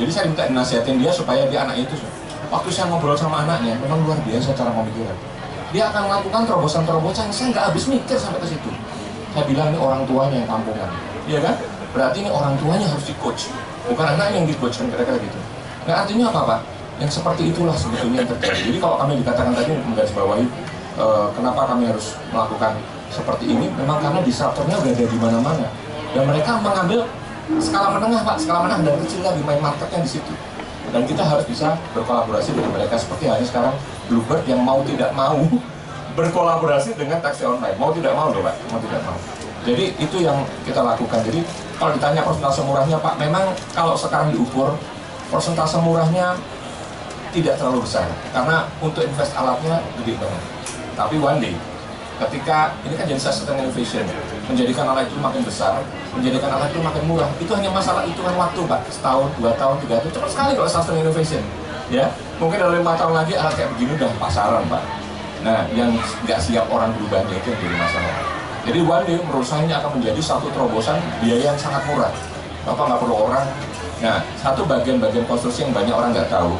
Jadi 0.00 0.10
saya 0.10 0.24
minta 0.32 0.48
nasihatin 0.48 0.96
dia 0.96 1.12
supaya 1.12 1.44
dia 1.52 1.60
anak 1.68 1.76
itu 1.84 1.92
waktu 2.48 2.68
saya 2.72 2.88
ngobrol 2.88 3.12
sama 3.12 3.44
anaknya, 3.44 3.76
memang 3.84 4.00
luar 4.08 4.16
biasa 4.24 4.56
cara 4.56 4.72
pemikiran. 4.72 5.16
Dia 5.70 5.92
akan 5.92 6.08
melakukan 6.08 6.48
terobosan-terobosan, 6.48 7.28
saya 7.30 7.52
nggak 7.52 7.64
habis 7.70 7.84
mikir 7.84 8.16
sampai 8.16 8.40
ke 8.40 8.48
situ. 8.56 8.70
Saya 9.36 9.44
bilang 9.46 9.70
ini 9.70 9.78
orang 9.78 10.02
tuanya 10.08 10.42
yang 10.42 10.50
kampungan, 10.50 10.90
iya 11.28 11.38
kan? 11.44 11.54
Berarti 11.94 12.16
ini 12.26 12.30
orang 12.32 12.56
tuanya 12.58 12.86
harus 12.88 13.04
di 13.06 13.14
coach, 13.20 13.52
bukan 13.86 14.06
anaknya 14.16 14.42
yang 14.42 14.48
di 14.48 14.56
coach 14.58 14.80
kan 14.80 14.88
kira-kira 14.90 15.20
gitu. 15.20 15.38
Nah 15.86 15.94
artinya 16.02 16.24
apa 16.32 16.40
pak? 16.48 16.60
Yang 16.98 17.22
seperti 17.22 17.42
itulah 17.54 17.76
sebetulnya 17.76 18.24
yang 18.24 18.30
terjadi. 18.34 18.60
Jadi 18.72 18.78
kalau 18.82 18.96
kami 18.98 19.12
dikatakan 19.22 19.52
tadi 19.54 19.70
menggarisbawahi 19.84 20.44
eh, 20.98 21.26
kenapa 21.38 21.60
kami 21.70 21.82
harus 21.86 22.18
melakukan 22.34 22.72
seperti 23.12 23.44
ini, 23.52 23.66
memang 23.76 24.00
karena 24.02 24.20
disruptornya 24.24 24.74
udah 24.80 24.90
ada 24.90 25.06
di 25.06 25.18
mana-mana 25.20 25.66
dan 26.10 26.22
mereka 26.26 26.58
mengambil 26.58 27.06
skala 27.58 27.98
menengah 27.98 28.22
pak, 28.22 28.36
skala 28.38 28.70
menengah 28.70 28.94
dan 28.94 28.96
kecil 29.02 29.20
lagi 29.26 29.42
main 29.42 29.58
marketnya 29.58 30.06
di 30.06 30.10
situ. 30.14 30.32
Dan 30.90 31.06
kita 31.06 31.22
harus 31.22 31.46
bisa 31.46 31.74
berkolaborasi 31.94 32.54
dengan 32.54 32.74
mereka 32.74 32.98
seperti 32.98 33.30
halnya 33.30 33.46
sekarang 33.46 33.74
Bluebird 34.10 34.42
yang 34.46 34.62
mau 34.62 34.82
tidak 34.82 35.10
mau 35.14 35.38
berkolaborasi 36.18 36.94
dengan 36.94 37.18
taksi 37.22 37.46
online. 37.46 37.74
Mau 37.78 37.90
tidak 37.90 38.14
mau 38.14 38.30
loh 38.30 38.42
pak, 38.42 38.54
mau 38.70 38.78
tidak 38.82 39.02
mau. 39.06 39.18
Jadi 39.66 39.94
itu 39.98 40.16
yang 40.22 40.42
kita 40.66 40.82
lakukan. 40.82 41.22
Jadi 41.22 41.42
kalau 41.78 41.94
ditanya 41.94 42.26
persentase 42.26 42.60
murahnya 42.66 42.98
pak, 42.98 43.14
memang 43.18 43.54
kalau 43.74 43.94
sekarang 43.94 44.34
diukur 44.34 44.74
persentase 45.30 45.78
murahnya 45.78 46.34
tidak 47.30 47.54
terlalu 47.62 47.86
besar 47.86 48.10
karena 48.34 48.66
untuk 48.82 49.06
invest 49.06 49.30
alatnya 49.38 49.78
gede 50.02 50.18
banget. 50.18 50.42
Tapi 50.98 51.16
one 51.22 51.38
day 51.38 51.54
ketika 52.28 52.76
ini 52.84 52.94
kan 53.00 53.04
jadi 53.08 53.20
sustain 53.20 53.56
innovation 53.64 54.04
menjadikan 54.44 54.84
alat 54.92 55.08
itu 55.08 55.16
makin 55.16 55.40
besar 55.40 55.80
menjadikan 56.12 56.50
alat 56.52 56.68
itu 56.68 56.80
makin 56.82 57.02
murah. 57.08 57.30
Itu 57.40 57.52
hanya 57.56 57.70
masalah 57.72 58.04
hitungan 58.04 58.36
waktu 58.36 58.60
pak. 58.68 58.80
Setahun 58.92 59.32
dua 59.40 59.56
tahun 59.56 59.80
tiga 59.86 60.02
tahun. 60.04 60.12
Cepat 60.12 60.30
sekali 60.30 60.52
kalau 60.58 60.68
sustain 60.68 61.00
innovation 61.00 61.42
ya. 61.88 62.12
Mungkin 62.36 62.56
dalam 62.60 62.76
lima 62.76 62.92
tahun 62.98 63.14
lagi 63.16 63.32
alat 63.40 63.54
kayak 63.56 63.70
begini 63.76 63.96
udah 63.96 64.10
pasaran 64.20 64.62
pak. 64.68 64.82
Nah 65.40 65.64
yang 65.72 65.96
nggak 66.28 66.38
siap 66.42 66.68
orang 66.68 66.92
berubahnya 67.00 67.32
itu 67.40 67.48
yang 67.48 67.60
jadi 67.64 67.76
masalah. 67.80 68.14
Jadi 68.60 68.78
one 68.84 69.04
day 69.08 69.16
menurut 69.24 69.48
akan 69.48 69.90
menjadi 69.96 70.20
satu 70.20 70.46
terobosan 70.52 71.00
biaya 71.24 71.56
yang 71.56 71.58
sangat 71.58 71.80
murah. 71.88 72.12
Bapak 72.68 72.84
nggak 72.84 73.00
perlu 73.00 73.16
orang. 73.16 73.46
Nah 74.04 74.20
satu 74.36 74.68
bagian-bagian 74.68 75.24
konstruksi 75.24 75.64
yang 75.64 75.72
banyak 75.72 75.94
orang 75.96 76.12
nggak 76.12 76.28
tahu. 76.28 76.52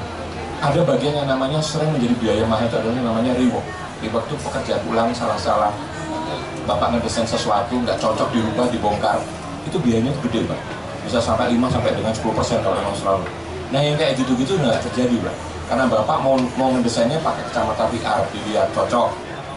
Ada 0.61 0.85
bagian 0.85 1.25
yang 1.25 1.29
namanya 1.29 1.61
sering 1.61 1.93
menjadi 1.93 2.17
biaya 2.21 2.45
mahal 2.49 2.69
itu 2.69 2.77
adalah 2.77 3.01
namanya 3.01 3.33
rework 3.37 3.80
rework 4.01 4.25
itu 4.29 4.37
pekerjaan 4.41 4.83
ulang 4.89 5.09
salah-salah 5.13 5.73
bapak 6.65 6.97
ngedesain 6.97 7.27
sesuatu 7.27 7.75
nggak 7.81 7.97
cocok 7.99 8.29
dirubah 8.33 8.67
dibongkar 8.69 9.19
itu 9.67 9.77
biayanya 9.81 10.13
gede 10.25 10.49
pak. 10.49 10.61
Bisa 11.05 11.19
sampai 11.21 11.53
5 11.53 11.73
sampai 11.73 11.97
dengan 11.97 12.13
10 12.13 12.33
persen 12.33 12.59
kalau 12.65 12.77
memang 12.77 12.97
selalu. 12.97 13.25
Nah 13.73 13.81
yang 13.81 13.97
kayak 13.97 14.17
gitu-gitu 14.17 14.57
nggak 14.61 14.81
terjadi 14.89 15.17
pak. 15.21 15.35
Karena 15.71 15.85
bapak 15.87 16.19
mau 16.25 16.35
mau 16.59 16.69
ngedesainnya 16.75 17.21
pakai 17.23 17.43
kacamata 17.51 17.87
VR 17.93 18.23
dilihat 18.33 18.69
cocok 18.75 19.09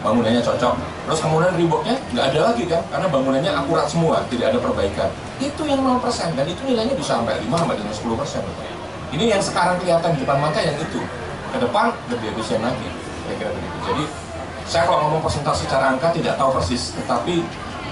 bangunannya 0.04 0.44
cocok. 0.44 0.76
Terus 1.08 1.20
kemudian 1.24 1.56
reworknya 1.56 1.96
nggak 2.12 2.26
ada 2.36 2.40
lagi 2.52 2.64
kan? 2.68 2.84
Karena 2.92 3.08
bangunannya 3.08 3.52
akurat 3.56 3.88
semua 3.88 4.20
tidak 4.28 4.52
ada 4.52 4.60
perbaikan. 4.60 5.10
Itu 5.40 5.64
yang 5.64 5.80
0 5.80 6.04
persen 6.04 6.36
dan 6.36 6.44
itu 6.44 6.60
nilainya 6.68 6.96
bisa 6.96 7.20
sampai 7.20 7.40
5 7.40 7.56
sampai 7.56 7.76
dengan 7.80 7.94
10 7.96 8.20
persen 8.20 8.44
ini 9.14 9.30
yang 9.30 9.42
sekarang 9.46 9.78
kelihatan 9.78 10.18
di 10.18 10.26
depan 10.26 10.42
mata 10.42 10.58
yang 10.58 10.74
itu. 10.74 11.02
Ke 11.54 11.58
depan 11.62 11.94
lebih 12.10 12.34
efisien 12.34 12.66
lagi 12.66 12.90
kira-kira 13.24 13.54
begitu. 13.54 13.78
Jadi 13.86 14.04
saya 14.68 14.84
kalau 14.88 15.08
ngomong 15.08 15.22
persentase 15.24 15.68
secara 15.68 15.96
angka 15.96 16.12
tidak 16.16 16.40
tahu 16.40 16.56
persis, 16.56 16.96
tetapi 16.96 17.44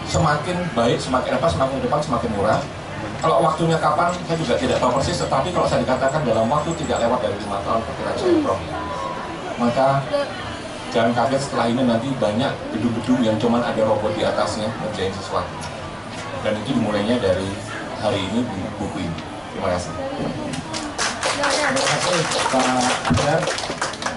semakin 0.07 0.57
baik, 0.75 0.97
semakin 0.99 1.37
apa, 1.37 1.47
semakin 1.47 1.77
depan, 1.83 1.99
semakin 2.03 2.29
murah. 2.35 2.59
Kalau 3.21 3.37
waktunya 3.45 3.77
kapan, 3.77 4.09
saya 4.25 4.37
juga 4.37 4.55
tidak 4.57 4.77
tahu 4.81 4.91
persis, 4.97 5.17
tetapi 5.21 5.53
kalau 5.53 5.67
saya 5.69 5.85
dikatakan 5.85 6.21
dalam 6.25 6.49
waktu 6.49 6.73
tidak 6.81 6.97
lewat 7.05 7.19
dari 7.21 7.35
lima 7.37 7.57
tahun 7.61 7.81
perkiraan 7.85 8.17
saya 8.17 8.33
Prof. 8.41 8.59
Maka 9.61 9.87
jangan 10.89 11.11
kaget 11.13 11.41
setelah 11.45 11.65
ini 11.69 11.81
nanti 11.85 12.09
banyak 12.17 12.53
gedung-gedung 12.73 13.19
yang 13.21 13.37
cuma 13.37 13.61
ada 13.61 13.81
robot 13.85 14.11
di 14.17 14.25
atasnya 14.25 14.67
ngerjain 14.81 15.13
sesuatu. 15.13 15.53
Dan 16.41 16.57
itu 16.65 16.73
dimulainya 16.73 17.21
dari 17.21 17.45
hari 18.01 18.25
ini 18.25 18.41
di 18.41 18.59
buku 18.81 19.05
ini. 19.05 19.19
Terima 19.53 19.69
kasih. 19.77 19.93
Terima 21.29 21.49
kasih 21.77 22.17
Pak 22.49 23.13
Adar. 23.13 23.41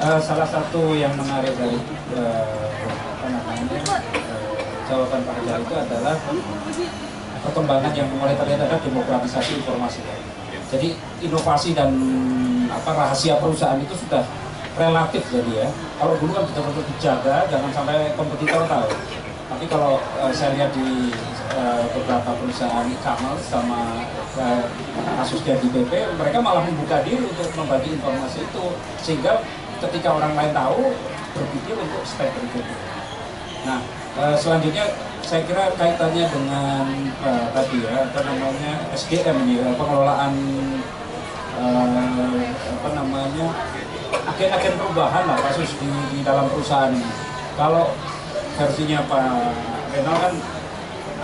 Uh, 0.05 0.21
salah 0.21 0.45
satu 0.45 0.93
yang 0.93 1.17
menarik 1.17 1.57
dari 1.57 1.81
uh, 2.13 2.45
jawaban 4.85 5.25
Pak 5.25 5.33
Hajar 5.41 5.59
itu 5.65 5.75
adalah 5.81 6.13
perkembangan 7.41 7.93
yang 7.97 8.13
mulai 8.13 8.37
terlihat 8.37 8.69
ada 8.69 8.77
demokratisasi 8.85 9.65
informasi. 9.65 10.05
Jadi 10.69 11.01
inovasi 11.25 11.73
dan 11.73 11.97
apa 12.69 12.93
rahasia 12.93 13.41
perusahaan 13.41 13.81
itu 13.81 13.97
sudah 13.97 14.29
relatif 14.77 15.25
jadi 15.33 15.65
ya. 15.65 15.69
Kalau 15.97 16.21
dulu 16.21 16.37
kan 16.37 16.45
betul-betul 16.53 16.85
dijaga, 16.85 17.49
jangan 17.49 17.73
sampai 17.73 18.13
kompetitor 18.13 18.61
tahu. 18.69 18.93
Tapi 19.57 19.65
kalau 19.73 20.05
uh, 20.21 20.33
saya 20.37 20.53
lihat 20.53 20.69
di 20.77 21.17
uh, 21.57 21.81
beberapa 21.97 22.37
perusahaan 22.45 22.85
e-commerce 22.93 23.49
sama 23.49 24.05
uh, 24.37 24.69
kasusnya 25.17 25.57
di 25.65 25.73
BP, 25.73 26.13
mereka 26.21 26.45
malah 26.45 26.61
membuka 26.61 27.01
diri 27.01 27.25
untuk 27.25 27.49
membagi 27.57 27.97
informasi 27.97 28.45
itu 28.45 28.65
sehingga 29.01 29.41
ketika 29.89 30.09
orang 30.17 30.33
lain 30.33 30.53
tahu 30.57 30.93
berpikir 31.35 31.75
untuk 31.77 32.03
step 32.07 32.31
berikutnya. 32.33 32.79
Nah, 33.65 33.81
uh, 34.21 34.37
selanjutnya 34.37 34.87
saya 35.25 35.43
kira 35.49 35.73
kaitannya 35.75 36.25
dengan 36.29 36.85
uh, 37.25 37.47
tadi 37.57 37.81
ya 37.81 38.07
apa 38.07 38.21
namanya 38.29 38.73
SDM 38.93 39.39
ya, 39.49 39.73
pengelolaan 39.75 40.33
uh, 41.59 42.39
apa 42.53 42.89
namanya 42.93 43.47
agen-agen 44.35 44.75
perubahan 44.79 45.25
lah 45.27 45.39
kasus 45.51 45.75
di, 45.81 45.89
di 46.13 46.19
dalam 46.23 46.47
perusahaan 46.53 46.93
ini. 46.93 47.09
Kalau 47.55 47.95
versinya 48.55 49.03
Pak 49.09 49.55
Renal 49.95 50.17
kan 50.19 50.35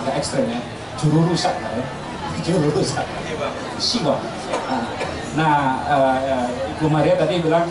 agak 0.03 0.15
ekstrem 0.19 0.49
ya, 0.49 0.61
juru 0.99 1.29
rusak 1.29 1.55
lah 1.61 1.73
ya, 1.77 1.85
juru 2.47 2.73
rusak, 2.73 3.05
siwa. 3.79 4.17
Nah, 4.65 4.83
nah 5.37 5.57
uh, 5.87 6.47
Ibu 6.79 6.89
Maria 6.89 7.15
tadi 7.21 7.45
bilang 7.45 7.69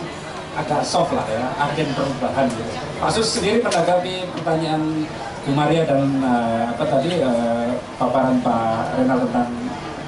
agak 0.60 0.84
soft 0.84 1.16
lah 1.16 1.24
ya, 1.26 1.44
agen 1.56 1.88
perubahan 1.96 2.46
gitu. 2.52 2.72
Pak 3.00 3.10
Sus 3.10 3.28
sendiri 3.40 3.64
menanggapi 3.64 4.28
pertanyaan 4.36 5.08
Bu 5.40 5.56
Maria 5.56 5.88
dan 5.88 6.20
uh, 6.20 6.68
apa 6.68 6.84
tadi 6.84 7.24
uh, 7.24 7.72
paparan 7.96 8.44
Pak 8.44 9.00
Renal 9.00 9.24
tentang 9.24 9.48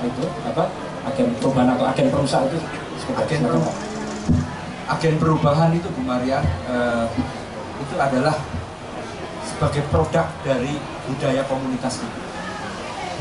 itu 0.05 0.25
apa 0.45 0.69
agen 1.09 1.33
perubahan 1.41 1.73
atau 1.73 1.85
agen 1.89 2.07
perusahaan 2.13 2.47
itu 2.53 2.59
agen 3.17 3.41
perubahan. 3.49 3.79
Agen 4.93 5.15
perubahan 5.17 5.71
itu 5.73 5.89
Bu 5.89 6.03
Maria 6.05 6.45
uh, 6.69 7.09
itu 7.81 7.95
adalah 7.97 8.37
sebagai 9.49 9.83
produk 9.89 10.27
dari 10.45 10.77
budaya 11.09 11.43
komunitas 11.49 12.05
itu. 12.05 12.21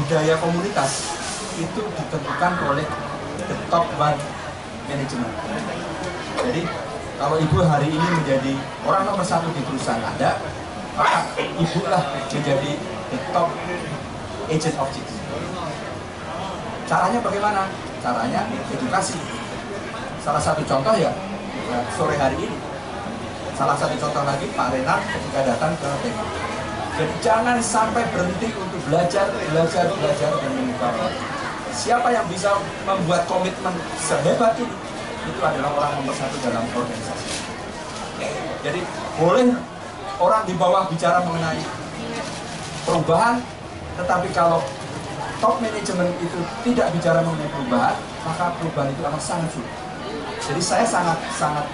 Budaya 0.03 0.35
komunitas 0.41 0.91
itu 1.55 1.81
ditentukan 1.83 2.53
oleh 2.67 2.85
the 3.47 3.55
top 3.71 3.87
one 3.95 4.19
management. 4.91 5.31
Jadi 6.41 6.90
kalau 7.21 7.37
ibu 7.37 7.61
hari 7.61 7.93
ini 7.93 8.07
menjadi 8.17 8.57
orang 8.81 9.05
nomor 9.05 9.21
satu 9.21 9.45
di 9.53 9.61
perusahaan 9.61 10.01
Anda, 10.01 10.41
maka 10.97 11.37
ibu 11.37 11.85
lah 11.85 12.01
menjadi 12.17 12.73
the 13.13 13.17
top 13.29 13.53
agent 14.49 14.73
of 14.81 14.89
change. 14.89 15.13
Caranya 16.89 17.21
bagaimana? 17.21 17.69
Caranya 18.01 18.49
edukasi. 18.73 19.21
Salah 20.25 20.41
satu 20.41 20.65
contoh 20.65 20.97
ya, 20.97 21.13
ya 21.69 21.77
sore 21.93 22.17
hari 22.17 22.41
ini. 22.41 22.57
Salah 23.53 23.77
satu 23.77 23.93
contoh 24.01 24.25
lagi 24.25 24.49
Pak 24.57 24.73
Renat 24.73 25.05
ketika 25.13 25.39
datang 25.45 25.77
ke 25.77 25.89
TK. 26.01 26.19
Jadi 26.97 27.13
jangan 27.21 27.57
sampai 27.61 28.01
berhenti 28.09 28.49
untuk 28.57 28.81
belajar, 28.89 29.29
belajar, 29.29 29.85
belajar 29.93 30.29
dan 30.41 30.51
mengubah. 30.57 31.13
Siapa 31.69 32.09
yang 32.09 32.25
bisa 32.25 32.57
membuat 32.89 33.29
komitmen 33.29 33.77
sehebat 34.01 34.57
ini? 34.57 34.90
Itu 35.21 35.39
adalah 35.41 35.69
orang 35.77 35.91
nomor 36.01 36.15
satu 36.17 36.37
dalam 36.41 36.65
organisasi. 36.71 37.29
Jadi 38.61 38.81
boleh 39.17 39.57
orang 40.21 40.43
di 40.45 40.53
bawah 40.53 40.85
bicara 40.89 41.25
mengenai 41.25 41.61
perubahan, 42.85 43.41
tetapi 43.97 44.29
kalau 44.33 44.61
top 45.41 45.57
manajemen 45.57 46.09
itu 46.21 46.39
tidak 46.61 46.93
bicara 46.93 47.25
mengenai 47.25 47.49
perubahan, 47.49 47.97
maka 48.21 48.53
perubahan 48.61 48.89
itu 48.93 49.01
akan 49.01 49.21
sangat 49.21 49.49
sulit. 49.53 49.73
Jadi 50.41 50.61
saya 50.61 50.85
sangat 50.85 51.17
sangat 51.33 51.65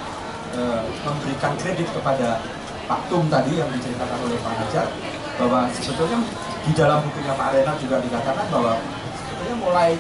e, 0.55 0.61
memberikan 1.03 1.55
kredit 1.59 1.87
kepada 1.91 2.39
Pak 2.87 3.11
Tum 3.11 3.27
tadi 3.27 3.59
yang 3.59 3.67
diceritakan 3.71 4.19
oleh 4.23 4.39
Pak 4.39 4.53
Hajar 4.63 4.87
bahwa 5.35 5.67
sebetulnya 5.75 6.19
di 6.63 6.71
dalam 6.75 7.03
bukunya 7.03 7.35
Pak 7.35 7.47
Arena 7.51 7.71
juga 7.79 7.99
dikatakan 7.99 8.45
bahwa 8.47 8.79
sebetulnya 9.19 9.55
mulai 9.59 9.91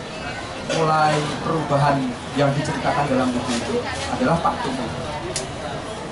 mulai 0.75 1.15
perubahan 1.45 1.95
yang 2.35 2.51
diceritakan 2.51 3.07
dalam 3.07 3.31
buku 3.31 3.51
itu 3.55 3.75
adalah 4.11 4.35
Pak 4.43 4.53
Tum. 4.65 4.75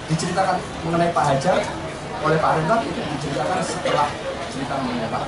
Diceritakan 0.07 0.57
mengenai 0.87 1.11
Pak 1.11 1.25
Hajar 1.33 1.57
oleh 2.23 2.37
Pak 2.39 2.51
Renat 2.61 2.81
itu 2.87 3.01
diceritakan 3.03 3.59
setelah 3.65 4.07
cerita 4.53 4.73
mengenai 4.79 5.09
Pak. 5.11 5.23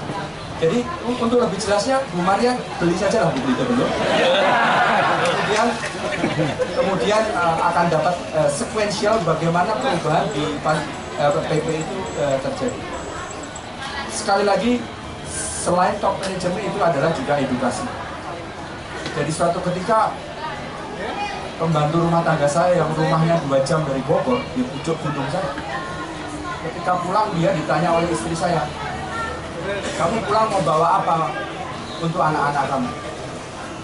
Jadi 0.57 0.79
untuk 1.05 1.37
lebih 1.37 1.59
jelasnya 1.61 2.01
Bu 2.09 2.21
Maria 2.25 2.57
beli 2.81 2.95
saja 2.97 3.27
lah 3.27 3.31
buku 3.35 3.49
itu 3.51 3.63
dulu. 3.67 3.85
kemudian 5.17 5.67
kemudian 6.73 7.23
uh, 7.33 7.57
akan 7.71 7.85
dapat 7.93 8.15
uh, 8.33 8.49
sequential 8.49 9.15
bagaimana 9.21 9.73
perubahan 9.77 10.25
di 10.33 10.43
uh, 10.65 11.41
PP 11.45 11.67
itu 11.83 11.97
terjadi. 12.17 12.79
Sekali 14.09 14.43
lagi 14.45 14.81
selain 15.61 15.93
top 16.01 16.15
management 16.21 16.63
itu 16.63 16.79
adalah 16.79 17.11
juga 17.13 17.33
edukasi. 17.37 17.85
Jadi 19.17 19.31
suatu 19.33 19.57
ketika 19.65 20.13
pembantu 21.57 22.05
rumah 22.05 22.21
tangga 22.21 22.45
saya 22.45 22.77
yang 22.77 22.89
rumahnya 22.93 23.41
dua 23.49 23.57
jam 23.65 23.81
dari 23.89 23.97
Bogor 24.05 24.37
di 24.53 24.61
pucuk 24.61 24.93
gunung 25.01 25.25
saya. 25.33 25.57
Ketika 26.61 27.01
pulang 27.01 27.33
dia 27.33 27.49
ditanya 27.57 27.97
oleh 27.97 28.05
istri 28.13 28.37
saya, 28.37 28.61
kamu 29.97 30.21
pulang 30.29 30.45
mau 30.53 30.61
bawa 30.61 31.01
apa 31.01 31.33
untuk 31.97 32.21
anak-anak 32.21 32.65
kamu? 32.69 32.91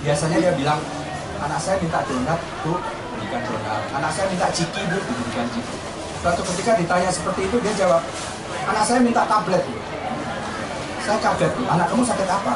Biasanya 0.05 0.37
dia 0.37 0.53
bilang, 0.53 0.79
anak 1.41 1.57
saya 1.57 1.81
minta 1.81 2.05
donat, 2.05 2.39
bu, 2.61 2.77
berikan 3.17 3.41
donat. 3.41 3.81
Anak 3.97 4.11
saya 4.13 4.29
minta 4.29 4.53
ciki, 4.53 4.85
bu, 4.85 4.97
diberikan 5.01 5.47
ciki. 5.49 5.75
Suatu 6.21 6.41
ketika 6.53 6.77
ditanya 6.77 7.09
seperti 7.09 7.49
itu, 7.49 7.57
dia 7.63 7.73
jawab, 7.73 8.05
anak 8.69 8.83
saya 8.85 8.99
minta 9.01 9.25
tablet, 9.25 9.63
bu. 9.65 9.79
Saya 11.01 11.17
kaget, 11.17 11.51
bu, 11.57 11.63
anak 11.71 11.87
kamu 11.89 12.03
sakit 12.05 12.29
apa? 12.29 12.53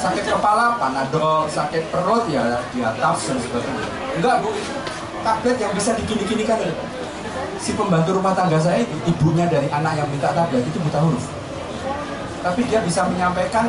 Sakit 0.00 0.24
kepala, 0.24 0.80
panadol, 0.80 1.44
sakit 1.44 1.92
perut, 1.92 2.24
ya 2.32 2.58
dia 2.72 2.90
tabs 2.96 3.28
dan 3.28 3.36
sebagainya. 3.36 3.84
Enggak, 4.16 4.34
bu, 4.40 4.50
tablet 5.20 5.56
yang 5.60 5.72
bisa 5.76 5.92
digini-ginikan 5.92 6.58
itu. 6.64 6.84
Si 7.60 7.76
pembantu 7.76 8.16
rumah 8.16 8.32
tangga 8.32 8.56
saya, 8.56 8.80
itu, 8.80 8.96
ibunya 9.04 9.44
dari 9.44 9.68
anak 9.68 10.00
yang 10.00 10.08
minta 10.08 10.32
tablet, 10.32 10.64
itu 10.64 10.80
buta 10.80 11.04
huruf 11.04 11.40
tapi 12.40 12.64
dia 12.66 12.80
bisa 12.80 13.04
menyampaikan 13.04 13.68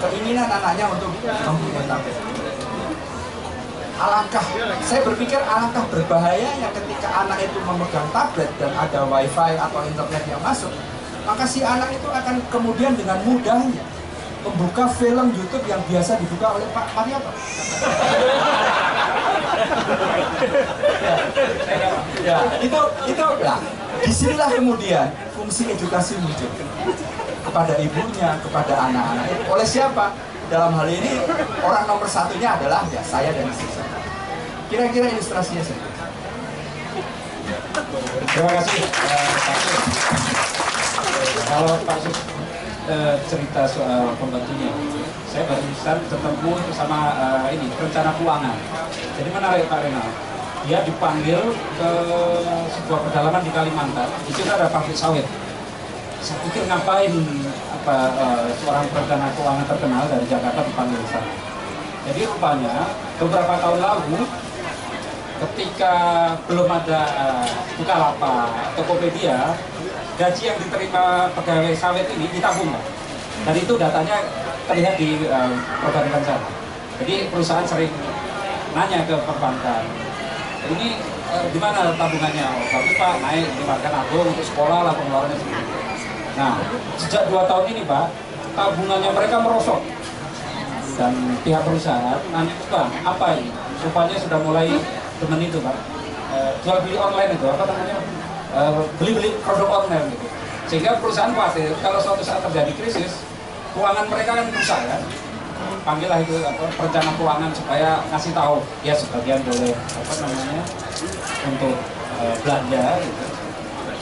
keinginan 0.00 0.48
anaknya 0.48 0.88
untuk 0.88 1.12
mempunyai 1.20 1.84
tablet. 1.84 2.16
Alangkah, 4.00 4.44
saya 4.80 5.00
berpikir 5.04 5.36
alangkah 5.44 5.84
berbahayanya 5.92 6.72
ketika 6.72 7.08
anak 7.20 7.44
itu 7.44 7.58
memegang 7.60 8.08
tablet 8.16 8.48
dan 8.56 8.72
ada 8.72 9.04
wifi 9.04 9.52
atau 9.60 9.80
internet 9.84 10.24
yang 10.24 10.40
masuk, 10.40 10.72
maka 11.28 11.44
si 11.44 11.60
anak 11.60 11.92
itu 11.92 12.08
akan 12.08 12.40
kemudian 12.48 12.96
dengan 12.96 13.20
mudahnya 13.28 13.99
membuka 14.40 14.88
film 14.96 15.32
YouTube 15.36 15.66
yang 15.68 15.80
biasa 15.84 16.16
dibuka 16.16 16.56
oleh 16.56 16.66
Pak 16.72 16.86
Marioto. 16.96 17.32
ya, 22.24 22.36
itu 22.64 22.80
itu 23.08 23.24
ya. 23.44 23.54
Di 24.00 24.12
sinilah 24.12 24.48
kemudian 24.48 25.12
fungsi 25.36 25.68
edukasi 25.68 26.16
muncul 26.24 26.48
kepada 27.44 27.74
ibunya, 27.76 28.40
kepada 28.40 28.74
anak-anak. 28.88 29.26
Oleh 29.52 29.66
siapa? 29.68 30.16
Dalam 30.50 30.74
hal 30.74 30.88
ini 30.90 31.22
orang 31.62 31.86
nomor 31.86 32.10
satunya 32.10 32.58
adalah 32.58 32.82
ya 32.90 33.02
saya 33.06 33.30
dan 33.30 33.46
istri 33.46 33.70
saya. 33.70 33.98
Kira-kira 34.66 35.06
ilustrasinya 35.14 35.62
seperti 35.62 35.86
itu. 35.86 36.02
Terima 38.30 38.50
kasih 38.58 38.82
eh. 38.82 38.88
Eh, 41.10 41.28
Kalau 41.50 41.74
Pak 41.86 41.98
Eh, 42.90 43.16
cerita 43.30 43.62
soal 43.70 44.18
pembantunya, 44.18 44.66
saya 45.30 45.46
barusan 45.46 46.02
ketemu 46.10 46.58
sama 46.74 47.14
eh, 47.46 47.54
ini 47.54 47.70
rencana 47.70 48.10
keuangan. 48.18 48.56
Jadi 49.14 49.30
menarik 49.30 49.70
Pak 49.70 49.86
Renal. 49.86 50.10
Dia 50.66 50.82
dipanggil 50.82 51.38
ke 51.54 51.90
sebuah 52.74 53.00
pedalaman 53.06 53.46
di 53.46 53.54
Kalimantan. 53.54 54.10
Di 54.26 54.34
situ 54.34 54.50
ada 54.50 54.66
pabrik 54.74 54.98
sawit. 54.98 55.22
Saya 56.18 56.42
pikir 56.50 56.66
ngapain 56.66 57.14
apa 57.78 57.96
eh, 58.10 58.48
seorang 58.58 58.82
perencana 58.90 59.38
keuangan 59.38 59.66
terkenal 59.70 60.04
dari 60.10 60.26
Jakarta 60.26 60.60
dipanggil 60.66 60.98
sana. 61.06 61.30
Jadi 62.10 62.26
rupanya 62.26 62.90
beberapa 63.22 63.54
tahun 63.54 63.78
lalu 63.78 64.18
ketika 65.40 65.94
belum 66.44 66.68
ada 66.68 67.00
uh, 67.16 67.48
Bukalapak, 67.80 68.76
Tokopedia, 68.76 69.56
gaji 70.20 70.42
yang 70.52 70.58
diterima 70.60 71.32
pegawai 71.32 71.72
sawit 71.72 72.04
ini 72.12 72.28
ditabung. 72.28 72.68
Pak. 72.68 72.84
Dan 73.48 73.54
itu 73.56 73.72
datanya 73.80 74.20
terlihat 74.68 74.94
di 75.00 75.24
uh, 75.24 75.56
perbankan 75.80 76.20
sana. 76.20 76.48
Jadi 77.00 77.32
perusahaan 77.32 77.64
sering 77.64 77.88
nanya 78.76 79.08
ke 79.08 79.16
perbankan, 79.24 79.82
ini 80.76 81.00
uh, 81.32 81.48
di 81.48 81.56
mana 81.56 81.96
tabungannya? 81.96 82.44
Oh, 82.44 82.66
bagus 82.68 82.94
Pak, 83.00 83.14
naik 83.24 83.48
di 83.48 83.62
marga 83.64 83.88
nabung 83.88 84.28
untuk 84.28 84.44
sekolah 84.44 84.84
lah 84.84 84.92
pengeluarannya 84.92 85.40
segitu. 85.40 85.76
Nah, 86.36 86.60
sejak 87.00 87.32
dua 87.32 87.48
tahun 87.48 87.72
ini 87.72 87.82
Pak, 87.88 88.06
tabungannya 88.52 89.10
mereka 89.16 89.40
merosot 89.40 89.80
dan 91.00 91.16
pihak 91.40 91.64
perusahaan 91.64 92.20
nanti 92.28 92.52
bang 92.68 92.92
apa 93.08 93.40
ini 93.40 93.48
rupanya 93.80 94.20
sudah 94.20 94.36
mulai 94.44 94.68
temen 95.16 95.40
itu 95.40 95.56
pak 95.64 95.72
Eh, 96.30 96.52
jual 96.62 96.78
beli 96.86 96.94
online 96.94 97.34
itu 97.34 97.42
apa 97.42 97.66
namanya 97.66 97.98
Eh, 98.50 98.72
beli 98.98 99.12
beli 99.14 99.30
produk 99.46 99.86
online 99.86 100.10
gitu. 100.10 100.26
Sehingga 100.66 100.98
perusahaan 100.98 101.30
khawatir 101.30 101.70
kalau 101.78 102.02
suatu 102.02 102.22
saat 102.26 102.42
terjadi 102.50 102.74
krisis 102.74 103.22
keuangan 103.70 104.10
mereka 104.10 104.42
kan 104.42 104.46
rusak 104.50 104.80
kan? 104.90 105.02
Panggillah 105.86 106.18
itu 106.18 106.34
apa 106.42 106.66
perencana 106.74 107.10
keuangan 107.14 107.50
supaya 107.54 108.02
ngasih 108.10 108.34
tahu. 108.34 108.58
Ya 108.82 108.94
sebagian 108.98 109.38
boleh 109.46 109.70
apa 109.70 110.12
namanya 110.18 110.62
untuk 111.46 111.76
eh, 112.18 112.34
belanja 112.42 112.84
gitu. 113.06 113.24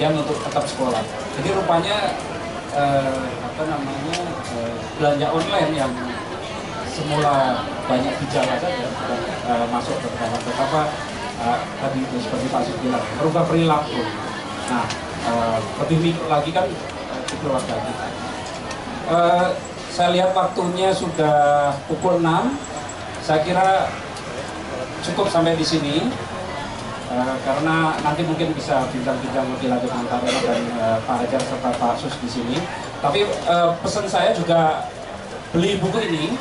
Yang 0.00 0.12
untuk 0.24 0.38
tetap 0.40 0.64
sekolah. 0.64 1.02
Jadi 1.36 1.48
rupanya 1.52 1.96
eh, 2.72 3.20
apa 3.44 3.62
namanya 3.68 4.16
eh, 4.56 4.74
belanja 4.96 5.26
online 5.28 5.72
yang 5.76 5.92
semula 6.88 7.68
banyak 7.84 8.14
gejala 8.24 8.56
saja 8.56 8.88
eh, 9.44 9.66
masuk 9.68 9.96
ke 10.00 10.08
dalam 10.16 10.40
betapa 10.40 10.88
tadi 11.78 12.02
itu 12.02 12.16
seperti 12.18 12.46
Pak 12.50 12.66
merubah 13.20 13.44
perilaku. 13.46 14.27
Nah 14.68 14.86
eh, 15.28 15.58
lebih 15.84 16.16
lagi 16.28 16.50
kan 16.52 16.64
di 17.28 17.34
keluarga 17.40 17.74
kita. 17.76 18.06
Saya 19.88 20.14
lihat 20.14 20.30
waktunya 20.30 20.94
sudah 20.94 21.74
pukul 21.90 22.22
6. 22.22 22.54
Saya 23.24 23.42
kira 23.42 23.90
cukup 25.02 25.26
sampai 25.26 25.58
di 25.58 25.66
sini. 25.66 25.96
Eh, 27.08 27.36
karena 27.40 27.96
nanti 28.04 28.20
mungkin 28.20 28.52
bisa 28.52 28.84
bincang-bincang 28.92 29.48
lebih 29.56 29.72
lanjut 29.72 29.88
antara 29.88 30.28
dan 30.28 30.60
eh, 30.60 30.98
Pak 31.08 31.24
Hajar 31.24 31.40
serta 31.40 31.70
Pak 31.80 31.96
Sus 31.96 32.12
di 32.20 32.28
sini. 32.28 32.60
Tapi 33.00 33.24
eh, 33.24 33.70
pesan 33.80 34.04
saya 34.04 34.36
juga 34.36 34.84
beli 35.56 35.80
buku 35.80 35.98
ini 36.04 36.36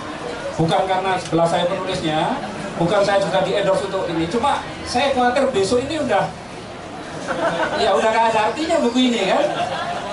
bukan 0.59 0.83
karena 0.83 1.15
sebelah 1.23 1.47
saya 1.47 1.71
penulisnya, 1.71 2.35
bukan 2.75 2.99
saya 2.99 3.23
juga 3.23 3.47
di 3.47 3.55
endorse 3.55 3.87
untuk 3.87 4.11
ini. 4.11 4.27
Cuma 4.27 4.59
saya 4.83 5.15
khawatir 5.15 5.47
besok 5.55 5.87
ini 5.87 6.03
udah 6.03 6.27
ya 7.77 7.89
udah 7.93 8.09
gak 8.09 8.25
ada 8.33 8.39
artinya 8.51 8.77
buku 8.81 8.99
ini 9.11 9.31
kan. 9.31 9.45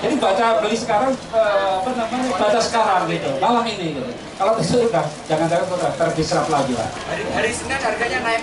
Jadi 0.05 0.15
baca 0.21 0.61
beli 0.61 0.77
sekarang 0.77 1.17
eh, 1.33 1.71
apa 1.81 1.91
namanya 1.97 2.29
baca 2.37 2.61
sekarang 2.61 3.09
gitu 3.09 3.31
malam 3.41 3.65
ini 3.65 3.97
gitu. 3.97 4.05
Kalau 4.37 4.53
besok 4.59 4.93
udah 4.93 5.07
jangan-jangan 5.31 5.67
udah 5.71 5.91
terdisrup 5.97 6.47
lagi 6.53 6.77
lah. 6.77 6.89
Hari, 7.09 7.25
hari 7.33 7.51
Senin 7.57 7.81
harganya 7.81 8.21
naik. 8.21 8.43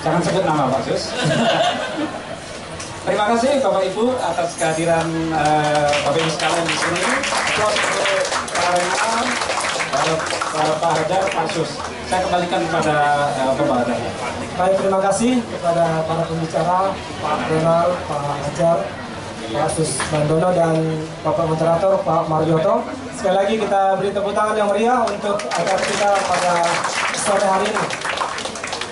Jangan 0.00 0.20
sebut 0.24 0.44
nama 0.48 0.72
Pak 0.72 0.80
Sus. 0.88 1.12
Terima 3.00 3.24
kasih 3.32 3.64
Bapak 3.64 3.82
Ibu 3.92 4.16
atas 4.16 4.56
kehadiran 4.56 5.08
eh, 5.36 5.88
Bapak 6.08 6.20
Ibu 6.24 6.30
sekalian 6.32 6.64
di 6.64 6.76
sini. 6.80 7.02
Terus 7.52 7.76
Renal, 8.60 9.24
Pak- 9.90 10.22
Pak- 10.54 10.76
Pak 10.78 10.90
Hajar, 11.02 11.22
Pak 11.26 11.46
Sus. 11.50 11.70
Saya 12.10 12.26
kembalikan 12.26 12.60
kepada 12.66 12.94
eh. 13.34 13.98
Baik, 14.58 14.74
terima 14.82 15.00
kasih 15.02 15.32
kepada 15.46 15.84
para 16.06 16.22
pembicara, 16.26 16.78
Pak 16.94 17.36
Renal, 17.50 17.88
Pak 18.06 18.20
Hajar, 18.44 18.78
Pak 19.50 19.68
Sus 19.74 19.90
Bandono, 20.10 20.50
dan 20.54 20.74
Bapak 21.22 21.46
Moderator, 21.46 21.92
Pak 22.02 22.22
Marioto. 22.30 22.86
Sekali 23.14 23.34
lagi 23.36 23.54
kita 23.60 24.00
beri 24.00 24.10
tepuk 24.10 24.32
tangan 24.32 24.56
yang 24.56 24.68
meriah 24.72 25.00
untuk 25.04 25.36
acara 25.48 25.82
kita 25.84 26.10
pada 26.24 26.52
sore 27.14 27.46
hari 27.46 27.66
ini. 27.68 27.84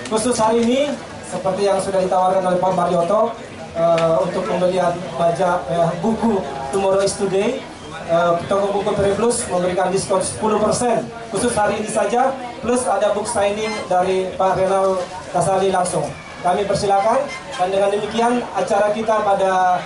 Khusus 0.09 0.37
hari 0.37 0.59
ini, 0.65 0.81
seperti 1.27 1.61
yang 1.65 1.77
sudah 1.81 2.01
ditawarkan 2.01 2.43
oleh 2.43 2.59
Pak 2.59 2.73
Marioto, 2.75 3.33
eh, 3.73 4.15
untuk 4.19 4.43
pembelian 4.47 4.93
baca 5.17 5.49
eh, 5.69 5.89
buku 6.01 6.41
Tomorrow 6.69 7.01
is 7.01 7.13
Today, 7.17 7.61
eh, 8.09 8.33
toko 8.49 8.73
buku 8.73 8.89
Peri 8.97 9.13
Plus 9.13 9.45
memberikan 9.47 9.93
diskon 9.93 10.19
10% 10.19 11.29
khusus 11.29 11.53
hari 11.53 11.77
ini 11.77 11.89
saja, 11.89 12.33
plus 12.59 12.83
ada 12.89 13.13
book 13.13 13.29
signing 13.29 13.71
dari 13.85 14.33
Pak 14.33 14.57
Renal 14.57 14.97
Kasali 15.29 15.69
langsung. 15.69 16.09
Kami 16.41 16.65
persilakan 16.65 17.19
dan 17.29 17.67
dengan 17.69 17.89
demikian 17.91 18.41
acara 18.55 18.95
kita 18.95 19.15
pada 19.21 19.83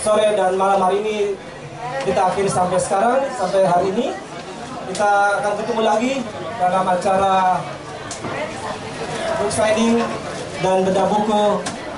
sore 0.00 0.32
dan 0.32 0.56
malam 0.56 0.80
hari 0.80 1.04
ini 1.04 1.16
kita 2.04 2.20
akhiri 2.32 2.50
sampai 2.50 2.80
sekarang, 2.80 3.20
sampai 3.36 3.64
hari 3.64 3.88
ini. 3.94 4.08
Kita 4.84 5.40
akan 5.40 5.52
ketemu 5.64 5.80
lagi 5.80 6.12
dalam 6.60 6.84
acara 6.84 7.56
book 9.40 9.48
signing 9.48 10.04
dan 10.60 10.84
beda 10.84 11.08
buku 11.08 11.42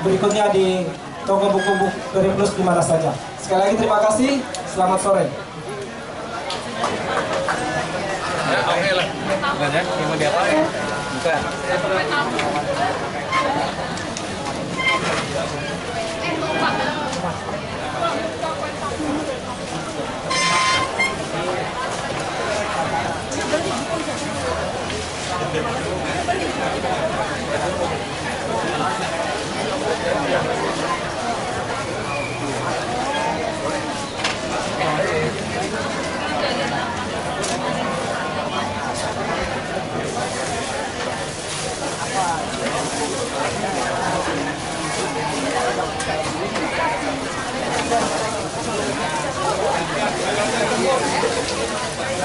berikutnya 0.07 0.55
di 0.55 0.87
toko 1.27 1.51
buku 1.51 1.73
buku 1.83 2.31
Plus 2.39 2.53
di 2.55 2.63
mana 2.63 2.79
saja. 2.79 3.11
Sekali 3.43 3.61
lagi 3.63 3.75
terima 3.79 3.99
kasih. 4.07 4.39
Selamat 4.71 4.99
sore. 5.03 5.46
Ya, 8.47 8.61
oke 8.69 8.91
lah. 8.93 9.07
Bukan 9.57 9.71
ya? 9.73 9.83
Yang 9.83 10.09
mau 10.13 10.17
diapain? 10.21 10.65
Bukan. 11.17 11.41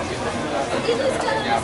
kalau 0.00 0.80
kita 0.86 1.10
punya 1.12 1.56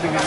dengan 0.00 0.24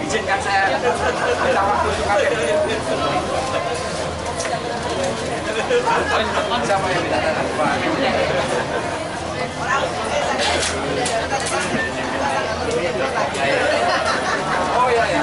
Izinkan 0.00 0.40
saya 0.42 0.64
minta 1.44 1.62
waktu. 1.62 1.90
Siapa 5.70 6.82
yang 6.90 7.02
tidak 7.06 7.22
ada 7.30 7.46
Oh 14.74 14.88
ya 14.90 15.04
ya. 15.06 15.22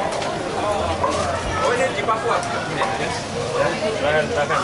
Oh 2.11 2.17
ini 2.17 2.27
di 2.27 2.35
Papua. 2.35 2.37
Silakan, 3.95 4.25
silakan. 4.27 4.59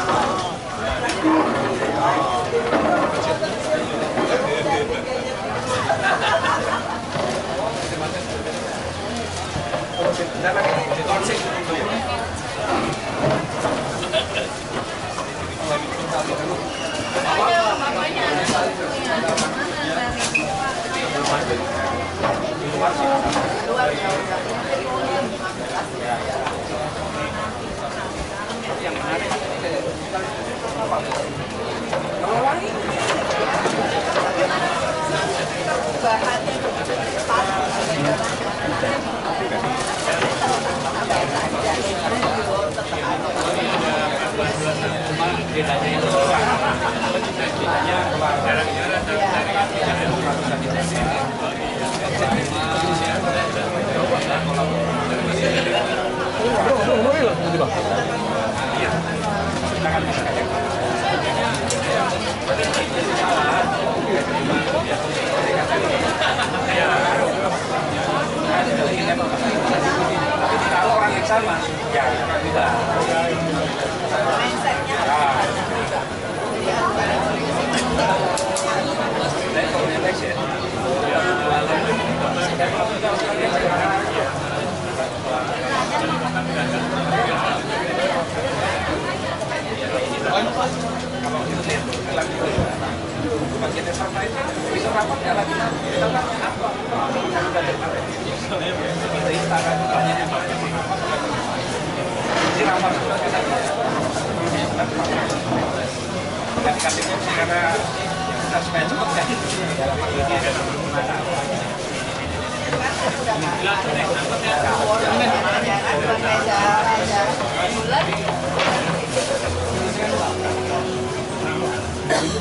Kalau 12.68 12.97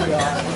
Karena. 0.06 0.55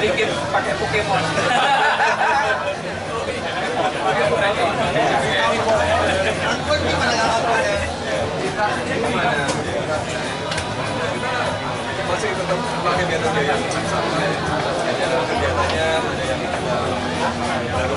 sedikit 0.00 0.28
pakai 0.54 0.74
Pokemon. 0.78 1.22
masih 12.10 12.34
tetap 12.34 12.58
pakai 12.58 13.04
metode 13.06 13.42
yang 13.46 13.62
sama 13.86 14.18
ya. 14.18 14.30
Ada 14.50 15.18
kegiatannya, 15.30 15.88
ada 16.10 16.24
yang 16.26 16.42
baru 17.70 17.96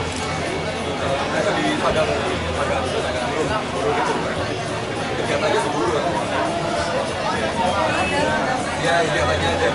ada 1.11 1.51
di 1.57 1.65
Padang, 1.81 2.07
Padang, 2.57 2.83
Padang, 2.87 3.63
Gurun 3.71 3.95
itu. 3.99 4.13
Kegiatannya 5.21 5.59
berburu. 5.65 5.91
Ya, 8.81 8.95
kegiatannya 9.05 9.47
ada. 9.51 9.67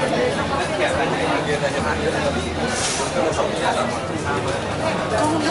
Kegiatannya, 0.66 1.18
kegiatannya 1.44 1.80
ada, 1.80 2.08
tapi 2.24 2.42
filosofinya 3.14 3.70
sama. 3.72 3.98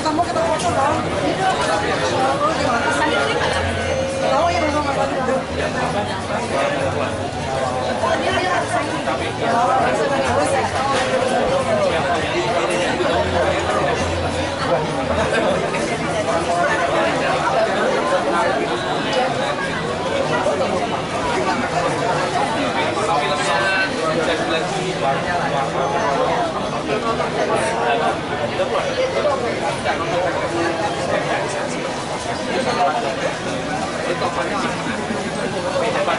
kamu 0.06 0.22
kita 0.22 0.42
foto 0.46 0.70
dong. 0.70 0.98
Tahu 4.26 4.46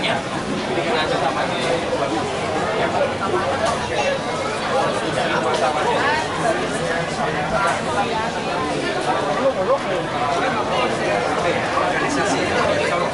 ya 0.07 0.17
memang 0.77 1.11
apa 1.11 1.41
itu? 1.47 1.57
organisasi 11.77 12.41
kalau 12.87 13.07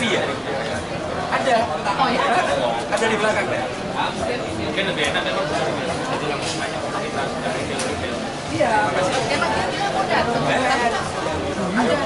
Ya? 0.00 0.24
Ada. 1.32 1.56
Oh 2.00 2.08
ya? 2.08 2.24
Ada 2.88 3.04
di 3.04 3.16
belakang 3.20 3.46
ya? 3.52 3.64
Mungkin 4.64 4.84
lebih 4.88 5.04
enak 5.12 5.22
memang 5.28 5.46
Iya. 8.52 8.72
Emang 9.32 9.52
dia 9.68 9.88
mau 9.92 10.04
datang. 10.08 10.42
Ada. 11.72 11.96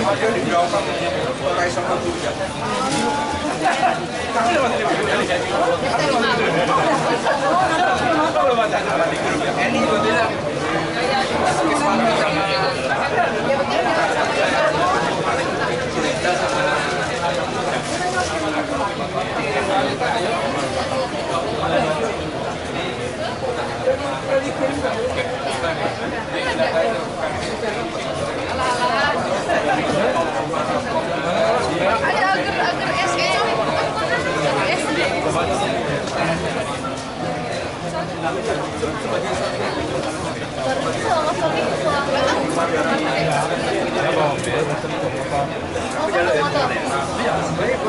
Ada 0.00 0.26
di 0.28 0.40
belakang. 0.44 0.84
Kayak 1.56 1.72
sama 1.72 1.96
juga. 2.04 2.30
Kami 4.30 4.50
lewat 4.56 4.70
di 4.72 4.84
Kami 4.84 5.04
lewat 5.20 5.36
di 5.36 5.88
Kami 5.90 6.04
lewat 8.48 9.08
di 9.08 9.18
Ini 9.60 9.80
bilang 10.00 10.32
Ada 13.00 13.22
agar-agar 13.30 14.89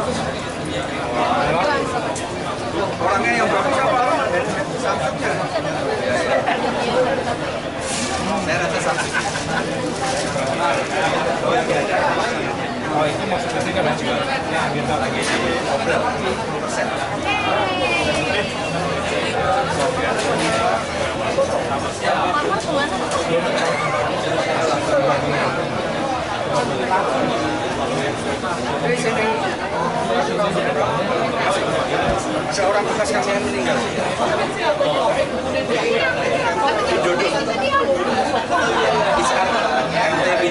SE. 0.03 0.40
Orangnya 3.01 3.31
yang 3.35 3.47
berapa 3.51 3.69
siapa? 3.75 3.99
Samsungnya. 4.79 5.31
Saya 8.31 8.55
rasa 8.55 8.79
Samsung. 8.79 9.11
Oh 12.91 13.03
itu 13.03 13.23
maksudnya 13.27 13.71
kan 13.75 13.95
juga. 13.99 14.15
Ya 14.47 14.61
kita 14.71 14.95
lagi 14.95 15.21
ngobrol. 15.67 15.99
persen. 16.63 16.87
Ada 32.51 32.61
orang 32.67 32.83
bekas 32.83 33.09
kami 33.15 33.31
yang 33.31 33.43
meninggal. 33.47 33.77
Iskar. 39.15 39.47
MTB. 39.91 40.43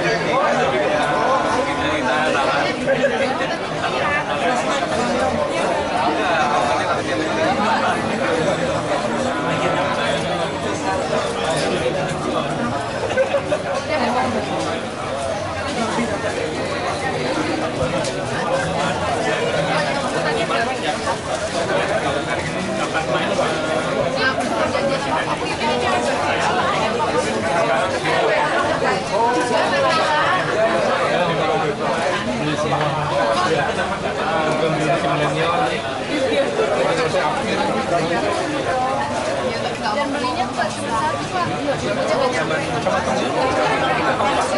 Dan 39.91 40.07
belinya 40.15 40.45
bukan 40.47 40.69
cuma 40.71 40.93
satu, 41.01 41.25
Pak. 41.33 41.47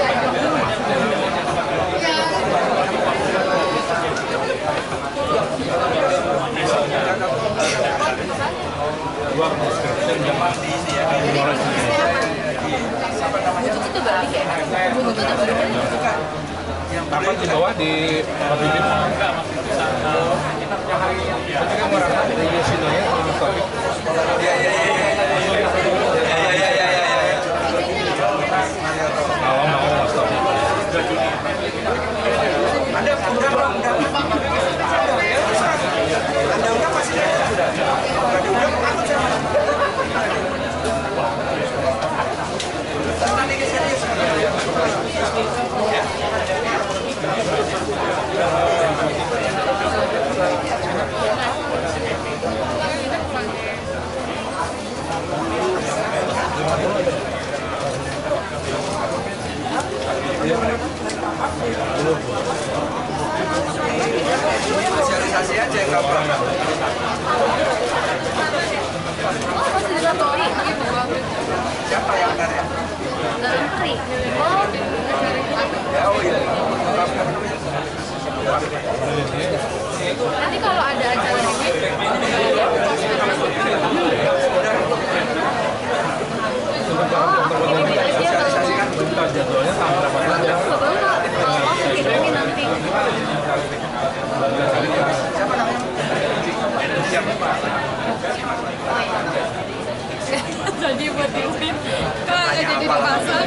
Ya, 0.03 0.62
Dua 9.33 9.49
prescription 9.53 10.19
yang 10.25 10.39
diisi 10.57 10.97
ya. 10.97 11.05
Apa 13.21 13.37
namanya? 13.37 13.69
Itu. 13.69 13.89
Itu 13.93 14.01
yang 16.93 17.37
di 17.37 17.47
bawah 17.53 17.73
di 17.77 18.25
enggak 18.25 19.33
di. 19.37 20.33
Kita 20.57 20.77
yang 20.89 21.01
hari 21.01 21.21
ini. 21.21 21.53
Kita 21.53 21.75
kan 21.77 22.25
di 22.33 22.61
sini 22.65 22.89
ya, 22.89 23.05
Iya 24.41 24.55
iya 24.57 24.73
iya. 24.73 25.02
Oh, 65.93 66.01
masih 69.77 70.01
Ya, 75.93 76.09
oh 76.09 76.17
iya. 76.25 76.39
nanti 80.33 80.59
kalau 80.65 80.83
ada 80.83 81.07
acara 81.13 81.41
ini, 81.45 81.69
kalau 90.73 92.31
nanti. 92.33 92.65
Jadi 100.83 101.07
buat 101.15 101.31
diuin, 101.31 101.75
kan 102.27 102.37
nggak 102.43 102.55
jadi 102.59 102.75
dipasang. 102.83 103.47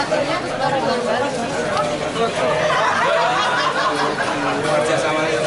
UKP. 0.00 0.12
Salatnya 0.56 0.96
baru. 1.04 1.28
Kerja 4.60 4.96
sama 4.96 5.20
ya. 5.28 5.40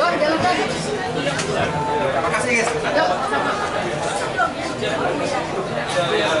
Oh, 0.00 0.12
jangan 0.20 0.40
tadi. 0.40 0.64
Terima 2.10 2.30
kasih 2.36 2.52
guys. 2.52 3.59
Gracias. 6.08 6.40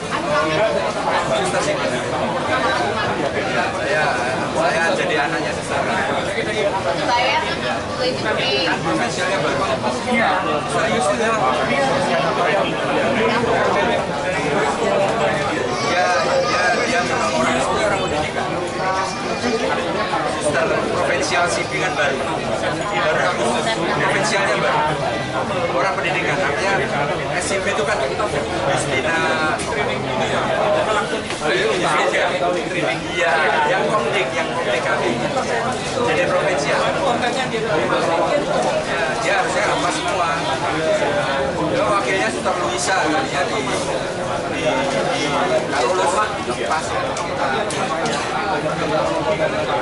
Saya 3.81 4.05
saya 4.61 4.83
jadi 4.95 5.15
anaknya 5.27 5.51
Profesionalnya 8.81 9.39
bagus. 9.43 9.95
Serius 10.71 11.05
itu 11.11 11.21
ya. 11.21 11.33
Ya, 15.91 16.07
ya, 16.23 16.63
dia 16.87 16.99
memang 17.03 17.31
orang 17.35 17.55
itu 17.59 17.67
orang 17.83 17.99
pendidikan. 17.99 18.47
Provinsial 20.91 21.45
CV 21.51 21.71
kan 21.83 21.91
baru. 21.93 22.17
Baru. 22.21 23.43
Provinsialnya 24.01 24.55
baru. 24.61 24.79
Orang 25.75 25.93
pendidikan. 25.99 26.37
Artinya 26.41 26.73
SMP 27.39 27.75
itu 27.75 27.83
kan 27.85 27.97
Destina 28.01 29.19
Iya, 33.11 33.33
yang 33.65 33.83
komdik, 33.89 34.27
yang 34.31 34.47
komunikasi. 34.53 35.11
Jadi 35.91 36.23
provinsial. 36.29 36.79
Ya, 36.81 37.50
dia 39.21 39.33
harusnya 39.37 39.63
apa 39.69 39.89
semua. 39.93 40.29
Ya, 41.71 41.83
wakilnya 41.85 42.29
Sutar 42.33 42.55
Luisa 42.57 42.95
kalinya 43.05 43.41
di 43.45 43.61
di, 43.61 44.65
di 44.65 45.21
Karolus 45.69 46.11
pas 46.65 46.85
ya. 46.89 47.01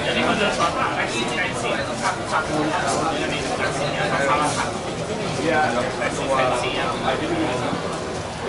Jadi 0.00 0.20
menurut 0.24 0.54
Bapak 0.58 0.90
eksistensi 1.06 1.70
satu-satu 1.74 2.54
ya 5.40 5.60
eksistensi 6.06 6.68
yang 6.78 6.94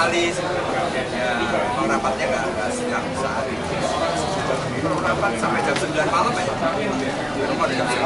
sekali. 0.00 0.32
Kalau 1.76 1.84
rapatnya 1.84 2.24
nggak 2.32 2.72
setiap 2.72 3.04
sehari. 3.20 3.52
Kalau 4.80 4.96
rapat 5.04 5.32
sampai 5.36 5.60
jam 5.60 5.76
9 5.76 5.92
malam 6.08 6.32
ya. 6.32 6.44
Rumah 7.44 7.64
udah 7.68 7.76
jam 7.76 7.84
11. 7.84 8.00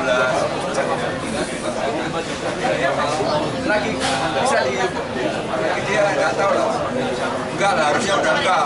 Ya, 2.83 2.91
lagi 3.71 3.91
bisa 3.95 4.59
di 4.67 4.75
dia 5.87 6.03
nggak 6.19 6.35
tahu 6.35 6.53
lah. 6.59 6.75
Enggak 7.55 7.73
lah, 7.79 7.85
harusnya 7.95 8.15
udah 8.19 8.35
enggak. 8.43 8.65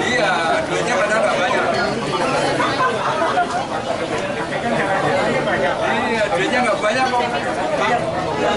Iya, 0.00 0.32
duitnya 0.70 0.94
padahal 0.94 1.22
nggak 1.26 1.36
banyak. 1.42 1.64
Iya, 5.90 6.22
duitnya 6.30 6.58
nggak 6.62 6.78
banyak 6.78 7.06
kok. 7.10 7.26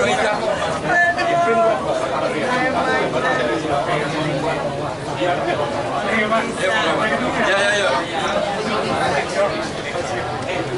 Hilang. 0.04 1.03
Ya, 3.14 3.22
ya, 7.54 7.70
ya. 7.78 7.94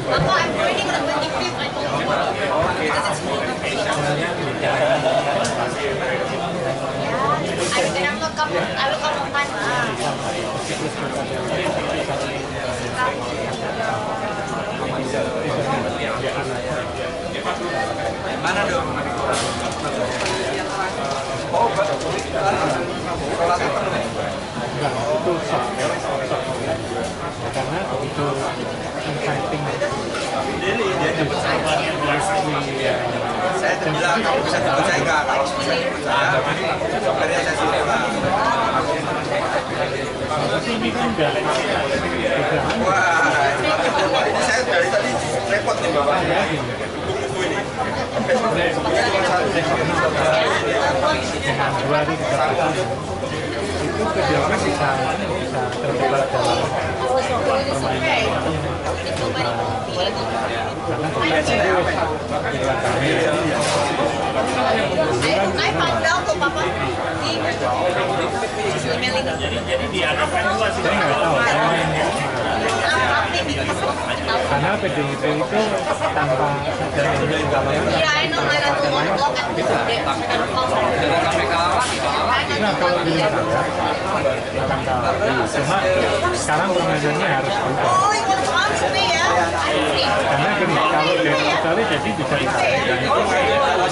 Bapak, 0.03 0.35
I'm 0.35 0.51
joining 0.51 0.83
the 0.91 0.99
25th. 0.99 1.55
I 1.55 1.71
told 1.71 1.95
you. 1.95 2.11
Because 2.83 3.07
it's 3.07 3.23
full. 3.23 3.39
I 7.71 7.79
said 7.87 8.03
I'm 8.03 8.19
not 8.19 8.35
coming. 8.35 8.59
I 8.59 8.91
will 8.91 8.99
come 8.99 9.15
on 9.15 9.31
time. 9.31 9.47
Mana 18.43 18.61
dong? 18.69 20.44
Itu 25.15 25.33
soft. 25.49 25.73
Karena 27.55 27.79
itu 28.05 28.27
inviting. 29.05 29.63
Saya 33.55 33.75
bilang 33.81 34.21
kamu 34.21 34.39
bisa 34.45 34.59
saya 34.61 34.97
enggak? 35.01 35.21
Kalau 35.25 35.45
bisa 35.57 35.73
saya, 36.05 36.37
sopirnya 37.01 37.39
saya 37.41 37.65
enggak. 37.65 38.05
Wah, 42.85 44.21
ini 44.29 44.41
saya 44.45 44.61
dari 44.69 44.87
tadi 44.93 45.11
repot 45.49 45.77
nih 45.81 45.89
bapak. 45.97 46.17
Buku 47.09 47.41
ini. 47.41 47.57
Bukunya 47.57 47.73
cuma 47.73 47.85
satu. 47.85 48.04
Dengan 48.04 48.04
itu 53.85 54.03
kebiasaan 54.05 54.59
bisa 54.63 54.87
bisa 55.35 55.61
terlibat 55.83 56.23
dalam 56.31 56.57
permainan 56.63 56.95
karena 60.85 61.07
dengan 62.45 62.71
kami 62.79 63.09
jadi 69.35 69.57
jadi 69.65 69.85
diadakan 69.91 70.43
dua 70.55 70.67
sih. 70.71 70.83
Karena 73.55 74.71
PDIP 74.83 75.23
itu 75.39 75.61
tanpa 76.11 76.47
sadar 76.75 77.05
Iya, 77.95 78.11
kan. 79.31 79.47
Nah 82.55 82.71
kalau 82.79 82.99
di. 83.07 83.13
Cuma 85.55 85.77
sekarang 86.35 86.69
permainannya 86.75 87.27
harus 87.27 87.53
berubah. 87.55 87.91
Oh, 87.95 88.11
ya? 88.11 89.23
Karena 90.05 90.49
gini, 90.59 90.75
kalau 90.75 91.13
dari 91.19 91.45
Itali 91.55 91.83
jadi 91.87 92.09
bisa 92.15 92.35
itu 92.35 92.51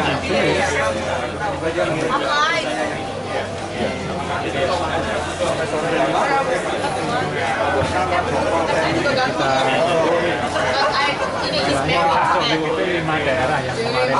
itu 12.51 12.83
lima 13.01 13.15
daerah 13.25 13.59
yang 13.63 13.77
kemarin 13.79 14.15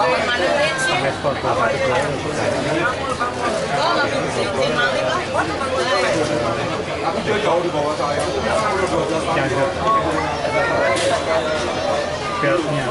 beltnya 12.41 12.85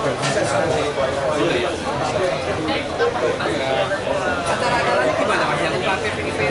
Acara-acaranya 3.51 3.98
gimana 4.01 4.30
mas? 4.80 4.89
yang 5.61 5.74
UKT 5.77 6.05
itu. 6.11 6.45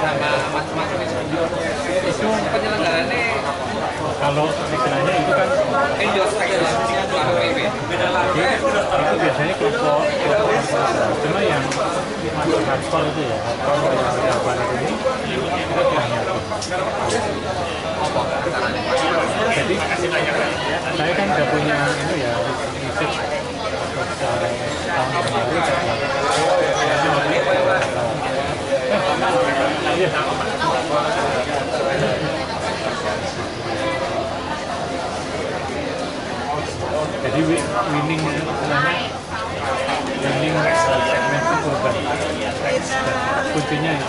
Sama 0.00 0.30
macam-macam 0.52 0.96
itu. 1.00 1.16
Penyelenggaraannya 2.24 3.22
kalau 4.24 4.46
istilahnya 4.48 5.12
itu 5.20 5.32
kan 5.36 5.48
endorse 6.00 6.36
beda 7.92 8.08
lagi 8.08 8.40
itu 8.40 9.14
biasanya 9.20 9.54
kelompok 9.60 10.00
cuma 11.20 11.40
yang 11.44 11.64
masuk 12.34 12.60
hardcore 12.64 13.06
itu 13.12 13.22
ya. 13.28 13.38
Hardcore 13.44 13.94
yang 13.94 14.16
jawaban 14.24 14.56
ini 14.64 14.92
kita 15.64 15.98
hanya 16.00 16.20
jadi 19.54 19.74
saya 20.94 21.12
kan 21.14 21.26
tidak 21.28 21.48
punya 21.52 21.76
itu 21.94 22.14
ya 22.16 22.32
research 22.80 23.16
eh, 23.20 24.52
tahun 24.88 25.08
kemarin 25.20 26.63
jadi 37.24 37.40
winning 37.40 38.20
winning 40.20 40.54
segmen 40.84 41.40
itu 41.40 41.54
urban 41.64 41.94
kuncinya 43.54 43.92
ya 43.96 44.08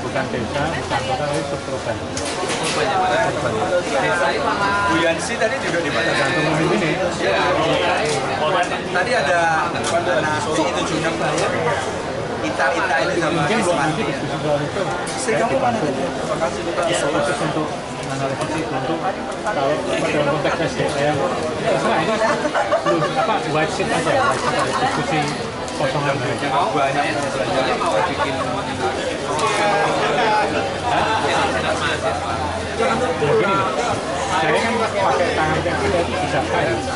bukan 0.00 0.24
desa 0.30 0.62
bukan 0.70 1.00
kota 1.10 1.26
itu 1.34 1.56
urban 1.74 1.96
Bu 4.90 4.96
Yansi 5.02 5.34
tadi 5.38 5.56
juga 5.62 5.78
di 5.82 5.90
mana? 5.90 6.10
Gantung 6.10 6.46
ini. 6.70 6.98
Iya. 7.22 7.38
Tadi 8.90 9.10
ada 9.14 9.38
anak 9.70 9.82
itu 10.50 10.82
juga 10.86 11.10
ya. 12.40 12.48
Ita-ita 12.48 12.96
itu 13.04 13.20
sama 13.20 13.44
diskusi 13.44 13.68
soal 14.40 14.64
itu 14.64 14.80
Istri 15.04 15.36
kamu 15.36 15.60
mana 15.60 15.76
tadi? 15.76 16.00
Terima 16.00 16.36
kasih 16.40 16.64
juga. 16.64 16.80
khusus 17.12 17.36
untuk 17.44 17.68
analisis 18.10 18.66
untuk 18.66 18.98
kalau 19.46 19.70
dalam 19.86 20.26
konteks 20.34 20.74
SDM 20.76 21.14
terserah 21.62 22.02
ini 22.02 22.10
belum 22.84 23.02
apa 23.22 23.34
white 23.54 23.70
sheet 23.70 23.86
aja 23.86 24.12
white 24.18 24.42
sheet 24.42 24.58
aja 24.58 24.66
diskusi 24.82 25.20
kosongan 25.78 26.18
aja 26.18 26.48
Banyak 26.74 27.04
yang 27.06 27.22
belajar 27.30 27.62
mau 27.78 27.94
bikin 28.10 28.34
ya 28.40 28.50
gini 33.30 33.54
loh 33.54 33.70
saya 34.40 34.56
kan 34.56 34.72
pakai 34.80 35.28
tangan 35.36 35.60
itu 35.60 35.84
bisa 36.24 36.40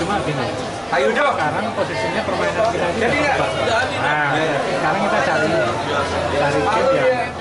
cuma 0.00 0.16
gini 0.24 0.48
Ayo 0.94 1.10
dong. 1.10 1.34
sekarang 1.34 1.66
posisinya 1.74 2.22
permainan 2.22 2.70
kita 2.70 2.86
itu 2.86 3.02
Jadi 3.02 3.16
nggak? 3.18 3.36
nah 3.98 4.30
sekarang 4.62 5.00
kita 5.02 5.18
cari 5.26 5.50
cari 6.38 6.60
tim 6.70 6.86
yang 6.94 7.34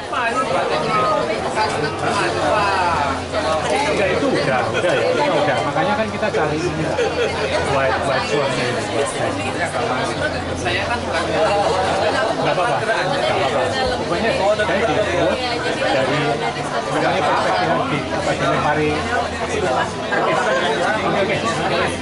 enggak 3.34 4.10
itu 4.14 4.28
udah 4.30 4.62
udah 4.70 4.94
ya 4.94 5.06
kita 5.10 5.34
udah. 5.34 5.58
Makanya 5.74 5.94
kan 5.98 6.08
kita 6.14 6.28
cari 6.30 6.58
ini 6.62 6.84
white 7.74 8.00
white 8.06 8.26
swan 8.30 8.52
ini 8.54 8.72
Saya 10.62 10.84
kan 10.86 11.00
nggak 11.02 11.22
apa-apa. 11.24 11.80
Nggak 12.44 12.54
apa-apa. 12.54 12.78
Pokoknya 14.04 14.32
saya 14.38 14.82
dibuat 14.86 15.38
dari 15.94 16.20
makanya 16.94 17.22
perspektif 17.26 17.70
di 17.90 18.00
apa 18.14 18.32
dilempari. 18.38 18.90
Oke 21.04 21.20
oke 21.24 21.36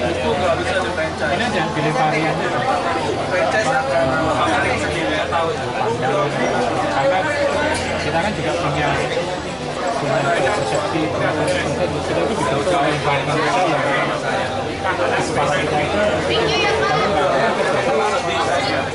itu 0.01 0.29
nggak 0.31 0.55
bisa 0.61 0.75
di 0.81 0.89
ini 1.21 1.43
aja 1.45 1.63
dilempari 1.73 2.19
aja 2.25 2.47
Franchise 3.31 3.69
akan 3.71 4.75
sendiri 4.81 5.15
tahu. 5.31 5.49
karena 6.91 7.19
kita 8.01 8.19
kan 8.19 8.31
juga 8.35 8.51
punya 8.61 8.89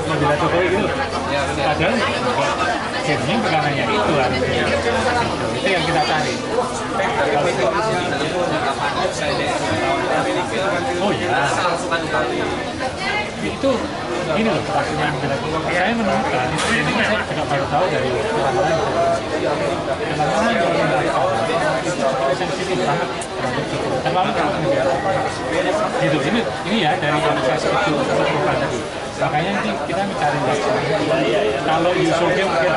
membela 0.06 0.34
Jokowi 0.40 0.66
gitu 0.72 0.88
padahal 1.56 1.94
jadinya 3.06 3.36
bukan 3.38 3.60
itu 3.76 4.12
harusnya 4.18 4.64
itu 5.56 5.68
yang 5.70 5.84
kita 5.86 6.02
cari 6.04 6.34
oh 11.00 11.12
ya 11.12 11.30
itu 13.44 13.70
ini 14.36 14.48
loh 14.48 14.62
film 14.64 15.14
saya 15.68 15.92
menemukan 15.92 16.48
ini 16.72 16.92
saya 16.96 17.20
juga 17.28 17.44
baru 17.46 17.64
tahu 17.68 17.84
dari 17.92 18.08
orang 18.10 18.56
lain. 18.56 18.76
Orang-orang 20.16 20.52
yang 20.56 20.66
mengatakan 20.72 21.84
itu 21.84 22.06
sensitif 22.36 22.76
banget. 22.80 23.08
Itu 23.56 23.76
terlalu 24.02 24.30
gitu 25.96 26.18
ini 26.26 26.40
ini 26.66 26.76
ya 26.82 26.92
dari 26.96 27.18
yang 27.20 27.36
saya 27.44 27.58
sebut 27.60 27.80
sebutkan 27.86 28.56
tadi 28.60 28.80
makanya 29.16 29.50
nanti 29.56 29.70
kita 29.88 30.02
mencari 30.04 30.38
lagi 30.44 31.32
kalau 31.64 31.92
Yusufnya 31.96 32.44
mungkin 32.44 32.72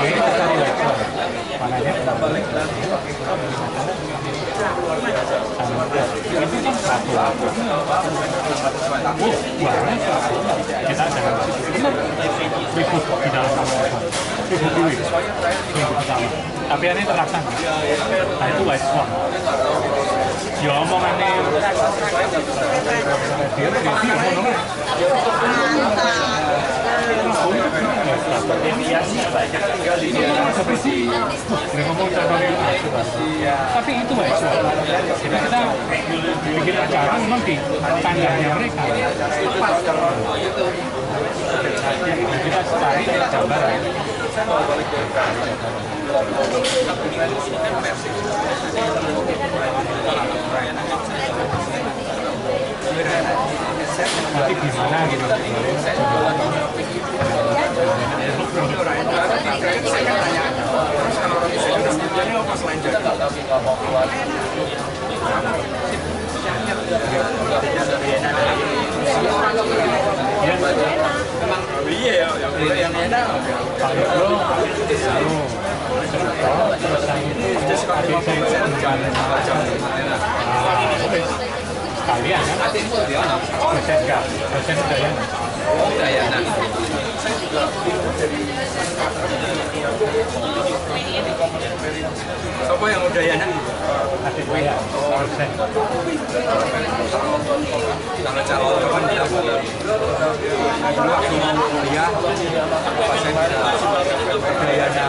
ini 0.00 0.12
kita 0.16 0.30
cari 0.40 0.56
lagi. 0.56 0.84
Makanya 1.56 1.92
itu 4.56 4.64
kan 6.64 6.72
satu 6.80 7.12
oh 7.12 7.28
banyak 9.60 9.84
kita 10.88 11.04
jangan 11.12 11.44
benar 11.76 11.92
ribut 12.72 13.04
di 13.20 13.28
dalam 13.28 13.52
kawasan 13.52 14.00
ribut 14.48 14.72
dulu 14.72 14.88
ribut 14.88 15.12
pertama 15.76 16.24
tapi 16.66 16.82
ini 16.88 17.04
terlaksana 17.04 17.52
nah 18.40 18.48
itu 18.48 18.64
white 18.64 18.80
swan 18.80 19.04
ya 20.64 20.72
omongannya 20.72 21.28
dia 23.56 23.68
dia 23.68 23.76
dia 23.76 23.92
ngomong 24.32 24.56
tapi 33.76 33.92
itu 34.02 34.14
kita 35.22 35.60
bikin 36.42 36.74
acara 36.74 37.14
memang 37.22 37.40
di 37.46 37.54
tanggalnya 38.02 38.48
mereka. 38.58 38.82
Kita 43.06 43.26
gambaran 43.30 43.78
nanti 54.36 54.54
gimana 54.60 54.98
gitu 55.08 55.24
Iya 71.86 72.12
ya, 72.18 72.26
yang 72.74 72.90
enak. 72.90 73.26
Bro, 73.86 74.34
baru 74.34 74.82
contoh 76.06 76.70
terus 76.82 77.02
yang 77.06 77.22
itu 77.22 77.46
Just 77.70 77.86
kalau 77.86 78.02
tapi 78.02 78.18
saya 78.26 78.42
itu 78.42 78.42
50% 78.42 78.74
bukan 78.74 78.98
wes. 81.14 81.30
sekalian 82.06 82.38
kan 82.46 82.70
dosen 83.74 83.98
enggak 84.06 84.22
dosen 84.54 84.78
ya 84.86 85.10
Apa 92.66 92.84
yang 92.88 93.02
udah 93.04 93.22
ya 93.22 93.34
nak? 93.36 93.50
adik 94.26 94.46
saya 94.48 94.72
Kalau 98.26 98.42
calon 98.42 98.74
kapan 98.80 99.02
dia. 99.12 99.24
Dulu 100.96 101.12
waktu 101.12 101.36
kuliah 101.76 102.08
pas 102.16 103.16
saya 103.20 103.32
Udayana 104.36 105.08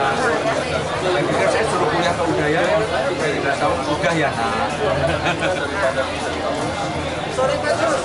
saya 0.97 1.21
pikir 1.23 1.47
saya 1.47 1.63
suruh 1.71 1.87
kuliah 1.87 2.13
ke 2.13 2.23
Udayana 2.27 2.75
saya 3.15 3.31
tidak 3.39 3.55
tahu. 3.57 3.73
Udah 3.95 4.13
ya 4.13 4.29
nak 7.37 7.96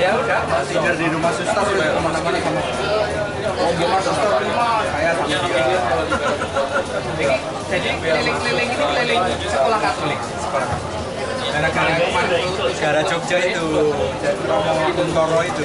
ya 0.00 0.16
udah 0.16 0.64
tidur 0.64 0.94
di 0.96 1.06
rumah 1.12 1.32
suster 1.36 1.60
udah 1.60 1.88
ke 1.92 2.00
mana-mana 2.00 2.38
kamu. 2.40 2.60
Mau 3.60 3.70
gimana 3.76 4.00
suster. 4.00 4.30
Rumah 4.40 4.72
saya 4.88 5.10
sama 5.12 5.28
dia. 5.28 5.80
Jadi 7.70 7.88
keliling-keliling 8.00 8.70
ini 8.72 8.84
keliling 8.84 9.22
sekolah 9.44 9.78
Katolik. 9.78 10.20
sekolah 10.24 10.68
gara-gara 11.50 11.94
gara 12.80 13.02
Jogja 13.04 13.38
itu 13.42 13.92
jadi 14.24 14.42
Romo 14.48 14.72
Kuntoro 14.96 15.40
itu. 15.44 15.64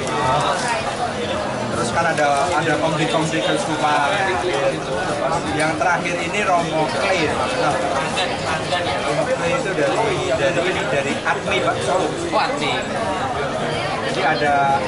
Terus 1.76 1.88
kan 1.92 2.04
ada 2.08 2.28
ada 2.52 2.72
konflik-konflik 2.80 3.44
kesukupan 3.44 4.10
yang 5.56 5.72
terakhir 5.80 6.16
ini 6.20 6.40
Romo 6.44 6.88
Klein 6.88 7.32
nah, 7.60 7.74
Romo 9.04 9.24
Klein 9.28 9.56
itu 9.60 9.70
dari 9.72 10.18
dari 10.36 10.72
dari 10.92 11.12
Atmi 11.24 11.58
Pak. 11.64 11.76
Solo 11.84 12.08
Wati. 12.32 12.72
Jadi 14.16 14.32
ada 14.32 14.80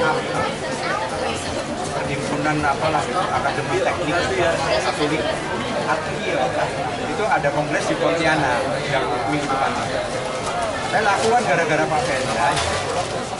perhimpunan 2.01 2.57
apalah 2.65 3.05
akademi 3.29 3.77
teknik 3.77 4.17
katolik 4.89 5.21
itu 7.13 7.23
ada 7.29 7.49
kongres 7.53 7.85
di 7.85 7.93
Pontianak 8.01 8.57
yang 8.89 9.05
minggu 9.29 9.45
depan. 9.45 9.69
Saya 10.89 11.05
lakukan 11.05 11.41
gara-gara 11.45 11.85
Pak 11.85 12.01
Ferry 12.09 12.25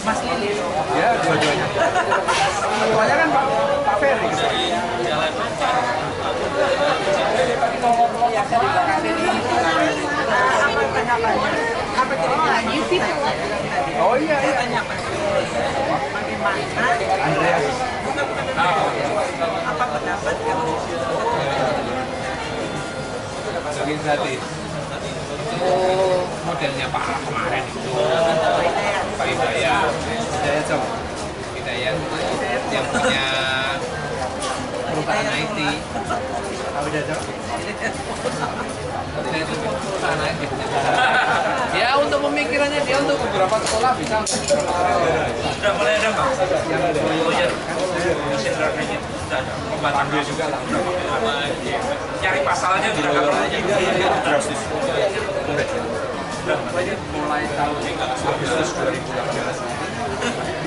Mas 0.06 0.20
Lili. 0.22 0.62
ya 0.94 1.10
dua-duanya. 1.26 1.66
Ketuanya 2.86 3.16
kan 3.18 3.30
Pak 3.34 3.46
Pak 3.82 3.96
Ferry. 3.98 4.30
Oh, 7.82 8.30
people 12.86 13.10
Oh 14.00 14.14
iya 14.16 14.38
iya. 14.38 15.09
Bagaimana? 15.40 16.60
Apa 19.72 19.86
pendapat 19.96 20.36
kamu? 20.44 20.74
Bikin 23.80 24.04
hati. 24.04 24.36
Oh, 25.60 26.28
modelnya 26.44 26.88
Pak 26.92 27.24
kemarin 27.24 27.64
itu. 27.72 27.92
Pak 29.16 29.26
Hidayat. 29.28 29.92
Hidayat 30.36 30.66
sama. 30.68 30.88
Hidayat 31.56 31.96
yang 32.72 32.86
punya 32.92 33.28
perusahaan 34.92 35.36
IT. 35.40 35.58
Apa 36.76 36.88
Hidayat? 36.92 37.22
Hidayat 39.24 39.48
itu 39.48 39.56
perusahaan 39.64 40.20
IT. 40.28 40.44
Ya 41.76 41.90
untuk 42.02 42.20
pemikirannya 42.26 42.82
dia 42.86 42.98
untuk 43.02 43.18
beberapa 43.30 43.56
sekolah 43.62 43.92
bisa. 44.00 44.18
Sudah 44.26 45.74
mulai 45.78 45.94
ada 46.00 46.10
bang? 46.14 46.30
Yang 46.70 46.82
itu 46.90 47.32
sudah 48.50 48.68
ada. 48.70 50.20
Juga 50.26 50.46
lah. 50.50 50.62
Cari 52.20 52.40
pasalnya 52.44 52.90
sudah 52.94 53.10
nggak 53.14 53.24
perlu 53.24 53.38
lagi. 53.38 53.58
Drastis. 54.26 54.62
mulai 57.14 57.46
tahun 57.54 57.78
Agustus 58.26 58.70
2018 58.74 60.10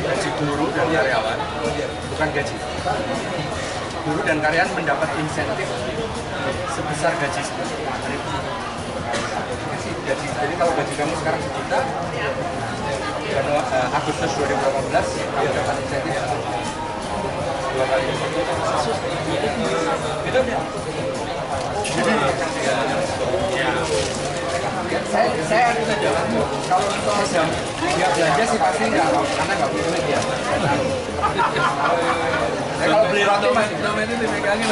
gaji 0.03 0.29
guru 0.39 0.67
dan 0.71 0.87
karyawan 0.95 1.39
bukan 2.15 2.29
gaji 2.35 2.55
guru 4.07 4.21
dan 4.23 4.39
karyawan 4.39 4.71
mendapat 4.79 5.11
insentif 5.19 5.69
sebesar 6.71 7.13
gaji 7.19 7.43
materi 7.83 8.19
gaji 10.03 10.27
jadi 10.27 10.55
kalau 10.59 10.73
gaji 10.75 10.95
kamu 10.99 11.15
sekarang 11.23 11.41
sejuta 11.43 11.79
dan 13.33 13.47
eh, 13.49 13.97
Agustus 13.97 14.31
2018 14.37 14.93
kamu 14.93 15.49
dapat 15.57 15.77
insentif. 15.81 16.21
Dua 17.73 17.85
kali. 17.89 18.05
Beda 20.27 20.41
beda 20.45 20.59
saya 25.13 25.29
saya 25.49 25.63
harus 25.73 25.85
saja 25.89 26.11
kalau 26.69 26.89
soal 27.05 27.25
jam 27.33 27.49
dia 27.81 28.09
belanja 28.13 28.45
sih 28.45 28.59
pasti 28.61 28.85
nggak 28.93 29.09
karena 29.13 29.53
nggak 29.57 29.69
punya 29.73 29.85
duit 29.89 30.05
ya. 30.09 30.21
Kalau 32.83 33.05
beli 33.09 33.23
roti 33.25 33.49
masih 33.53 33.77
itu 33.77 34.15
dipegangin. 34.21 34.69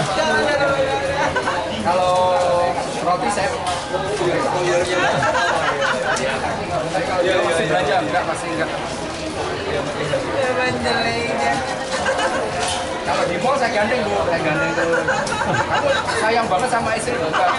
Kalau 1.84 2.12
roti 3.10 3.30
saya 3.34 3.50
Tapi 6.90 7.04
kalau 7.10 7.22
dia 7.26 7.42
masih 7.42 7.64
belanja 7.66 7.94
enggak 8.06 8.22
pasti 8.22 8.46
enggak 8.54 8.70
kalau 13.10 13.24
di 13.26 13.36
mall 13.42 13.56
saya 13.58 13.70
gandeng 13.74 14.06
bu 14.06 14.14
saya 14.30 14.40
gandeng 14.46 14.70
tuh 14.78 15.02
kamu 15.50 15.90
sayang 16.22 16.46
banget 16.46 16.70
sama 16.70 16.90
istri 16.94 17.18
supaya 17.18 17.54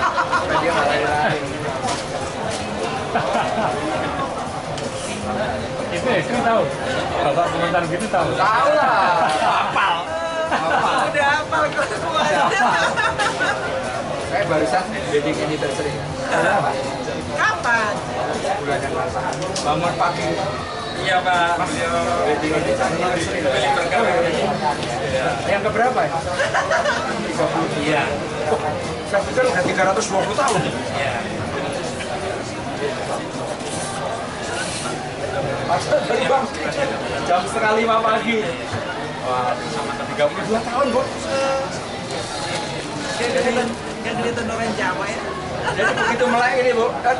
dia 0.64 0.72
lari-lari 0.72 1.42
Itu 5.92 6.08
istri 6.08 6.40
tahu. 6.40 6.64
Bapak 7.20 7.46
komentar 7.52 7.84
gitu 7.84 8.08
tahu. 8.08 8.32
Tahu 8.32 8.70
lah. 8.80 9.28
Hafal. 9.44 9.96
Hafal. 10.48 10.96
Udah 11.12 11.28
hafal 11.36 11.64
kok 11.68 11.86
semuanya. 11.92 12.48
Saya 14.42 14.58
barusan 14.58 14.86
wedding 15.14 15.38
anniversary. 15.38 15.94
Kapan? 17.38 17.94
Bulan 18.58 18.80
yang 18.82 18.94
lalu. 18.98 19.22
Bangun 19.62 19.94
pagi. 20.02 20.34
Iya 21.06 21.22
pak. 21.22 21.62
Wedding 22.26 22.50
anniversary. 22.50 23.46
Yang 25.46 25.62
keberapa 25.70 26.00
ya? 26.10 26.18
30. 27.38 27.86
Iya. 27.86 28.04
Saya 29.14 29.22
pikir 29.30 29.46
udah 29.46 29.62
320 29.62 30.34
tahun. 30.34 30.62
Iya. 30.98 31.14
Dari 35.86 36.26
bang 36.26 36.46
jam 37.30 37.42
setengah 37.46 37.74
lima 37.78 38.02
pagi. 38.02 38.42
Wah, 39.22 39.54
sama 39.70 39.94
32 40.18 40.66
tahun, 40.66 40.86
Bu. 40.90 41.02
Kayak 44.12 44.28
kelihatan, 44.28 44.52
orang 44.52 44.76
Jawa 44.76 45.06
ya. 45.08 45.24
Jadi 45.72 45.92
begitu 45.96 46.26
melek 46.28 46.54
ini, 46.60 46.72
Bu, 46.76 46.92
kan 47.00 47.16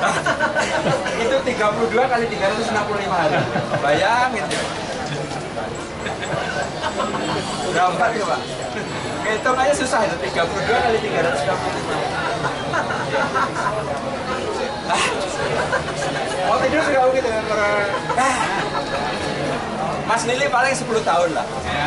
itu 1.26 1.36
32 1.50 1.90
kali 1.98 2.24
365 2.30 3.10
hari. 3.10 3.36
Bayangin 3.82 4.46
ya. 4.46 4.60
Berapa 7.74 8.04
ya, 8.14 8.22
Pak? 8.22 8.40
Hitung 9.26 9.58
aja 9.58 9.74
susah 9.74 10.06
itu, 10.06 10.14
32 10.30 10.78
kali 10.78 11.02
365. 11.10 11.58
Ah. 14.86 14.94
Mau 16.46 16.58
tidur 16.62 16.82
juga 16.86 17.10
gitu 17.18 17.28
kan 17.34 17.44
Ah. 18.30 18.38
Mas 20.10 20.26
Lili 20.26 20.50
paling 20.50 20.74
10 20.74 21.06
tahun 21.06 21.38
lah. 21.38 21.46
Ya, 21.70 21.86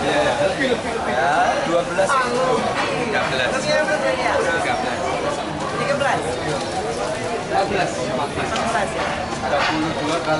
ya. 0.00 0.32
Lebih, 0.40 0.72
lebih, 0.72 0.88
lebih. 0.88 1.12
Ya, 1.12 1.52
12. 1.68 1.84
13. 2.00 3.52
Lebih 3.52 3.68
ya, 3.68 3.84
berapa 3.84 4.08
ya? 4.08 4.32
13. 4.40 4.72
13? 5.84 6.16
14. 7.52 7.92
14. 8.08 8.56
14 8.72 8.88
ya? 8.88 9.04
32 9.52 10.16
kali 10.24 10.36